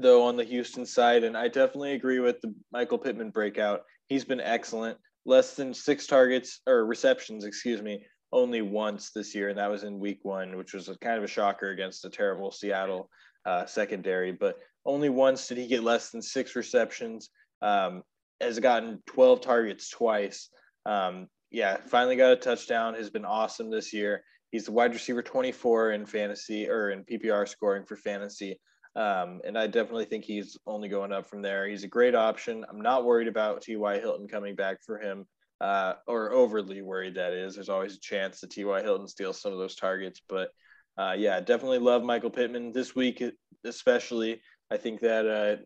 though 0.02 0.24
on 0.24 0.38
the 0.38 0.44
Houston 0.44 0.86
side, 0.86 1.24
and 1.24 1.38
I 1.38 1.48
definitely 1.48 1.94
agree 1.94 2.20
with 2.20 2.42
the 2.42 2.54
Michael 2.72 2.98
Pittman 2.98 3.32
breakout. 3.32 3.82
He's 4.08 4.26
been 4.26 4.42
excellent. 4.42 4.98
Less 5.26 5.56
than 5.56 5.74
six 5.74 6.06
targets 6.06 6.62
or 6.68 6.86
receptions, 6.86 7.46
excuse 7.46 7.82
me, 7.82 8.06
only 8.32 8.62
once 8.62 9.12
this 9.12 9.34
year, 9.34 9.50
and 9.50 9.58
that 9.58 9.72
was 9.72 9.84
in 9.84 10.00
Week 10.00 10.20
One, 10.24 10.58
which 10.58 10.74
was 10.74 10.90
a 10.90 10.98
kind 11.00 11.18
of 11.18 11.24
a 11.24 11.28
shocker 11.28 11.72
against 11.72 12.06
a 12.06 12.10
terrible 12.10 12.52
Seattle 12.52 13.10
uh, 13.46 13.66
secondary. 13.66 14.32
But 14.32 14.60
only 14.86 15.10
once 15.10 15.48
did 15.48 15.58
he 15.58 15.68
get 15.68 15.84
less 15.84 16.12
than 16.12 16.22
six 16.22 16.56
receptions. 16.56 17.30
Um, 17.62 18.04
has 18.42 18.60
gotten 18.60 19.02
12 19.08 19.42
targets 19.42 19.90
twice. 19.90 20.50
Um, 20.86 21.28
yeah, 21.52 21.78
finally 21.88 22.16
got 22.16 22.34
a 22.34 22.36
touchdown. 22.36 22.96
Has 22.96 23.10
been 23.10 23.26
awesome 23.26 23.70
this 23.70 23.94
year. 23.94 24.24
He's 24.52 24.66
the 24.66 24.72
wide 24.72 24.94
receiver 24.94 25.22
24 25.22 25.92
in 25.92 26.06
fantasy 26.06 26.70
or 26.70 26.92
in 26.92 27.04
PPR 27.04 27.48
scoring 27.48 27.86
for 27.86 27.96
fantasy. 27.96 28.60
Um, 28.96 29.42
and 29.44 29.58
I 29.58 29.68
definitely 29.68 30.06
think 30.06 30.24
he's 30.24 30.58
only 30.66 30.88
going 30.88 31.12
up 31.12 31.28
from 31.28 31.42
there. 31.42 31.68
He's 31.68 31.84
a 31.84 31.88
great 31.88 32.16
option. 32.16 32.66
I'm 32.70 32.82
not 32.82 33.04
worried 33.04 33.28
about 33.28 33.62
T.Y. 33.62 34.00
Hilton 34.00 34.28
coming 34.28 34.56
back 34.56 34.82
for 34.86 34.98
him, 34.98 35.26
uh, 35.60 35.96
or 36.08 36.32
overly 36.32 36.82
worried, 36.82 37.16
that 37.16 37.34
is. 37.34 37.56
There's 37.56 37.70
always 37.70 37.96
a 37.96 38.00
chance 38.00 38.40
that 38.40 38.52
T.Y. 38.52 38.82
Hilton 38.82 39.08
steals 39.08 39.42
some 39.42 39.52
of 39.52 39.60
those 39.60 39.76
targets. 39.76 40.22
But 40.30 40.50
uh, 40.98 41.16
yeah, 41.18 41.42
definitely 41.42 41.80
love 41.80 42.04
Michael 42.04 42.30
Pittman 42.30 42.72
this 42.72 42.96
week, 42.96 43.22
especially. 43.66 44.42
I 44.72 44.78
think 44.78 45.02
that 45.02 45.28
uh, 45.28 45.64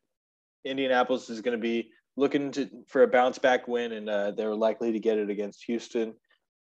Indianapolis 0.65 1.29
is 1.29 1.41
going 1.41 1.57
to 1.57 1.61
be 1.61 1.91
looking 2.17 2.51
to 2.51 2.67
for 2.87 3.03
a 3.03 3.07
bounce 3.07 3.37
back 3.37 3.67
win, 3.67 3.91
and 3.91 4.09
uh, 4.09 4.31
they're 4.31 4.55
likely 4.55 4.91
to 4.91 4.99
get 4.99 5.19
it 5.19 5.29
against 5.29 5.63
Houston. 5.65 6.15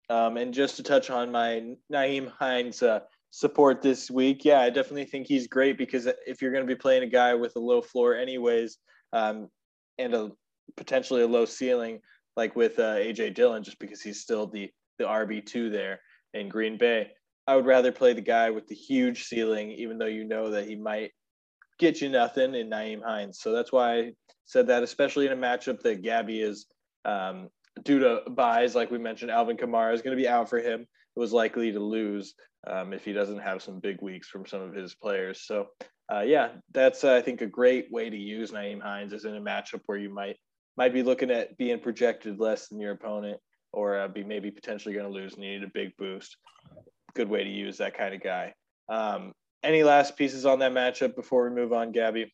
Um, 0.09 0.37
and 0.37 0.53
just 0.53 0.77
to 0.77 0.83
touch 0.83 1.09
on 1.09 1.31
my 1.31 1.75
Nyheim 1.91 2.29
Hines 2.29 2.81
uh, 2.81 3.01
support 3.35 3.81
this 3.81 4.11
week, 4.11 4.45
yeah, 4.45 4.59
I 4.59 4.69
definitely 4.69 5.05
think 5.05 5.25
he's 5.25 5.47
great 5.47 5.75
because 5.75 6.07
if 6.27 6.39
you're 6.39 6.51
going 6.51 6.67
to 6.67 6.71
be 6.71 6.79
playing 6.79 7.01
a 7.01 7.07
guy 7.07 7.33
with 7.33 7.55
a 7.55 7.59
low 7.59 7.81
floor, 7.81 8.15
anyways, 8.15 8.77
um, 9.11 9.49
and 9.97 10.13
a 10.13 10.31
potentially 10.77 11.23
a 11.23 11.27
low 11.27 11.45
ceiling, 11.45 11.99
like 12.37 12.55
with 12.55 12.77
uh, 12.77 12.93
AJ 12.93 13.33
Dillon, 13.33 13.63
just 13.63 13.79
because 13.79 14.03
he's 14.03 14.21
still 14.21 14.45
the 14.45 14.69
the 14.99 15.05
RB 15.05 15.43
two 15.43 15.71
there 15.71 15.99
in 16.35 16.47
Green 16.47 16.77
Bay, 16.77 17.09
I 17.47 17.55
would 17.55 17.65
rather 17.65 17.91
play 17.91 18.13
the 18.13 18.21
guy 18.21 18.51
with 18.51 18.67
the 18.67 18.75
huge 18.75 19.23
ceiling, 19.23 19.71
even 19.71 19.97
though 19.97 20.05
you 20.05 20.25
know 20.25 20.51
that 20.51 20.67
he 20.67 20.75
might 20.75 21.09
get 21.79 22.01
you 22.01 22.09
nothing 22.09 22.53
in 22.53 22.69
Nyheim 22.69 23.01
Hines. 23.03 23.39
So 23.41 23.51
that's 23.51 23.71
why 23.71 23.97
I 23.97 24.11
said 24.45 24.67
that, 24.67 24.83
especially 24.83 25.25
in 25.25 25.31
a 25.31 25.35
matchup 25.35 25.81
that 25.81 26.03
Gabby 26.03 26.39
is 26.39 26.67
um, 27.03 27.49
due 27.83 27.99
to 27.99 28.29
buys, 28.29 28.75
like 28.75 28.91
we 28.91 28.97
mentioned, 28.97 29.31
Alvin 29.31 29.57
Kamara 29.57 29.93
is 29.93 30.01
going 30.01 30.15
to 30.15 30.21
be 30.21 30.27
out 30.27 30.49
for 30.49 30.59
him. 30.59 30.81
It 30.81 31.19
was 31.19 31.33
likely 31.33 31.71
to 31.71 31.79
lose 31.79 32.35
um, 32.67 32.93
if 32.93 33.03
he 33.03 33.13
doesn't 33.13 33.39
have 33.39 33.61
some 33.61 33.79
big 33.79 34.01
weeks 34.01 34.27
from 34.27 34.45
some 34.45 34.61
of 34.61 34.73
his 34.73 34.95
players. 34.95 35.41
So, 35.45 35.67
uh, 36.11 36.21
yeah, 36.21 36.49
that's 36.71 37.03
uh, 37.03 37.15
I 37.15 37.21
think 37.21 37.41
a 37.41 37.47
great 37.47 37.91
way 37.91 38.09
to 38.09 38.17
use 38.17 38.51
Nyheim 38.51 38.81
Hines 38.81 39.13
is 39.13 39.25
in 39.25 39.35
a 39.35 39.41
matchup 39.41 39.81
where 39.85 39.97
you 39.97 40.13
might 40.13 40.37
might 40.75 40.93
be 40.93 41.03
looking 41.03 41.29
at 41.29 41.55
being 41.57 41.79
projected 41.79 42.39
less 42.39 42.67
than 42.67 42.79
your 42.79 42.93
opponent, 42.93 43.39
or 43.71 43.99
uh, 43.99 44.07
be 44.07 44.23
maybe 44.23 44.49
potentially 44.49 44.93
going 44.93 45.05
to 45.05 45.11
lose 45.11 45.35
and 45.35 45.43
you 45.43 45.59
need 45.59 45.63
a 45.63 45.71
big 45.73 45.95
boost. 45.97 46.37
Good 47.15 47.29
way 47.29 47.43
to 47.43 47.49
use 47.49 47.77
that 47.77 47.97
kind 47.97 48.15
of 48.15 48.23
guy. 48.23 48.53
Um, 48.89 49.33
any 49.63 49.83
last 49.83 50.17
pieces 50.17 50.45
on 50.45 50.59
that 50.59 50.73
matchup 50.73 51.15
before 51.15 51.47
we 51.47 51.55
move 51.55 51.73
on, 51.73 51.91
Gabby? 51.91 52.33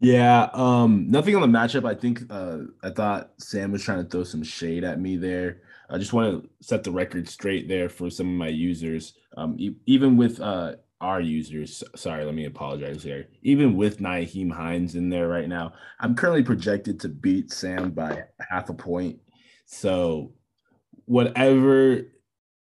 Yeah, 0.00 0.50
um, 0.52 1.10
nothing 1.10 1.34
on 1.36 1.40
the 1.40 1.58
matchup. 1.58 1.88
I 1.88 1.94
think 1.94 2.22
uh, 2.28 2.58
I 2.82 2.90
thought 2.90 3.30
Sam 3.38 3.72
was 3.72 3.82
trying 3.82 4.04
to 4.04 4.08
throw 4.10 4.24
some 4.24 4.42
shade 4.42 4.84
at 4.84 5.00
me 5.00 5.16
there. 5.16 5.62
I 5.88 5.98
just 5.98 6.12
want 6.12 6.42
to 6.42 6.50
set 6.60 6.84
the 6.84 6.90
record 6.90 7.28
straight 7.28 7.68
there 7.68 7.88
for 7.88 8.10
some 8.10 8.28
of 8.28 8.34
my 8.34 8.48
users. 8.48 9.14
Um, 9.36 9.56
e- 9.58 9.76
even 9.86 10.16
with 10.16 10.38
uh, 10.40 10.74
our 11.00 11.20
users, 11.20 11.82
sorry, 11.94 12.24
let 12.24 12.34
me 12.34 12.44
apologize 12.44 13.02
here. 13.02 13.28
Even 13.42 13.76
with 13.76 13.98
Nyheim 14.00 14.52
Hines 14.52 14.96
in 14.96 15.08
there 15.08 15.28
right 15.28 15.48
now, 15.48 15.72
I'm 16.00 16.14
currently 16.14 16.42
projected 16.42 17.00
to 17.00 17.08
beat 17.08 17.50
Sam 17.52 17.90
by 17.92 18.24
half 18.50 18.68
a 18.68 18.74
point. 18.74 19.20
So, 19.64 20.32
whatever 21.06 22.02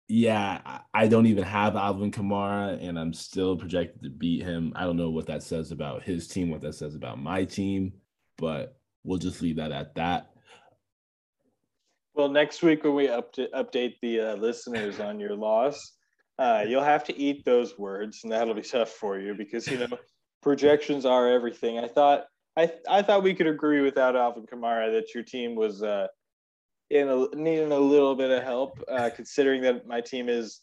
yeah, 0.08 0.80
I 0.92 1.08
don't 1.08 1.26
even 1.26 1.44
have 1.44 1.76
Alvin 1.76 2.10
Kamara, 2.10 2.78
and 2.82 2.98
I'm 2.98 3.14
still 3.14 3.56
projected 3.56 4.02
to 4.02 4.10
beat 4.10 4.42
him. 4.42 4.72
I 4.76 4.84
don't 4.84 4.98
know 4.98 5.10
what 5.10 5.26
that 5.26 5.42
says 5.42 5.72
about 5.72 6.02
his 6.02 6.28
team, 6.28 6.50
what 6.50 6.60
that 6.60 6.74
says 6.74 6.94
about 6.94 7.18
my 7.18 7.44
team, 7.44 7.94
but 8.36 8.76
we'll 9.02 9.18
just 9.18 9.40
leave 9.40 9.56
that 9.56 9.72
at 9.72 9.94
that. 9.94 10.30
Well, 12.14 12.28
next 12.28 12.62
week 12.62 12.84
when 12.84 12.94
we 12.94 13.08
up 13.08 13.32
to 13.34 13.48
update 13.54 13.94
the 14.02 14.20
uh, 14.20 14.34
listeners 14.36 15.00
on 15.00 15.18
your 15.18 15.34
loss, 15.34 15.96
uh, 16.38 16.64
you'll 16.66 16.84
have 16.84 17.04
to 17.04 17.18
eat 17.18 17.44
those 17.44 17.78
words, 17.78 18.20
and 18.22 18.32
that'll 18.32 18.54
be 18.54 18.62
tough 18.62 18.90
for 18.90 19.18
you 19.18 19.34
because 19.34 19.66
you 19.66 19.78
know 19.78 19.98
projections 20.42 21.06
are 21.06 21.28
everything. 21.28 21.78
I 21.78 21.88
thought 21.88 22.26
I 22.56 22.70
I 22.88 23.02
thought 23.02 23.22
we 23.22 23.34
could 23.34 23.46
agree 23.46 23.80
without 23.80 24.16
Alvin 24.16 24.46
Kamara 24.46 24.92
that 24.92 25.14
your 25.14 25.24
team 25.24 25.54
was 25.54 25.82
uh, 25.82 26.08
in 26.94 27.08
a, 27.08 27.26
needing 27.34 27.72
a 27.72 27.78
little 27.78 28.14
bit 28.14 28.30
of 28.30 28.44
help, 28.44 28.82
uh, 28.88 29.10
considering 29.14 29.60
that 29.62 29.86
my 29.86 30.00
team 30.00 30.28
is 30.28 30.60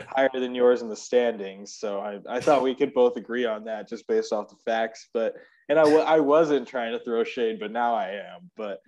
higher 0.00 0.30
than 0.32 0.54
yours 0.54 0.80
in 0.80 0.88
the 0.88 0.96
standings. 0.96 1.76
So 1.76 2.00
I, 2.00 2.18
I 2.28 2.40
thought 2.40 2.62
we 2.62 2.74
could 2.74 2.94
both 2.94 3.16
agree 3.16 3.44
on 3.44 3.64
that 3.64 3.88
just 3.88 4.08
based 4.08 4.32
off 4.32 4.48
the 4.48 4.56
facts. 4.64 5.10
But 5.12 5.34
and 5.68 5.78
I, 5.78 5.82
I 5.82 6.20
wasn't 6.20 6.66
trying 6.66 6.92
to 6.92 7.04
throw 7.04 7.22
shade, 7.22 7.60
but 7.60 7.70
now 7.70 7.94
I 7.94 8.12
am. 8.12 8.50
But 8.56 8.80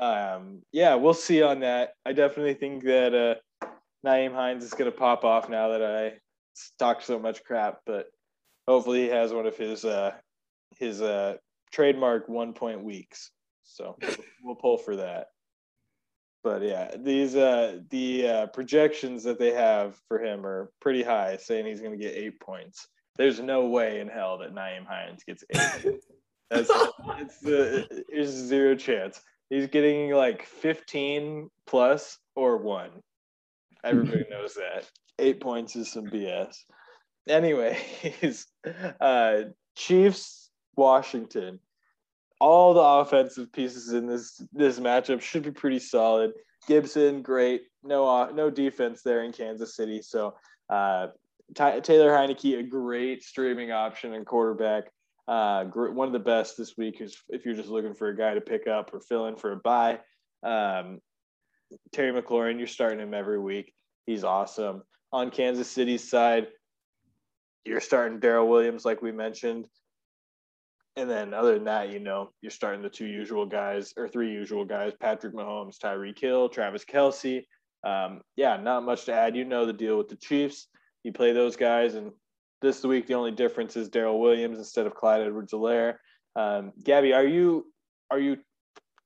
um, 0.00 0.62
yeah, 0.72 0.94
we'll 0.94 1.12
see 1.12 1.42
on 1.42 1.60
that. 1.60 1.94
I 2.06 2.12
definitely 2.12 2.54
think 2.54 2.84
that 2.84 3.40
uh, 3.62 3.66
Nyheim 4.06 4.32
Hines 4.32 4.62
is 4.62 4.74
going 4.74 4.90
to 4.90 4.96
pop 4.96 5.24
off 5.24 5.48
now 5.48 5.68
that 5.70 5.82
I 5.82 6.18
talked 6.78 7.04
so 7.04 7.18
much 7.18 7.42
crap. 7.42 7.80
But 7.84 8.06
hopefully 8.68 9.02
he 9.02 9.08
has 9.08 9.32
one 9.32 9.46
of 9.46 9.56
his 9.56 9.84
uh, 9.84 10.12
his 10.78 11.02
uh, 11.02 11.34
trademark 11.72 12.28
one 12.28 12.52
point 12.52 12.84
weeks. 12.84 13.32
So 13.64 13.96
we'll 14.44 14.54
pull 14.54 14.78
for 14.78 14.96
that 14.96 15.28
but 16.44 16.62
yeah, 16.62 16.94
these 16.96 17.34
uh 17.34 17.78
the 17.90 18.28
uh, 18.28 18.46
projections 18.48 19.24
that 19.24 19.38
they 19.38 19.52
have 19.52 19.96
for 20.06 20.22
him 20.22 20.46
are 20.46 20.70
pretty 20.80 21.02
high, 21.02 21.38
saying 21.38 21.66
he's 21.66 21.80
going 21.80 21.98
to 21.98 22.04
get 22.04 22.14
eight 22.14 22.38
points. 22.38 22.86
There's 23.16 23.40
no 23.40 23.66
way 23.66 24.00
in 24.00 24.08
hell 24.08 24.38
that 24.38 24.54
Nyheim 24.54 24.86
Hines 24.86 25.24
gets 25.24 25.42
eight. 25.50 26.00
That's 26.50 26.70
it's 27.18 27.38
the 27.40 28.04
there's 28.12 28.28
zero 28.28 28.76
chance. 28.76 29.20
He's 29.50 29.66
getting 29.66 30.10
like 30.10 30.44
15 30.46 31.48
plus 31.66 32.18
or 32.36 32.58
one. 32.58 32.90
Everybody 33.82 34.24
knows 34.30 34.54
that. 34.54 34.88
Eight 35.18 35.40
points 35.40 35.76
is 35.76 35.90
some 35.90 36.06
BS. 36.06 36.56
Anyways, 37.28 38.46
uh, 39.00 39.42
Chiefs 39.76 40.50
Washington 40.76 41.60
all 42.44 42.74
the 42.74 42.80
offensive 42.80 43.50
pieces 43.54 43.94
in 43.94 44.06
this 44.06 44.38
this 44.52 44.78
matchup 44.78 45.22
should 45.22 45.42
be 45.42 45.50
pretty 45.50 45.78
solid. 45.78 46.32
Gibson, 46.68 47.22
great. 47.22 47.62
No 47.82 48.06
uh, 48.06 48.30
no 48.34 48.50
defense 48.50 49.00
there 49.02 49.24
in 49.24 49.32
Kansas 49.32 49.74
City. 49.74 50.02
So 50.02 50.34
uh, 50.68 51.06
Taylor 51.54 52.10
Heinicke, 52.10 52.58
a 52.58 52.62
great 52.62 53.22
streaming 53.22 53.72
option 53.72 54.12
and 54.12 54.26
quarterback. 54.26 54.84
Uh, 55.26 55.64
one 55.64 56.06
of 56.06 56.12
the 56.12 56.18
best 56.18 56.58
this 56.58 56.76
week 56.76 57.00
is 57.00 57.16
if 57.30 57.46
you're 57.46 57.54
just 57.54 57.70
looking 57.70 57.94
for 57.94 58.08
a 58.08 58.16
guy 58.16 58.34
to 58.34 58.42
pick 58.42 58.66
up 58.66 58.92
or 58.92 59.00
fill 59.00 59.24
in 59.26 59.36
for 59.36 59.52
a 59.52 59.56
buy. 59.56 59.98
Um, 60.42 61.00
Terry 61.92 62.12
McLaurin, 62.12 62.58
you're 62.58 62.66
starting 62.66 63.00
him 63.00 63.14
every 63.14 63.38
week. 63.38 63.72
He's 64.04 64.22
awesome. 64.22 64.82
On 65.12 65.30
Kansas 65.30 65.70
City's 65.70 66.06
side, 66.06 66.48
you're 67.64 67.80
starting 67.80 68.20
Darrel 68.20 68.48
Williams, 68.48 68.84
like 68.84 69.00
we 69.00 69.12
mentioned. 69.12 69.66
And 70.96 71.10
then 71.10 71.34
other 71.34 71.54
than 71.54 71.64
that, 71.64 71.90
you 71.90 71.98
know, 71.98 72.30
you're 72.40 72.50
starting 72.50 72.82
the 72.82 72.88
two 72.88 73.06
usual 73.06 73.46
guys 73.46 73.92
or 73.96 74.08
three 74.08 74.30
usual 74.30 74.64
guys, 74.64 74.92
Patrick 75.00 75.34
Mahomes, 75.34 75.78
Tyreek 75.78 76.18
Hill, 76.18 76.48
Travis 76.48 76.84
Kelce. 76.84 77.44
Um, 77.84 78.22
yeah, 78.36 78.56
not 78.56 78.84
much 78.84 79.04
to 79.06 79.12
add. 79.12 79.36
You 79.36 79.44
know 79.44 79.66
the 79.66 79.72
deal 79.72 79.98
with 79.98 80.08
the 80.08 80.16
Chiefs. 80.16 80.68
You 81.02 81.12
play 81.12 81.32
those 81.32 81.56
guys, 81.56 81.96
and 81.96 82.12
this 82.62 82.82
week 82.82 83.06
the 83.06 83.14
only 83.14 83.32
difference 83.32 83.76
is 83.76 83.88
Darrel 83.88 84.20
Williams 84.20 84.58
instead 84.58 84.86
of 84.86 84.94
Clyde 84.94 85.22
Edwards-Helaire. 85.22 85.96
Um, 86.36 86.72
Gabby, 86.82 87.12
are 87.12 87.26
you 87.26 87.66
are 88.10 88.18
you 88.18 88.38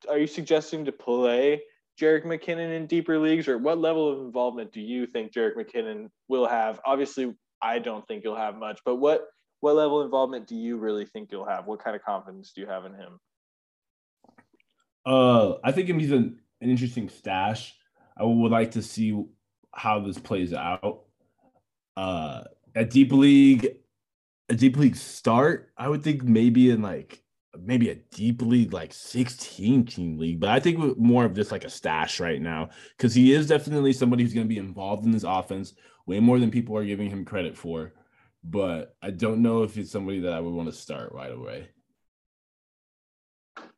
are 0.09 0.19
you 0.19 0.27
suggesting 0.27 0.85
to 0.85 0.93
play 0.93 1.63
Jerick 2.01 2.25
McKinnon 2.25 2.77
in 2.77 2.87
deeper 2.87 3.19
leagues, 3.19 3.49
or 3.49 3.59
what 3.59 3.79
level 3.79 4.09
of 4.09 4.21
involvement 4.21 4.73
do 4.73 4.81
you 4.81 5.07
think 5.07 5.33
Jerick 5.33 5.57
McKinnon 5.57 6.09
will 6.29 6.47
have? 6.47 6.81
Obviously, 6.85 7.35
I 7.61 7.81
don't 7.81 8.07
think 8.07 8.23
he'll 8.23 8.37
have 8.37 8.57
much, 8.57 8.81
but 8.85 8.97
what 8.97 9.23
what 9.61 9.75
level 9.75 10.01
of 10.01 10.07
involvement 10.07 10.47
do 10.47 10.55
you 10.55 10.77
really 10.77 11.05
think 11.05 11.31
you'll 11.33 11.47
have? 11.47 11.67
What 11.67 11.83
kind 11.83 11.97
of 11.97 12.03
confidence 12.03 12.53
do 12.53 12.61
you 12.61 12.67
have 12.67 12.85
in 12.85 12.95
him? 12.95 13.21
Uh, 15.05 15.55
I 15.65 15.73
think 15.73 15.89
he's 15.89 16.13
an, 16.13 16.39
an 16.61 16.71
interesting 16.71 17.09
stash. 17.09 17.75
I 18.17 18.25
would 18.25 18.53
like 18.53 18.73
to 18.73 18.83
see 18.83 19.25
how 19.73 20.01
this 20.01 20.19
plays 20.19 20.53
out. 20.53 21.05
Uh, 21.97 22.43
Deep 22.91 23.13
League, 23.13 23.79
a 24.49 24.55
deep 24.55 24.77
league 24.77 24.97
start, 24.97 25.73
I 25.77 25.89
would 25.89 26.03
think 26.03 26.23
maybe 26.23 26.71
in 26.71 26.83
like 26.83 27.23
maybe 27.61 27.91
a 27.91 27.97
deep 27.97 28.43
league 28.43 28.73
like 28.73 28.93
16 28.93 29.87
team 29.87 30.19
league, 30.19 30.41
but 30.41 30.51
I 30.51 30.61
think 30.61 30.97
more 30.97 31.25
of 31.25 31.35
just 31.35 31.53
like 31.53 31.65
a 31.65 31.71
stash 31.71 32.21
right 32.21 32.41
now 32.41 32.71
because 32.97 33.15
he 33.15 33.33
is 33.33 33.49
definitely 33.49 33.93
somebody 33.93 34.23
who's 34.23 34.35
going 34.35 34.47
to 34.47 34.55
be 34.55 34.59
involved 34.59 35.05
in 35.05 35.11
this 35.11 35.25
offense 35.25 35.75
way 36.07 36.21
more 36.21 36.39
than 36.39 36.51
people 36.51 36.77
are 36.77 36.85
giving 36.85 37.11
him 37.11 37.25
credit 37.25 37.57
for. 37.57 37.93
But 38.51 38.95
I 39.03 39.11
don't 39.11 39.43
know 39.43 39.63
if 39.63 39.75
he's 39.75 39.91
somebody 39.91 40.21
that 40.21 40.33
I 40.33 40.41
would 40.41 40.55
want 40.55 40.69
to 40.69 40.75
start 40.75 41.13
right 41.13 41.33
away. 41.33 41.69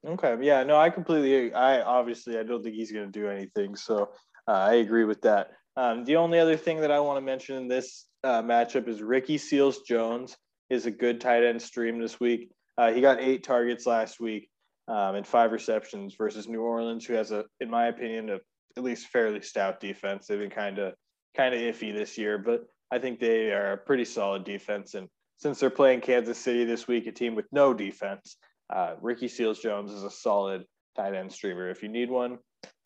Okay. 0.06 0.36
Yeah. 0.40 0.62
No, 0.62 0.76
I 0.76 0.90
completely. 0.90 1.52
I 1.52 1.82
obviously 1.82 2.38
I 2.38 2.42
don't 2.42 2.62
think 2.62 2.76
he's 2.76 2.92
going 2.92 3.10
to 3.10 3.18
do 3.18 3.28
anything. 3.28 3.74
So 3.74 4.10
uh, 4.46 4.52
I 4.52 4.74
agree 4.74 5.04
with 5.04 5.22
that. 5.22 5.50
Um, 5.76 6.04
the 6.04 6.16
only 6.16 6.38
other 6.38 6.56
thing 6.56 6.80
that 6.80 6.90
I 6.90 7.00
want 7.00 7.16
to 7.16 7.20
mention 7.20 7.56
in 7.56 7.68
this 7.68 8.06
uh, 8.22 8.42
matchup 8.42 8.88
is 8.88 9.02
Ricky 9.02 9.38
Seals 9.38 9.80
Jones 9.82 10.36
is 10.68 10.86
a 10.86 10.90
good 10.90 11.20
tight 11.20 11.44
end 11.44 11.60
stream 11.60 12.00
this 12.00 12.20
week. 12.20 12.50
Uh, 12.78 12.92
he 12.92 13.00
got 13.00 13.20
eight 13.20 13.44
targets 13.44 13.86
last 13.86 14.20
week 14.20 14.48
um, 14.88 15.16
and 15.16 15.26
five 15.26 15.52
receptions 15.52 16.14
versus 16.16 16.48
New 16.48 16.62
Orleans, 16.62 17.04
who 17.04 17.14
has 17.14 17.32
a, 17.32 17.44
in 17.60 17.70
my 17.70 17.86
opinion, 17.86 18.30
a 18.30 18.38
at 18.76 18.84
least 18.84 19.08
fairly 19.08 19.40
stout 19.40 19.80
defense. 19.80 20.26
They've 20.26 20.38
been 20.38 20.50
kind 20.50 20.78
of 20.78 20.94
kind 21.36 21.54
of 21.54 21.60
iffy 21.60 21.94
this 21.94 22.16
year, 22.18 22.38
but 22.38 22.62
I 22.90 22.98
think 22.98 23.20
they 23.20 23.52
are 23.52 23.72
a 23.72 23.76
pretty 23.76 24.04
solid 24.04 24.44
defense. 24.44 24.94
And 24.94 25.08
since 25.36 25.60
they're 25.60 25.70
playing 25.70 26.00
Kansas 26.00 26.38
City 26.38 26.64
this 26.64 26.88
week, 26.88 27.06
a 27.06 27.12
team 27.12 27.34
with 27.34 27.46
no 27.52 27.72
defense, 27.72 28.36
uh, 28.72 28.94
Ricky 29.00 29.28
Seals 29.28 29.60
Jones 29.60 29.92
is 29.92 30.02
a 30.02 30.10
solid 30.10 30.64
tight 30.96 31.14
end 31.14 31.32
streamer 31.32 31.70
if 31.70 31.82
you 31.82 31.88
need 31.88 32.10
one. 32.10 32.38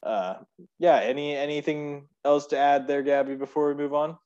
Uh, 0.03 0.35
yeah. 0.79 0.97
Any 0.97 1.35
anything 1.35 2.07
else 2.25 2.47
to 2.49 2.59
add 2.59 2.87
there, 2.87 3.03
Gabby? 3.03 3.35
Before 3.35 3.69
we 3.69 3.75
move 3.75 3.95
on. 3.95 4.17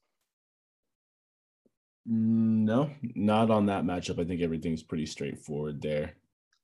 No, 2.10 2.90
not 3.14 3.50
on 3.50 3.66
that 3.66 3.84
matchup. 3.84 4.18
I 4.18 4.24
think 4.24 4.40
everything's 4.40 4.82
pretty 4.82 5.06
straightforward 5.06 5.82
there. 5.82 6.14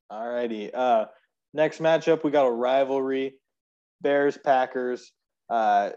All 0.08 0.26
righty. 0.26 0.72
Uh, 0.72 1.06
next 1.52 1.80
matchup, 1.80 2.24
we 2.24 2.30
got 2.30 2.46
a 2.46 2.50
rivalry 2.50 3.34
Bears 4.00 4.38
Packers. 4.38 5.12
Uh, 5.50 5.90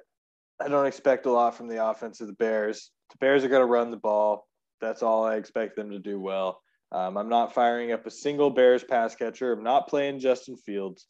I 0.60 0.68
don't 0.68 0.86
expect 0.86 1.28
a 1.28 1.32
lot 1.32 1.56
from 1.56 1.68
the 1.68 1.86
offense 1.86 2.20
of 2.20 2.28
the 2.28 2.34
Bears. 2.34 2.92
The 3.12 3.18
Bears 3.20 3.44
are 3.44 3.50
going 3.50 3.62
to 3.62 3.66
run 3.66 3.92
the 3.92 3.98
ball. 3.98 4.48
That's 4.82 5.04
all 5.04 5.26
I 5.26 5.36
expect 5.36 5.76
them 5.76 5.92
to 5.92 6.00
do 6.00 6.20
well. 6.20 6.62
Um, 6.92 7.18
I'm 7.18 7.30
not 7.30 7.54
firing 7.54 7.92
up 7.92 8.06
a 8.06 8.12
single 8.12 8.50
Bears 8.50 8.84
pass 8.84 9.16
catcher. 9.16 9.52
I'm 9.52 9.64
not 9.64 9.88
playing 9.88 10.20
Justin 10.20 10.56
Fields, 10.56 11.06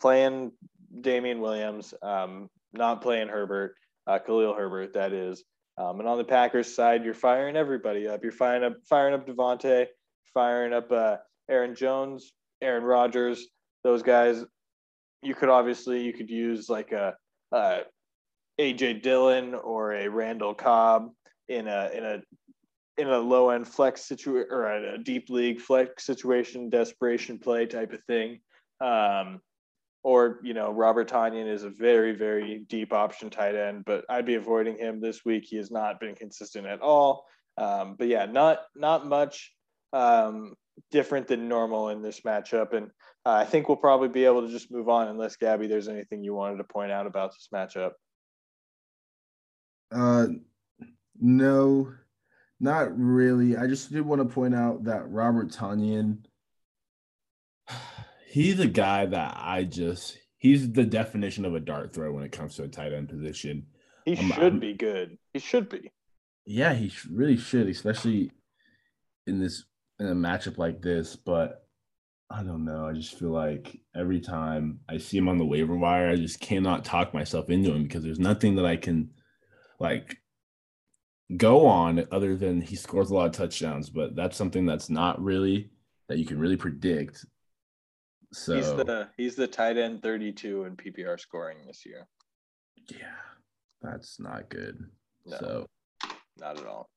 playing 0.00 0.52
Damien 1.00 1.40
Williams, 1.40 1.94
um, 2.02 2.48
not 2.72 3.02
playing 3.02 3.28
Herbert, 3.28 3.74
uh, 4.06 4.18
Khalil 4.18 4.54
Herbert, 4.54 4.94
that 4.94 5.12
is. 5.12 5.44
Um, 5.78 5.98
and 6.00 6.08
on 6.08 6.18
the 6.18 6.24
Packers 6.24 6.74
side, 6.74 7.04
you're 7.04 7.14
firing 7.14 7.56
everybody 7.56 8.06
up. 8.06 8.22
You're 8.22 8.32
firing 8.32 8.64
up, 8.64 8.74
firing 8.88 9.14
up 9.14 9.26
Davante, 9.26 9.86
firing 10.34 10.72
up 10.72 10.92
uh, 10.92 11.16
Aaron 11.48 11.74
Jones, 11.74 12.32
Aaron 12.60 12.84
Rodgers, 12.84 13.46
those 13.82 14.02
guys. 14.02 14.44
You 15.22 15.34
could 15.34 15.48
obviously 15.48 16.02
you 16.02 16.12
could 16.12 16.30
use 16.30 16.68
like 16.68 16.92
a, 16.92 17.14
a 17.52 17.80
AJ 18.60 19.02
Dillon 19.02 19.54
or 19.54 19.94
a 19.94 20.08
Randall 20.08 20.54
Cobb 20.54 21.10
in 21.50 21.66
a 21.66 21.90
in 21.92 22.04
a 22.04 22.22
in 22.96 23.08
a 23.08 23.18
low 23.18 23.50
end 23.50 23.66
flex 23.66 24.04
situation 24.04 24.48
or 24.50 24.66
a 24.70 24.98
deep 24.98 25.28
league 25.28 25.60
flex 25.60 26.06
situation, 26.06 26.70
desperation 26.70 27.38
play 27.38 27.66
type 27.66 27.92
of 27.92 28.02
thing. 28.04 28.40
Um, 28.80 29.40
or 30.02 30.40
you 30.42 30.54
know 30.54 30.70
Robert 30.70 31.10
Tonyan 31.10 31.52
is 31.52 31.64
a 31.64 31.70
very 31.70 32.12
very 32.12 32.64
deep 32.68 32.92
option 32.92 33.28
tight 33.28 33.56
end, 33.56 33.84
but 33.84 34.04
I'd 34.08 34.24
be 34.24 34.36
avoiding 34.36 34.78
him 34.78 35.00
this 35.00 35.24
week. 35.24 35.44
He 35.46 35.56
has 35.56 35.70
not 35.70 36.00
been 36.00 36.14
consistent 36.14 36.66
at 36.66 36.80
all. 36.80 37.26
Um, 37.58 37.96
but 37.98 38.06
yeah, 38.06 38.26
not 38.26 38.60
not 38.74 39.06
much 39.06 39.52
um, 39.92 40.54
different 40.90 41.26
than 41.26 41.48
normal 41.48 41.90
in 41.90 42.00
this 42.00 42.20
matchup, 42.20 42.72
and 42.74 42.86
uh, 43.26 43.32
I 43.32 43.44
think 43.44 43.68
we'll 43.68 43.76
probably 43.76 44.08
be 44.08 44.24
able 44.24 44.46
to 44.46 44.52
just 44.52 44.70
move 44.70 44.88
on 44.88 45.08
unless 45.08 45.36
Gabby, 45.36 45.66
there's 45.66 45.88
anything 45.88 46.24
you 46.24 46.32
wanted 46.32 46.58
to 46.58 46.64
point 46.64 46.92
out 46.92 47.06
about 47.06 47.32
this 47.32 47.48
matchup. 47.52 47.92
Uh, 49.92 50.28
no, 51.20 51.92
not 52.58 52.96
really. 52.98 53.56
I 53.56 53.66
just 53.66 53.92
did 53.92 54.02
want 54.02 54.20
to 54.20 54.34
point 54.34 54.54
out 54.54 54.84
that 54.84 55.10
Robert 55.10 55.50
Tonyan 55.50 56.18
he's 58.28 58.60
a 58.60 58.66
guy 58.66 59.06
that 59.06 59.36
I 59.38 59.64
just 59.64 60.18
he's 60.38 60.72
the 60.72 60.84
definition 60.84 61.44
of 61.44 61.54
a 61.54 61.60
dart 61.60 61.92
throw 61.92 62.12
when 62.12 62.24
it 62.24 62.32
comes 62.32 62.56
to 62.56 62.64
a 62.64 62.68
tight 62.68 62.92
end 62.92 63.08
position. 63.08 63.66
He 64.04 64.16
um, 64.16 64.30
should 64.30 64.52
I'm, 64.54 64.60
be 64.60 64.74
good. 64.74 65.18
He 65.32 65.38
should 65.38 65.68
be. 65.68 65.90
Yeah, 66.46 66.74
he 66.74 66.92
really 67.10 67.36
should, 67.36 67.68
especially 67.68 68.32
in 69.26 69.40
this 69.40 69.64
in 69.98 70.06
a 70.06 70.14
matchup 70.14 70.58
like 70.58 70.80
this. 70.80 71.16
But 71.16 71.66
I 72.30 72.42
don't 72.42 72.64
know. 72.64 72.86
I 72.86 72.92
just 72.92 73.18
feel 73.18 73.30
like 73.30 73.78
every 73.94 74.20
time 74.20 74.80
I 74.88 74.98
see 74.98 75.18
him 75.18 75.28
on 75.28 75.38
the 75.38 75.44
waiver 75.44 75.76
wire, 75.76 76.08
I 76.08 76.16
just 76.16 76.40
cannot 76.40 76.84
talk 76.84 77.12
myself 77.12 77.50
into 77.50 77.72
him 77.72 77.82
because 77.82 78.02
there's 78.02 78.18
nothing 78.20 78.56
that 78.56 78.66
I 78.66 78.76
can 78.76 79.10
like 79.78 80.16
go 81.36 81.66
on 81.66 82.06
other 82.10 82.36
than 82.36 82.60
he 82.60 82.76
scores 82.76 83.10
a 83.10 83.14
lot 83.14 83.26
of 83.26 83.32
touchdowns. 83.32 83.90
But 83.90 84.16
that's 84.16 84.36
something 84.36 84.66
that's 84.66 84.90
not 84.90 85.22
really 85.22 85.70
that 86.08 86.18
you 86.18 86.26
can 86.26 86.38
really 86.38 86.56
predict 86.56 87.24
so 88.32 88.54
he's 88.54 88.72
the 88.72 89.08
he's 89.16 89.34
the 89.34 89.46
tight 89.46 89.76
end 89.76 90.02
32 90.02 90.64
in 90.64 90.76
PPR 90.76 91.18
scoring 91.18 91.58
this 91.66 91.84
year. 91.84 92.06
Yeah, 92.88 93.18
that's 93.82 94.20
not 94.20 94.48
good. 94.48 94.84
No, 95.26 95.36
so 95.38 95.66
not 96.38 96.58
at 96.58 96.66
all. 96.66 96.88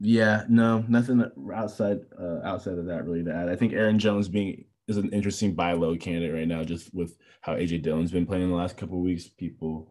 Yeah, 0.00 0.44
no, 0.48 0.84
nothing 0.88 1.24
outside 1.54 2.00
uh, 2.18 2.40
outside 2.42 2.78
of 2.78 2.86
that 2.86 3.04
really 3.04 3.24
to 3.24 3.34
add. 3.34 3.48
I 3.48 3.56
think 3.56 3.74
Aaron 3.74 3.98
Jones 3.98 4.28
being 4.28 4.64
is 4.88 4.96
an 4.96 5.10
interesting 5.10 5.54
buy 5.54 5.72
low 5.72 5.96
candidate 5.96 6.34
right 6.34 6.48
now, 6.48 6.64
just 6.64 6.94
with 6.94 7.16
how 7.42 7.54
AJ 7.54 7.82
Dillon's 7.82 8.12
been 8.12 8.26
playing 8.26 8.48
the 8.48 8.56
last 8.56 8.76
couple 8.76 9.00
weeks. 9.00 9.28
People 9.28 9.90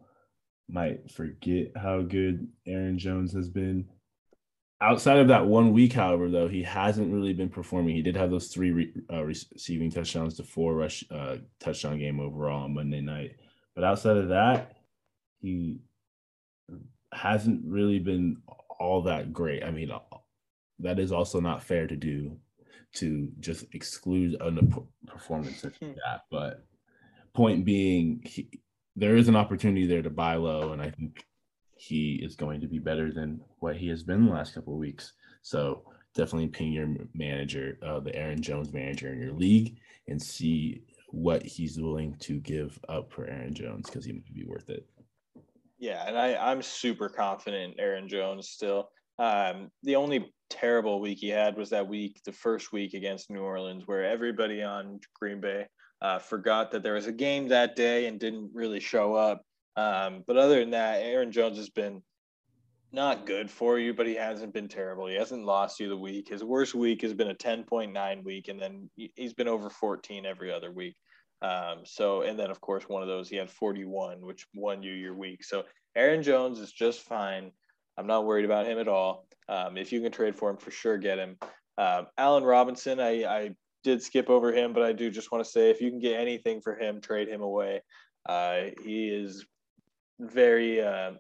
might 0.70 1.12
forget 1.12 1.72
how 1.76 2.02
good 2.02 2.48
Aaron 2.66 2.98
Jones 2.98 3.34
has 3.34 3.50
been 3.50 3.88
outside 4.82 5.18
of 5.18 5.30
that 5.30 5.46
one 5.46 5.74
week, 5.74 5.94
however, 5.94 6.30
though 6.30 6.48
he 6.48 6.64
hasn't 6.64 7.14
really 7.14 7.34
been 7.34 7.50
performing. 7.50 7.96
He 7.96 8.02
did 8.02 8.16
have 8.16 8.30
those 8.30 8.48
three 8.48 8.72
re- 8.72 8.94
uh, 9.12 9.24
receiving 9.24 9.92
touchdowns 9.92 10.36
to 10.38 10.44
four 10.44 10.76
rush 10.76 11.04
uh, 11.10 11.38
touchdown 11.60 12.00
game 12.00 12.20
overall 12.20 12.64
on 12.64 12.74
Monday 12.74 13.02
night. 13.02 13.36
But 13.74 13.84
outside 13.84 14.18
of 14.18 14.30
that, 14.30 14.78
he 15.42 15.80
hasn't 17.14 17.62
really 17.66 18.00
been 18.00 18.38
all 18.80 19.04
that 19.04 19.34
great. 19.34 19.64
I 19.64 19.72
mean, 19.72 19.92
that 20.80 21.00
is 21.00 21.12
also 21.12 21.40
not 21.40 21.64
fair 21.64 21.88
to 21.88 21.96
do 21.96 22.38
to 22.96 23.30
just 23.40 23.66
exclude 23.74 24.36
a 24.40 24.52
performance 25.08 25.62
such 25.62 25.76
as 25.82 25.96
that. 26.06 26.22
But 26.32 26.66
point 27.34 27.66
being, 27.66 28.22
he, 28.26 28.50
there 28.96 29.16
is 29.16 29.28
an 29.28 29.36
opportunity 29.36 29.86
there 29.86 30.02
to 30.02 30.10
buy 30.10 30.36
low, 30.36 30.72
and 30.72 30.82
I 30.82 30.90
think 30.90 31.26
he 31.76 32.20
is 32.24 32.36
going 32.36 32.62
to 32.62 32.68
be 32.68 32.80
better 32.80 33.12
than 33.12 33.42
what 33.60 33.76
he 33.76 33.88
has 33.90 34.04
been 34.04 34.26
the 34.26 34.32
last 34.32 34.54
couple 34.54 34.74
of 34.74 34.80
weeks. 34.80 35.14
So 35.42 35.84
definitely 36.16 36.48
ping 36.48 36.72
your 36.72 36.88
manager, 37.14 37.78
uh, 37.86 38.00
the 38.00 38.16
Aaron 38.16 38.42
Jones 38.42 38.72
manager 38.74 39.12
in 39.12 39.20
your 39.20 39.34
league, 39.34 39.78
and 40.08 40.22
see 40.22 40.82
what 41.10 41.44
he's 41.44 41.80
willing 41.80 42.16
to 42.20 42.40
give 42.40 42.80
up 42.90 43.12
for 43.12 43.26
Aaron 43.26 43.54
Jones 43.54 43.90
because 43.90 44.06
he 44.06 44.14
might 44.14 44.34
be 44.34 44.46
worth 44.46 44.70
it. 44.70 44.86
Yeah, 45.78 46.06
and 46.08 46.18
I, 46.18 46.36
I'm 46.36 46.62
super 46.62 47.10
confident 47.10 47.76
Aaron 47.78 48.08
Jones 48.08 48.50
still. 48.50 48.90
Um, 49.20 49.70
the 49.84 49.96
only 49.96 50.34
terrible 50.50 51.00
week 51.00 51.20
he 51.20 51.30
had 51.30 51.58
was 51.58 51.70
that 51.70 51.88
week, 51.88 52.22
the 52.26 52.32
first 52.32 52.72
week 52.72 52.94
against 52.94 53.30
New 53.30 53.42
Orleans, 53.42 53.84
where 53.86 54.04
everybody 54.04 54.64
on 54.64 55.00
Green 55.14 55.42
Bay 55.42 55.68
uh, 56.02 56.20
forgot 56.20 56.72
that 56.72 56.84
there 56.84 56.94
was 56.94 57.08
a 57.08 57.12
game 57.12 57.48
that 57.50 57.76
day 57.76 58.08
and 58.08 58.20
didn't 58.20 58.52
really 58.54 58.80
show 58.80 59.16
up. 59.16 59.44
Um, 59.76 60.24
but 60.26 60.38
other 60.38 60.60
than 60.60 60.72
that, 60.72 61.02
Aaron 61.02 61.32
Jones 61.32 61.58
has 61.58 61.70
been 61.70 62.02
not 62.92 63.26
good 63.26 63.52
for 63.52 63.78
you, 63.78 63.94
but 63.94 64.08
he 64.08 64.16
hasn't 64.16 64.54
been 64.54 64.68
terrible. 64.68 65.08
He 65.08 65.16
hasn't 65.16 65.46
lost 65.46 65.80
you 65.80 65.90
the 65.90 65.98
week. 65.98 66.30
His 66.30 66.44
worst 66.44 66.74
week 66.74 67.02
has 67.02 67.14
been 67.14 67.30
a 67.30 67.36
10.9 67.36 68.24
week, 68.24 68.48
and 68.48 68.60
then 68.60 68.90
he's 68.96 69.34
been 69.34 69.50
over 69.50 69.70
14 69.70 70.26
every 70.26 70.52
other 70.52 70.72
week. 70.72 70.96
Um, 71.42 71.80
so, 71.84 72.22
and 72.22 72.40
then 72.40 72.50
of 72.50 72.62
course, 72.62 72.88
one 72.88 73.02
of 73.02 73.10
those 73.10 73.28
he 73.30 73.36
had 73.36 73.50
41, 73.50 74.22
which 74.22 74.48
won 74.56 74.82
you 74.82 74.94
your 74.94 75.14
week. 75.14 75.44
So, 75.44 75.64
Aaron 75.96 76.24
Jones 76.24 76.60
is 76.60 76.72
just 76.72 77.02
fine. 77.02 77.52
I'm 77.98 78.08
not 78.08 78.26
worried 78.26 78.46
about 78.46 78.66
him 78.66 78.80
at 78.80 78.88
all. 78.88 79.28
Um, 79.48 79.78
if 79.78 79.92
you 79.92 80.02
can 80.02 80.12
trade 80.12 80.36
for 80.36 80.50
him, 80.50 80.58
for 80.58 80.72
sure, 80.72 80.98
get 80.98 81.20
him. 81.20 81.38
Um, 81.78 82.08
Allen 82.18 82.44
Robinson, 82.44 83.00
I, 83.00 83.26
I 83.26 83.56
did 83.86 84.02
skip 84.02 84.30
over 84.30 84.52
him, 84.52 84.74
but 84.74 84.84
I 84.84 84.92
do 84.92 85.10
just 85.12 85.32
want 85.32 85.46
to 85.46 85.50
say 85.50 85.70
if 85.70 85.80
you 85.80 85.92
can 85.92 86.00
get 86.00 86.20
anything 86.20 86.60
for 86.60 86.76
him, 86.76 87.00
trade 87.00 87.30
him 87.30 87.42
away. 87.42 87.82
Uh, 88.28 88.72
he 88.84 89.08
is 89.08 89.46
very, 90.20 90.82
uh, 90.82 91.12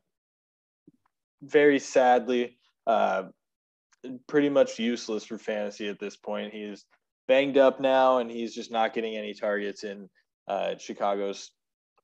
very 1.43 1.77
sadly, 1.77 2.57
uh, 2.87 3.25
pretty 4.27 4.49
much 4.49 4.79
useless 4.79 5.23
for 5.23 5.37
fantasy 5.37 5.87
at 5.87 5.99
this 5.99 6.17
point. 6.17 6.53
He's 6.53 6.85
banged 7.27 7.57
up 7.57 7.79
now, 7.79 8.17
and 8.17 8.31
he's 8.31 8.53
just 8.53 8.71
not 8.71 8.93
getting 8.95 9.15
any 9.15 9.35
targets 9.35 9.83
in 9.83 10.09
uh, 10.47 10.75
Chicago's 10.79 11.51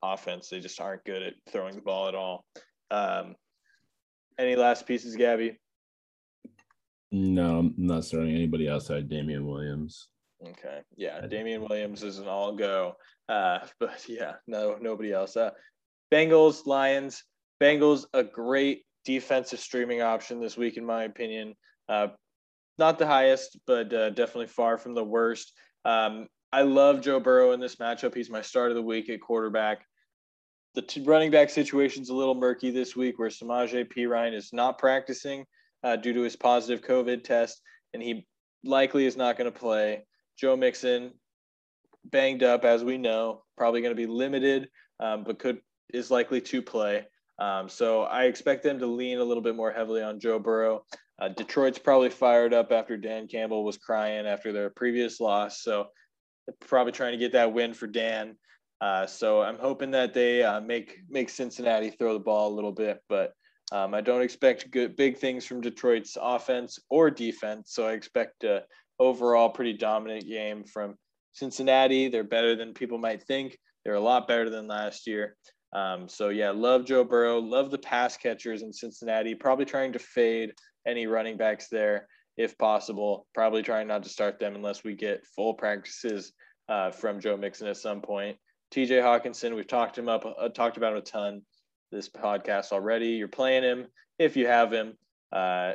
offense. 0.04 0.48
They 0.48 0.60
just 0.60 0.80
aren't 0.80 1.04
good 1.06 1.24
at 1.24 1.34
throwing 1.50 1.76
the 1.76 1.82
ball 1.82 2.08
at 2.08 2.16
all. 2.16 2.46
Um, 2.92 3.36
any 4.38 4.56
last 4.56 4.86
pieces, 4.86 5.16
Gabby? 5.16 5.60
No, 7.12 7.58
I'm 7.60 7.74
not 7.78 8.06
starting 8.06 8.36
anybody 8.36 8.70
outside 8.70 9.10
Damien 9.10 9.46
Williams. 9.48 10.08
Okay. 10.50 10.82
Yeah. 10.96 11.26
Damien 11.28 11.62
Williams 11.62 12.04
is 12.04 12.20
an 12.20 12.28
all 12.28 12.56
go. 12.56 12.96
Uh, 13.30 13.60
but 13.80 14.06
yeah, 14.08 14.34
no, 14.48 14.78
nobody 14.82 15.12
else. 15.12 15.38
Uh, 15.38 15.52
Bengals, 16.12 16.66
Lions. 16.66 17.24
Bengals, 17.62 18.06
a 18.14 18.24
great 18.24 18.86
defensive 19.06 19.60
streaming 19.60 20.02
option 20.02 20.40
this 20.40 20.58
week, 20.58 20.78
in 20.78 20.86
my 20.86 21.04
opinion. 21.04 21.56
Uh, 21.88 22.08
not 22.78 22.98
the 22.98 23.06
highest, 23.06 23.60
but 23.68 23.94
uh, 23.94 24.10
definitely 24.10 24.48
far 24.48 24.78
from 24.78 24.96
the 24.96 25.04
worst. 25.04 25.54
Um, 25.86 26.28
I 26.52 26.64
love 26.64 27.02
Joe 27.02 27.20
Burrow 27.20 27.52
in 27.52 27.60
this 27.60 27.76
matchup. 27.76 28.16
He's 28.16 28.30
my 28.30 28.42
start 28.42 28.72
of 28.72 28.76
the 28.76 28.82
week 28.82 29.10
at 29.10 29.22
quarterback. 29.22 29.86
The 30.74 30.82
t- 30.82 31.04
running 31.04 31.32
back 31.32 31.50
situation 31.50 32.02
is 32.02 32.10
a 32.10 32.16
little 32.16 32.36
murky 32.36 32.72
this 32.72 32.96
week, 32.96 33.20
where 33.20 33.30
Samaje 33.30 33.86
Perine 33.94 34.34
is 34.34 34.52
not 34.52 34.78
practicing 34.78 35.46
uh, 35.84 35.98
due 35.98 36.14
to 36.14 36.22
his 36.22 36.36
positive 36.36 36.84
COVID 36.84 37.24
test, 37.24 37.62
and 37.94 38.02
he 38.02 38.26
likely 38.64 39.06
is 39.06 39.18
not 39.18 39.38
going 39.38 39.52
to 39.52 39.58
play. 39.58 40.04
Joe 40.42 40.58
Mixon, 40.58 41.12
banged 42.06 42.42
up, 42.42 42.66
as 42.66 42.84
we 42.84 42.98
know, 42.98 43.44
probably 43.58 43.82
going 43.82 43.96
to 43.96 43.96
be 43.96 44.08
limited, 44.08 44.70
um, 45.00 45.24
but 45.24 45.38
could 45.38 45.60
is 45.94 46.10
likely 46.10 46.42
to 46.42 46.64
play. 46.64 47.06
Um, 47.38 47.70
so 47.70 48.04
I 48.04 48.24
expect 48.24 48.64
them 48.64 48.80
to 48.80 48.88
lean 48.88 49.20
a 49.20 49.24
little 49.24 49.44
bit 49.44 49.56
more 49.56 49.72
heavily 49.72 50.02
on 50.02 50.20
Joe 50.20 50.40
Burrow. 50.40 50.84
Uh, 51.22 51.30
Detroit's 51.30 51.78
probably 51.78 52.10
fired 52.10 52.54
up 52.54 52.72
after 52.72 52.98
Dan 52.98 53.28
Campbell 53.28 53.64
was 53.64 53.78
crying 53.78 54.26
after 54.26 54.52
their 54.52 54.72
previous 54.72 55.20
loss. 55.20 55.62
So 55.62 55.88
probably 56.60 56.92
trying 56.92 57.12
to 57.12 57.18
get 57.18 57.34
that 57.34 57.54
win 57.54 57.74
for 57.74 57.86
Dan. 57.86 58.36
Uh, 58.80 59.06
so 59.06 59.42
I'm 59.42 59.60
hoping 59.60 59.92
that 59.92 60.14
they 60.14 60.42
uh, 60.42 60.60
make 60.60 60.98
make 61.08 61.30
Cincinnati 61.30 61.92
throw 61.92 62.14
the 62.14 62.20
ball 62.20 62.52
a 62.52 62.56
little 62.56 62.72
bit, 62.72 63.00
but 63.08 63.34
um, 63.72 63.94
I 63.94 64.02
don't 64.02 64.24
expect 64.24 64.72
good 64.72 64.96
big 64.96 65.18
things 65.18 65.46
from 65.46 65.62
Detroit's 65.62 66.18
offense 66.20 66.80
or 66.90 67.12
defense. 67.12 67.74
So 67.74 67.88
I 67.88 67.94
expect 67.94 68.44
a 68.44 68.64
overall 69.02 69.50
pretty 69.50 69.74
dominant 69.74 70.28
game 70.28 70.64
from 70.64 70.96
Cincinnati. 71.34 72.08
They're 72.08 72.24
better 72.24 72.56
than 72.56 72.74
people 72.74 73.00
might 73.00 73.24
think. 73.24 73.58
They're 73.84 73.96
a 73.96 74.00
lot 74.00 74.28
better 74.28 74.50
than 74.50 74.68
last 74.68 75.08
year. 75.08 75.36
Um, 75.74 76.08
so 76.08 76.30
yeah, 76.30 76.52
love 76.52 76.86
Joe 76.86 77.04
Burrow, 77.04 77.40
love 77.40 77.72
the 77.72 77.80
pass 77.80 78.16
catchers 78.16 78.62
in 78.62 78.72
Cincinnati. 78.72 79.34
Probably 79.34 79.66
trying 79.66 79.94
to 79.94 80.00
fade 80.00 80.52
any 80.86 81.08
running 81.08 81.38
backs 81.38 81.68
there 81.70 82.08
if 82.38 82.58
possible. 82.58 83.26
Probably 83.34 83.64
trying 83.64 83.88
not 83.88 84.04
to 84.04 84.10
start 84.10 84.40
them 84.40 84.56
unless 84.56 84.84
we 84.84 84.96
get 84.96 85.26
full 85.36 85.56
practices 85.56 86.34
uh, 86.70 86.92
from 86.92 87.20
Joe 87.20 87.38
Mixon 87.38 87.68
at 87.68 87.78
some 87.78 88.02
point. 88.02 88.38
TJ 88.74 89.02
Hockenson, 89.02 89.56
we've 89.56 89.68
talked 89.68 89.98
him 89.98 90.08
up, 90.08 90.26
uh, 90.26 90.50
talked 90.50 90.78
about 90.78 90.94
him 90.94 91.00
a 91.00 91.02
ton 91.02 91.42
this 91.92 92.08
podcast 92.08 92.72
already. 92.72 93.10
You're 93.10 93.28
playing 93.28 93.64
him 93.64 93.88
if 94.20 94.38
you 94.38 94.48
have 94.48 94.72
him. 94.72 94.94
Uh, 95.32 95.74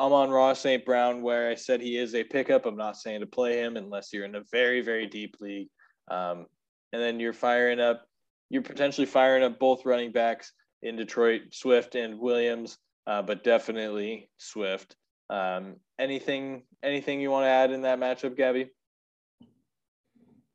Amon-Ra 0.00 0.54
St. 0.54 0.84
Brown, 0.84 1.20
where 1.20 1.50
I 1.50 1.54
said 1.54 1.80
he 1.80 1.98
is 1.98 2.14
a 2.14 2.24
pickup. 2.24 2.64
I'm 2.64 2.76
not 2.76 2.96
saying 2.96 3.20
to 3.20 3.26
play 3.26 3.58
him 3.58 3.76
unless 3.76 4.12
you're 4.12 4.24
in 4.24 4.34
a 4.34 4.44
very, 4.50 4.80
very 4.80 5.06
deep 5.06 5.36
league. 5.40 5.68
Um, 6.10 6.46
and 6.92 7.02
then 7.02 7.20
you're 7.20 7.34
firing 7.34 7.80
up, 7.80 8.06
you're 8.48 8.62
potentially 8.62 9.06
firing 9.06 9.44
up 9.44 9.58
both 9.58 9.84
running 9.84 10.10
backs 10.10 10.52
in 10.82 10.96
Detroit, 10.96 11.42
Swift 11.52 11.94
and 11.94 12.18
Williams, 12.18 12.78
uh, 13.06 13.20
but 13.20 13.44
definitely 13.44 14.30
Swift. 14.38 14.96
Um, 15.28 15.76
anything 15.98 16.62
anything 16.82 17.20
you 17.20 17.30
want 17.30 17.44
to 17.44 17.48
add 17.48 17.70
in 17.70 17.82
that 17.82 18.00
matchup, 18.00 18.36
Gabby? 18.36 18.70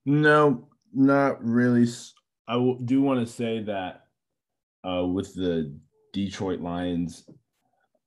No, 0.05 0.67
not 0.93 1.43
really. 1.43 1.87
I 2.47 2.75
do 2.83 3.01
want 3.01 3.25
to 3.25 3.31
say 3.31 3.63
that 3.63 4.01
uh, 4.83 5.05
with 5.05 5.33
the 5.33 5.77
Detroit 6.13 6.59
Lions 6.59 7.25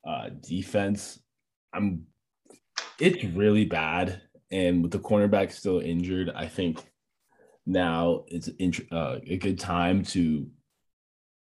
uh, 0.06 0.28
defense, 0.46 1.20
I'm 1.72 2.06
it's 2.98 3.24
really 3.24 3.64
bad, 3.64 4.22
and 4.50 4.82
with 4.82 4.92
the 4.92 4.98
cornerback 4.98 5.52
still 5.52 5.80
injured, 5.80 6.30
I 6.34 6.46
think 6.46 6.82
now 7.66 8.24
it's 8.28 8.48
uh, 8.90 9.18
a 9.26 9.36
good 9.36 9.58
time 9.58 10.02
to 10.06 10.48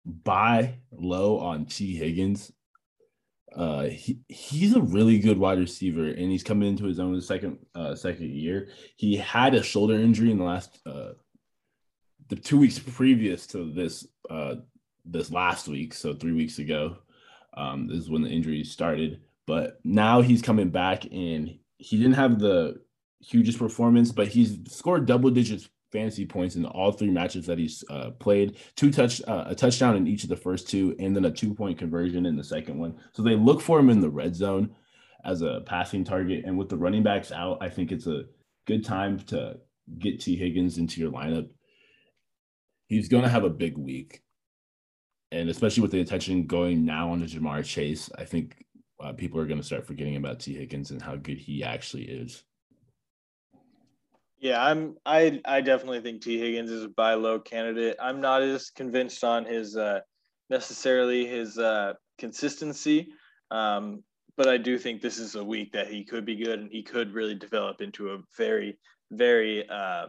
buy 0.04 0.74
low 0.90 1.38
on 1.38 1.66
Tee 1.66 1.96
Higgins. 1.96 2.52
Uh 3.54 3.84
he, 3.84 4.18
he's 4.28 4.74
a 4.74 4.80
really 4.80 5.18
good 5.18 5.36
wide 5.36 5.58
receiver 5.58 6.08
and 6.08 6.30
he's 6.30 6.42
coming 6.42 6.70
into 6.70 6.84
his 6.84 6.98
own 6.98 7.20
second 7.20 7.58
uh 7.74 7.94
second 7.94 8.30
year. 8.30 8.68
He 8.96 9.16
had 9.16 9.54
a 9.54 9.62
shoulder 9.62 9.94
injury 9.94 10.30
in 10.30 10.38
the 10.38 10.44
last 10.44 10.80
uh 10.86 11.12
the 12.28 12.36
two 12.36 12.58
weeks 12.58 12.78
previous 12.78 13.46
to 13.48 13.70
this 13.72 14.06
uh 14.30 14.54
this 15.04 15.30
last 15.30 15.68
week 15.68 15.92
so 15.92 16.14
three 16.14 16.32
weeks 16.32 16.58
ago 16.60 16.96
um 17.54 17.88
this 17.88 17.98
is 17.98 18.10
when 18.10 18.22
the 18.22 18.30
injury 18.30 18.64
started 18.64 19.20
but 19.46 19.80
now 19.84 20.20
he's 20.20 20.42
coming 20.42 20.70
back 20.70 21.04
and 21.04 21.58
he 21.76 21.96
didn't 21.96 22.14
have 22.14 22.38
the 22.38 22.80
hugest 23.20 23.58
performance 23.58 24.10
but 24.12 24.28
he's 24.28 24.58
scored 24.68 25.06
double 25.06 25.30
digits 25.30 25.68
fantasy 25.92 26.24
points 26.24 26.56
in 26.56 26.64
all 26.64 26.90
three 26.90 27.10
matches 27.10 27.46
that 27.46 27.58
he's 27.58 27.84
uh, 27.90 28.10
played. 28.18 28.56
Two 28.74 28.90
touch, 28.90 29.22
uh, 29.28 29.44
a 29.46 29.54
touchdown 29.54 29.94
in 29.94 30.08
each 30.08 30.24
of 30.24 30.30
the 30.30 30.36
first 30.36 30.68
two, 30.68 30.96
and 30.98 31.14
then 31.14 31.26
a 31.26 31.30
two 31.30 31.54
point 31.54 31.78
conversion 31.78 32.26
in 32.26 32.36
the 32.36 32.42
second 32.42 32.78
one. 32.78 32.94
So 33.12 33.22
they 33.22 33.36
look 33.36 33.60
for 33.60 33.78
him 33.78 33.90
in 33.90 34.00
the 34.00 34.10
red 34.10 34.34
zone 34.34 34.74
as 35.24 35.42
a 35.42 35.60
passing 35.66 36.02
target. 36.02 36.44
And 36.44 36.58
with 36.58 36.70
the 36.70 36.78
running 36.78 37.02
backs 37.02 37.30
out, 37.30 37.58
I 37.60 37.68
think 37.68 37.92
it's 37.92 38.06
a 38.06 38.24
good 38.66 38.84
time 38.84 39.20
to 39.26 39.58
get 39.98 40.20
Tee 40.20 40.36
Higgins 40.36 40.78
into 40.78 41.00
your 41.00 41.12
lineup. 41.12 41.48
He's 42.88 43.08
going 43.08 43.22
to 43.22 43.28
have 43.28 43.44
a 43.44 43.50
big 43.50 43.78
week. 43.78 44.22
And 45.30 45.48
especially 45.48 45.82
with 45.82 45.92
the 45.92 46.00
attention 46.00 46.46
going 46.46 46.84
now 46.84 47.12
on 47.12 47.20
to 47.20 47.26
Ja'Marr 47.26 47.64
Chase, 47.64 48.10
I 48.18 48.24
think 48.24 48.64
uh, 49.02 49.12
people 49.12 49.40
are 49.40 49.46
going 49.46 49.60
to 49.60 49.66
start 49.66 49.86
forgetting 49.86 50.16
about 50.16 50.40
Tee 50.40 50.54
Higgins 50.54 50.90
and 50.90 51.02
how 51.02 51.16
good 51.16 51.38
he 51.38 51.64
actually 51.64 52.04
is. 52.04 52.44
Yeah, 54.38 54.64
I'm. 54.64 54.96
I 55.06 55.40
I 55.44 55.60
definitely 55.60 56.00
think 56.00 56.22
Tee 56.22 56.38
Higgins 56.38 56.70
is 56.70 56.84
a 56.84 56.88
buy 56.88 57.14
low 57.14 57.38
candidate. 57.38 57.96
I'm 58.00 58.20
not 58.20 58.42
as 58.42 58.70
convinced 58.70 59.22
on 59.22 59.44
his 59.44 59.76
uh, 59.76 60.00
necessarily 60.50 61.26
his 61.26 61.58
uh, 61.58 61.94
consistency, 62.18 63.12
um, 63.50 64.02
but 64.36 64.48
I 64.48 64.56
do 64.56 64.78
think 64.78 65.00
this 65.00 65.18
is 65.18 65.36
a 65.36 65.44
week 65.44 65.72
that 65.72 65.88
he 65.88 66.04
could 66.04 66.24
be 66.24 66.36
good 66.36 66.58
and 66.58 66.70
he 66.70 66.82
could 66.82 67.14
really 67.14 67.36
develop 67.36 67.80
into 67.80 68.10
a 68.10 68.18
very, 68.36 68.78
very, 69.12 69.68
uh, 69.68 70.06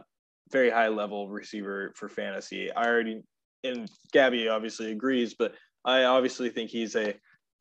very 0.50 0.70
high 0.70 0.88
level 0.88 1.28
receiver 1.28 1.92
for 1.94 2.08
fantasy. 2.08 2.72
I 2.72 2.86
already 2.86 3.22
and 3.62 3.88
Gabby 4.12 4.48
obviously 4.48 4.92
agrees, 4.92 5.34
but 5.34 5.54
I 5.84 6.04
obviously 6.04 6.50
think 6.50 6.70
he's 6.70 6.96
a 6.96 7.14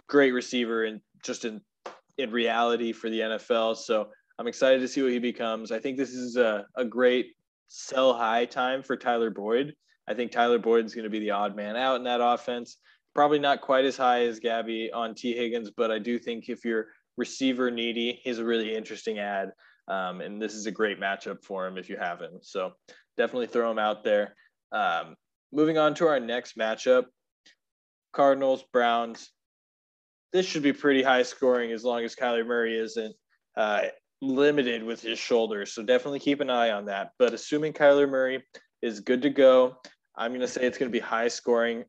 great 0.08 0.32
receiver 0.32 0.84
and 0.84 1.02
just 1.24 1.46
in 1.46 1.62
in 2.18 2.32
reality 2.32 2.92
for 2.92 3.10
the 3.10 3.20
NFL. 3.20 3.78
So 3.78 4.10
I'm 4.38 4.48
excited 4.48 4.82
to 4.82 4.88
see 4.88 5.02
what 5.02 5.12
he 5.12 5.20
becomes. 5.20 5.72
I 5.72 5.80
think 5.80 5.98
this 5.98 6.12
is 6.12 6.38
a, 6.38 6.66
a 6.76 6.86
great 6.86 7.34
sell 7.68 8.14
high 8.14 8.46
time 8.46 8.84
for 8.84 8.96
Tyler 8.96 9.32
Boyd. 9.32 9.74
I 10.08 10.14
think 10.14 10.32
Tyler 10.32 10.60
Boyd 10.60 10.86
is 10.86 10.94
going 10.94 11.06
to 11.06 11.10
be 11.10 11.20
the 11.20 11.32
odd 11.32 11.56
man 11.56 11.76
out 11.76 11.96
in 11.96 12.04
that 12.04 12.22
offense. 12.22 12.78
Probably 13.16 13.40
not 13.40 13.62
quite 13.62 13.86
as 13.86 13.98
high 13.98 14.26
as 14.26 14.40
Gabby 14.40 14.92
on 14.92 15.16
Tee 15.16 15.36
Higgins, 15.36 15.72
but 15.76 15.92
I 15.92 16.00
do 16.00 16.20
think 16.20 16.50
if 16.50 16.66
you're 16.66 16.88
receiver 17.18 17.72
needy, 17.72 18.20
he's 18.24 18.40
a 18.40 18.46
really 18.46 18.76
interesting 18.76 19.20
ad. 19.20 19.52
Um, 19.88 20.22
and 20.22 20.42
this 20.42 20.56
is 20.56 20.66
a 20.66 20.72
great 20.72 21.00
matchup 21.00 21.44
for 21.44 21.68
him 21.68 21.78
if 21.78 21.90
you 21.90 21.98
have 21.98 22.20
him. 22.20 22.40
So 22.42 22.74
definitely 23.18 23.48
throw 23.48 23.70
him 23.70 23.80
out 23.80 24.04
there. 24.04 24.36
Um, 24.72 25.16
moving 25.52 25.78
on 25.78 25.94
to 25.96 26.08
our 26.08 26.20
next 26.20 26.58
matchup 26.58 27.06
Cardinals, 28.14 28.64
Browns. 28.72 29.32
This 30.34 30.46
should 30.46 30.64
be 30.64 30.74
pretty 30.74 31.04
high 31.04 31.24
scoring 31.24 31.72
as 31.72 31.84
long 31.84 32.04
as 32.04 32.16
Kyler 32.16 32.46
Murray 32.46 32.78
isn't 32.78 33.16
uh, 33.56 33.84
limited 34.22 34.84
with 34.84 35.02
his 35.02 35.20
shoulders. 35.20 35.74
So 35.74 35.84
definitely 35.84 36.20
keep 36.20 36.42
an 36.42 36.50
eye 36.50 36.72
on 36.72 36.86
that. 36.86 37.12
But 37.20 37.34
assuming 37.34 37.74
Kyler 37.74 38.10
Murray 38.10 38.44
is 38.82 39.00
good 39.00 39.22
to 39.22 39.30
go, 39.30 39.78
I'm 40.16 40.32
going 40.32 40.42
to 40.42 40.48
say 40.48 40.66
it's 40.66 40.78
going 40.78 40.92
to 40.92 40.98
be 40.98 41.00
high 41.00 41.28
scoring. 41.28 41.84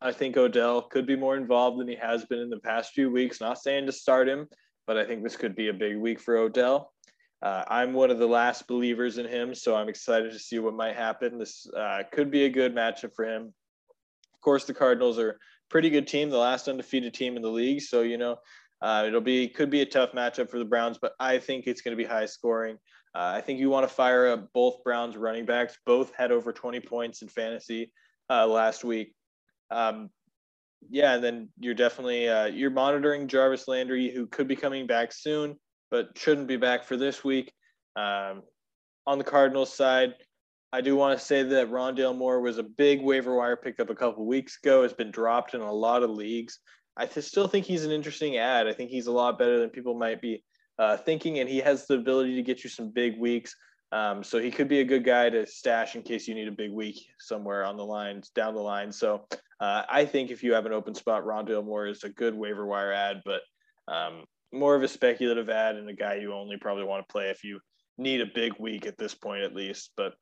I 0.00 0.12
think 0.12 0.36
Odell 0.36 0.82
could 0.82 1.06
be 1.06 1.16
more 1.16 1.36
involved 1.36 1.80
than 1.80 1.88
he 1.88 1.96
has 1.96 2.26
been 2.26 2.38
in 2.38 2.50
the 2.50 2.60
past 2.60 2.92
few 2.92 3.10
weeks. 3.10 3.40
Not 3.40 3.58
saying 3.58 3.86
to 3.86 3.92
start 3.92 4.28
him, 4.28 4.46
but 4.86 4.98
I 4.98 5.04
think 5.06 5.22
this 5.22 5.36
could 5.36 5.56
be 5.56 5.68
a 5.68 5.72
big 5.72 5.96
week 5.96 6.20
for 6.20 6.36
Odell. 6.36 6.92
Uh, 7.40 7.64
I'm 7.68 7.92
one 7.92 8.10
of 8.10 8.18
the 8.18 8.26
last 8.26 8.66
believers 8.66 9.18
in 9.18 9.26
him, 9.26 9.54
so 9.54 9.74
I'm 9.74 9.88
excited 9.88 10.32
to 10.32 10.38
see 10.38 10.58
what 10.58 10.74
might 10.74 10.96
happen. 10.96 11.38
This 11.38 11.66
uh, 11.76 12.02
could 12.12 12.30
be 12.30 12.44
a 12.44 12.50
good 12.50 12.74
matchup 12.74 13.14
for 13.14 13.24
him. 13.24 13.54
Of 14.34 14.40
course, 14.40 14.64
the 14.64 14.74
Cardinals 14.74 15.18
are 15.18 15.38
pretty 15.74 15.90
good 15.90 16.06
team, 16.06 16.30
the 16.30 16.38
last 16.38 16.68
undefeated 16.68 17.12
team 17.12 17.34
in 17.34 17.42
the 17.42 17.50
league. 17.50 17.82
So, 17.82 18.02
you 18.02 18.16
know, 18.16 18.36
uh, 18.80 19.02
it'll 19.08 19.20
be 19.20 19.48
could 19.48 19.70
be 19.70 19.80
a 19.80 19.86
tough 19.86 20.12
matchup 20.12 20.48
for 20.48 20.60
the 20.60 20.64
Browns, 20.64 20.98
but 21.02 21.14
I 21.18 21.38
think 21.38 21.66
it's 21.66 21.80
going 21.80 21.96
to 21.96 22.00
be 22.00 22.08
high 22.08 22.26
scoring. 22.26 22.76
Uh, 23.12 23.32
I 23.34 23.40
think 23.40 23.58
you 23.58 23.70
want 23.70 23.88
to 23.88 23.92
fire 23.92 24.28
up 24.28 24.52
both 24.52 24.84
Browns 24.84 25.16
running 25.16 25.44
backs. 25.44 25.76
Both 25.84 26.12
had 26.14 26.30
over 26.30 26.52
20 26.52 26.78
points 26.78 27.22
in 27.22 27.28
fantasy 27.28 27.92
uh, 28.30 28.46
last 28.46 28.84
week. 28.84 29.14
Um, 29.72 30.10
yeah, 30.90 31.14
and 31.16 31.24
then 31.24 31.48
you're 31.58 31.74
definitely 31.74 32.28
uh, 32.28 32.46
you're 32.46 32.70
monitoring 32.70 33.26
Jarvis 33.26 33.66
Landry, 33.66 34.12
who 34.14 34.28
could 34.28 34.46
be 34.46 34.54
coming 34.54 34.86
back 34.86 35.10
soon, 35.10 35.56
but 35.90 36.16
shouldn't 36.16 36.46
be 36.46 36.56
back 36.56 36.84
for 36.84 36.96
this 36.96 37.24
week. 37.24 37.52
Um, 37.96 38.42
on 39.08 39.18
the 39.18 39.24
Cardinals 39.24 39.74
side, 39.74 40.14
I 40.74 40.80
do 40.80 40.96
want 40.96 41.16
to 41.16 41.24
say 41.24 41.44
that 41.44 41.70
Rondale 41.70 42.18
Moore 42.18 42.40
was 42.40 42.58
a 42.58 42.64
big 42.64 43.00
waiver 43.00 43.36
wire 43.36 43.54
pickup 43.54 43.90
a 43.90 43.94
couple 43.94 44.26
weeks 44.26 44.58
ago. 44.60 44.82
Has 44.82 44.92
been 44.92 45.12
dropped 45.12 45.54
in 45.54 45.60
a 45.60 45.72
lot 45.72 46.02
of 46.02 46.10
leagues. 46.10 46.58
I 46.96 47.06
still 47.06 47.46
think 47.46 47.64
he's 47.64 47.84
an 47.84 47.92
interesting 47.92 48.38
ad. 48.38 48.66
I 48.66 48.72
think 48.72 48.90
he's 48.90 49.06
a 49.06 49.12
lot 49.12 49.38
better 49.38 49.60
than 49.60 49.70
people 49.70 49.94
might 49.94 50.20
be 50.20 50.42
uh, 50.80 50.96
thinking, 50.96 51.38
and 51.38 51.48
he 51.48 51.58
has 51.58 51.86
the 51.86 51.94
ability 51.94 52.34
to 52.34 52.42
get 52.42 52.64
you 52.64 52.70
some 52.70 52.90
big 52.90 53.20
weeks. 53.20 53.54
Um, 53.92 54.24
so 54.24 54.40
he 54.40 54.50
could 54.50 54.66
be 54.66 54.80
a 54.80 54.84
good 54.84 55.04
guy 55.04 55.30
to 55.30 55.46
stash 55.46 55.94
in 55.94 56.02
case 56.02 56.26
you 56.26 56.34
need 56.34 56.48
a 56.48 56.52
big 56.52 56.72
week 56.72 57.06
somewhere 57.20 57.64
on 57.64 57.76
the 57.76 57.84
line, 57.84 58.22
down 58.34 58.56
the 58.56 58.60
line. 58.60 58.90
So 58.90 59.28
uh, 59.60 59.82
I 59.88 60.04
think 60.04 60.32
if 60.32 60.42
you 60.42 60.54
have 60.54 60.66
an 60.66 60.72
open 60.72 60.96
spot, 60.96 61.22
Rondale 61.22 61.64
Moore 61.64 61.86
is 61.86 62.02
a 62.02 62.08
good 62.08 62.34
waiver 62.34 62.66
wire 62.66 62.92
ad, 62.92 63.22
but 63.24 63.42
um, 63.86 64.24
more 64.52 64.74
of 64.74 64.82
a 64.82 64.88
speculative 64.88 65.48
ad 65.48 65.76
and 65.76 65.88
a 65.88 65.94
guy 65.94 66.14
you 66.14 66.34
only 66.34 66.56
probably 66.56 66.82
want 66.82 67.06
to 67.06 67.12
play 67.12 67.30
if 67.30 67.44
you 67.44 67.60
need 67.96 68.20
a 68.20 68.26
big 68.34 68.54
week 68.58 68.86
at 68.86 68.98
this 68.98 69.14
point, 69.14 69.44
at 69.44 69.54
least. 69.54 69.92
But 69.96 70.14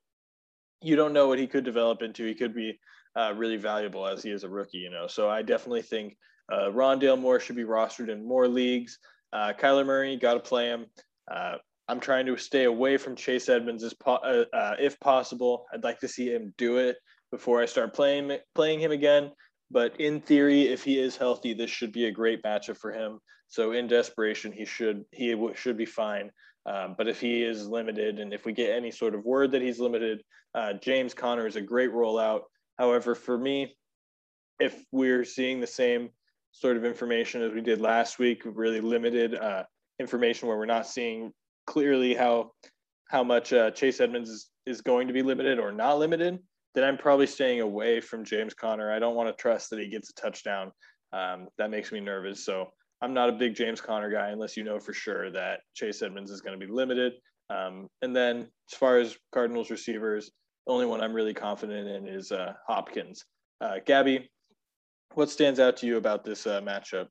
you 0.83 0.97
don't 0.97 1.13
know 1.13 1.29
what 1.29 1.39
he 1.39 1.47
could 1.47 1.65
develop 1.65 2.03
into. 2.03 2.27
He 2.27 2.35
could 2.35 2.55
be 2.55 2.79
uh, 3.17 3.33
really 3.37 3.57
valuable 3.57 4.07
as 4.07 4.23
he 4.23 4.31
is 4.31 4.45
a 4.45 4.49
rookie, 4.49 4.79
you 4.79 4.91
know. 4.91 5.07
So 5.07 5.29
I 5.29 5.43
definitely 5.43 5.83
think 5.83 6.17
uh, 6.51 6.71
Rondale 6.71 7.19
Moore 7.19 7.41
should 7.41 7.57
be 7.57 7.65
rostered 7.65 8.09
in 8.09 8.27
more 8.27 8.49
leagues. 8.49 8.99
Uh, 9.33 9.53
Kyler 9.59 9.87
Murray, 9.87 10.17
got 10.17 10.35
to 10.35 10.41
play 10.41 10.67
him. 10.67 10.87
Uh, 11.31 11.57
I'm 11.89 12.01
trying 12.01 12.27
to 12.27 12.37
stay 12.37 12.65
away 12.65 12.97
from 12.97 13.17
Chase 13.17 13.49
Edmonds 13.49 13.83
as 13.83 13.95
po- 13.95 14.15
uh, 14.17 14.45
uh, 14.55 14.77
if 14.79 14.99
possible. 15.01 15.67
I'd 15.73 15.85
like 15.85 16.01
to 16.01 16.09
see 16.09 16.33
him 16.33 16.55
do 16.57 16.79
it 16.79 16.97
before 17.31 17.61
I 17.61 17.67
start 17.67 17.95
playing 17.95 18.37
playing 18.55 18.81
him 18.81 18.93
again. 18.93 19.33
But 19.71 19.99
in 20.01 20.21
theory, 20.21 20.69
if 20.69 20.85
he 20.85 20.99
is 20.99 21.17
healthy, 21.17 21.55
this 21.55 21.71
should 21.71 21.93
be 21.93 22.07
a 22.07 22.11
great 22.11 22.43
matchup 22.43 22.77
for 22.77 22.93
him. 22.93 23.19
So 23.49 23.73
in 23.73 23.87
desperation, 23.87 24.53
he 24.53 24.65
should 24.65 25.05
he 25.11 25.35
should 25.55 25.77
be 25.77 25.87
fine. 25.87 26.31
Um, 26.65 26.95
but 26.97 27.09
if 27.09 27.21
he 27.21 27.43
is 27.43 27.67
limited, 27.67 28.21
and 28.21 28.33
if 28.33 28.45
we 28.45 28.53
get 28.53 28.77
any 28.77 28.91
sort 28.91 29.15
of 29.15 29.25
word 29.25 29.51
that 29.53 29.63
he's 29.63 29.81
limited, 29.81 30.23
uh, 30.55 30.75
James 30.75 31.15
Conner 31.15 31.47
is 31.47 31.57
a 31.57 31.61
great 31.61 31.93
rollout. 31.93 32.43
However, 32.79 33.15
for 33.15 33.37
me, 33.39 33.77
if 34.61 34.85
we're 34.93 35.25
seeing 35.25 35.61
the 35.61 35.67
same 35.67 36.11
sort 36.53 36.77
of 36.77 36.85
information 36.85 37.43
as 37.43 37.53
we 37.53 37.61
did 37.61 37.81
last 37.81 38.19
week, 38.19 38.43
really 38.45 38.81
limited 38.81 39.35
uh, 39.35 39.65
information 39.99 40.49
where 40.49 40.59
we're 40.59 40.67
not 40.67 40.87
seeing 40.87 41.33
clearly 41.67 42.15
how 42.15 42.53
how 43.09 43.23
much 43.23 43.53
uh, 43.53 43.71
Chase 43.71 44.01
Edmonds 44.01 44.31
is, 44.31 44.51
is 44.65 44.81
going 44.81 45.07
to 45.07 45.13
be 45.13 45.23
limited 45.23 45.59
or 45.59 45.71
not 45.71 45.99
limited, 45.99 46.39
then 46.75 46.85
I'm 46.85 46.97
probably 46.97 47.27
staying 47.27 47.61
away 47.61 48.01
from 48.01 48.25
James 48.25 48.55
Conner. 48.55 48.91
I 48.91 48.99
don't 48.99 49.15
want 49.15 49.29
to 49.29 49.41
trust 49.41 49.69
that 49.71 49.79
he 49.79 49.89
gets 49.89 50.09
a 50.09 50.15
touchdown. 50.15 50.73
Um, 51.13 51.49
that 51.59 51.71
makes 51.71 51.93
me 51.93 52.01
nervous. 52.01 52.43
So 52.43 52.69
I'm 53.03 53.13
not 53.13 53.29
a 53.29 53.33
big 53.33 53.55
James 53.55 53.83
Conner 53.83 54.11
guy 54.11 54.31
unless 54.31 54.57
you 54.57 54.65
know 54.65 54.79
for 54.79 54.95
sure 54.95 55.31
that 55.31 55.61
Chase 55.75 56.01
Edmonds 56.01 56.31
is 56.31 56.41
going 56.41 56.59
to 56.59 56.67
be 56.67 56.73
limited. 56.73 57.13
Um, 57.51 57.89
and 58.01 58.17
then 58.17 58.49
as 58.71 58.79
far 58.79 58.97
as 58.99 59.17
Cardinals 59.35 59.71
receivers, 59.71 60.31
the 60.67 60.73
only 60.73 60.87
one 60.87 61.01
I'm 61.01 61.13
really 61.13 61.35
confident 61.35 61.89
in 61.89 62.07
is 62.07 62.33
uh, 62.33 62.55
Hopkins. 62.67 63.25
Uh, 63.61 63.77
Gabby, 63.85 64.31
what 65.15 65.31
stands 65.31 65.61
out 65.61 65.77
to 65.79 65.87
you 65.87 65.97
about 65.97 66.25
this 66.25 66.47
uh, 66.47 66.61
matchup? 66.61 67.09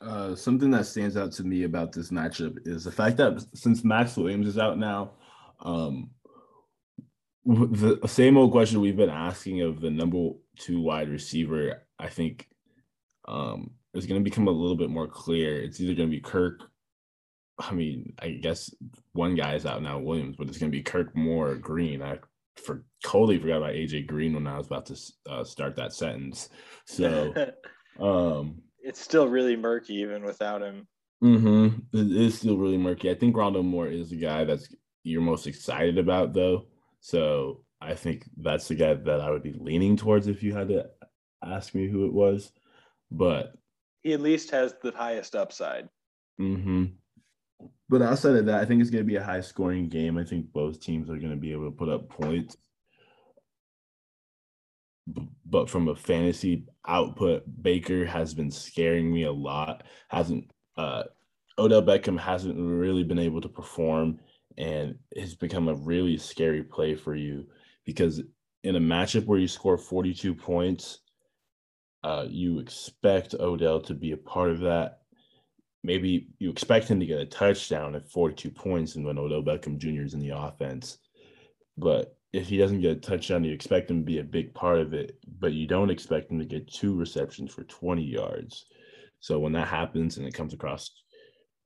Uh, 0.00 0.34
something 0.34 0.70
that 0.70 0.86
stands 0.86 1.16
out 1.16 1.32
to 1.32 1.44
me 1.44 1.62
about 1.62 1.92
this 1.92 2.10
matchup 2.10 2.56
is 2.66 2.84
the 2.84 2.92
fact 2.92 3.16
that 3.16 3.44
since 3.54 3.84
Maxx 3.84 4.16
Williams 4.16 4.48
is 4.48 4.58
out 4.58 4.78
now, 4.78 5.12
um, 5.60 6.10
the 7.44 7.98
same 8.06 8.36
old 8.36 8.52
question 8.52 8.80
we've 8.80 8.96
been 8.96 9.10
asking 9.10 9.62
of 9.62 9.80
the 9.80 9.90
number 9.90 10.30
two 10.58 10.80
wide 10.80 11.08
receiver, 11.08 11.82
I 11.98 12.08
think, 12.08 12.48
um, 13.26 13.70
is 13.94 14.06
going 14.06 14.20
to 14.20 14.28
become 14.28 14.48
a 14.48 14.52
little 14.52 14.76
bit 14.76 14.90
more 14.90 15.08
clear. 15.08 15.62
It's 15.62 15.80
either 15.80 15.94
going 15.94 16.08
to 16.08 16.16
be 16.16 16.20
Kirk. 16.20 16.62
I 17.58 17.72
mean, 17.72 18.14
I 18.18 18.30
guess 18.30 18.74
one 19.12 19.34
guy 19.34 19.54
is 19.54 19.66
out 19.66 19.82
now, 19.82 19.98
Williams, 19.98 20.36
but 20.36 20.48
it's 20.48 20.58
going 20.58 20.72
to 20.72 20.76
be 20.76 20.82
Kirk 20.82 21.14
Moore 21.14 21.54
Green. 21.56 22.02
I 22.02 22.18
for 22.56 22.84
totally 23.04 23.38
forgot 23.38 23.58
about 23.58 23.74
AJ 23.74 24.06
Green 24.06 24.34
when 24.34 24.46
I 24.46 24.58
was 24.58 24.66
about 24.66 24.86
to 24.86 24.96
uh, 25.28 25.44
start 25.44 25.76
that 25.76 25.92
sentence. 25.92 26.48
So, 26.86 27.32
um, 28.00 28.62
it's 28.80 29.00
still 29.00 29.28
really 29.28 29.56
murky 29.56 29.94
even 29.94 30.24
without 30.24 30.62
him. 30.62 30.86
Mm-hmm. 31.22 31.96
It 31.96 32.16
is 32.16 32.38
still 32.38 32.56
really 32.56 32.78
murky. 32.78 33.10
I 33.10 33.14
think 33.14 33.36
Rondale 33.36 33.64
Moore 33.64 33.86
is 33.86 34.10
the 34.10 34.16
guy 34.16 34.44
that's 34.44 34.68
you're 35.04 35.22
most 35.22 35.46
excited 35.46 35.98
about, 35.98 36.32
though. 36.32 36.66
So 37.00 37.64
I 37.80 37.94
think 37.94 38.24
that's 38.36 38.68
the 38.68 38.74
guy 38.74 38.94
that 38.94 39.20
I 39.20 39.30
would 39.30 39.42
be 39.42 39.52
leaning 39.52 39.96
towards 39.96 40.26
if 40.26 40.42
you 40.42 40.54
had 40.54 40.68
to 40.68 40.86
ask 41.44 41.74
me 41.74 41.88
who 41.88 42.06
it 42.06 42.12
was. 42.12 42.52
But 43.10 43.54
he 44.02 44.12
at 44.12 44.20
least 44.20 44.50
has 44.50 44.74
the 44.82 44.92
highest 44.92 45.34
upside. 45.34 45.88
Mm-hmm. 46.40 46.84
But 47.88 48.02
outside 48.02 48.36
of 48.36 48.46
that, 48.46 48.60
I 48.60 48.64
think 48.64 48.80
it's 48.80 48.90
going 48.90 49.04
to 49.04 49.08
be 49.08 49.16
a 49.16 49.22
high 49.22 49.40
scoring 49.40 49.88
game. 49.88 50.16
I 50.18 50.24
think 50.24 50.52
both 50.52 50.80
teams 50.80 51.10
are 51.10 51.18
going 51.18 51.30
to 51.30 51.36
be 51.36 51.52
able 51.52 51.66
to 51.66 51.76
put 51.76 51.88
up 51.88 52.08
points 52.08 52.56
but 55.06 55.68
from 55.68 55.88
a 55.88 55.94
fantasy 55.94 56.64
output, 56.86 57.44
Baker 57.62 58.04
has 58.06 58.34
been 58.34 58.50
scaring 58.50 59.12
me 59.12 59.24
a 59.24 59.32
lot. 59.32 59.84
Hasn't 60.08 60.50
uh, 60.76 61.04
Odell 61.58 61.82
Beckham 61.82 62.18
hasn't 62.18 62.56
really 62.58 63.04
been 63.04 63.18
able 63.18 63.40
to 63.40 63.48
perform, 63.48 64.20
and 64.56 64.96
it's 65.10 65.34
become 65.34 65.68
a 65.68 65.74
really 65.74 66.16
scary 66.16 66.62
play 66.62 66.94
for 66.94 67.14
you 67.14 67.46
because 67.84 68.22
in 68.62 68.76
a 68.76 68.80
matchup 68.80 69.26
where 69.26 69.38
you 69.38 69.48
score 69.48 69.76
42 69.76 70.34
points, 70.34 71.00
uh, 72.04 72.26
you 72.28 72.60
expect 72.60 73.34
Odell 73.34 73.80
to 73.82 73.94
be 73.94 74.12
a 74.12 74.16
part 74.16 74.50
of 74.50 74.60
that. 74.60 75.01
Maybe 75.84 76.28
you 76.38 76.50
expect 76.50 76.88
him 76.88 77.00
to 77.00 77.06
get 77.06 77.20
a 77.20 77.26
touchdown 77.26 77.94
at 77.96 78.08
42 78.08 78.50
points 78.50 78.94
and 78.94 79.04
when 79.04 79.18
Odell 79.18 79.42
Beckham 79.42 79.78
Jr. 79.78 80.02
is 80.02 80.14
in 80.14 80.20
the 80.20 80.36
offense. 80.36 80.98
But 81.76 82.16
if 82.32 82.48
he 82.48 82.56
doesn't 82.56 82.80
get 82.80 82.96
a 82.96 83.00
touchdown, 83.00 83.44
you 83.44 83.52
expect 83.52 83.90
him 83.90 83.98
to 83.98 84.04
be 84.04 84.18
a 84.18 84.24
big 84.24 84.54
part 84.54 84.78
of 84.78 84.94
it, 84.94 85.18
but 85.40 85.52
you 85.52 85.66
don't 85.66 85.90
expect 85.90 86.30
him 86.30 86.38
to 86.38 86.44
get 86.44 86.72
two 86.72 86.94
receptions 86.94 87.52
for 87.52 87.64
20 87.64 88.02
yards. 88.02 88.64
So 89.20 89.38
when 89.38 89.52
that 89.52 89.68
happens 89.68 90.16
and 90.16 90.26
it 90.26 90.34
comes 90.34 90.54
across 90.54 90.90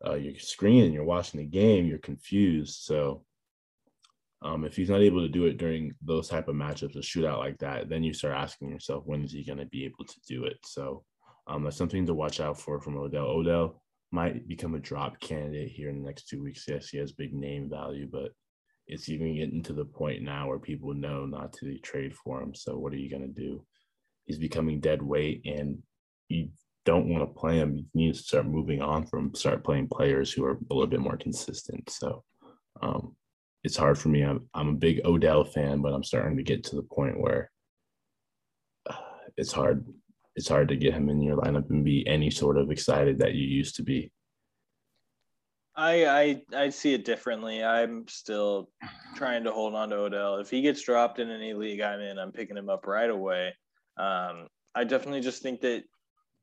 uh, 0.05 0.15
your 0.15 0.39
screen 0.39 0.85
and 0.85 0.93
you're 0.93 1.05
watching 1.05 1.39
the 1.39 1.47
game, 1.47 1.87
you're 1.87 1.99
confused. 1.99 2.83
So 2.83 3.25
um, 4.43 4.65
if 4.65 4.77
he's 4.77 4.91
not 4.91 5.01
able 5.03 5.21
to 5.21 5.29
do 5.29 5.47
it 5.47 5.57
during 5.57 5.93
those 6.03 6.29
type 6.29 6.49
of 6.49 6.55
matchups, 6.55 6.97
a 6.97 6.99
shootout 6.99 7.39
like 7.39 7.59
that, 7.59 7.89
then 7.89 8.03
you 8.03 8.13
start 8.13 8.35
asking 8.35 8.71
yourself, 8.71 9.05
when 9.07 9.25
is 9.25 9.33
he 9.33 9.45
going 9.45 9.59
to 9.59 9.67
be 9.67 9.85
able 9.85 10.05
to 10.05 10.21
do 10.29 10.45
it? 10.45 10.59
So 10.65 11.05
um, 11.47 11.63
that's 11.65 11.77
something 11.77 12.07
to 12.07 12.15
watch 12.15 12.41
out 12.41 12.61
for 12.61 12.81
from 12.81 12.97
Odell. 12.97 13.27
Odell 13.27 13.83
might 14.13 14.47
become 14.49 14.75
a 14.75 14.81
drop 14.81 15.19
candidate 15.21 15.71
here 15.71 15.91
in 15.91 16.01
the 16.01 16.07
next 16.07 16.29
two 16.29 16.43
weeks. 16.43 16.65
Yes, 16.67 16.89
he 16.89 16.99
has 16.99 17.13
big 17.13 17.35
name 17.35 17.69
value, 17.69 18.09
but 18.11 18.31
it's 18.87 19.09
even 19.09 19.35
getting 19.37 19.63
to 19.65 19.73
the 19.73 19.85
point 19.85 20.23
now 20.23 20.49
where 20.49 20.59
people 20.59 20.95
know 20.95 21.27
not 21.27 21.53
to 21.55 21.79
trade 21.79 22.15
for 22.15 22.41
him. 22.41 22.55
So 22.55 22.79
what 22.79 22.93
are 22.93 22.99
you 22.99 23.11
going 23.11 23.23
to 23.23 23.41
do? 23.41 23.65
He's 24.25 24.39
becoming 24.39 24.81
dead 24.81 25.03
weight, 25.03 25.43
and 25.45 25.79
you 26.29 26.51
don't 26.85 27.09
want 27.09 27.23
to 27.23 27.41
play 27.41 27.57
him. 27.57 27.77
You 27.77 27.85
need 27.95 28.15
to 28.15 28.23
start 28.23 28.47
moving 28.47 28.81
on 28.81 29.07
from 29.07 29.35
start 29.35 29.65
playing 29.65 29.89
players 29.89 30.33
who 30.33 30.45
are 30.45 30.59
a 30.71 30.75
little 30.75 30.87
bit 30.87 31.01
more 31.01 31.17
consistent. 31.17 31.91
So 31.91 32.23
um, 32.81 33.17
it's 33.65 33.77
hard 33.77 33.99
for 33.99 34.09
me. 34.09 34.23
I'm, 34.23 34.49
I'm 34.55 34.69
a 34.69 34.75
big 34.75 35.01
Odell 35.05 35.45
fan, 35.45 35.83
but 35.83 35.93
I'm 35.93 36.05
starting 36.05 36.37
to 36.37 36.45
get 36.45 36.63
to 36.65 36.77
the 36.77 36.83
point 36.83 37.21
where 37.21 37.51
uh, 38.89 38.95
it's 39.37 39.53
hard. 39.53 39.85
It's 40.37 40.49
hard 40.49 40.69
to 40.69 40.77
get 40.77 40.95
him 40.95 41.09
in 41.09 41.21
your 41.23 41.37
lineup 41.37 41.71
and 41.71 41.85
be 41.85 42.07
any 42.07 42.31
sort 42.31 42.59
of 42.59 42.71
excited 42.71 43.19
that 43.19 43.35
you 43.35 43.47
used 43.47 43.75
to 43.77 43.83
be. 43.83 44.13
I, 45.75 46.07
I 46.07 46.43
I 46.55 46.69
see 46.71 46.95
it 46.95 47.05
differently. 47.05 47.63
I'm 47.63 48.09
still 48.09 48.71
trying 49.15 49.45
to 49.45 49.53
hold 49.53 49.75
on 49.75 49.91
to 49.91 49.97
Odell. 49.97 50.37
If 50.37 50.49
he 50.49 50.63
gets 50.63 50.83
dropped 50.83 51.19
in 51.19 51.31
any 51.31 51.53
league 51.53 51.81
I'm 51.81 52.01
in, 52.01 52.19
I'm 52.19 52.33
picking 52.33 52.57
him 52.57 52.71
up 52.71 52.87
right 52.87 53.11
away. 53.11 53.55
Um, 53.99 54.47
I 54.75 54.85
definitely 54.85 55.21
just 55.21 55.43
think 55.43 55.61
that 55.63 55.85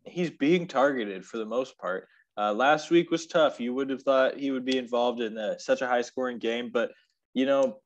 he's 0.04 0.30
being 0.30 0.68
targeted 0.68 1.26
for 1.26 1.38
the 1.38 1.46
most 1.46 1.78
part. 1.78 2.08
Uh, 2.38 2.54
last 2.54 2.92
week 2.92 3.12
was 3.12 3.28
tough. 3.28 3.60
You 3.60 3.74
would 3.74 3.90
have 3.90 4.04
thought 4.04 4.40
he 4.40 4.52
would 4.52 4.66
be 4.66 4.78
involved 4.78 5.22
in 5.22 5.38
a, 5.38 5.60
such 5.60 5.82
a 5.82 5.88
high 5.88 6.02
scoring 6.02 6.40
game, 6.40 6.70
but 6.72 6.92
you 7.34 7.46
know 7.46 7.80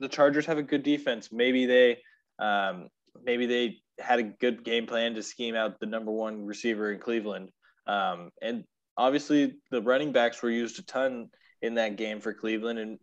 the 0.00 0.08
Chargers 0.08 0.46
have 0.46 0.58
a 0.58 0.62
good 0.62 0.82
defense. 0.82 1.30
Maybe 1.32 1.66
they 1.66 1.98
um, 2.38 2.88
maybe 3.24 3.46
they 3.46 3.81
had 3.98 4.18
a 4.18 4.24
good 4.24 4.64
game 4.64 4.86
plan 4.86 5.14
to 5.14 5.22
scheme 5.22 5.54
out 5.54 5.80
the 5.80 5.86
number 5.86 6.10
one 6.10 6.46
receiver 6.46 6.92
in 6.92 6.98
Cleveland. 6.98 7.50
Um, 7.86 8.30
and 8.40 8.64
obviously 8.96 9.56
the 9.70 9.82
running 9.82 10.12
backs 10.12 10.42
were 10.42 10.50
used 10.50 10.78
a 10.78 10.82
ton 10.82 11.28
in 11.60 11.74
that 11.74 11.96
game 11.96 12.20
for 12.20 12.32
Cleveland 12.32 12.78
and 12.78 12.98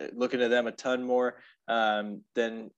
uh, 0.00 0.06
looking 0.14 0.42
at 0.42 0.50
them 0.50 0.66
a 0.66 0.72
ton 0.72 1.04
more 1.04 1.36
um, 1.68 2.22
than 2.34 2.70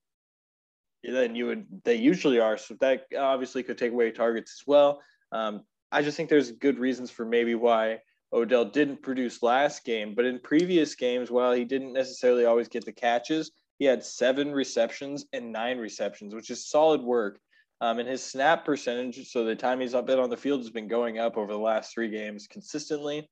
than 1.05 1.37
you 1.37 1.47
would 1.47 1.67
they 1.85 1.95
usually 1.95 2.41
are. 2.41 2.57
So 2.57 2.75
that 2.81 3.05
obviously 3.17 3.63
could 3.63 3.79
take 3.79 3.93
away 3.93 4.11
targets 4.11 4.61
as 4.61 4.67
well. 4.67 5.01
Um, 5.33 5.63
I 5.93 6.03
just 6.03 6.17
think 6.17 6.29
there's 6.29 6.51
good 6.51 6.79
reasons 6.79 7.11
for 7.11 7.25
maybe 7.25 7.55
why 7.55 8.01
Odell 8.33 8.65
didn't 8.65 9.03
produce 9.03 9.43
last 9.43 9.85
game, 9.85 10.15
but 10.15 10.25
in 10.25 10.41
previous 10.41 10.95
games, 10.95 11.31
while 11.31 11.53
he 11.53 11.65
didn't 11.65 11.93
necessarily 11.93 12.45
always 12.45 12.69
get 12.69 12.85
the 12.85 12.93
catches, 12.93 13.53
he 13.79 13.85
had 13.85 14.05
seven 14.05 14.53
receptions 14.53 15.27
and 15.33 15.53
nine 15.53 15.79
receptions, 15.79 16.35
which 16.35 16.51
is 16.51 16.69
solid 16.69 17.03
work. 17.03 17.39
Um, 17.81 17.99
and 17.99 18.09
his 18.09 18.25
snap 18.25 18.65
percentage, 18.65 19.31
so 19.31 19.45
the 19.45 19.55
time 19.55 19.81
he's 19.81 19.93
been 19.93 20.19
on 20.19 20.31
the 20.31 20.37
field, 20.37 20.61
has 20.61 20.71
been 20.71 20.89
going 20.89 21.19
up 21.19 21.37
over 21.37 21.53
the 21.53 21.59
last 21.59 21.93
three 21.93 22.09
games 22.09 22.47
consistently. 22.47 23.29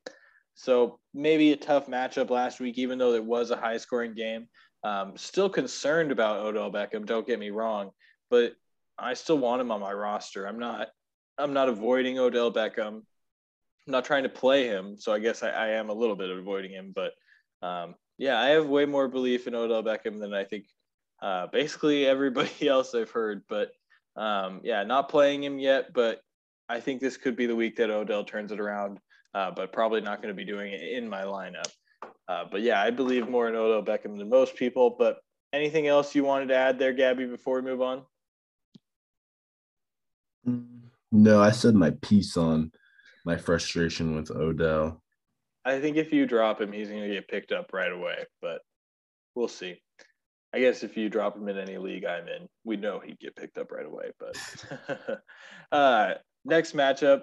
So 0.54 0.98
maybe 1.14 1.52
a 1.52 1.56
tough 1.56 1.86
matchup 1.86 2.30
last 2.30 2.60
week, 2.60 2.76
even 2.76 2.98
though 2.98 3.14
it 3.14 3.24
was 3.24 3.50
a 3.50 3.56
high 3.56 3.78
scoring 3.78 4.14
game. 4.14 4.46
Um, 4.82 5.16
still 5.16 5.48
concerned 5.48 6.12
about 6.12 6.44
Odell 6.44 6.70
Beckham, 6.70 7.06
don't 7.06 7.26
get 7.26 7.38
me 7.38 7.50
wrong. 7.50 7.90
But 8.28 8.54
I 8.98 9.14
still 9.14 9.38
want 9.38 9.62
him 9.62 9.70
on 9.70 9.80
my 9.80 9.92
roster. 9.92 10.46
I'm 10.46 10.58
not 10.58 10.88
I'm 11.38 11.52
not 11.52 11.68
avoiding 11.68 12.18
Odell 12.18 12.52
Beckham. 12.52 13.02
I'm 13.86 13.92
not 13.92 14.04
trying 14.04 14.22
to 14.22 14.28
play 14.28 14.68
him, 14.68 14.96
so 14.98 15.12
I 15.12 15.18
guess 15.18 15.42
I, 15.42 15.50
I 15.50 15.68
am 15.68 15.90
a 15.90 15.94
little 15.94 16.16
bit 16.16 16.30
avoiding 16.30 16.72
him. 16.72 16.92
But 16.94 17.12
um, 17.66 17.94
yeah, 18.18 18.40
I 18.40 18.50
have 18.50 18.66
way 18.66 18.86
more 18.86 19.08
belief 19.08 19.46
in 19.46 19.54
Odell 19.54 19.82
Beckham 19.82 20.20
than 20.20 20.32
I 20.32 20.44
think 20.44 20.66
uh, 21.22 21.46
basically 21.48 22.06
everybody 22.14 22.68
else 22.68 22.94
I've 22.94 23.10
heard. 23.10 23.42
But 23.48 23.72
um, 24.16 24.60
yeah, 24.62 24.82
not 24.84 25.08
playing 25.08 25.42
him 25.42 25.58
yet, 25.58 25.92
but 25.92 26.20
I 26.68 26.80
think 26.80 27.00
this 27.00 27.16
could 27.16 27.36
be 27.36 27.46
the 27.46 27.56
week 27.56 27.76
that 27.76 27.90
Odell 27.90 28.24
turns 28.24 28.52
it 28.52 28.60
around. 28.60 28.98
Uh, 29.34 29.50
but 29.50 29.72
probably 29.72 30.00
not 30.00 30.22
going 30.22 30.32
to 30.32 30.36
be 30.36 30.44
doing 30.44 30.72
it 30.72 30.80
in 30.80 31.08
my 31.08 31.22
lineup. 31.22 31.68
Uh, 32.28 32.44
but 32.50 32.62
yeah, 32.62 32.80
I 32.80 32.90
believe 32.90 33.28
more 33.28 33.48
in 33.48 33.56
Odell 33.56 33.82
Beckham 33.82 34.16
than 34.16 34.28
most 34.28 34.54
people. 34.54 34.94
But 34.96 35.18
anything 35.52 35.88
else 35.88 36.14
you 36.14 36.22
wanted 36.22 36.46
to 36.48 36.56
add 36.56 36.78
there, 36.78 36.92
Gabby, 36.92 37.26
before 37.26 37.60
we 37.60 37.68
move 37.68 37.82
on? 37.82 38.02
No, 41.10 41.42
I 41.42 41.50
said 41.50 41.74
my 41.74 41.90
piece 42.02 42.36
on 42.36 42.70
my 43.24 43.36
frustration 43.36 44.14
with 44.14 44.30
Odell. 44.30 45.02
I 45.64 45.80
think 45.80 45.96
if 45.96 46.12
you 46.12 46.26
drop 46.26 46.60
him, 46.60 46.72
he's 46.72 46.88
going 46.88 47.02
to 47.02 47.08
get 47.08 47.28
picked 47.28 47.52
up 47.52 47.72
right 47.72 47.92
away, 47.92 48.24
but 48.42 48.60
we'll 49.34 49.48
see. 49.48 49.80
I 50.52 50.60
guess 50.60 50.84
if 50.84 50.96
you 50.96 51.08
drop 51.08 51.36
him 51.36 51.48
in 51.48 51.58
any 51.58 51.78
league 51.78 52.04
I'm 52.04 52.28
in, 52.28 52.46
we 52.64 52.76
know 52.76 53.00
he'd 53.00 53.18
get 53.18 53.34
picked 53.34 53.58
up 53.58 53.72
right 53.72 53.86
away. 53.86 54.10
But 54.20 55.20
uh, 55.72 56.14
next 56.44 56.76
matchup, 56.76 57.22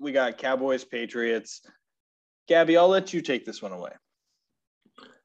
we 0.00 0.12
got 0.12 0.38
Cowboys 0.38 0.84
Patriots. 0.84 1.60
Gabby, 2.48 2.76
I'll 2.76 2.88
let 2.88 3.12
you 3.12 3.20
take 3.20 3.44
this 3.44 3.62
one 3.62 3.72
away. 3.72 3.92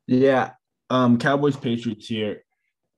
Yeah, 0.06 0.52
um, 0.90 1.18
Cowboys 1.18 1.56
Patriots 1.56 2.08
here. 2.08 2.44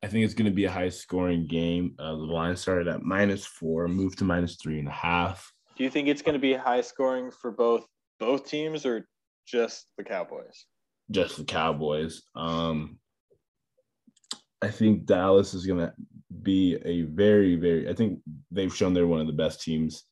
I 0.04 0.08
think 0.08 0.26
it's 0.26 0.34
going 0.34 0.50
to 0.50 0.56
be 0.56 0.66
a 0.66 0.72
high 0.72 0.90
scoring 0.90 1.48
game. 1.48 1.96
Uh, 1.98 2.12
the 2.12 2.24
line 2.24 2.56
started 2.58 2.88
at 2.88 3.02
minus 3.04 3.46
four, 3.46 3.88
moved 3.88 4.18
to 4.20 4.24
minus 4.24 4.58
three 4.62 4.80
and 4.80 4.88
a 4.88 4.92
half. 4.92 5.52
Do 5.78 5.84
you 5.84 5.90
think 5.90 6.08
it's 6.08 6.22
going 6.22 6.34
to 6.34 6.40
be 6.40 6.54
high 6.54 6.82
scoring 6.82 7.32
for 7.32 7.52
both 7.52 7.86
both 8.20 8.48
teams 8.48 8.86
or 8.86 9.08
just 9.48 9.88
the 9.98 10.04
Cowboys? 10.04 10.66
Just 11.12 11.38
the 11.38 11.44
Cowboys. 11.44 12.24
Um, 12.36 12.98
I 14.62 14.70
think 14.70 15.06
Dallas 15.06 15.54
is 15.54 15.66
going 15.66 15.80
to 15.80 15.94
be 16.42 16.78
a 16.84 17.04
very, 17.04 17.56
very. 17.56 17.90
I 17.90 17.94
think 17.94 18.20
they've 18.52 18.76
shown 18.76 18.94
they're 18.94 19.08
one 19.08 19.22
of 19.22 19.28
the 19.28 19.34
best 19.34 19.62
teams 19.62 20.04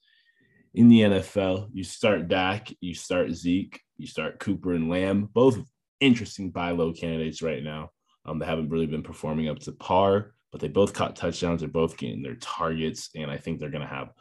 in 0.73 0.89
the 0.89 1.01
NFL. 1.01 1.69
You 1.73 1.83
start 1.83 2.27
Dak, 2.27 2.71
you 2.81 2.93
start 2.93 3.31
Zeke, 3.31 3.79
you 3.97 4.07
start 4.07 4.39
Cooper 4.39 4.73
and 4.73 4.89
Lamb, 4.89 5.29
both 5.33 5.59
interesting 5.99 6.51
buy 6.51 6.71
low 6.71 6.93
candidates 6.93 7.41
right 7.41 7.63
now. 7.63 7.89
Um, 8.25 8.39
they 8.39 8.45
haven't 8.45 8.69
really 8.69 8.85
been 8.85 9.03
performing 9.03 9.49
up 9.49 9.59
to 9.59 9.71
par, 9.71 10.33
but 10.51 10.61
they 10.61 10.67
both 10.67 10.93
caught 10.93 11.15
touchdowns. 11.15 11.61
They're 11.61 11.69
both 11.69 11.97
getting 11.97 12.21
their 12.21 12.35
targets, 12.35 13.09
and 13.15 13.29
I 13.29 13.37
think 13.37 13.59
they're 13.59 13.69
going 13.69 13.81
to 13.81 13.87
have 13.87 14.11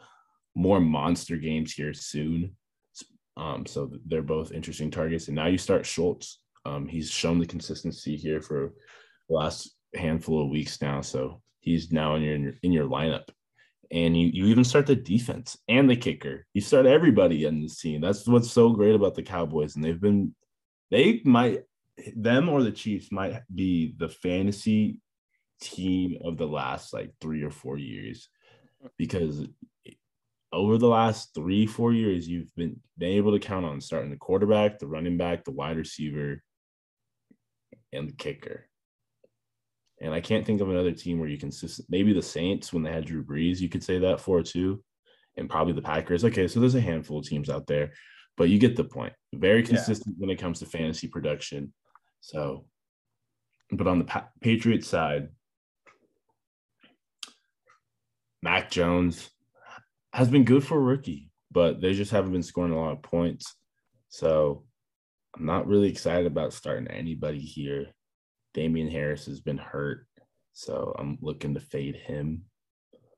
more 0.55 0.79
monster 0.79 1.37
games 1.37 1.73
here 1.73 1.93
soon. 1.93 2.55
Um, 3.35 3.65
so 3.65 3.91
they're 4.05 4.21
both 4.21 4.51
interesting 4.51 4.91
targets. 4.91 5.27
And 5.27 5.35
now 5.35 5.47
you 5.47 5.57
start 5.57 5.85
Schultz. 5.85 6.39
Um, 6.65 6.87
he's 6.87 7.09
shown 7.09 7.39
the 7.39 7.45
consistency 7.45 8.15
here 8.15 8.41
for 8.41 8.73
the 9.27 9.35
last 9.35 9.75
handful 9.95 10.43
of 10.43 10.49
weeks 10.49 10.81
now. 10.81 11.01
So 11.01 11.41
he's 11.59 11.91
now 11.91 12.15
in 12.15 12.23
your 12.23 12.53
in 12.61 12.71
your 12.71 12.87
lineup. 12.87 13.29
And 13.91 14.17
you 14.17 14.29
you 14.33 14.45
even 14.47 14.63
start 14.63 14.85
the 14.85 14.95
defense 14.95 15.57
and 15.67 15.89
the 15.89 15.95
kicker. 15.95 16.45
You 16.53 16.61
start 16.61 16.85
everybody 16.85 17.45
in 17.45 17.61
this 17.61 17.79
team. 17.79 18.01
That's 18.01 18.27
what's 18.27 18.51
so 18.51 18.69
great 18.69 18.95
about 18.95 19.15
the 19.15 19.23
Cowboys. 19.23 19.75
And 19.75 19.83
they've 19.83 19.99
been 19.99 20.35
they 20.91 21.21
might 21.25 21.63
them 22.15 22.49
or 22.49 22.63
the 22.63 22.71
Chiefs 22.71 23.11
might 23.11 23.41
be 23.53 23.93
the 23.97 24.09
fantasy 24.09 24.99
team 25.61 26.17
of 26.23 26.37
the 26.37 26.47
last 26.47 26.93
like 26.93 27.11
three 27.21 27.43
or 27.43 27.51
four 27.51 27.77
years 27.77 28.29
because 28.97 29.45
over 30.53 30.77
the 30.77 30.87
last 30.87 31.33
three, 31.33 31.65
four 31.65 31.93
years, 31.93 32.27
you've 32.27 32.53
been, 32.55 32.79
been 32.97 33.09
able 33.09 33.31
to 33.31 33.39
count 33.39 33.65
on 33.65 33.81
starting 33.81 34.11
the 34.11 34.17
quarterback, 34.17 34.77
the 34.77 34.87
running 34.87 35.17
back, 35.17 35.43
the 35.43 35.51
wide 35.51 35.77
receiver, 35.77 36.43
and 37.91 38.07
the 38.07 38.13
kicker. 38.13 38.67
And 39.99 40.13
I 40.13 40.21
can't 40.21 40.45
think 40.45 40.61
of 40.61 40.69
another 40.69 40.91
team 40.91 41.19
where 41.19 41.27
you 41.27 41.39
consistent. 41.39 41.87
Maybe 41.89 42.13
the 42.13 42.21
Saints 42.21 42.71
when 42.71 42.83
they 42.83 42.91
had 42.91 43.05
Drew 43.05 43.23
Brees, 43.23 43.59
you 43.59 43.69
could 43.69 43.83
say 43.83 43.99
that 43.99 44.19
for 44.19 44.43
too, 44.43 44.83
and 45.37 45.49
probably 45.49 45.73
the 45.73 45.81
Packers. 45.81 46.23
Okay, 46.23 46.47
so 46.47 46.59
there's 46.59 46.75
a 46.75 46.81
handful 46.81 47.19
of 47.19 47.25
teams 47.25 47.49
out 47.49 47.65
there, 47.65 47.91
but 48.37 48.49
you 48.49 48.59
get 48.59 48.75
the 48.75 48.83
point. 48.83 49.13
Very 49.33 49.63
consistent 49.63 50.15
yeah. 50.17 50.21
when 50.21 50.29
it 50.29 50.39
comes 50.39 50.59
to 50.59 50.65
fantasy 50.65 51.07
production. 51.07 51.73
So, 52.21 52.65
but 53.71 53.87
on 53.87 53.97
the 53.97 54.05
pa- 54.05 54.29
Patriots 54.41 54.87
side, 54.87 55.29
Mac 58.43 58.69
Jones, 58.69 59.29
has 60.13 60.29
been 60.29 60.43
good 60.43 60.63
for 60.63 60.77
a 60.77 60.81
rookie, 60.81 61.31
but 61.51 61.81
they 61.81 61.93
just 61.93 62.11
haven't 62.11 62.31
been 62.31 62.43
scoring 62.43 62.71
a 62.71 62.79
lot 62.79 62.91
of 62.91 63.01
points. 63.01 63.55
So 64.09 64.63
I'm 65.35 65.45
not 65.45 65.67
really 65.67 65.89
excited 65.89 66.27
about 66.27 66.53
starting 66.53 66.87
anybody 66.87 67.39
here. 67.39 67.87
Damien 68.53 68.89
Harris 68.89 69.25
has 69.25 69.39
been 69.39 69.57
hurt, 69.57 70.05
so 70.53 70.95
I'm 70.99 71.17
looking 71.21 71.55
to 71.55 71.59
fade 71.59 71.95
him. 71.95 72.43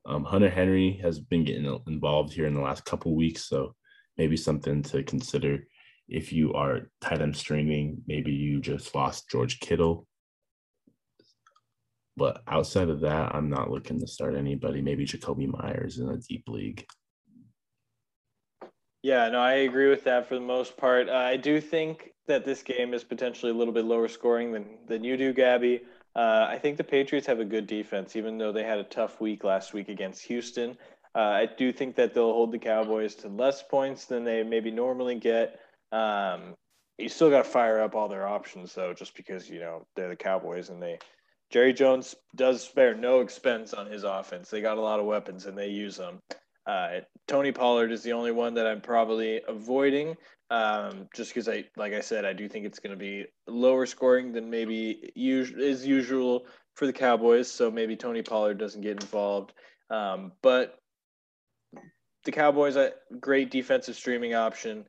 Um, 0.06 0.24
Hunter 0.24 0.48
Henry 0.48 0.98
has 1.02 1.20
been 1.20 1.44
getting 1.44 1.80
involved 1.86 2.32
here 2.32 2.46
in 2.46 2.54
the 2.54 2.60
last 2.60 2.84
couple 2.86 3.14
weeks, 3.14 3.46
so 3.46 3.74
maybe 4.16 4.36
something 4.36 4.82
to 4.84 5.02
consider 5.02 5.66
if 6.08 6.32
you 6.32 6.54
are 6.54 6.90
tight 7.02 7.20
end 7.20 7.36
streaming. 7.36 8.02
Maybe 8.06 8.32
you 8.32 8.60
just 8.60 8.94
lost 8.94 9.28
George 9.30 9.60
Kittle. 9.60 10.06
But 12.16 12.42
outside 12.48 12.88
of 12.88 13.00
that, 13.00 13.34
I'm 13.34 13.50
not 13.50 13.70
looking 13.70 14.00
to 14.00 14.06
start 14.06 14.34
anybody. 14.34 14.80
Maybe 14.80 15.04
Jakobi 15.04 15.48
Meyers 15.48 15.98
in 15.98 16.08
a 16.08 16.16
deep 16.16 16.44
league. 16.48 16.86
Yeah, 19.02 19.28
no, 19.28 19.38
I 19.38 19.52
agree 19.52 19.88
with 19.88 20.04
that 20.04 20.26
for 20.26 20.34
the 20.34 20.40
most 20.40 20.76
part. 20.76 21.08
Uh, 21.08 21.12
I 21.12 21.36
do 21.36 21.60
think 21.60 22.12
that 22.26 22.44
this 22.44 22.62
game 22.62 22.92
is 22.92 23.04
potentially 23.04 23.52
a 23.52 23.54
little 23.54 23.74
bit 23.74 23.84
lower 23.84 24.08
scoring 24.08 24.50
than 24.50 24.66
than 24.86 25.04
you 25.04 25.16
do, 25.16 25.32
Gabby. 25.32 25.82
Uh, 26.16 26.46
I 26.48 26.58
think 26.58 26.78
the 26.78 26.84
Patriots 26.84 27.26
have 27.26 27.40
a 27.40 27.44
good 27.44 27.66
defense, 27.66 28.16
even 28.16 28.38
though 28.38 28.50
they 28.50 28.64
had 28.64 28.78
a 28.78 28.84
tough 28.84 29.20
week 29.20 29.44
last 29.44 29.74
week 29.74 29.90
against 29.90 30.24
Houston. 30.24 30.76
Uh, 31.14 31.18
I 31.18 31.46
do 31.46 31.72
think 31.72 31.94
that 31.96 32.14
they'll 32.14 32.32
hold 32.32 32.52
the 32.52 32.58
Cowboys 32.58 33.14
to 33.16 33.28
less 33.28 33.62
points 33.62 34.06
than 34.06 34.24
they 34.24 34.42
maybe 34.42 34.70
normally 34.70 35.14
get. 35.14 35.60
Um, 35.92 36.54
you 36.98 37.08
still 37.08 37.30
got 37.30 37.44
to 37.44 37.50
fire 37.50 37.80
up 37.80 37.94
all 37.94 38.08
their 38.08 38.26
options, 38.26 38.74
though, 38.74 38.94
just 38.94 39.14
because 39.14 39.48
you 39.48 39.60
know 39.60 39.86
they're 39.94 40.08
the 40.08 40.16
Cowboys 40.16 40.70
and 40.70 40.82
they 40.82 40.98
Jerry 41.50 41.72
Jones 41.72 42.14
does 42.34 42.62
spare 42.62 42.94
no 42.94 43.20
expense 43.20 43.72
on 43.72 43.86
his 43.86 44.04
offense. 44.04 44.50
They 44.50 44.60
got 44.60 44.78
a 44.78 44.80
lot 44.80 45.00
of 45.00 45.06
weapons 45.06 45.46
and 45.46 45.56
they 45.56 45.68
use 45.68 45.96
them. 45.96 46.20
Uh, 46.66 47.00
Tony 47.28 47.52
Pollard 47.52 47.92
is 47.92 48.02
the 48.02 48.12
only 48.12 48.32
one 48.32 48.54
that 48.54 48.66
I'm 48.66 48.80
probably 48.80 49.40
avoiding, 49.46 50.16
um, 50.50 51.08
just 51.14 51.30
because 51.30 51.48
I, 51.48 51.64
like 51.76 51.92
I 51.92 52.00
said, 52.00 52.24
I 52.24 52.32
do 52.32 52.48
think 52.48 52.66
it's 52.66 52.80
going 52.80 52.90
to 52.90 52.96
be 52.96 53.26
lower 53.46 53.86
scoring 53.86 54.32
than 54.32 54.50
maybe 54.50 55.12
us- 55.16 55.50
is 55.50 55.86
usual 55.86 56.46
for 56.74 56.86
the 56.86 56.92
Cowboys. 56.92 57.50
So 57.50 57.70
maybe 57.70 57.94
Tony 57.94 58.22
Pollard 58.22 58.58
doesn't 58.58 58.80
get 58.80 59.00
involved. 59.00 59.52
Um, 59.90 60.32
but 60.42 60.78
the 62.24 62.32
Cowboys, 62.32 62.74
a 62.74 62.92
great 63.20 63.52
defensive 63.52 63.94
streaming 63.94 64.34
option. 64.34 64.84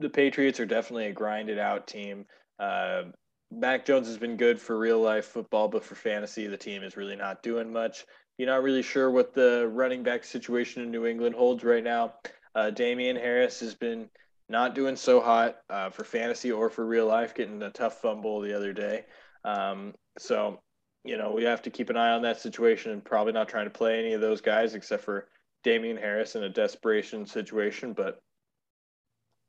The 0.00 0.10
Patriots 0.10 0.58
are 0.58 0.66
definitely 0.66 1.06
a 1.06 1.12
grinded 1.12 1.60
out 1.60 1.86
team. 1.86 2.26
Uh, 2.58 3.04
Mac 3.50 3.84
Jones 3.84 4.08
has 4.08 4.18
been 4.18 4.36
good 4.36 4.60
for 4.60 4.78
real 4.78 5.00
life 5.00 5.26
football, 5.26 5.68
but 5.68 5.84
for 5.84 5.94
fantasy, 5.94 6.46
the 6.46 6.56
team 6.56 6.82
is 6.82 6.96
really 6.96 7.16
not 7.16 7.42
doing 7.42 7.72
much. 7.72 8.04
You're 8.36 8.48
not 8.48 8.62
really 8.62 8.82
sure 8.82 9.10
what 9.10 9.32
the 9.32 9.68
running 9.72 10.02
back 10.02 10.24
situation 10.24 10.82
in 10.82 10.90
New 10.90 11.06
England 11.06 11.36
holds 11.36 11.62
right 11.62 11.84
now. 11.84 12.14
Uh, 12.54 12.70
Damien 12.70 13.16
Harris 13.16 13.60
has 13.60 13.74
been 13.74 14.08
not 14.48 14.74
doing 14.74 14.96
so 14.96 15.20
hot 15.20 15.56
uh, 15.70 15.90
for 15.90 16.04
fantasy 16.04 16.52
or 16.52 16.68
for 16.68 16.84
real 16.84 17.06
life, 17.06 17.34
getting 17.34 17.62
a 17.62 17.70
tough 17.70 18.00
fumble 18.00 18.40
the 18.40 18.54
other 18.54 18.72
day. 18.72 19.04
Um, 19.44 19.94
so, 20.18 20.60
you 21.04 21.16
know, 21.16 21.32
we 21.32 21.44
have 21.44 21.62
to 21.62 21.70
keep 21.70 21.90
an 21.90 21.96
eye 21.96 22.10
on 22.10 22.22
that 22.22 22.40
situation 22.40 22.92
and 22.92 23.04
probably 23.04 23.32
not 23.32 23.48
trying 23.48 23.66
to 23.66 23.70
play 23.70 23.98
any 23.98 24.12
of 24.14 24.20
those 24.20 24.40
guys 24.40 24.74
except 24.74 25.04
for 25.04 25.28
Damien 25.62 25.96
Harris 25.96 26.34
in 26.34 26.44
a 26.44 26.48
desperation 26.48 27.26
situation. 27.26 27.92
But 27.92 28.20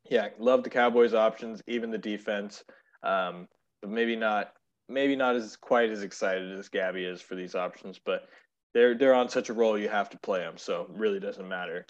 yeah, 0.09 0.29
love 0.39 0.63
the 0.63 0.69
Cowboys' 0.69 1.13
options, 1.13 1.61
even 1.67 1.91
the 1.91 1.97
defense. 1.97 2.63
Um, 3.03 3.47
maybe 3.87 4.15
not 4.15 4.53
maybe 4.87 5.15
not 5.15 5.35
as 5.35 5.55
quite 5.55 5.89
as 5.89 6.03
excited 6.03 6.57
as 6.57 6.69
Gabby 6.69 7.05
is 7.05 7.21
for 7.21 7.35
these 7.35 7.55
options, 7.55 7.99
but 8.03 8.27
they're 8.73 8.95
they're 8.95 9.13
on 9.13 9.29
such 9.29 9.49
a 9.49 9.53
roll 9.53 9.77
you 9.77 9.89
have 9.89 10.09
to 10.11 10.19
play 10.19 10.39
them, 10.39 10.57
so 10.57 10.81
it 10.81 10.89
really 10.89 11.19
doesn't 11.19 11.47
matter. 11.47 11.85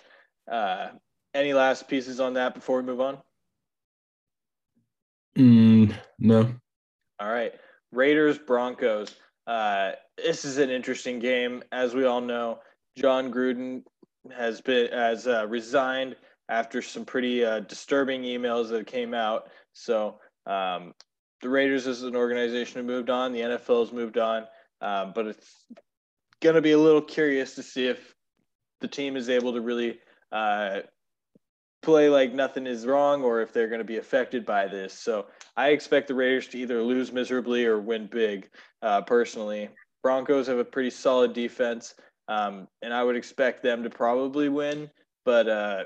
Uh, 0.50 0.90
any 1.34 1.54
last 1.54 1.88
pieces 1.88 2.20
on 2.20 2.34
that 2.36 2.54
before 2.54 2.78
we 2.78 2.84
move 2.84 3.02
on? 3.02 3.18
Mm, 5.38 5.94
no. 6.20 6.54
All 7.20 7.32
right, 7.32 7.54
Raiders 7.92 8.38
Broncos. 8.38 9.16
Uh, 9.48 9.92
this 10.18 10.46
is 10.46 10.58
an 10.58 10.70
interesting 10.70 11.20
game, 11.20 11.64
as 11.72 11.94
we 11.94 12.06
all 12.06 12.22
know. 12.22 12.60
Jon 12.98 13.32
Gruden 13.32 13.84
has 14.36 14.62
been 14.62 14.92
has 14.92 15.28
uh, 15.28 15.46
resigned 15.48 16.16
after 16.50 16.82
some 16.82 17.06
pretty 17.06 17.44
uh, 17.44 17.62
disturbing 17.62 18.24
emails 18.24 18.70
that 18.70 18.88
came 18.88 19.14
out. 19.14 19.50
So 19.74 20.20
um, 20.46 20.94
the 21.42 21.50
Raiders 21.50 21.88
as 21.88 22.04
an 22.04 22.16
organization 22.16 22.78
have 22.78 22.86
moved 22.86 23.10
on. 23.10 23.32
The 23.32 23.42
NFL 23.42 23.82
has 23.82 23.94
moved 23.94 24.18
on, 24.18 24.46
um, 24.82 25.12
but 25.14 25.28
it's 25.28 25.66
going 26.42 26.56
to 26.56 26.62
be 26.62 26.72
a 26.72 26.78
little 26.78 27.02
curious 27.02 27.56
to 27.56 27.64
see 27.64 27.88
if 27.88 28.14
the 28.82 28.88
team 28.88 29.16
is 29.16 29.30
able 29.30 29.54
to 29.54 29.62
really 29.62 30.00
uh, 30.32 30.82
play 31.82 32.10
like 32.10 32.34
nothing 32.34 32.66
is 32.66 32.86
wrong 32.86 33.24
or 33.24 33.42
if 33.42 33.54
they're 33.54 33.68
going 33.68 33.80
to 33.80 33.86
be 33.86 33.98
affected 33.98 34.46
by 34.46 34.68
this. 34.68 34.94
So 34.94 35.28
I 35.56 35.70
expect 35.70 36.08
the 36.08 36.16
Raiders 36.16 36.48
to 36.50 36.58
either 36.58 36.82
lose 36.82 37.12
miserably 37.12 37.66
or 37.66 37.80
win 37.80 38.08
big. 38.08 38.50
Uh, 38.82 39.02
personally, 39.02 39.70
Broncos 40.04 40.48
have 40.48 40.58
a 40.58 40.66
pretty 40.66 40.90
solid 40.90 41.34
defense, 41.34 41.94
um, 42.28 42.68
and 42.82 42.94
I 42.94 43.04
would 43.04 43.16
expect 43.16 43.64
them 43.64 43.84
to 43.84 43.90
probably 43.90 44.50
win. 44.50 44.90
But 45.26 45.48
uh, 45.48 45.84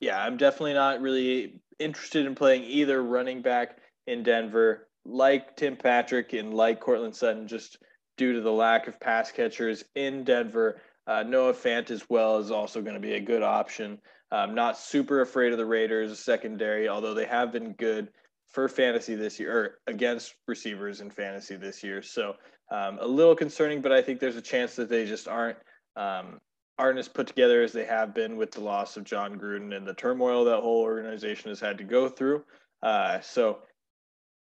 yeah, 0.00 0.22
I'm 0.22 0.36
definitely 0.36 0.74
not 0.74 1.00
really 1.00 1.60
interested 1.78 2.26
in 2.26 2.34
playing 2.34 2.64
either 2.64 3.02
running 3.02 3.42
back 3.42 3.78
in 4.06 4.22
Denver, 4.22 4.88
like 5.10 5.56
Tim 5.56 5.76
Patrick 5.76 6.32
and 6.32 6.54
like 6.54 6.80
Courtland 6.80 7.14
Sutton, 7.14 7.48
just 7.48 7.78
due 8.16 8.32
to 8.32 8.40
the 8.40 8.52
lack 8.52 8.86
of 8.86 9.00
pass 9.00 9.32
catchers 9.32 9.84
in 9.94 10.24
Denver. 10.24 10.80
Uh, 11.06 11.22
Noah 11.22 11.54
Fant 11.54 11.90
as 11.90 12.04
well 12.08 12.38
is 12.38 12.50
also 12.50 12.80
going 12.82 12.94
to 12.94 13.00
be 13.00 13.14
a 13.14 13.20
good 13.20 13.42
option. 13.42 13.98
I'm 14.32 14.54
not 14.54 14.78
super 14.78 15.22
afraid 15.22 15.52
of 15.52 15.58
the 15.58 15.66
Raiders 15.66 16.18
secondary, 16.18 16.88
although 16.88 17.14
they 17.14 17.26
have 17.26 17.50
been 17.50 17.72
good 17.72 18.08
for 18.46 18.68
fantasy 18.68 19.14
this 19.14 19.40
year 19.40 19.56
or 19.56 19.78
against 19.86 20.34
receivers 20.46 21.00
in 21.00 21.10
fantasy 21.10 21.56
this 21.56 21.82
year. 21.82 22.02
So 22.02 22.34
um, 22.70 22.98
a 23.00 23.06
little 23.06 23.34
concerning, 23.34 23.80
but 23.80 23.92
I 23.92 24.02
think 24.02 24.20
there's 24.20 24.36
a 24.36 24.42
chance 24.42 24.76
that 24.76 24.88
they 24.88 25.04
just 25.06 25.26
aren't 25.26 25.58
um, 25.96 26.38
aren't 26.78 26.98
as 26.98 27.08
put 27.08 27.26
together 27.26 27.62
as 27.62 27.72
they 27.72 27.84
have 27.84 28.14
been 28.14 28.36
with 28.36 28.52
the 28.52 28.60
loss 28.60 28.96
of 28.96 29.04
Jon 29.04 29.38
Gruden 29.38 29.76
and 29.76 29.86
the 29.86 29.94
turmoil 29.94 30.44
that 30.44 30.60
whole 30.60 30.80
organization 30.80 31.50
has 31.50 31.60
had 31.60 31.76
to 31.78 31.84
go 31.84 32.08
through. 32.08 32.42
Uh, 32.82 33.20
so 33.20 33.58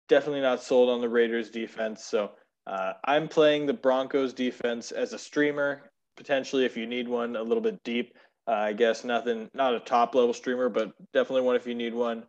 definitely 0.07 0.41
not 0.41 0.61
sold 0.61 0.89
on 0.89 1.01
the 1.01 1.09
Raiders 1.09 1.49
defense. 1.49 2.03
So 2.03 2.31
uh, 2.67 2.93
I'm 3.03 3.27
playing 3.27 3.65
the 3.65 3.73
Broncos 3.73 4.33
defense 4.33 4.91
as 4.91 5.13
a 5.13 5.19
streamer, 5.19 5.91
potentially 6.17 6.65
if 6.65 6.75
you 6.75 6.85
need 6.85 7.07
one 7.07 7.35
a 7.35 7.43
little 7.43 7.61
bit 7.61 7.83
deep. 7.83 8.15
Uh, 8.47 8.51
I 8.51 8.73
guess 8.73 9.03
nothing, 9.03 9.49
not 9.53 9.73
a 9.73 9.79
top 9.79 10.13
level 10.13 10.33
streamer, 10.33 10.69
but 10.69 10.93
definitely 11.13 11.41
one 11.41 11.55
if 11.55 11.65
you 11.65 11.75
need 11.75 11.93
one. 11.93 12.23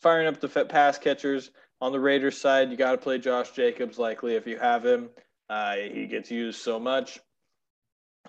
Firing 0.00 0.26
up 0.26 0.40
the 0.40 0.48
pass 0.48 0.98
catchers 0.98 1.50
on 1.80 1.92
the 1.92 2.00
Raiders 2.00 2.38
side, 2.38 2.70
you 2.70 2.76
got 2.76 2.92
to 2.92 2.98
play 2.98 3.18
Josh 3.18 3.52
Jacobs 3.52 3.98
likely 3.98 4.34
if 4.34 4.46
you 4.46 4.58
have 4.58 4.84
him. 4.84 5.10
Uh, 5.48 5.76
he 5.76 6.06
gets 6.06 6.30
used 6.30 6.60
so 6.60 6.78
much. 6.78 7.20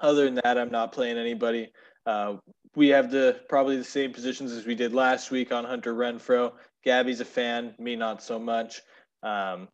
Other 0.01 0.25
than 0.25 0.35
that, 0.43 0.57
I'm 0.57 0.71
not 0.71 0.91
playing 0.91 1.17
anybody. 1.17 1.71
Uh, 2.05 2.37
we 2.75 2.89
have 2.89 3.11
the 3.11 3.39
probably 3.49 3.77
the 3.77 3.83
same 3.83 4.11
positions 4.11 4.51
as 4.51 4.65
we 4.65 4.75
did 4.75 4.93
last 4.93 5.31
week 5.31 5.51
on 5.51 5.63
Hunter 5.63 5.93
Renfrow. 5.93 6.53
Gabby's 6.83 7.21
a 7.21 7.25
fan, 7.25 7.73
me 7.79 7.95
not 7.95 8.21
so 8.21 8.37
much. 8.37 8.81
Um, 9.21 9.67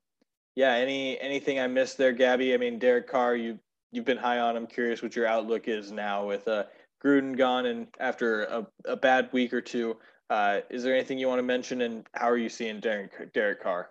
yeah, 0.56 0.74
any 0.74 1.20
anything 1.20 1.60
I 1.60 1.68
missed 1.68 1.98
there, 1.98 2.12
Gabby? 2.12 2.54
I 2.54 2.58
mean, 2.58 2.80
Derek 2.80 3.10
Carr, 3.10 3.36
you 3.36 3.60
you've 3.92 4.06
been 4.06 4.18
high 4.18 4.40
on. 4.40 4.56
I'm 4.56 4.68
curious 4.68 5.02
what 5.02 5.16
your 5.16 5.28
outlook 5.28 5.68
is 5.68 5.92
now 5.92 6.28
with 6.28 6.48
uh, 6.48 6.66
Gruden 7.04 7.38
gone 7.38 7.66
and 7.66 7.88
after 8.00 8.44
a, 8.44 8.68
a 8.86 8.96
bad 8.96 9.30
week 9.32 9.54
or 9.54 9.62
two. 9.62 9.98
Uh, 10.30 10.60
is 10.70 10.84
there 10.84 10.94
anything 10.94 11.18
you 11.18 11.28
want 11.28 11.40
to 11.40 11.44
mention, 11.44 11.82
and 11.82 12.06
how 12.14 12.30
are 12.30 12.38
you 12.38 12.50
seeing 12.50 12.80
Derek 12.80 13.34
Derek 13.34 13.64
Carr? 13.64 13.90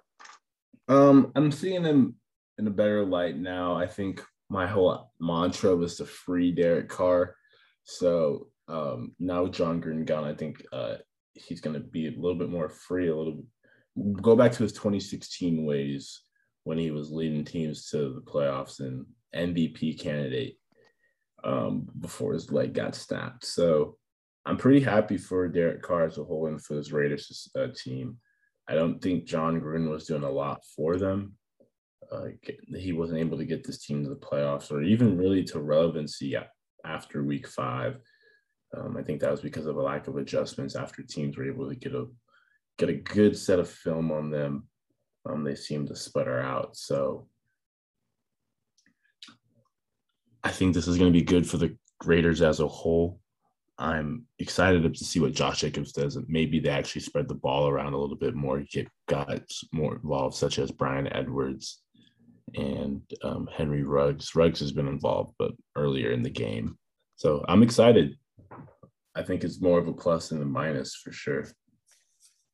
Um, 0.89 1.33
I'm 1.35 1.51
seeing 1.51 1.85
him 1.85 2.15
in 2.59 2.67
a 2.67 2.71
better 2.71 3.05
light 3.05 3.37
now. 3.37 3.75
I 3.75 3.87
think 3.87 4.23
my 4.49 4.67
whole 4.67 5.13
mantra 5.21 5.75
was 5.75 5.97
to 5.97 6.05
free 6.05 6.53
Derek 6.53 6.89
Carr. 6.89 7.35
So 7.85 8.49
um, 8.69 9.13
now 9.19 9.45
with 9.45 9.53
Jon 9.53 9.81
Gruden 9.81 10.07
gone, 10.07 10.25
I 10.25 10.35
think 10.35 10.65
uh, 10.73 10.97
he's 11.39 11.61
going 11.61 11.75
to 11.75 11.81
be 11.81 12.09
a 12.09 12.21
little 12.21 12.35
bit 12.35 12.51
more 12.51 12.69
free. 12.69 13.09
A 13.09 13.17
little 13.17 13.45
go 14.21 14.37
back 14.37 14.53
to 14.53 14.63
his 14.63 14.73
2016 14.73 15.65
ways 15.65 16.23
when 16.65 16.79
he 16.79 16.91
was 16.91 17.11
leading 17.11 17.45
teams 17.45 17.89
to 17.91 18.15
the 18.15 18.21
playoffs 18.21 18.81
and 18.81 19.07
MVP 19.35 19.99
candidate 20.01 20.59
um, 21.45 21.89
before 22.01 22.33
his 22.33 22.51
leg 22.53 22.75
got 22.75 22.95
snapped. 22.95 23.45
So 23.45 23.97
I'm 24.45 24.57
pretty 24.57 24.81
happy 24.81 25.17
for 25.17 25.49
Derek 25.49 25.83
Carr 25.83 26.05
as 26.05 26.19
a 26.19 26.25
whole 26.25 26.47
and 26.47 26.63
for 26.63 26.75
this 26.75 26.93
Raiders 26.93 27.51
uh, 27.59 27.69
team. 27.75 28.19
I 28.69 28.75
don't 28.75 29.01
think 29.01 29.25
Jon 29.25 29.61
Gruden 29.61 29.91
was 29.91 30.07
doing 30.07 30.25
a 30.25 30.31
lot 30.31 30.63
for 30.77 30.97
them. 30.97 31.35
Uh, 32.11 32.29
he 32.77 32.93
wasn't 32.93 33.19
able 33.19 33.39
to 33.39 33.45
get 33.45 33.65
this 33.65 33.85
team 33.85 34.03
to 34.03 34.11
the 34.11 34.17
playoffs 34.17 34.71
or 34.71 34.83
even 34.83 35.19
really 35.19 35.45
to 35.45 35.61
relevancy 35.61 36.37
after 36.85 37.23
week 37.23 37.47
five. 37.47 37.99
Um, 38.77 38.97
I 38.97 39.03
think 39.03 39.21
that 39.21 39.31
was 39.31 39.41
because 39.41 39.67
of 39.67 39.77
a 39.77 39.83
lack 39.83 40.09
of 40.09 40.17
adjustments 40.17 40.77
after 40.77 41.03
teams 41.03 41.37
were 41.37 41.49
able 41.49 41.69
to 41.69 41.75
get 41.75 41.95
a 41.95 42.07
get 42.79 42.89
a 42.91 42.95
good 42.95 43.37
set 43.37 43.59
of 43.59 43.69
film 43.69 44.13
on 44.13 44.31
them. 44.31 44.69
Um, 45.29 45.45
they 45.45 45.55
seemed 45.55 45.89
to 45.89 45.97
sputter 45.97 46.41
out. 46.41 46.77
So 46.77 47.27
I 50.45 50.51
think 50.51 50.75
this 50.75 50.87
is 50.87 50.97
going 50.97 51.13
to 51.13 51.19
be 51.19 51.25
good 51.25 51.49
for 51.49 51.57
the 51.57 51.77
Raiders 52.05 52.43
as 52.43 52.61
a 52.61 52.69
whole. 52.69 53.21
I'm 53.79 54.27
excited 54.39 54.83
to 54.83 55.05
see 55.05 55.21
what 55.21 55.35
Josh 55.35 55.61
Jacobs 55.61 55.93
does. 55.93 56.19
Maybe 56.27 56.59
they 56.59 56.71
actually 56.71 57.03
spread 57.03 57.29
the 57.29 57.35
ball 57.35 57.69
around 57.69 57.93
a 57.93 57.99
little 57.99 58.17
bit 58.17 58.35
more, 58.35 58.63
get 58.73 58.89
guys 59.09 59.65
more 59.73 59.97
involved, 59.97 60.37
such 60.37 60.59
as 60.59 60.71
Bryan 60.71 61.13
Edwards 61.13 61.83
and 62.55 63.03
um, 63.23 63.49
Henry 63.57 63.83
Ruggs. 63.83 64.35
Ruggs 64.35 64.61
has 64.61 64.73
been 64.73 64.89
involved, 64.89 65.35
but 65.39 65.53
earlier 65.77 66.13
in 66.13 66.23
the 66.23 66.31
game. 66.31 66.77
So 67.17 67.45
I'm 67.49 67.63
excited. 67.63 68.17
I 69.15 69.23
think 69.23 69.45
it's 69.45 69.61
more 69.61 69.79
of 69.79 69.89
a 69.89 69.93
plus 69.93 70.29
than 70.29 70.43
a 70.43 70.47
minus 70.47 70.95
for 70.95 71.13
sure. 71.13 71.47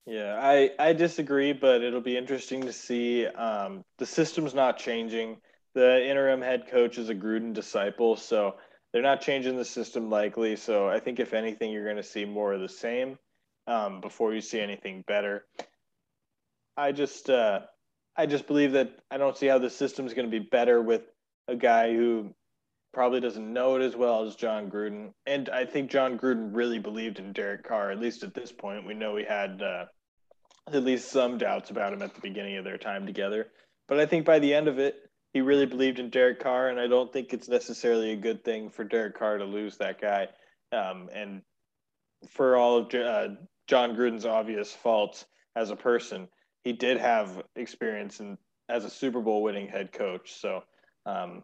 Yeah, 0.07 0.39
I, 0.41 0.71
I 0.79 0.93
disagree, 0.93 1.53
but 1.53 1.83
it'll 1.83 2.01
be 2.01 2.17
interesting 2.17 2.63
to 2.63 2.73
see. 2.73 3.27
Um, 3.27 3.85
the 3.99 4.07
system's 4.07 4.55
not 4.55 4.79
changing. 4.79 5.39
The 5.75 6.07
interim 6.09 6.43
head 6.43 6.69
coach 6.71 6.99
is 6.99 7.09
a 7.09 7.15
Gruden 7.15 7.55
disciple, 7.55 8.17
so 8.17 8.57
they're 8.93 9.03
not 9.03 9.23
changing 9.23 9.57
the 9.57 9.65
system 9.65 10.11
likely. 10.11 10.57
So 10.57 10.89
I 10.89 11.01
think 11.01 11.21
if 11.21 11.33
anything, 11.33 11.73
you're 11.73 11.85
going 11.85 11.97
to 11.97 12.03
see 12.03 12.25
more 12.25 12.53
of 12.53 12.61
the 12.61 12.69
same 12.69 13.19
um, 13.67 14.01
before 14.01 14.35
you 14.35 14.41
see 14.41 14.61
anything 14.61 15.05
better. 15.07 15.47
I 16.77 16.93
just 16.93 17.31
uh, 17.31 17.61
I 18.17 18.27
just 18.27 18.47
believe 18.47 18.73
that 18.73 18.93
I 19.11 19.17
don't 19.17 19.37
see 19.37 19.47
how 19.47 19.59
the 19.59 19.71
system 19.71 20.07
is 20.07 20.15
going 20.15 20.31
to 20.31 20.41
be 20.41 20.47
better 20.51 20.83
with 20.83 21.03
a 21.49 21.57
guy 21.57 21.93
who 21.93 22.35
probably 22.95 23.21
doesn't 23.21 23.53
know 23.53 23.77
it 23.77 23.83
as 23.83 23.97
well 23.97 24.25
as 24.25 24.37
Jon 24.37 24.71
Gruden. 24.71 25.13
And 25.27 25.49
I 25.49 25.65
think 25.65 25.91
Jon 25.91 26.19
Gruden 26.19 26.51
really 26.53 26.79
believed 26.79 27.19
in 27.19 27.33
Derek 27.33 27.65
Carr, 27.65 27.91
at 27.91 28.01
least 28.01 28.23
at 28.23 28.35
this 28.35 28.53
point. 28.53 28.87
We 28.87 28.95
know 28.95 29.17
he 29.17 29.25
had 29.25 29.61
uh, 29.61 29.85
at 30.73 30.85
least 30.85 31.11
some 31.11 31.37
doubts 31.37 31.71
about 31.71 31.93
him 31.93 32.03
at 32.03 32.15
the 32.15 32.21
beginning 32.21 32.57
of 32.57 32.65
their 32.65 32.79
time 32.79 33.07
together. 33.07 33.49
But 33.89 34.01
I 34.01 34.07
think 34.07 34.25
by 34.25 34.39
the 34.39 34.55
end 34.55 34.69
of 34.69 34.79
it, 34.79 34.97
he 35.33 35.41
really 35.41 35.67
believed 35.67 35.99
in 35.99 36.11
Derek 36.11 36.41
Carr, 36.41 36.69
and 36.69 36.79
I 36.79 36.87
don't 36.87 37.13
think 37.13 37.33
it's 37.33 37.49
necessarily 37.49 38.13
a 38.13 38.17
good 38.17 38.45
thing 38.45 38.71
for 38.71 38.85
Derek 38.85 39.19
Carr 39.19 39.39
to 39.39 39.45
lose 39.45 39.77
that 39.79 40.01
guy. 40.01 40.29
Um, 40.73 41.11
and 41.13 41.43
for 42.31 42.57
all 42.57 42.79
of 42.79 42.95
uh, 42.95 43.35
Jon 43.67 43.97
Gruden's 43.97 44.25
obvious 44.25 44.73
faults 44.73 45.27
as 45.57 45.71
a 45.71 45.77
person, 45.77 46.29
he 46.63 46.73
did 46.73 46.99
have 46.99 47.43
experience 47.57 48.21
in 48.21 48.39
as 48.69 48.85
a 48.85 48.91
Super 48.91 49.21
Bowl 49.21 49.43
winning 49.43 49.69
head 49.69 49.93
coach. 49.93 50.41
So 50.41 50.63
um, 51.05 51.43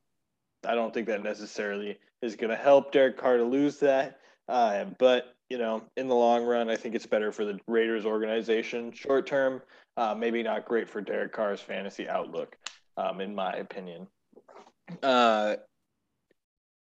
I 0.66 0.74
don't 0.74 0.92
think 0.92 1.06
that 1.06 1.22
necessarily 1.22 1.98
is 2.22 2.36
going 2.36 2.50
to 2.50 2.56
help 2.56 2.92
Derek 2.92 3.16
Carr 3.16 3.38
to 3.38 3.44
lose 3.44 3.78
that. 3.80 4.20
Uh, 4.48 4.84
but 4.98 5.34
you 5.48 5.58
know, 5.58 5.82
in 5.96 6.06
the 6.06 6.14
long 6.14 6.44
run, 6.44 6.70
I 6.70 6.76
think 6.76 6.94
it's 6.94 7.06
better 7.06 7.32
for 7.32 7.44
the 7.44 7.58
Raiders 7.66 8.06
organization. 8.06 8.92
Short 8.92 9.26
term, 9.26 9.62
uh, 9.96 10.14
maybe 10.14 10.42
not 10.42 10.64
great 10.64 10.88
for 10.88 11.00
Derek 11.00 11.32
Carr's 11.32 11.60
fantasy 11.60 12.08
outlook 12.08 12.56
um, 12.96 13.20
in 13.20 13.34
my 13.34 13.52
opinion. 13.54 14.06
Uh, 15.02 15.56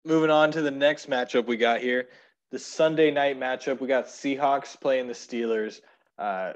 moving 0.06 0.30
on 0.30 0.52
to 0.52 0.62
the 0.62 0.72
next 0.72 1.10
matchup 1.10 1.46
we 1.46 1.58
got 1.58 1.82
here, 1.82 2.10
the 2.52 2.60
Sunday 2.60 3.12
night 3.12 3.40
matchup. 3.40 3.80
We 3.80 3.88
got 3.88 4.08
Seahawks 4.08 4.80
playing 4.80 5.08
the 5.08 5.14
Steelers. 5.14 5.82
Uh, 6.18 6.54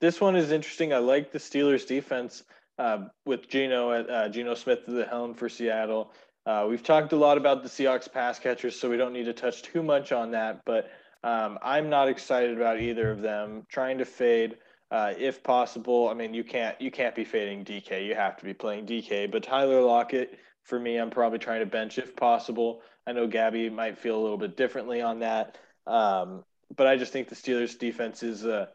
this 0.00 0.20
one 0.20 0.36
is 0.36 0.52
interesting. 0.52 0.92
I 0.92 0.98
like 0.98 1.32
the 1.32 1.38
Steelers 1.38 1.86
defense 1.86 2.44
uh, 2.78 3.06
with 3.26 3.48
Geno 3.48 3.92
at 3.92 4.08
uh, 4.08 4.28
Geno 4.28 4.54
Smith 4.54 4.80
at 4.86 4.94
the 4.94 5.04
helm 5.04 5.34
for 5.34 5.48
Seattle. 5.48 6.12
Uh, 6.48 6.66
we've 6.66 6.82
talked 6.82 7.12
a 7.12 7.16
lot 7.16 7.36
about 7.36 7.62
the 7.62 7.68
Seahawks 7.68 8.10
pass 8.10 8.38
catchers, 8.38 8.74
so 8.80 8.88
we 8.88 8.96
don't 8.96 9.12
need 9.12 9.26
to 9.26 9.34
touch 9.34 9.60
too 9.60 9.82
much 9.82 10.12
on 10.12 10.30
that. 10.30 10.62
But 10.64 10.90
um, 11.22 11.58
I'm 11.60 11.90
not 11.90 12.08
excited 12.08 12.56
about 12.56 12.80
either 12.80 13.10
of 13.10 13.20
them. 13.20 13.66
Trying 13.68 13.98
to 13.98 14.06
fade 14.06 14.56
uh, 14.90 15.12
if 15.18 15.42
possible. 15.42 16.08
I 16.08 16.14
mean, 16.14 16.32
you 16.32 16.42
can't 16.42 16.80
you 16.80 16.90
can't 16.90 17.14
be 17.14 17.24
fading 17.24 17.66
DK. 17.66 18.06
You 18.06 18.14
have 18.14 18.38
to 18.38 18.46
be 18.46 18.54
playing 18.54 18.86
DK. 18.86 19.30
But 19.30 19.42
Tyler 19.42 19.82
Lockett, 19.82 20.38
for 20.62 20.80
me, 20.80 20.96
I'm 20.96 21.10
probably 21.10 21.38
trying 21.38 21.60
to 21.60 21.66
bench 21.66 21.98
if 21.98 22.16
possible. 22.16 22.80
I 23.06 23.12
know 23.12 23.26
Gabby 23.26 23.68
might 23.68 23.98
feel 23.98 24.18
a 24.18 24.22
little 24.22 24.38
bit 24.38 24.56
differently 24.56 25.02
on 25.02 25.18
that, 25.18 25.58
um, 25.86 26.44
but 26.74 26.86
I 26.86 26.96
just 26.96 27.12
think 27.12 27.28
the 27.28 27.34
Steelers' 27.34 27.78
defense 27.78 28.22
is 28.22 28.46
uh, 28.46 28.68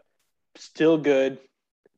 still 0.58 1.00
good. 1.00 1.40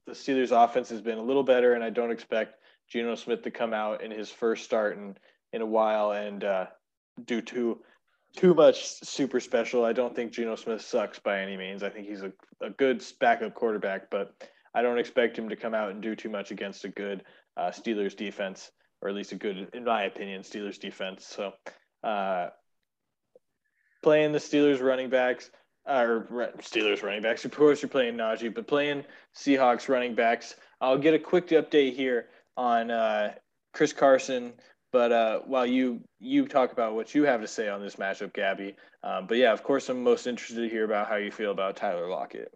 The 0.05 0.13
Steelers' 0.13 0.51
offense 0.51 0.87
has 0.87 1.01
been 1.01 1.17
a 1.17 1.23
little 1.23 1.43
better, 1.43 1.73
and 1.73 1.83
I 1.83 1.89
don't 1.89 2.11
expect 2.11 2.55
Geno 2.87 3.15
Smith 3.15 3.41
to 3.41 3.51
come 3.51 3.73
out 3.73 4.01
in 4.01 4.11
his 4.11 4.29
first 4.29 4.63
start 4.63 4.97
in 4.97 5.17
in 5.53 5.61
a 5.61 5.65
while 5.65 6.11
and 6.11 6.43
uh, 6.43 6.65
do 7.25 7.41
too 7.41 7.81
too 8.35 8.53
much 8.53 8.85
super 8.85 9.39
special. 9.39 9.85
I 9.85 9.93
don't 9.93 10.15
think 10.15 10.33
Geno 10.33 10.55
Smith 10.55 10.81
sucks 10.81 11.19
by 11.19 11.39
any 11.39 11.55
means. 11.55 11.83
I 11.83 11.89
think 11.89 12.07
he's 12.07 12.23
a, 12.23 12.31
a 12.61 12.69
good 12.69 13.03
backup 13.19 13.53
quarterback, 13.53 14.09
but 14.09 14.33
I 14.73 14.81
don't 14.81 14.99
expect 14.99 15.37
him 15.37 15.49
to 15.49 15.55
come 15.55 15.73
out 15.73 15.91
and 15.91 16.01
do 16.01 16.15
too 16.15 16.29
much 16.29 16.51
against 16.51 16.83
a 16.83 16.89
good 16.89 17.23
uh, 17.55 17.71
Steelers 17.71 18.15
defense, 18.15 18.71
or 19.01 19.07
at 19.07 19.15
least 19.15 19.31
a 19.31 19.35
good, 19.35 19.69
in 19.73 19.85
my 19.85 20.03
opinion, 20.03 20.41
Steelers 20.41 20.79
defense. 20.79 21.25
So 21.25 21.53
Uh, 22.03 22.49
playing 24.03 24.31
the 24.31 24.37
Steelers 24.39 24.79
running 24.79 25.09
backs, 25.09 25.49
or 25.87 26.27
Steelers 26.59 27.01
running 27.01 27.23
backs. 27.23 27.45
Of 27.45 27.51
course, 27.51 27.81
you're 27.81 27.89
playing 27.89 28.15
Najee, 28.15 28.53
but 28.53 28.67
playing 28.67 29.03
Seahawks 29.35 29.89
running 29.89 30.13
backs. 30.13 30.55
I'll 30.79 30.99
get 30.99 31.15
a 31.15 31.19
quick 31.19 31.47
update 31.47 31.95
here 31.95 32.27
on 32.55 32.91
uh, 32.91 33.33
Chris 33.73 33.93
Carson. 33.93 34.53
But 34.95 35.11
uh, 35.11 35.39
while 35.39 35.65
you 35.65 35.99
you 36.21 36.47
talk 36.47 36.71
about 36.71 36.95
what 36.95 37.13
you 37.13 37.23
have 37.23 37.41
to 37.41 37.49
say 37.49 37.67
on 37.67 37.81
this 37.81 37.97
matchup, 37.97 38.33
Gabby. 38.33 38.77
Um, 39.03 39.27
but 39.27 39.37
yeah, 39.37 39.51
of 39.51 39.61
course, 39.61 39.89
I'm 39.89 40.01
most 40.01 40.25
interested 40.25 40.61
to 40.61 40.69
hear 40.69 40.85
about 40.85 41.09
how 41.09 41.17
you 41.17 41.31
feel 41.31 41.51
about 41.51 41.75
Tyler 41.75 42.07
Lockett. 42.07 42.49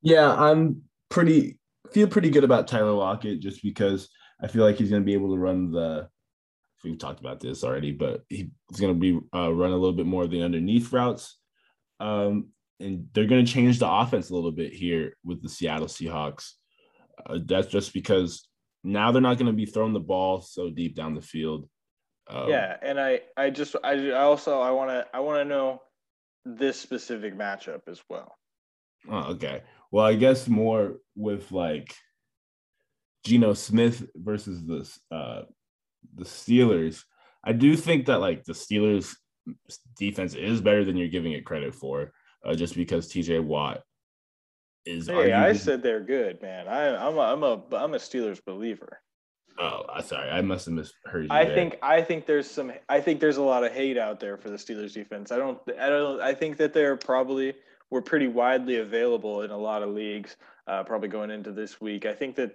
Yeah, 0.00 0.34
I'm 0.34 0.84
pretty 1.10 1.58
feel 1.92 2.06
pretty 2.06 2.30
good 2.30 2.44
about 2.44 2.66
Tyler 2.66 2.92
Lockett 2.92 3.40
just 3.40 3.62
because 3.62 4.08
I 4.42 4.46
feel 4.46 4.64
like 4.64 4.76
he's 4.76 4.88
going 4.88 5.02
to 5.02 5.06
be 5.06 5.12
able 5.12 5.34
to 5.34 5.38
run 5.38 5.70
the. 5.70 6.08
We've 6.82 6.98
talked 6.98 7.20
about 7.20 7.40
this 7.40 7.62
already, 7.62 7.92
but 7.92 8.22
he's 8.30 8.48
going 8.80 8.94
to 8.94 8.98
be 8.98 9.20
uh, 9.38 9.52
run 9.52 9.72
a 9.72 9.76
little 9.76 9.92
bit 9.92 10.06
more 10.06 10.22
of 10.22 10.30
the 10.30 10.42
underneath 10.42 10.94
routes, 10.94 11.36
um, 12.00 12.48
and 12.80 13.08
they're 13.12 13.26
going 13.26 13.44
to 13.44 13.52
change 13.52 13.80
the 13.80 13.90
offense 13.90 14.30
a 14.30 14.34
little 14.34 14.50
bit 14.50 14.72
here 14.72 15.12
with 15.26 15.42
the 15.42 15.50
Seattle 15.50 15.88
Seahawks. 15.88 16.52
Uh, 17.26 17.38
that's 17.44 17.66
just 17.66 17.92
because 17.92 18.48
now 18.84 19.12
they're 19.12 19.22
not 19.22 19.38
going 19.38 19.46
to 19.46 19.52
be 19.52 19.66
throwing 19.66 19.92
the 19.92 20.00
ball 20.00 20.40
so 20.40 20.70
deep 20.70 20.96
down 20.96 21.14
the 21.14 21.22
field. 21.22 21.68
Um, 22.28 22.48
yeah, 22.48 22.76
and 22.82 23.00
I, 23.00 23.20
I 23.36 23.50
just, 23.50 23.76
I, 23.82 24.10
I 24.10 24.22
also, 24.22 24.60
I 24.60 24.70
want 24.70 24.90
to, 24.90 25.06
I 25.12 25.20
want 25.20 25.40
to 25.40 25.44
know 25.44 25.82
this 26.44 26.80
specific 26.80 27.36
matchup 27.36 27.82
as 27.88 28.00
well. 28.08 28.36
Oh, 29.10 29.32
okay. 29.32 29.62
Well, 29.90 30.06
I 30.06 30.14
guess 30.14 30.48
more 30.48 30.96
with 31.16 31.50
like 31.52 31.94
Geno 33.24 33.54
Smith 33.54 34.08
versus 34.14 34.64
the 34.64 35.14
uh, 35.14 35.42
the 36.14 36.24
Steelers. 36.24 37.02
I 37.44 37.52
do 37.52 37.76
think 37.76 38.06
that 38.06 38.20
like 38.20 38.44
the 38.44 38.52
Steelers 38.52 39.14
defense 39.98 40.34
is 40.34 40.60
better 40.60 40.84
than 40.84 40.96
you're 40.96 41.08
giving 41.08 41.32
it 41.32 41.44
credit 41.44 41.74
for, 41.74 42.12
uh, 42.44 42.54
just 42.54 42.76
because 42.76 43.08
TJ 43.08 43.44
Watt 43.44 43.82
is. 44.84 45.06
Hey, 45.06 45.30
arguably... 45.30 45.34
I 45.34 45.52
said 45.52 45.82
they're 45.82 46.00
good, 46.00 46.40
man. 46.42 46.68
I, 46.68 46.96
I'm 46.96 47.16
a, 47.16 47.20
I'm 47.20 47.42
a 47.42 47.62
I'm 47.76 47.94
a 47.94 47.98
Steelers 47.98 48.40
believer. 48.44 49.00
Oh, 49.58 49.84
I 49.92 50.00
sorry, 50.00 50.30
I 50.30 50.40
must 50.40 50.66
have 50.66 50.74
misheard 50.74 51.24
you. 51.24 51.28
I 51.30 51.44
there. 51.44 51.54
think 51.54 51.78
I 51.82 52.02
think 52.02 52.26
there's 52.26 52.50
some 52.50 52.72
I 52.88 53.00
think 53.00 53.20
there's 53.20 53.36
a 53.36 53.42
lot 53.42 53.64
of 53.64 53.72
hate 53.72 53.98
out 53.98 54.18
there 54.18 54.36
for 54.36 54.50
the 54.50 54.56
Steelers 54.56 54.94
defense. 54.94 55.30
I 55.30 55.36
don't 55.36 55.58
I 55.78 55.88
don't 55.88 56.20
I 56.20 56.34
think 56.34 56.56
that 56.56 56.72
they're 56.72 56.96
probably 56.96 57.54
were 57.90 58.02
pretty 58.02 58.28
widely 58.28 58.76
available 58.76 59.42
in 59.42 59.50
a 59.50 59.56
lot 59.56 59.82
of 59.82 59.90
leagues, 59.90 60.36
uh, 60.66 60.82
probably 60.82 61.08
going 61.08 61.30
into 61.30 61.52
this 61.52 61.80
week. 61.80 62.06
I 62.06 62.14
think 62.14 62.36
that 62.36 62.52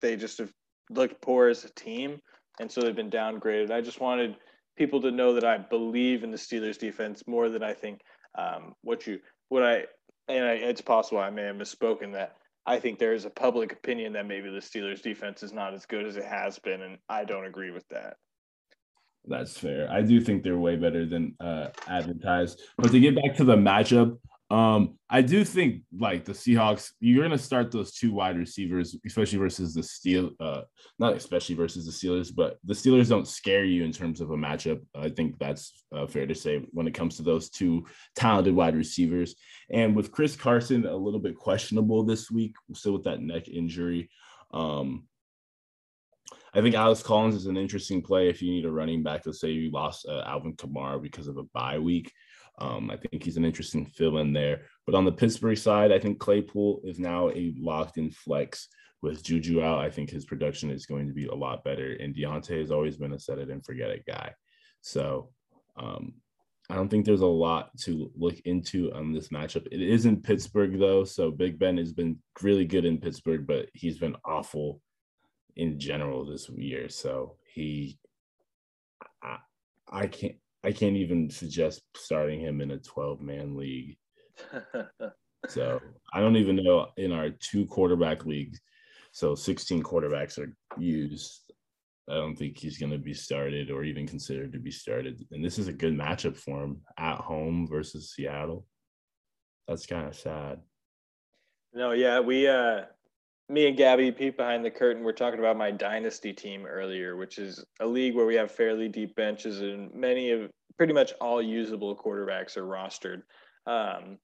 they 0.00 0.16
just 0.16 0.38
have 0.38 0.52
looked 0.90 1.20
poor 1.20 1.48
as 1.48 1.64
a 1.64 1.70
team, 1.70 2.20
and 2.60 2.70
so 2.70 2.80
they've 2.80 2.94
been 2.94 3.10
downgraded. 3.10 3.72
I 3.72 3.80
just 3.80 4.00
wanted 4.00 4.36
people 4.76 5.00
to 5.02 5.10
know 5.10 5.34
that 5.34 5.44
I 5.44 5.58
believe 5.58 6.22
in 6.22 6.30
the 6.30 6.36
Steelers 6.36 6.78
defense 6.78 7.24
more 7.26 7.48
than 7.48 7.64
I 7.64 7.74
think 7.74 8.00
um, 8.38 8.74
what 8.82 9.06
you 9.06 9.18
what 9.48 9.64
I 9.64 9.84
and 10.28 10.44
I, 10.44 10.52
it's 10.52 10.80
possible 10.80 11.18
I 11.18 11.30
may 11.30 11.42
have 11.42 11.56
misspoken 11.56 12.12
that 12.12 12.36
I 12.64 12.78
think 12.78 12.98
there 12.98 13.14
is 13.14 13.24
a 13.24 13.30
public 13.30 13.72
opinion 13.72 14.12
that 14.12 14.26
maybe 14.26 14.48
the 14.50 14.58
Steelers 14.58 15.02
defense 15.02 15.42
is 15.42 15.52
not 15.52 15.74
as 15.74 15.84
good 15.84 16.06
as 16.06 16.16
it 16.16 16.24
has 16.24 16.58
been, 16.58 16.82
and 16.82 16.98
I 17.08 17.24
don't 17.24 17.46
agree 17.46 17.70
with 17.70 17.88
that. 17.88 18.16
That's 19.26 19.56
fair. 19.56 19.88
I 19.90 20.02
do 20.02 20.20
think 20.20 20.42
they're 20.42 20.58
way 20.58 20.76
better 20.76 21.06
than 21.06 21.34
uh, 21.40 21.68
advertised. 21.86 22.60
But 22.76 22.90
to 22.90 23.00
get 23.00 23.14
back 23.14 23.36
to 23.36 23.44
the 23.44 23.56
matchup, 23.56 24.18
um, 24.52 24.98
I 25.08 25.22
do 25.22 25.44
think 25.44 25.82
like 25.98 26.26
the 26.26 26.32
Seahawks, 26.32 26.90
you're 27.00 27.24
gonna 27.24 27.38
start 27.38 27.70
those 27.70 27.94
two 27.94 28.12
wide 28.12 28.36
receivers, 28.36 28.94
especially 29.06 29.38
versus 29.38 29.72
the 29.72 29.82
Steel, 29.82 30.32
uh, 30.40 30.60
not 30.98 31.14
especially 31.14 31.54
versus 31.54 31.86
the 31.86 31.90
Steelers, 31.90 32.30
but 32.34 32.58
the 32.62 32.74
Steelers 32.74 33.08
don't 33.08 33.26
scare 33.26 33.64
you 33.64 33.82
in 33.82 33.92
terms 33.92 34.20
of 34.20 34.30
a 34.30 34.36
matchup. 34.36 34.82
I 34.94 35.08
think 35.08 35.38
that's 35.38 35.84
uh, 35.90 36.06
fair 36.06 36.26
to 36.26 36.34
say 36.34 36.66
when 36.72 36.86
it 36.86 36.92
comes 36.92 37.16
to 37.16 37.22
those 37.22 37.48
two 37.48 37.86
talented 38.14 38.54
wide 38.54 38.76
receivers. 38.76 39.36
And 39.70 39.96
with 39.96 40.12
Chris 40.12 40.36
Carson 40.36 40.84
a 40.84 40.94
little 40.94 41.20
bit 41.20 41.34
questionable 41.34 42.04
this 42.04 42.30
week, 42.30 42.54
still 42.74 42.92
with 42.92 43.04
that 43.04 43.22
neck 43.22 43.48
injury. 43.48 44.10
Um, 44.52 45.04
I 46.52 46.60
think 46.60 46.74
Alex 46.74 47.02
Collins 47.02 47.36
is 47.36 47.46
an 47.46 47.56
interesting 47.56 48.02
play 48.02 48.28
if 48.28 48.42
you 48.42 48.50
need 48.50 48.66
a 48.66 48.70
running 48.70 49.02
back. 49.02 49.22
Let's 49.24 49.40
say 49.40 49.52
you 49.52 49.70
lost 49.70 50.04
uh, 50.06 50.24
Alvin 50.26 50.56
Kamara 50.56 51.00
because 51.00 51.26
of 51.26 51.38
a 51.38 51.44
bye 51.54 51.78
week. 51.78 52.12
Um, 52.58 52.90
I 52.90 52.96
think 52.96 53.24
he's 53.24 53.36
an 53.36 53.44
interesting 53.44 53.86
fill 53.86 54.18
in 54.18 54.32
there. 54.32 54.62
But 54.86 54.94
on 54.94 55.04
the 55.04 55.12
Pittsburgh 55.12 55.56
side, 55.56 55.92
I 55.92 55.98
think 55.98 56.18
Claypool 56.18 56.82
is 56.84 56.98
now 56.98 57.30
a 57.30 57.54
locked 57.58 57.98
in 57.98 58.10
flex 58.10 58.68
with 59.00 59.22
Juju 59.22 59.62
out. 59.62 59.80
I 59.80 59.90
think 59.90 60.10
his 60.10 60.24
production 60.24 60.70
is 60.70 60.86
going 60.86 61.08
to 61.08 61.14
be 61.14 61.26
a 61.26 61.34
lot 61.34 61.64
better. 61.64 61.94
And 61.94 62.14
Diontae 62.14 62.60
has 62.60 62.70
always 62.70 62.96
been 62.96 63.12
a 63.12 63.18
set 63.18 63.38
it 63.38 63.50
and 63.50 63.64
forget 63.64 63.90
it 63.90 64.04
guy. 64.06 64.32
So 64.80 65.30
um, 65.76 66.14
I 66.70 66.76
don't 66.76 66.88
think 66.88 67.04
there's 67.04 67.20
a 67.20 67.26
lot 67.26 67.76
to 67.80 68.10
look 68.16 68.38
into 68.44 68.92
on 68.92 69.12
this 69.12 69.28
matchup. 69.28 69.66
It 69.70 69.82
is 69.82 70.06
in 70.06 70.22
Pittsburgh, 70.22 70.78
though. 70.78 71.04
So 71.04 71.30
Big 71.30 71.58
Ben 71.58 71.78
has 71.78 71.92
been 71.92 72.18
really 72.42 72.64
good 72.64 72.84
in 72.84 72.98
Pittsburgh, 72.98 73.46
but 73.46 73.68
he's 73.74 73.98
been 73.98 74.16
awful 74.24 74.80
in 75.56 75.78
general 75.78 76.24
this 76.24 76.48
year. 76.48 76.88
So 76.88 77.36
he, 77.52 77.98
I, 79.22 79.38
I 79.90 80.06
can't, 80.06 80.36
I 80.64 80.72
can't 80.72 80.96
even 80.96 81.28
suggest 81.30 81.82
starting 81.96 82.40
him 82.40 82.60
in 82.60 82.70
a 82.70 82.78
12 82.78 83.20
man 83.20 83.56
league. 83.56 83.96
so 85.48 85.80
I 86.14 86.20
don't 86.20 86.36
even 86.36 86.56
know 86.56 86.88
in 86.96 87.12
our 87.12 87.30
two 87.30 87.66
quarterback 87.66 88.24
leagues. 88.24 88.60
So 89.12 89.34
16 89.34 89.82
quarterbacks 89.82 90.38
are 90.38 90.54
used. 90.78 91.52
I 92.08 92.14
don't 92.14 92.36
think 92.36 92.58
he's 92.58 92.78
going 92.78 92.92
to 92.92 92.98
be 92.98 93.14
started 93.14 93.70
or 93.70 93.84
even 93.84 94.06
considered 94.06 94.52
to 94.52 94.58
be 94.58 94.70
started. 94.70 95.24
And 95.30 95.44
this 95.44 95.58
is 95.58 95.68
a 95.68 95.72
good 95.72 95.94
matchup 95.94 96.36
for 96.36 96.62
him 96.62 96.80
at 96.98 97.18
home 97.18 97.66
versus 97.68 98.12
Seattle. 98.12 98.66
That's 99.68 99.86
kind 99.86 100.08
of 100.08 100.16
sad. 100.16 100.60
No, 101.74 101.92
yeah, 101.92 102.20
we 102.20 102.46
uh 102.48 102.82
me 103.52 103.68
and 103.68 103.76
Gabby 103.76 104.10
peep 104.10 104.38
behind 104.38 104.64
the 104.64 104.70
curtain. 104.70 105.04
We're 105.04 105.12
talking 105.12 105.38
about 105.38 105.58
my 105.58 105.70
dynasty 105.70 106.32
team 106.32 106.64
earlier, 106.64 107.16
which 107.16 107.38
is 107.38 107.62
a 107.80 107.86
league 107.86 108.14
where 108.14 108.24
we 108.24 108.34
have 108.36 108.50
fairly 108.50 108.88
deep 108.88 109.14
benches 109.14 109.60
and 109.60 109.92
many 109.94 110.30
of 110.30 110.50
pretty 110.78 110.94
much 110.94 111.12
all 111.20 111.42
usable 111.42 111.94
quarterbacks 111.94 112.56
are 112.56 112.66
rostered. 112.66 113.22
Um, 113.66 114.18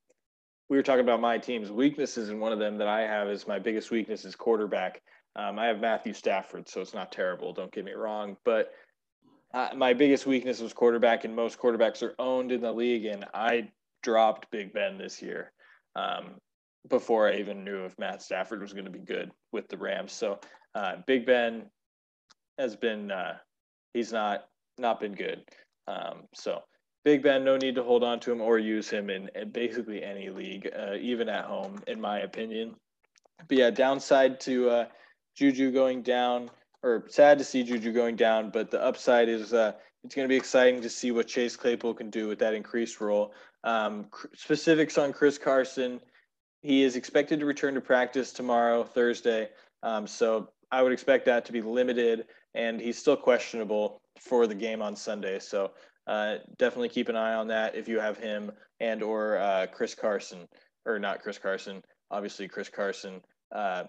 we 0.70 0.76
were 0.76 0.82
talking 0.82 1.04
about 1.04 1.20
my 1.20 1.38
team's 1.38 1.70
weaknesses, 1.70 2.30
and 2.30 2.40
one 2.40 2.52
of 2.52 2.58
them 2.58 2.78
that 2.78 2.88
I 2.88 3.02
have 3.02 3.28
is 3.28 3.46
my 3.46 3.58
biggest 3.58 3.90
weakness 3.90 4.24
is 4.24 4.34
quarterback. 4.34 5.02
Um, 5.36 5.58
I 5.58 5.66
have 5.66 5.80
Matthew 5.80 6.12
Stafford, 6.14 6.68
so 6.68 6.80
it's 6.80 6.94
not 6.94 7.12
terrible. 7.12 7.52
Don't 7.52 7.72
get 7.72 7.84
me 7.84 7.92
wrong, 7.92 8.36
but 8.44 8.72
uh, 9.54 9.70
my 9.76 9.94
biggest 9.94 10.26
weakness 10.26 10.60
was 10.60 10.72
quarterback, 10.72 11.24
and 11.24 11.34
most 11.36 11.58
quarterbacks 11.58 12.02
are 12.02 12.14
owned 12.18 12.50
in 12.50 12.60
the 12.60 12.72
league, 12.72 13.06
and 13.06 13.24
I 13.32 13.70
dropped 14.02 14.50
Big 14.50 14.72
Ben 14.72 14.98
this 14.98 15.22
year. 15.22 15.52
Um, 15.96 16.38
before 16.88 17.28
I 17.28 17.36
even 17.36 17.64
knew 17.64 17.84
if 17.84 17.98
Matt 17.98 18.22
Stafford 18.22 18.60
was 18.60 18.72
going 18.72 18.84
to 18.84 18.90
be 18.90 18.98
good 18.98 19.30
with 19.52 19.68
the 19.68 19.76
Rams. 19.76 20.12
So 20.12 20.38
uh, 20.74 20.96
Big 21.06 21.26
Ben 21.26 21.64
has 22.58 22.76
been 22.76 23.10
uh, 23.10 23.38
he's 23.94 24.12
not 24.12 24.46
not 24.78 25.00
been 25.00 25.14
good. 25.14 25.44
Um, 25.86 26.24
so 26.34 26.62
Big 27.04 27.22
Ben, 27.22 27.44
no 27.44 27.56
need 27.56 27.74
to 27.76 27.82
hold 27.82 28.04
on 28.04 28.20
to 28.20 28.32
him 28.32 28.40
or 28.40 28.58
use 28.58 28.90
him 28.90 29.08
in, 29.08 29.30
in 29.34 29.50
basically 29.50 30.02
any 30.02 30.28
league, 30.28 30.68
uh, 30.78 30.94
even 31.00 31.28
at 31.28 31.44
home, 31.44 31.82
in 31.86 32.00
my 32.00 32.20
opinion. 32.20 32.74
But 33.48 33.56
yeah, 33.56 33.70
downside 33.70 34.40
to 34.40 34.68
uh, 34.68 34.86
Juju 35.36 35.70
going 35.70 36.02
down, 36.02 36.50
or 36.82 37.06
sad 37.08 37.38
to 37.38 37.44
see 37.44 37.62
Juju 37.62 37.92
going 37.92 38.16
down, 38.16 38.50
but 38.50 38.70
the 38.70 38.82
upside 38.82 39.28
is 39.28 39.54
uh, 39.54 39.72
it's 40.04 40.14
going 40.14 40.28
to 40.28 40.32
be 40.32 40.36
exciting 40.36 40.80
to 40.82 40.90
see 40.90 41.10
what 41.10 41.26
Chase 41.26 41.56
Claypool 41.56 41.94
can 41.94 42.10
do 42.10 42.28
with 42.28 42.38
that 42.40 42.54
increased 42.54 43.00
role. 43.00 43.32
Um, 43.64 44.06
specifics 44.34 44.98
on 44.98 45.12
Chris 45.12 45.38
Carson 45.38 46.00
he 46.62 46.82
is 46.82 46.96
expected 46.96 47.40
to 47.40 47.46
return 47.46 47.74
to 47.74 47.80
practice 47.80 48.32
tomorrow, 48.32 48.84
Thursday. 48.84 49.48
Um, 49.82 50.06
so 50.06 50.50
I 50.70 50.82
would 50.82 50.92
expect 50.92 51.24
that 51.26 51.44
to 51.46 51.52
be 51.52 51.62
limited, 51.62 52.26
and 52.54 52.80
he's 52.80 52.98
still 52.98 53.16
questionable 53.16 54.00
for 54.20 54.46
the 54.46 54.54
game 54.54 54.82
on 54.82 54.96
Sunday. 54.96 55.38
So 55.38 55.72
uh, 56.06 56.36
definitely 56.58 56.88
keep 56.88 57.08
an 57.08 57.16
eye 57.16 57.34
on 57.34 57.48
that 57.48 57.74
if 57.74 57.88
you 57.88 58.00
have 58.00 58.18
him 58.18 58.50
and 58.80 59.02
or 59.02 59.38
uh, 59.38 59.66
Chris 59.72 59.94
Carson, 59.94 60.48
or 60.86 60.98
not 60.98 61.22
Chris 61.22 61.38
Carson, 61.38 61.82
obviously 62.10 62.48
Chris 62.48 62.68
Carson, 62.68 63.20
uh, 63.54 63.84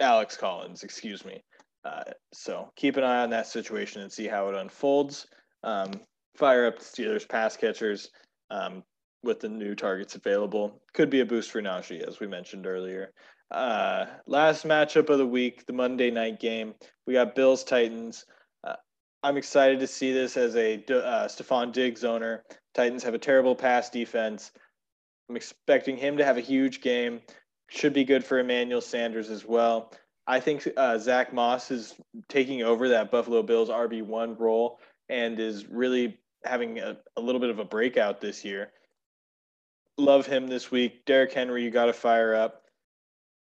Alex 0.00 0.36
Collins, 0.36 0.82
excuse 0.82 1.24
me. 1.24 1.42
Uh, 1.84 2.04
so 2.32 2.70
keep 2.76 2.96
an 2.96 3.04
eye 3.04 3.22
on 3.22 3.30
that 3.30 3.46
situation 3.46 4.02
and 4.02 4.12
see 4.12 4.26
how 4.26 4.48
it 4.48 4.54
unfolds. 4.54 5.26
Um, 5.62 5.92
fire 6.36 6.66
up 6.66 6.78
the 6.78 6.84
Steelers 6.84 7.28
pass 7.28 7.56
catchers. 7.56 8.10
Um, 8.50 8.82
with 9.22 9.40
the 9.40 9.48
new 9.48 9.74
targets 9.74 10.14
available. 10.14 10.80
Could 10.94 11.10
be 11.10 11.20
a 11.20 11.26
boost 11.26 11.50
for 11.50 11.60
Najee, 11.60 12.06
as 12.06 12.20
we 12.20 12.26
mentioned 12.26 12.66
earlier. 12.66 13.12
Uh, 13.50 14.06
last 14.26 14.66
matchup 14.66 15.08
of 15.08 15.18
the 15.18 15.26
week, 15.26 15.66
the 15.66 15.72
Monday 15.72 16.10
night 16.10 16.40
game. 16.40 16.74
We 17.06 17.14
got 17.14 17.34
Bills 17.34 17.64
Titans. 17.64 18.24
Uh, 18.64 18.76
I'm 19.22 19.36
excited 19.36 19.80
to 19.80 19.86
see 19.86 20.12
this 20.12 20.36
as 20.36 20.56
a 20.56 20.76
uh, 20.76 21.28
Stefon 21.28 21.72
Diggs 21.72 22.04
owner. 22.04 22.44
Titans 22.74 23.02
have 23.02 23.14
a 23.14 23.18
terrible 23.18 23.56
pass 23.56 23.90
defense. 23.90 24.52
I'm 25.28 25.36
expecting 25.36 25.96
him 25.96 26.16
to 26.16 26.24
have 26.24 26.36
a 26.36 26.42
huge 26.42 26.80
game. 26.80 27.20
Should 27.68 27.92
be 27.92 28.04
good 28.04 28.24
for 28.24 28.38
Emmanuel 28.38 28.80
Sanders 28.80 29.30
as 29.30 29.44
well. 29.44 29.92
I 30.26 30.38
think 30.38 30.68
uh, 30.76 30.98
Zack 30.98 31.32
Moss 31.32 31.70
is 31.70 31.94
taking 32.28 32.62
over 32.62 32.88
that 32.88 33.10
Buffalo 33.10 33.42
Bills 33.42 33.68
RB1 33.68 34.38
role 34.38 34.78
and 35.08 35.40
is 35.40 35.66
really 35.66 36.18
having 36.44 36.78
a, 36.78 36.96
a 37.16 37.20
little 37.20 37.40
bit 37.40 37.50
of 37.50 37.58
a 37.58 37.64
breakout 37.64 38.20
this 38.20 38.44
year. 38.44 38.70
Love 40.00 40.24
him 40.24 40.46
this 40.46 40.70
week. 40.70 41.04
Derrick 41.04 41.30
Henry, 41.30 41.62
you 41.62 41.70
got 41.70 41.84
to 41.84 41.92
fire 41.92 42.34
up. 42.34 42.62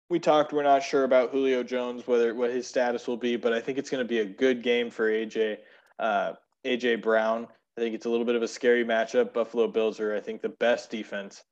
We 0.08 0.20
talked. 0.20 0.52
We're 0.52 0.62
not 0.62 0.84
sure 0.84 1.02
about 1.02 1.32
Julio 1.32 1.64
Jones, 1.64 2.06
whether 2.06 2.32
what 2.36 2.50
his 2.50 2.68
status 2.68 3.08
will 3.08 3.16
be, 3.16 3.34
but 3.34 3.52
I 3.52 3.60
think 3.60 3.78
it's 3.78 3.90
going 3.90 4.04
to 4.04 4.08
be 4.08 4.20
a 4.20 4.24
good 4.24 4.62
game 4.62 4.88
for 4.88 5.10
AJ 5.10 5.58
uh, 5.98 6.34
AJ 6.64 7.02
Brown. 7.02 7.48
I 7.76 7.80
think 7.80 7.96
it's 7.96 8.06
a 8.06 8.08
little 8.08 8.24
bit 8.24 8.36
of 8.36 8.42
a 8.42 8.48
scary 8.48 8.84
matchup. 8.84 9.34
Buffalo 9.34 9.66
Bills 9.66 9.98
are, 9.98 10.14
I 10.14 10.20
think, 10.20 10.40
the 10.40 10.50
best 10.50 10.88
defense 10.88 11.42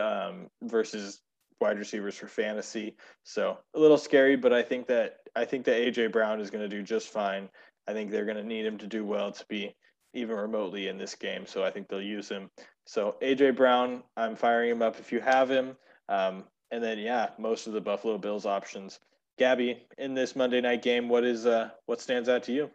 um, 0.00 0.46
versus 0.62 1.20
wide 1.60 1.78
receivers 1.78 2.14
for 2.14 2.28
fantasy. 2.28 2.96
So 3.24 3.58
a 3.74 3.78
little 3.80 3.98
scary, 3.98 4.36
but 4.36 4.52
I 4.52 4.62
think 4.62 4.86
that 4.86 5.16
I 5.34 5.44
think 5.44 5.64
that 5.64 5.80
AJ 5.80 6.12
Brown 6.12 6.40
is 6.40 6.50
going 6.50 6.62
to 6.62 6.76
do 6.76 6.84
just 6.84 7.08
fine. 7.08 7.48
I 7.88 7.92
think 7.92 8.12
they're 8.12 8.24
going 8.24 8.36
to 8.36 8.44
need 8.44 8.64
him 8.64 8.78
to 8.78 8.86
do 8.86 9.04
well 9.04 9.32
to 9.32 9.44
be 9.48 9.74
even 10.14 10.36
remotely 10.36 10.86
in 10.86 10.96
this 10.96 11.16
game. 11.16 11.44
So 11.44 11.64
I 11.64 11.72
think 11.72 11.88
they'll 11.88 12.00
use 12.00 12.28
him. 12.28 12.50
So 12.86 13.16
AJ 13.22 13.56
Brown, 13.56 14.02
I'm 14.16 14.36
firing 14.36 14.70
him 14.70 14.82
up 14.82 14.98
if 14.98 15.12
you 15.12 15.20
have 15.20 15.50
him. 15.50 15.76
Um, 16.08 16.44
and 16.70 16.82
then 16.82 16.98
yeah, 16.98 17.30
most 17.38 17.66
of 17.66 17.72
the 17.72 17.80
Buffalo 17.80 18.18
Bills 18.18 18.46
options. 18.46 19.00
Gabby, 19.38 19.82
in 19.98 20.14
this 20.14 20.36
Monday 20.36 20.60
night 20.60 20.82
game, 20.82 21.08
what 21.08 21.24
is 21.24 21.46
uh 21.46 21.70
what 21.86 22.00
stands 22.00 22.28
out 22.28 22.42
to 22.44 22.52
you? 22.52 22.70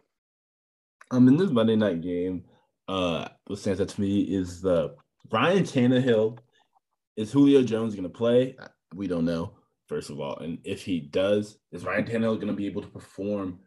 Um, 1.10 1.26
in 1.28 1.36
this 1.36 1.50
Monday 1.50 1.76
night 1.76 2.00
game, 2.00 2.44
uh, 2.88 3.28
what 3.46 3.58
stands 3.58 3.80
out 3.80 3.88
to 3.88 4.00
me 4.00 4.20
is 4.20 4.60
the 4.60 4.94
Ryan 5.30 5.64
Tannehill. 5.64 6.38
Is 7.16 7.32
Julio 7.32 7.62
Jones 7.62 7.94
going 7.94 8.04
to 8.04 8.08
play? 8.08 8.56
We 8.94 9.06
don't 9.06 9.24
know. 9.24 9.54
First 9.88 10.10
of 10.10 10.20
all, 10.20 10.38
and 10.38 10.58
if 10.64 10.84
he 10.84 11.00
does, 11.00 11.58
is 11.72 11.84
Ryan 11.84 12.04
Tannehill 12.04 12.36
going 12.36 12.46
to 12.46 12.52
be 12.52 12.66
able 12.66 12.82
to 12.82 12.88
perform 12.88 13.58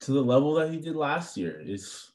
to 0.00 0.12
the 0.12 0.22
level 0.22 0.54
that 0.54 0.70
he 0.70 0.78
did 0.78 0.96
last 0.96 1.36
year? 1.36 1.62
It's 1.64 2.12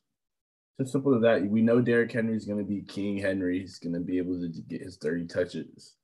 simple 0.86 1.16
as 1.16 1.22
that. 1.22 1.46
We 1.46 1.62
know 1.62 1.82
Derrick 1.82 2.12
Henry 2.12 2.36
is 2.36 2.46
going 2.46 2.60
to 2.60 2.66
be 2.66 2.82
King 2.82 3.18
Henry. 3.18 3.60
He's 3.60 3.80
going 3.80 3.94
to 3.94 4.00
be 4.00 4.18
able 4.18 4.40
to 4.40 4.48
get 4.48 4.82
his 4.82 4.98
30 4.98 5.28
touches 5.28 5.96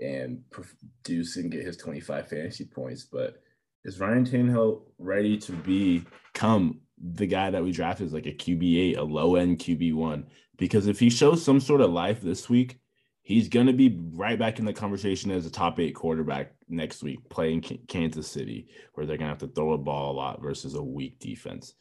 and 0.00 0.42
produce 0.50 1.36
and 1.36 1.50
get 1.50 1.64
his 1.64 1.76
25 1.76 2.28
fantasy 2.28 2.64
points. 2.64 3.04
But 3.04 3.42
is 3.84 4.00
Ryan 4.00 4.24
Tannehill 4.24 4.82
ready 4.98 5.36
to 5.38 5.52
become 5.52 6.80
the 6.98 7.26
guy 7.26 7.50
that 7.50 7.62
we 7.62 7.72
drafted 7.72 8.06
as 8.06 8.12
like 8.12 8.26
a 8.26 8.32
QB8, 8.32 8.96
a 8.96 9.02
low 9.02 9.36
end 9.36 9.58
QB1. 9.58 10.24
Because 10.56 10.86
if 10.86 11.00
he 11.00 11.10
shows 11.10 11.44
some 11.44 11.60
sort 11.60 11.80
of 11.80 11.90
life 11.90 12.20
this 12.20 12.48
week, 12.48 12.78
he's 13.22 13.48
going 13.48 13.66
to 13.66 13.72
be 13.72 13.98
right 14.12 14.38
back 14.38 14.58
in 14.58 14.64
the 14.64 14.72
conversation 14.72 15.30
as 15.30 15.46
a 15.46 15.50
top 15.50 15.80
eight 15.80 15.94
quarterback 15.94 16.54
next 16.68 17.02
week 17.02 17.18
playing 17.28 17.62
Kansas 17.88 18.28
City, 18.28 18.68
where 18.94 19.06
they're 19.06 19.16
going 19.16 19.28
to 19.28 19.32
have 19.32 19.38
to 19.38 19.54
throw 19.54 19.72
a 19.72 19.78
ball 19.78 20.12
a 20.12 20.16
lot 20.16 20.42
versus 20.42 20.74
a 20.74 20.82
weak 20.82 21.18
defense. 21.18 21.74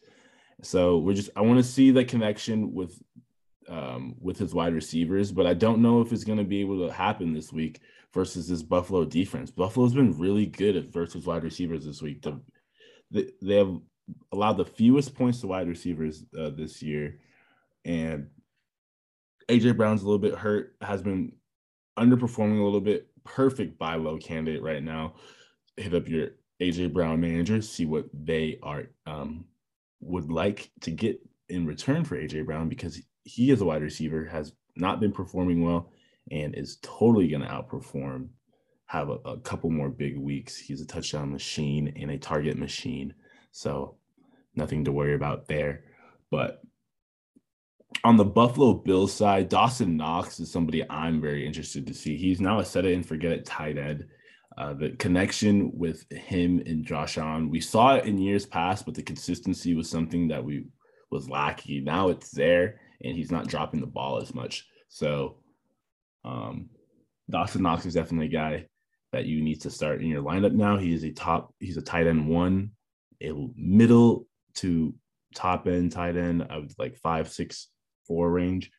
So 0.62 1.00
we're 1.00 1.16
just, 1.16 1.30
I 1.36 1.42
want 1.42 1.58
to 1.58 1.64
see 1.64 1.92
the 1.92 2.06
connection 2.06 2.74
with, 2.74 3.02
um, 3.68 4.16
with 4.20 4.38
his 4.38 4.54
wide 4.54 4.74
receivers, 4.74 5.32
but 5.32 5.48
I 5.48 5.54
don't 5.54 5.82
know 5.82 6.02
if 6.02 6.12
it's 6.12 6.24
going 6.24 6.38
to 6.38 6.44
be 6.44 6.62
able 6.62 6.88
to 6.88 6.94
happen 6.94 7.34
this 7.34 7.52
week 7.52 7.80
versus 8.14 8.48
this 8.48 8.62
Buffalo 8.62 9.06
defense. 9.06 9.52
Buffalo's 9.52 9.94
been 9.94 10.18
really 10.18 10.46
good 10.46 10.76
at 10.76 10.92
versus 10.92 11.26
wide 11.26 11.44
receivers 11.44 11.86
this 11.86 12.02
week. 12.02 12.22
The, 13.12 13.32
they 13.42 13.56
have 13.56 13.76
allowed 14.32 14.58
the 14.58 14.66
fewest 14.66 15.16
points 15.16 15.42
to 15.42 15.48
wide 15.48 15.68
receivers 15.68 16.26
uh, 16.38 16.50
this 16.50 16.82
year, 16.82 17.20
and 17.86 18.28
AJ 19.48 19.78
Brown's 19.78 20.02
a 20.02 20.06
little 20.06 20.20
bit 20.20 20.36
hurt, 20.36 20.76
has 20.82 21.02
been 21.02 21.34
underperforming 21.98 22.60
a 22.60 22.64
little 22.64 22.82
bit. 22.82 23.08
Perfect 23.24 23.78
buy 23.78 23.96
low 23.96 24.18
candidate 24.18 24.64
right 24.64 24.84
now. 24.84 25.16
Hit 25.78 25.94
up 25.94 26.08
your 26.08 26.30
AJ 26.62 26.94
Brown 26.94 27.20
manager, 27.20 27.62
see 27.62 27.86
what 27.86 28.06
they 28.14 28.60
are 28.64 28.86
um, 29.06 29.46
would 30.02 30.32
like 30.32 30.72
to 30.82 30.92
get 30.92 31.20
in 31.50 31.66
return 31.66 32.04
for 32.04 32.18
AJ 32.18 32.46
Brown 32.46 32.70
because 32.70 33.02
he 33.24 33.52
is 33.52 33.62
a 33.62 33.66
wide 33.66 33.82
receiver, 33.82 34.26
has 34.26 34.54
not 34.76 35.00
been 35.00 35.12
performing 35.12 35.64
well, 35.64 35.92
and 36.32 36.56
is 36.56 36.78
totally 36.82 37.28
going 37.28 37.42
to 37.42 37.48
outperform. 37.48 38.30
Have 38.86 39.10
a, 39.10 39.14
a 39.26 39.38
couple 39.40 39.70
more 39.70 39.90
big 39.90 40.18
weeks. 40.18 40.58
He's 40.58 40.82
a 40.82 40.86
touchdown 40.86 41.32
machine 41.32 41.94
and 41.96 42.12
a 42.12 42.18
target 42.18 42.58
machine. 42.58 43.14
So 43.52 43.96
nothing 44.56 44.86
to 44.86 44.92
worry 44.92 45.14
about 45.14 45.48
there. 45.48 45.86
But 46.30 46.62
on 48.04 48.18
the 48.18 48.26
Buffalo 48.26 48.74
Bills 48.74 49.14
side, 49.14 49.50
Dawson 49.50 49.98
Knox 49.98 50.40
is 50.40 50.52
somebody 50.52 50.90
I'm 50.90 51.22
very 51.22 51.46
interested 51.46 51.88
to 51.88 51.94
see. 51.94 52.18
He's 52.18 52.42
now 52.42 52.60
a 52.60 52.66
set 52.66 52.86
it 52.86 52.94
and 52.94 53.06
forget 53.06 53.32
it 53.32 53.46
tight 53.46 53.78
end. 53.78 54.08
Uh, 54.58 54.74
the 54.74 54.90
connection 54.92 55.72
with 55.74 56.10
him 56.12 56.62
and 56.66 56.86
Josh 56.86 57.18
Allen, 57.18 57.50
we 57.50 57.62
saw 57.62 57.96
it 57.96 58.06
in 58.06 58.18
years 58.18 58.46
past, 58.46 58.86
but 58.86 58.96
the 58.96 59.02
consistency 59.02 59.74
was 59.76 59.90
something 59.90 60.28
that 60.28 60.44
we 60.44 60.66
was 61.10 61.30
lacking. 61.30 61.84
Now 61.84 62.10
it's 62.10 62.32
there, 62.32 62.82
and 63.04 63.16
he's 63.16 63.32
not 63.32 63.48
dropping 63.48 63.80
the 63.80 63.88
ball 63.88 64.22
as 64.22 64.36
much. 64.36 64.66
So, 64.90 65.38
um, 66.26 66.70
Dawson 67.30 67.64
Knox 67.64 67.86
is 67.86 67.94
definitely 67.94 68.28
a 68.28 68.30
guy 68.30 68.66
that 69.14 69.26
you 69.26 69.42
need 69.42 69.62
to 69.62 69.70
start 69.70 70.02
in 70.02 70.08
your 70.08 70.22
lineup 70.22 70.54
now. 70.54 70.78
He 70.78 70.94
is 70.94 71.04
a 71.04 71.12
top, 71.12 71.54
he's 71.60 71.78
a 71.78 71.82
tight 71.82 72.08
end 72.08 72.28
one 72.28 72.72
a 73.22 73.48
middle 73.56 74.28
to 74.56 74.94
top 75.36 75.68
end 75.68 75.92
tight 75.92 76.18
end 76.18 76.44
of 76.44 76.74
like 76.78 76.98
five, 76.98 77.30
six, 77.30 77.68
four 78.08 78.32
range. 78.32 78.72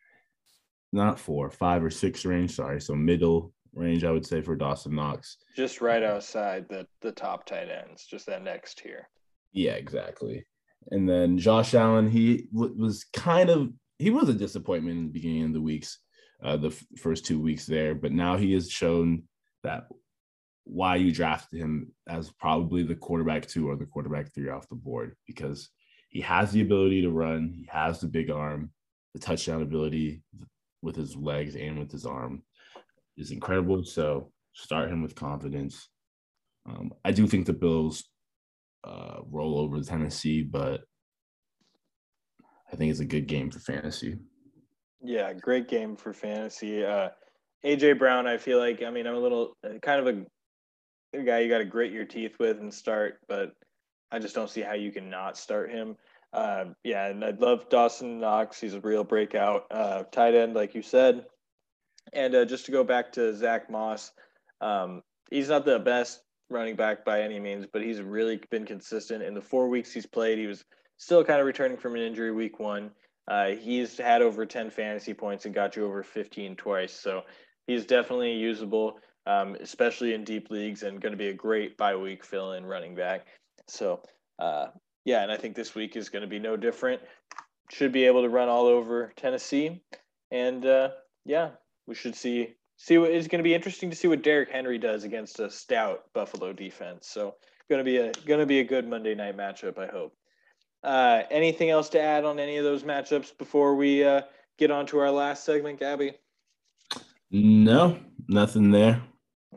Not 0.93 1.19
four, 1.19 1.51
five 1.51 1.83
or 1.83 1.91
six 1.91 2.25
range. 2.25 2.55
Sorry. 2.55 2.81
So 2.81 2.95
middle 2.95 3.53
range, 3.75 4.05
I 4.05 4.11
would 4.11 4.27
say 4.27 4.41
for 4.41 4.57
Dawson 4.57 4.95
Knox. 4.95 5.37
Just 5.57 5.81
right 5.81 6.03
outside 6.03 6.67
the 6.69 6.87
the 7.01 7.13
top 7.13 7.47
tight 7.47 7.69
ends, 7.69 8.07
just 8.07 8.27
that 8.27 8.43
next 8.43 8.79
tier. 8.79 9.09
Yeah, 9.53 9.73
exactly. 9.73 10.47
And 10.91 11.09
then 11.09 11.39
Josh 11.39 11.75
Allen, 11.75 12.11
he 12.11 12.49
w- 12.53 12.75
was 12.77 13.05
kind 13.13 13.51
of 13.51 13.73
he 13.99 14.11
was 14.11 14.29
a 14.29 14.35
disappointment 14.35 14.99
in 14.99 15.07
the 15.07 15.13
beginning 15.13 15.45
of 15.45 15.53
the 15.53 15.61
weeks, 15.61 15.99
uh, 16.43 16.57
the 16.57 16.69
f- 16.69 16.85
first 16.99 17.25
two 17.25 17.41
weeks 17.41 17.67
there, 17.67 17.95
but 17.95 18.13
now 18.13 18.37
he 18.37 18.53
has 18.55 18.71
shown 18.71 19.23
that 19.63 19.85
why 20.65 20.97
you 20.97 21.13
drafted 21.13 21.61
him 21.61 21.93
as 22.09 22.31
probably 22.31 22.83
the 22.83 22.95
quarterback 22.95 23.47
two 23.47 23.69
or 23.69 23.77
the 23.77 23.87
quarterback 23.87 24.33
three 24.33 24.49
off 24.49 24.69
the 24.69 24.75
board 24.75 25.17
because 25.27 25.71
he 26.09 26.21
has 26.21 26.53
the 26.53 26.61
ability 26.61 27.03
to 27.03 27.11
run, 27.11 27.53
he 27.55 27.67
has 27.71 28.01
the 28.01 28.07
big 28.07 28.31
arm, 28.31 28.71
the 29.15 29.21
touchdown 29.21 29.63
ability 29.63 30.23
with 30.81 30.97
his 30.97 31.17
legs 31.17 31.55
and 31.57 31.79
with 31.79 31.91
his 31.91 32.05
arm 32.07 32.43
is 33.17 33.31
incredible. 33.31 33.85
So 33.85 34.31
start 34.55 34.91
him 34.91 35.03
with 35.03 35.15
confidence. 35.15 35.89
Um, 36.69 36.93
I 37.05 37.13
do 37.13 37.27
think 37.27 37.47
the 37.47 37.53
Bills 37.53 38.05
uh, 38.85 39.19
roll 39.31 39.59
over 39.59 39.81
Tennessee, 39.81 40.43
but 40.43 40.83
I 42.73 42.77
think 42.77 42.91
it's 42.91 43.01
a 43.01 43.05
good 43.05 43.27
game 43.27 43.51
for 43.51 43.59
fantasy. 43.59 44.19
Yeah, 45.03 45.33
great 45.33 45.69
game 45.69 45.97
for 45.97 46.13
fantasy. 46.13 46.85
Uh, 46.85 47.09
AJ 47.65 47.99
Brown, 47.99 48.27
I 48.27 48.39
feel 48.39 48.59
like, 48.59 48.83
I 48.83 48.91
mean, 48.91 49.07
I'm 49.07 49.15
a 49.15 49.21
little 49.21 49.57
kind 49.83 50.07
of 50.07 50.07
a 50.07 50.25
a 51.15 51.23
guy 51.23 51.41
you 51.41 51.49
got 51.49 51.59
to 51.59 51.65
grit 51.65 51.93
your 51.93 52.05
teeth 52.05 52.37
with 52.39 52.59
and 52.59 52.73
start, 52.73 53.19
but 53.29 53.53
I 54.11 54.19
just 54.19 54.35
don't 54.35 54.51
see 54.51 54.63
how 54.63 54.75
you 54.75 54.91
can 54.91 55.11
not 55.11 55.37
start 55.37 55.71
him. 55.71 55.97
Uh, 56.33 56.67
yeah, 56.85 57.09
and 57.09 57.25
I'd 57.25 57.41
love 57.41 57.69
Dawson 57.69 58.19
Knox. 58.19 58.61
He's 58.61 58.75
a 58.75 58.81
real 58.81 59.05
breakout 59.05 59.67
uh, 59.71 60.05
tight 60.05 60.35
end, 60.35 60.55
like 60.55 60.75
you 60.75 60.83
said. 60.83 61.27
And 62.13 62.35
uh, 62.35 62.45
just 62.45 62.67
to 62.67 62.73
go 62.73 62.85
back 62.85 63.13
to 63.13 63.35
Zack 63.35 63.71
Moss, 63.71 64.13
um, 64.61 65.03
he's 65.31 65.49
not 65.49 65.65
the 65.65 65.79
best 65.79 66.21
running 66.51 66.77
back 66.77 67.05
by 67.05 67.23
any 67.23 67.41
means, 67.41 67.67
but 67.73 67.83
he's 67.83 68.01
really 68.01 68.41
been 68.51 68.67
consistent. 68.67 69.23
In 69.23 69.35
the 69.35 69.41
four 69.41 69.69
weeks 69.69 69.93
he's 69.93 70.07
played, 70.07 70.39
he 70.39 70.47
was 70.47 70.65
still 70.99 71.25
kind 71.25 71.41
of 71.41 71.47
returning 71.47 71.79
from 71.79 71.95
an 71.95 72.03
injury 72.03 72.33
week 72.33 72.59
one. 72.59 72.91
Uh, 73.29 73.51
he's 73.51 73.97
had 73.99 74.21
over 74.21 74.45
10 74.45 74.71
fantasy 74.71 75.15
points 75.15 75.47
and 75.47 75.55
got 75.55 75.77
you 75.77 75.85
over 75.85 76.03
15 76.03 76.57
twice. 76.57 76.93
So 76.93 77.23
he's 77.67 77.87
definitely 77.87 78.35
usable 78.35 78.99
um, 79.27 79.57
especially 79.61 80.15
in 80.15 80.25
deep 80.25 80.51
leagues, 80.51 80.83
and 80.83 81.01
going 81.01 81.13
to 81.13 81.19
be 81.19 81.29
a 81.29 81.35
great 81.35 81.77
bye 81.77 81.97
week 81.97 82.25
fill 82.25 82.53
in 82.53 82.67
running 82.67 82.95
back. 82.95 83.27
So, 83.69 84.03
uh, 84.39 84.69
yeah, 85.05 85.23
and 85.23 85.31
I 85.31 85.37
think 85.37 85.55
this 85.55 85.75
week 85.75 85.97
is 85.97 86.09
going 86.09 86.23
to 86.23 86.29
be 86.29 86.39
no 86.39 86.57
different. 86.57 87.01
Should 87.71 87.93
be 87.93 88.05
able 88.05 88.23
to 88.23 88.29
run 88.29 88.49
all 88.49 88.67
over 88.67 89.13
Tennessee, 89.17 89.83
and 90.31 90.67
uh, 90.67 90.91
yeah, 91.25 91.51
we 91.87 91.95
should 91.95 92.15
see 92.15 92.55
see 92.77 92.99
what 92.99 93.11
is 93.11 93.29
going 93.29 93.39
to 93.39 93.45
be 93.45 93.55
interesting 93.55 93.91
to 93.91 93.97
see 93.97 94.09
what 94.09 94.23
Derrick 94.23 94.51
Henry 94.51 94.79
does 94.79 95.05
against 95.05 95.41
a 95.41 95.51
stout 95.51 96.05
Buffalo 96.15 96.53
defense. 96.53 97.09
So, 97.09 97.35
going 97.69 97.79
to 97.79 97.85
be 97.85 97.99
a 97.99 98.13
going 98.27 98.41
to 98.41 98.47
be 98.47 98.61
a 98.61 98.65
good 98.65 98.89
Monday 98.89 99.15
night 99.15 99.37
matchup. 99.37 99.79
I 99.79 99.87
hope. 99.87 100.15
Uh, 100.83 101.23
anything 101.31 101.71
else 101.71 101.89
to 101.91 102.01
add 102.01 102.25
on 102.25 102.41
any 102.41 102.57
of 102.57 102.65
those 102.65 102.83
matchups 102.83 103.37
before 103.39 103.77
we 103.77 104.03
uh, 104.03 104.23
get 104.59 104.71
on 104.71 104.85
to 104.87 104.99
our 104.99 105.13
last 105.13 105.45
segment, 105.45 105.79
Gabby? 105.79 106.15
No, 107.31 107.99
nothing 108.29 108.71
there. 108.73 109.01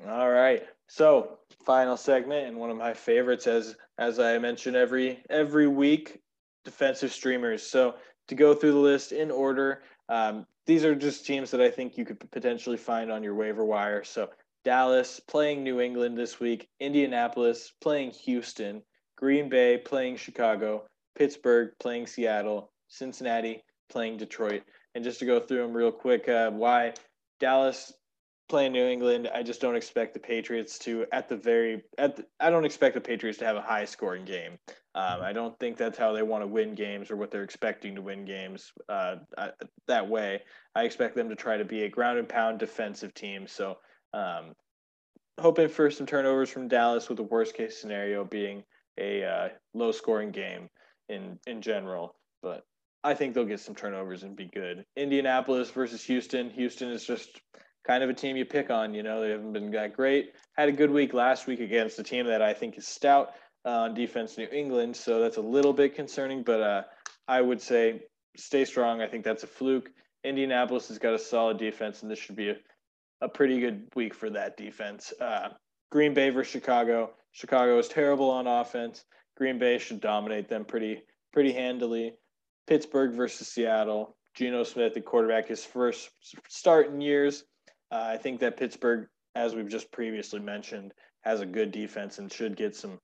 All 0.07 0.29
right. 0.29 0.63
So 0.87 1.39
final 1.65 1.97
segment 1.97 2.47
and 2.47 2.57
one 2.57 2.69
of 2.69 2.77
my 2.77 2.93
favorites 2.93 3.47
as 3.47 3.75
as 3.97 4.19
I 4.19 4.37
mention 4.37 4.75
every 4.75 5.23
every 5.29 5.67
week, 5.67 6.21
defensive 6.63 7.11
streamers. 7.11 7.63
So 7.63 7.95
to 8.27 8.35
go 8.35 8.53
through 8.53 8.73
the 8.73 8.77
list 8.77 9.11
in 9.11 9.31
order, 9.31 9.83
um, 10.09 10.45
these 10.65 10.83
are 10.83 10.95
just 10.95 11.25
teams 11.25 11.51
that 11.51 11.61
I 11.61 11.69
think 11.69 11.97
you 11.97 12.05
could 12.05 12.19
potentially 12.31 12.77
find 12.77 13.11
on 13.11 13.23
your 13.23 13.35
waiver 13.35 13.63
wire. 13.63 14.03
So 14.03 14.29
Dallas 14.63 15.19
playing 15.19 15.63
New 15.63 15.79
England 15.79 16.17
this 16.17 16.39
week, 16.39 16.67
Indianapolis 16.79 17.71
playing 17.81 18.11
Houston, 18.25 18.81
Green 19.15 19.47
Bay 19.47 19.77
playing 19.77 20.17
Chicago, 20.17 20.85
Pittsburgh 21.15 21.71
playing 21.79 22.07
Seattle, 22.07 22.71
Cincinnati 22.87 23.63
playing 23.89 24.17
Detroit. 24.17 24.63
And 24.95 25.03
just 25.03 25.19
to 25.19 25.25
go 25.25 25.39
through 25.39 25.61
them 25.61 25.75
real 25.75 25.91
quick, 25.91 26.27
uh, 26.27 26.49
why 26.51 26.93
Dallas 27.39 27.93
playing 28.49 28.71
New 28.71 28.85
England, 28.85 29.29
I 29.33 29.43
just 29.43 29.61
don't 29.61 29.75
expect 29.75 30.13
the 30.13 30.19
Patriots 30.19 30.79
to 30.79 31.05
at 31.11 31.29
the 31.29 31.37
very 31.37 31.83
at 31.97 32.15
the, 32.15 32.25
I 32.39 32.49
don't 32.49 32.65
expect 32.65 32.95
the 32.95 33.01
Patriots 33.01 33.39
to 33.39 33.45
have 33.45 33.55
a 33.55 33.61
high 33.61 33.85
scoring 33.85 34.25
game. 34.25 34.57
Um, 34.95 35.21
I 35.21 35.33
don't 35.33 35.59
think 35.59 35.75
that's 35.75 35.97
how 35.97 36.13
they 36.13 36.23
want 36.23 36.41
to 36.41 36.47
win 36.47 36.73
games 36.73 37.11
or 37.11 37.17
what 37.17 37.29
they're 37.29 37.43
expecting 37.43 37.95
to 37.95 38.01
win 38.01 38.23
games 38.23 38.71
uh, 38.87 39.17
I, 39.37 39.51
that 39.87 40.07
way. 40.07 40.41
I 40.73 40.83
expect 40.83 41.15
them 41.15 41.27
to 41.27 41.35
try 41.35 41.57
to 41.57 41.65
be 41.65 41.83
a 41.83 41.89
ground 41.89 42.17
and 42.17 42.29
pound 42.29 42.59
defensive 42.59 43.13
team. 43.13 43.45
So 43.45 43.77
um, 44.13 44.53
hoping 45.37 45.67
for 45.67 45.91
some 45.91 46.05
turnovers 46.05 46.49
from 46.49 46.69
Dallas 46.69 47.09
with 47.09 47.17
the 47.17 47.23
worst 47.23 47.55
case 47.55 47.79
scenario 47.79 48.23
being 48.23 48.63
a 48.97 49.23
uh, 49.25 49.49
low 49.73 49.91
scoring 49.91 50.31
game 50.31 50.69
in 51.09 51.37
in 51.45 51.61
general. 51.61 52.15
But 52.41 52.63
I 53.03 53.15
think 53.15 53.33
they'll 53.33 53.43
get 53.43 53.59
some 53.59 53.75
turnovers 53.75 54.23
and 54.23 54.33
be 54.33 54.45
good. 54.45 54.85
Indianapolis 54.95 55.71
versus 55.71 56.03
Houston. 56.05 56.49
Houston 56.51 56.89
is 56.89 57.05
just 57.05 57.41
kind 57.85 58.01
of 58.03 58.09
a 58.09 58.13
team 58.13 58.37
you 58.37 58.45
pick 58.45 58.69
on. 58.69 58.93
You 58.93 59.03
know, 59.03 59.21
they 59.21 59.31
haven't 59.31 59.53
been 59.53 59.71
that 59.71 59.93
great. 59.93 60.31
Had 60.53 60.69
a 60.69 60.71
good 60.71 60.89
week 60.89 61.13
last 61.13 61.47
week 61.47 61.59
against 61.59 61.99
a 61.99 62.03
team 62.03 62.25
that 62.27 62.41
I 62.41 62.53
think 62.53 62.77
is 62.77 62.87
stout 62.87 63.33
on 63.65 63.93
defense, 63.93 64.37
New 64.37 64.47
England. 64.51 64.95
So 64.95 65.19
that's 65.19 65.37
a 65.37 65.41
little 65.41 65.73
bit 65.73 65.95
concerning, 65.95 66.43
but 66.43 66.61
uh, 66.61 66.83
I 67.27 67.41
would 67.41 67.61
say 67.61 68.03
stay 68.37 68.65
strong. 68.65 69.01
I 69.01 69.07
think 69.07 69.23
that's 69.23 69.43
a 69.43 69.47
fluke. 69.47 69.89
Indianapolis 70.23 70.87
has 70.87 70.97
got 70.97 71.13
a 71.13 71.19
solid 71.19 71.57
defense, 71.57 72.01
and 72.01 72.09
this 72.11 72.19
should 72.19 72.35
be 72.35 72.49
a, 72.49 72.55
a 73.21 73.29
pretty 73.29 73.59
good 73.59 73.87
week 73.95 74.13
for 74.13 74.29
that 74.29 74.57
defense. 74.57 75.13
Uh, 75.19 75.49
Green 75.91 76.13
Bay 76.13 76.29
versus 76.29 76.51
Chicago. 76.51 77.11
Chicago 77.31 77.77
is 77.77 77.87
terrible 77.87 78.29
on 78.29 78.47
offense. 78.47 79.05
Green 79.37 79.59
Bay 79.59 79.77
should 79.77 79.99
dominate 79.99 80.47
them 80.47 80.65
pretty 80.65 81.03
pretty 81.33 81.51
handily. 81.51 82.13
Pittsburgh 82.67 83.13
versus 83.13 83.47
Seattle. 83.47 84.15
Geno 84.35 84.63
Smith, 84.63 84.93
the 84.93 85.01
quarterback, 85.01 85.47
his 85.47 85.63
first 85.63 86.09
start 86.49 86.87
in 86.87 86.99
years. 86.99 87.45
Uh, 87.91 88.09
I 88.13 88.17
think 88.17 88.39
that 88.41 88.57
Pittsburgh, 88.57 89.07
as 89.33 89.55
we've 89.55 89.69
just 89.69 89.91
previously 89.91 90.39
mentioned, 90.39 90.93
has 91.21 91.39
a 91.39 91.45
good 91.45 91.71
defense 91.71 92.19
and 92.19 92.31
should 92.31 92.57
get 92.57 92.75
some 92.75 92.99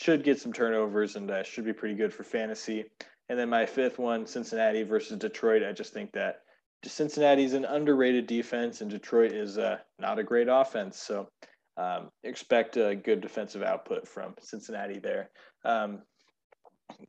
should 0.00 0.24
get 0.24 0.40
some 0.40 0.52
turnovers 0.52 1.16
and 1.16 1.30
uh, 1.30 1.42
should 1.42 1.64
be 1.64 1.74
pretty 1.74 1.94
good 1.94 2.12
for 2.12 2.24
fantasy. 2.24 2.84
And 3.28 3.38
then 3.38 3.50
my 3.50 3.66
fifth 3.66 3.98
one, 3.98 4.26
Cincinnati 4.26 4.82
versus 4.82 5.18
Detroit. 5.18 5.62
I 5.62 5.72
just 5.72 5.92
think 5.92 6.12
that 6.12 6.40
Cincinnati 6.84 7.44
is 7.44 7.52
an 7.52 7.66
underrated 7.66 8.26
defense 8.26 8.80
and 8.80 8.90
Detroit 8.90 9.32
is 9.32 9.58
uh, 9.58 9.76
not 9.98 10.18
a 10.18 10.24
great 10.24 10.48
offense. 10.50 10.98
So 10.98 11.28
um, 11.76 12.08
expect 12.24 12.78
a 12.78 12.96
good 12.96 13.20
defensive 13.20 13.62
output 13.62 14.08
from 14.08 14.34
Cincinnati 14.40 14.98
there. 14.98 15.30
Um, 15.66 16.00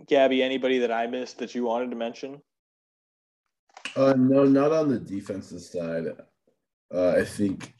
Gabby, 0.05 0.43
anybody 0.43 0.79
that 0.79 0.91
I 0.91 1.07
missed 1.07 1.37
that 1.39 1.55
you 1.55 1.63
wanted 1.63 1.91
to 1.91 1.97
mention? 1.97 2.41
Uh, 3.95 4.13
no, 4.17 4.43
not 4.43 4.73
on 4.73 4.89
the 4.89 4.99
defensive 4.99 5.61
side. 5.61 6.07
Uh, 6.93 7.15
I 7.17 7.23
think 7.23 7.73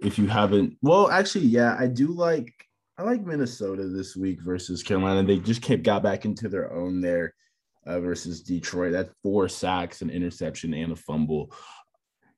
if 0.00 0.18
you 0.18 0.26
haven't, 0.26 0.76
well, 0.82 1.08
actually, 1.08 1.46
yeah, 1.46 1.76
I 1.78 1.86
do 1.86 2.08
like 2.08 2.65
I 2.98 3.02
like 3.02 3.26
Minnesota 3.26 3.88
this 3.88 4.16
week 4.16 4.40
versus 4.40 4.82
Carolina. 4.82 5.22
They 5.22 5.38
just 5.38 5.60
kept 5.60 5.82
got 5.82 6.02
back 6.02 6.24
into 6.24 6.48
their 6.48 6.72
own 6.72 7.02
there 7.02 7.34
uh, 7.86 8.00
versus 8.00 8.42
Detroit. 8.42 8.92
That's 8.92 9.12
four 9.22 9.48
sacks, 9.48 10.00
an 10.00 10.08
interception, 10.08 10.72
and 10.72 10.92
a 10.92 10.96
fumble. 10.96 11.52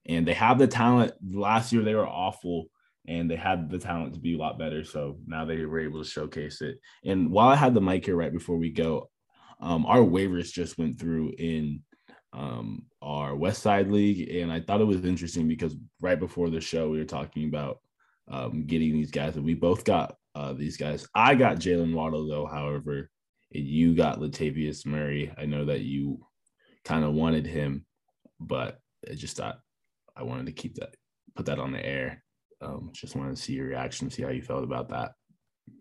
And 0.06 0.26
they 0.26 0.34
have 0.34 0.58
the 0.58 0.66
talent. 0.66 1.12
Last 1.30 1.72
year 1.72 1.82
they 1.82 1.94
were 1.94 2.08
awful, 2.08 2.66
and 3.06 3.30
they 3.30 3.36
had 3.36 3.70
the 3.70 3.78
talent 3.78 4.14
to 4.14 4.20
be 4.20 4.34
a 4.34 4.38
lot 4.38 4.58
better. 4.58 4.82
So 4.82 5.18
now 5.26 5.44
they 5.44 5.64
were 5.64 5.78
able 5.78 6.02
to 6.02 6.10
showcase 6.10 6.60
it. 6.60 6.80
And 7.04 7.30
while 7.30 7.48
I 7.48 7.56
had 7.56 7.72
the 7.72 7.80
mic 7.80 8.04
here 8.04 8.16
right 8.16 8.32
before 8.32 8.56
we 8.56 8.70
go, 8.70 9.10
um, 9.60 9.86
our 9.86 10.00
waivers 10.00 10.52
just 10.52 10.76
went 10.76 10.98
through 10.98 11.34
in 11.38 11.82
um, 12.32 12.86
our 13.00 13.36
West 13.36 13.62
Side 13.62 13.92
League, 13.92 14.28
and 14.28 14.52
I 14.52 14.60
thought 14.60 14.80
it 14.80 14.86
was 14.86 15.04
interesting 15.04 15.46
because 15.46 15.76
right 16.00 16.18
before 16.18 16.50
the 16.50 16.60
show 16.60 16.88
we 16.88 16.98
were 16.98 17.04
talking 17.04 17.48
about 17.48 17.78
um, 18.26 18.64
getting 18.66 18.92
these 18.92 19.12
guys, 19.12 19.36
and 19.36 19.44
we 19.44 19.54
both 19.54 19.84
got 19.84 20.16
uh, 20.38 20.52
these 20.52 20.76
guys. 20.76 21.06
I 21.14 21.34
got 21.34 21.56
Jaylen 21.56 21.92
Waddle 21.92 22.28
though, 22.28 22.46
however, 22.46 23.10
you 23.50 23.94
got 23.96 24.20
Latavius 24.20 24.86
Murray. 24.86 25.32
I 25.36 25.46
know 25.46 25.64
that 25.64 25.80
you 25.80 26.24
kind 26.84 27.04
of 27.04 27.14
wanted 27.14 27.44
him, 27.44 27.84
but 28.38 28.78
I 29.10 29.14
just 29.14 29.36
thought 29.36 29.58
I 30.16 30.22
wanted 30.22 30.46
to 30.46 30.52
keep 30.52 30.76
that, 30.76 30.94
put 31.34 31.46
that 31.46 31.58
on 31.58 31.72
the 31.72 31.84
air. 31.84 32.22
Um, 32.60 32.90
just 32.92 33.16
wanted 33.16 33.34
to 33.34 33.42
see 33.42 33.54
your 33.54 33.66
reaction, 33.66 34.10
see 34.10 34.22
how 34.22 34.30
you 34.30 34.42
felt 34.42 34.62
about 34.62 34.90
that. 34.90 35.12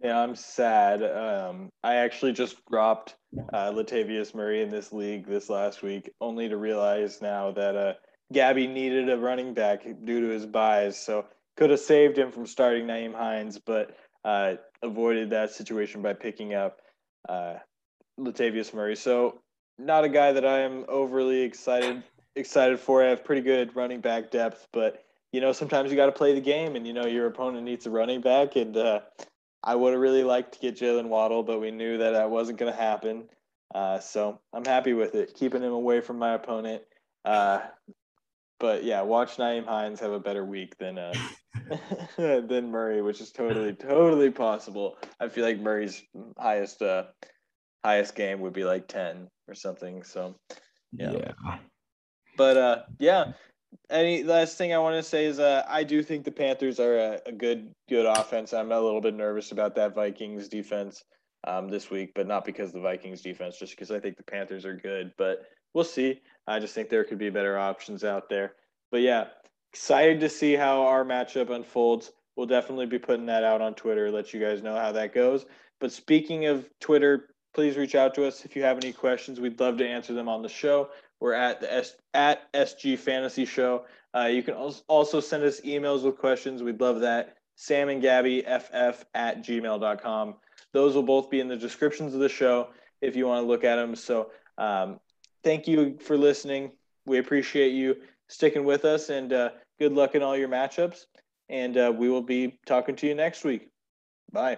Yeah, 0.03 0.19
I'm 0.19 0.35
sad. 0.35 1.03
Um, 1.03 1.69
I 1.83 1.95
actually 1.95 2.33
just 2.33 2.57
dropped 2.69 3.15
uh, 3.53 3.71
Latavius 3.71 4.33
Murray 4.33 4.61
in 4.63 4.71
this 4.71 4.91
league 4.91 5.27
this 5.27 5.49
last 5.49 5.83
week, 5.83 6.09
only 6.19 6.49
to 6.49 6.57
realize 6.57 7.21
now 7.21 7.51
that 7.51 7.75
uh, 7.75 7.93
Gabby 8.33 8.65
needed 8.65 9.09
a 9.09 9.17
running 9.17 9.53
back 9.53 9.83
due 9.83 10.21
to 10.21 10.33
his 10.33 10.45
byes. 10.45 10.99
So 10.99 11.25
could 11.57 11.69
have 11.71 11.79
saved 11.79 12.17
him 12.17 12.31
from 12.31 12.45
starting 12.45 12.85
Nyheim 12.85 13.15
Hines, 13.15 13.59
but 13.59 13.95
uh, 14.27 14.57
avoided 14.83 15.29
that 15.29 15.51
situation 15.51 16.01
by 16.01 16.11
picking 16.11 16.53
up 16.53 16.81
uh, 17.29 17.55
Latavius 18.19 18.73
Murray. 18.73 18.97
So 18.97 19.39
not 19.79 20.03
a 20.03 20.09
guy 20.09 20.33
that 20.33 20.45
I 20.45 20.59
am 20.59 20.83
overly 20.89 21.41
excited 21.41 22.03
excited 22.35 22.77
for. 22.79 23.03
I 23.03 23.07
have 23.07 23.23
pretty 23.23 23.41
good 23.41 23.73
running 23.75 24.01
back 24.01 24.29
depth, 24.29 24.67
but 24.73 25.05
you 25.31 25.39
know 25.39 25.53
sometimes 25.53 25.89
you 25.91 25.95
got 25.95 26.07
to 26.07 26.11
play 26.11 26.33
the 26.33 26.41
game, 26.41 26.75
and 26.75 26.85
you 26.85 26.91
know 26.91 27.05
your 27.05 27.25
opponent 27.27 27.63
needs 27.63 27.85
a 27.85 27.89
running 27.89 28.19
back. 28.19 28.57
And 28.57 28.75
uh, 28.75 28.99
I 29.63 29.75
would 29.75 29.93
have 29.93 30.01
really 30.01 30.25
liked 30.25 30.55
to 30.55 30.59
get 30.59 30.75
Jaylen 30.75 31.07
Waddle, 31.07 31.43
but 31.43 31.61
we 31.61 31.71
knew 31.71 31.97
that 31.97 32.11
that 32.11 32.29
wasn't 32.29 32.59
going 32.59 32.71
to 32.71 32.77
happen. 32.77 33.29
Uh, 33.73 33.99
so 33.99 34.41
I'm 34.53 34.65
happy 34.65 34.91
with 34.91 35.15
it, 35.15 35.35
keeping 35.35 35.61
him 35.61 35.71
away 35.71 36.01
from 36.01 36.19
my 36.19 36.33
opponent. 36.33 36.83
Uh, 37.23 37.61
but 38.59 38.83
yeah, 38.83 39.01
watch 39.01 39.37
Nyheim 39.37 39.65
Hines 39.65 39.99
have 39.99 40.11
a 40.11 40.19
better 40.19 40.45
week 40.45 40.77
than 40.77 40.97
uh, 40.97 41.13
than 42.17 42.71
Murray, 42.71 43.01
which 43.01 43.21
is 43.21 43.31
totally 43.31 43.73
totally 43.73 44.31
possible. 44.31 44.97
I 45.19 45.27
feel 45.27 45.45
like 45.45 45.59
Murray's 45.59 46.01
highest 46.37 46.81
uh 46.81 47.05
highest 47.83 48.15
game 48.15 48.41
would 48.41 48.53
be 48.53 48.63
like 48.63 48.87
ten 48.87 49.27
or 49.47 49.53
something. 49.53 50.03
So 50.03 50.35
yeah. 50.91 51.11
yeah. 51.11 51.57
But 52.35 52.57
uh 52.57 52.77
yeah. 52.99 53.33
Any 53.89 54.23
last 54.23 54.57
thing 54.57 54.73
I 54.73 54.77
want 54.77 54.95
to 54.95 55.03
say 55.03 55.25
is 55.25 55.39
uh 55.39 55.63
I 55.67 55.83
do 55.83 56.01
think 56.01 56.23
the 56.23 56.31
Panthers 56.31 56.79
are 56.79 56.97
a, 56.97 57.19
a 57.27 57.31
good 57.31 57.71
good 57.89 58.05
offense. 58.05 58.53
I'm 58.53 58.71
a 58.71 58.79
little 58.79 59.01
bit 59.01 59.15
nervous 59.15 59.51
about 59.51 59.75
that 59.75 59.95
Vikings 59.95 60.47
defense 60.47 61.03
um 61.45 61.69
this 61.69 61.89
week, 61.89 62.11
but 62.15 62.27
not 62.27 62.45
because 62.45 62.71
the 62.71 62.79
Vikings 62.79 63.21
defense, 63.21 63.59
just 63.59 63.73
because 63.73 63.91
I 63.91 63.99
think 63.99 64.17
the 64.17 64.23
Panthers 64.23 64.65
are 64.65 64.75
good. 64.75 65.11
But 65.17 65.39
we'll 65.73 65.83
see. 65.83 66.21
I 66.47 66.59
just 66.59 66.73
think 66.73 66.89
there 66.89 67.03
could 67.03 67.17
be 67.17 67.29
better 67.29 67.57
options 67.57 68.03
out 68.03 68.29
there. 68.29 68.53
But 68.91 69.01
yeah, 69.01 69.27
excited 69.73 70.19
to 70.21 70.29
see 70.29 70.53
how 70.53 70.83
our 70.83 71.03
matchup 71.03 71.49
unfolds. 71.49 72.11
We'll 72.35 72.47
definitely 72.47 72.85
be 72.85 72.99
putting 72.99 73.25
that 73.25 73.43
out 73.43 73.61
on 73.61 73.73
Twitter, 73.73 74.11
let 74.11 74.33
you 74.33 74.39
guys 74.39 74.63
know 74.63 74.75
how 74.75 74.91
that 74.93 75.13
goes. 75.13 75.45
But 75.79 75.91
speaking 75.91 76.45
of 76.45 76.69
Twitter, 76.79 77.29
please 77.53 77.75
reach 77.75 77.95
out 77.95 78.13
to 78.15 78.25
us 78.25 78.45
if 78.45 78.55
you 78.55 78.63
have 78.63 78.77
any 78.77 78.93
questions. 78.93 79.39
We'd 79.39 79.59
love 79.59 79.77
to 79.77 79.87
answer 79.87 80.13
them 80.13 80.29
on 80.29 80.41
the 80.41 80.49
show. 80.49 80.89
We're 81.19 81.33
at 81.33 81.59
the 81.59 81.73
S- 81.73 81.95
at 82.13 82.51
SG 82.53 82.97
Fantasy 82.97 83.45
Show. 83.45 83.85
Uh, 84.15 84.25
you 84.25 84.43
can 84.43 84.53
also 84.53 85.19
send 85.19 85.43
us 85.43 85.61
emails 85.61 86.03
with 86.03 86.17
questions. 86.17 86.63
We'd 86.63 86.79
love 86.79 87.01
that. 87.01 87.35
Sam 87.55 87.89
and 87.89 88.01
Gabby 88.01 88.43
FF 88.43 89.03
at 89.15 89.43
gmail.com. 89.43 90.35
Those 90.73 90.95
will 90.95 91.03
both 91.03 91.29
be 91.29 91.39
in 91.39 91.47
the 91.47 91.57
descriptions 91.57 92.13
of 92.13 92.19
the 92.19 92.29
show 92.29 92.69
if 93.01 93.15
you 93.15 93.25
want 93.25 93.43
to 93.43 93.47
look 93.47 93.63
at 93.63 93.77
them. 93.77 93.95
So 93.95 94.31
um, 94.57 94.99
thank 95.43 95.67
you 95.67 95.97
for 96.01 96.17
listening. 96.17 96.71
We 97.05 97.19
appreciate 97.19 97.71
you 97.73 97.95
sticking 98.27 98.65
with 98.65 98.85
us, 98.85 99.09
and 99.09 99.31
uh, 99.31 99.49
good 99.79 99.93
luck 99.93 100.15
in 100.15 100.21
all 100.21 100.35
your 100.35 100.49
matchups. 100.49 101.05
And 101.49 101.77
uh, 101.77 101.93
we 101.95 102.09
will 102.09 102.21
be 102.21 102.59
talking 102.65 102.95
to 102.97 103.07
you 103.07 103.15
next 103.15 103.43
week. 103.45 103.69
Bye. 104.31 104.57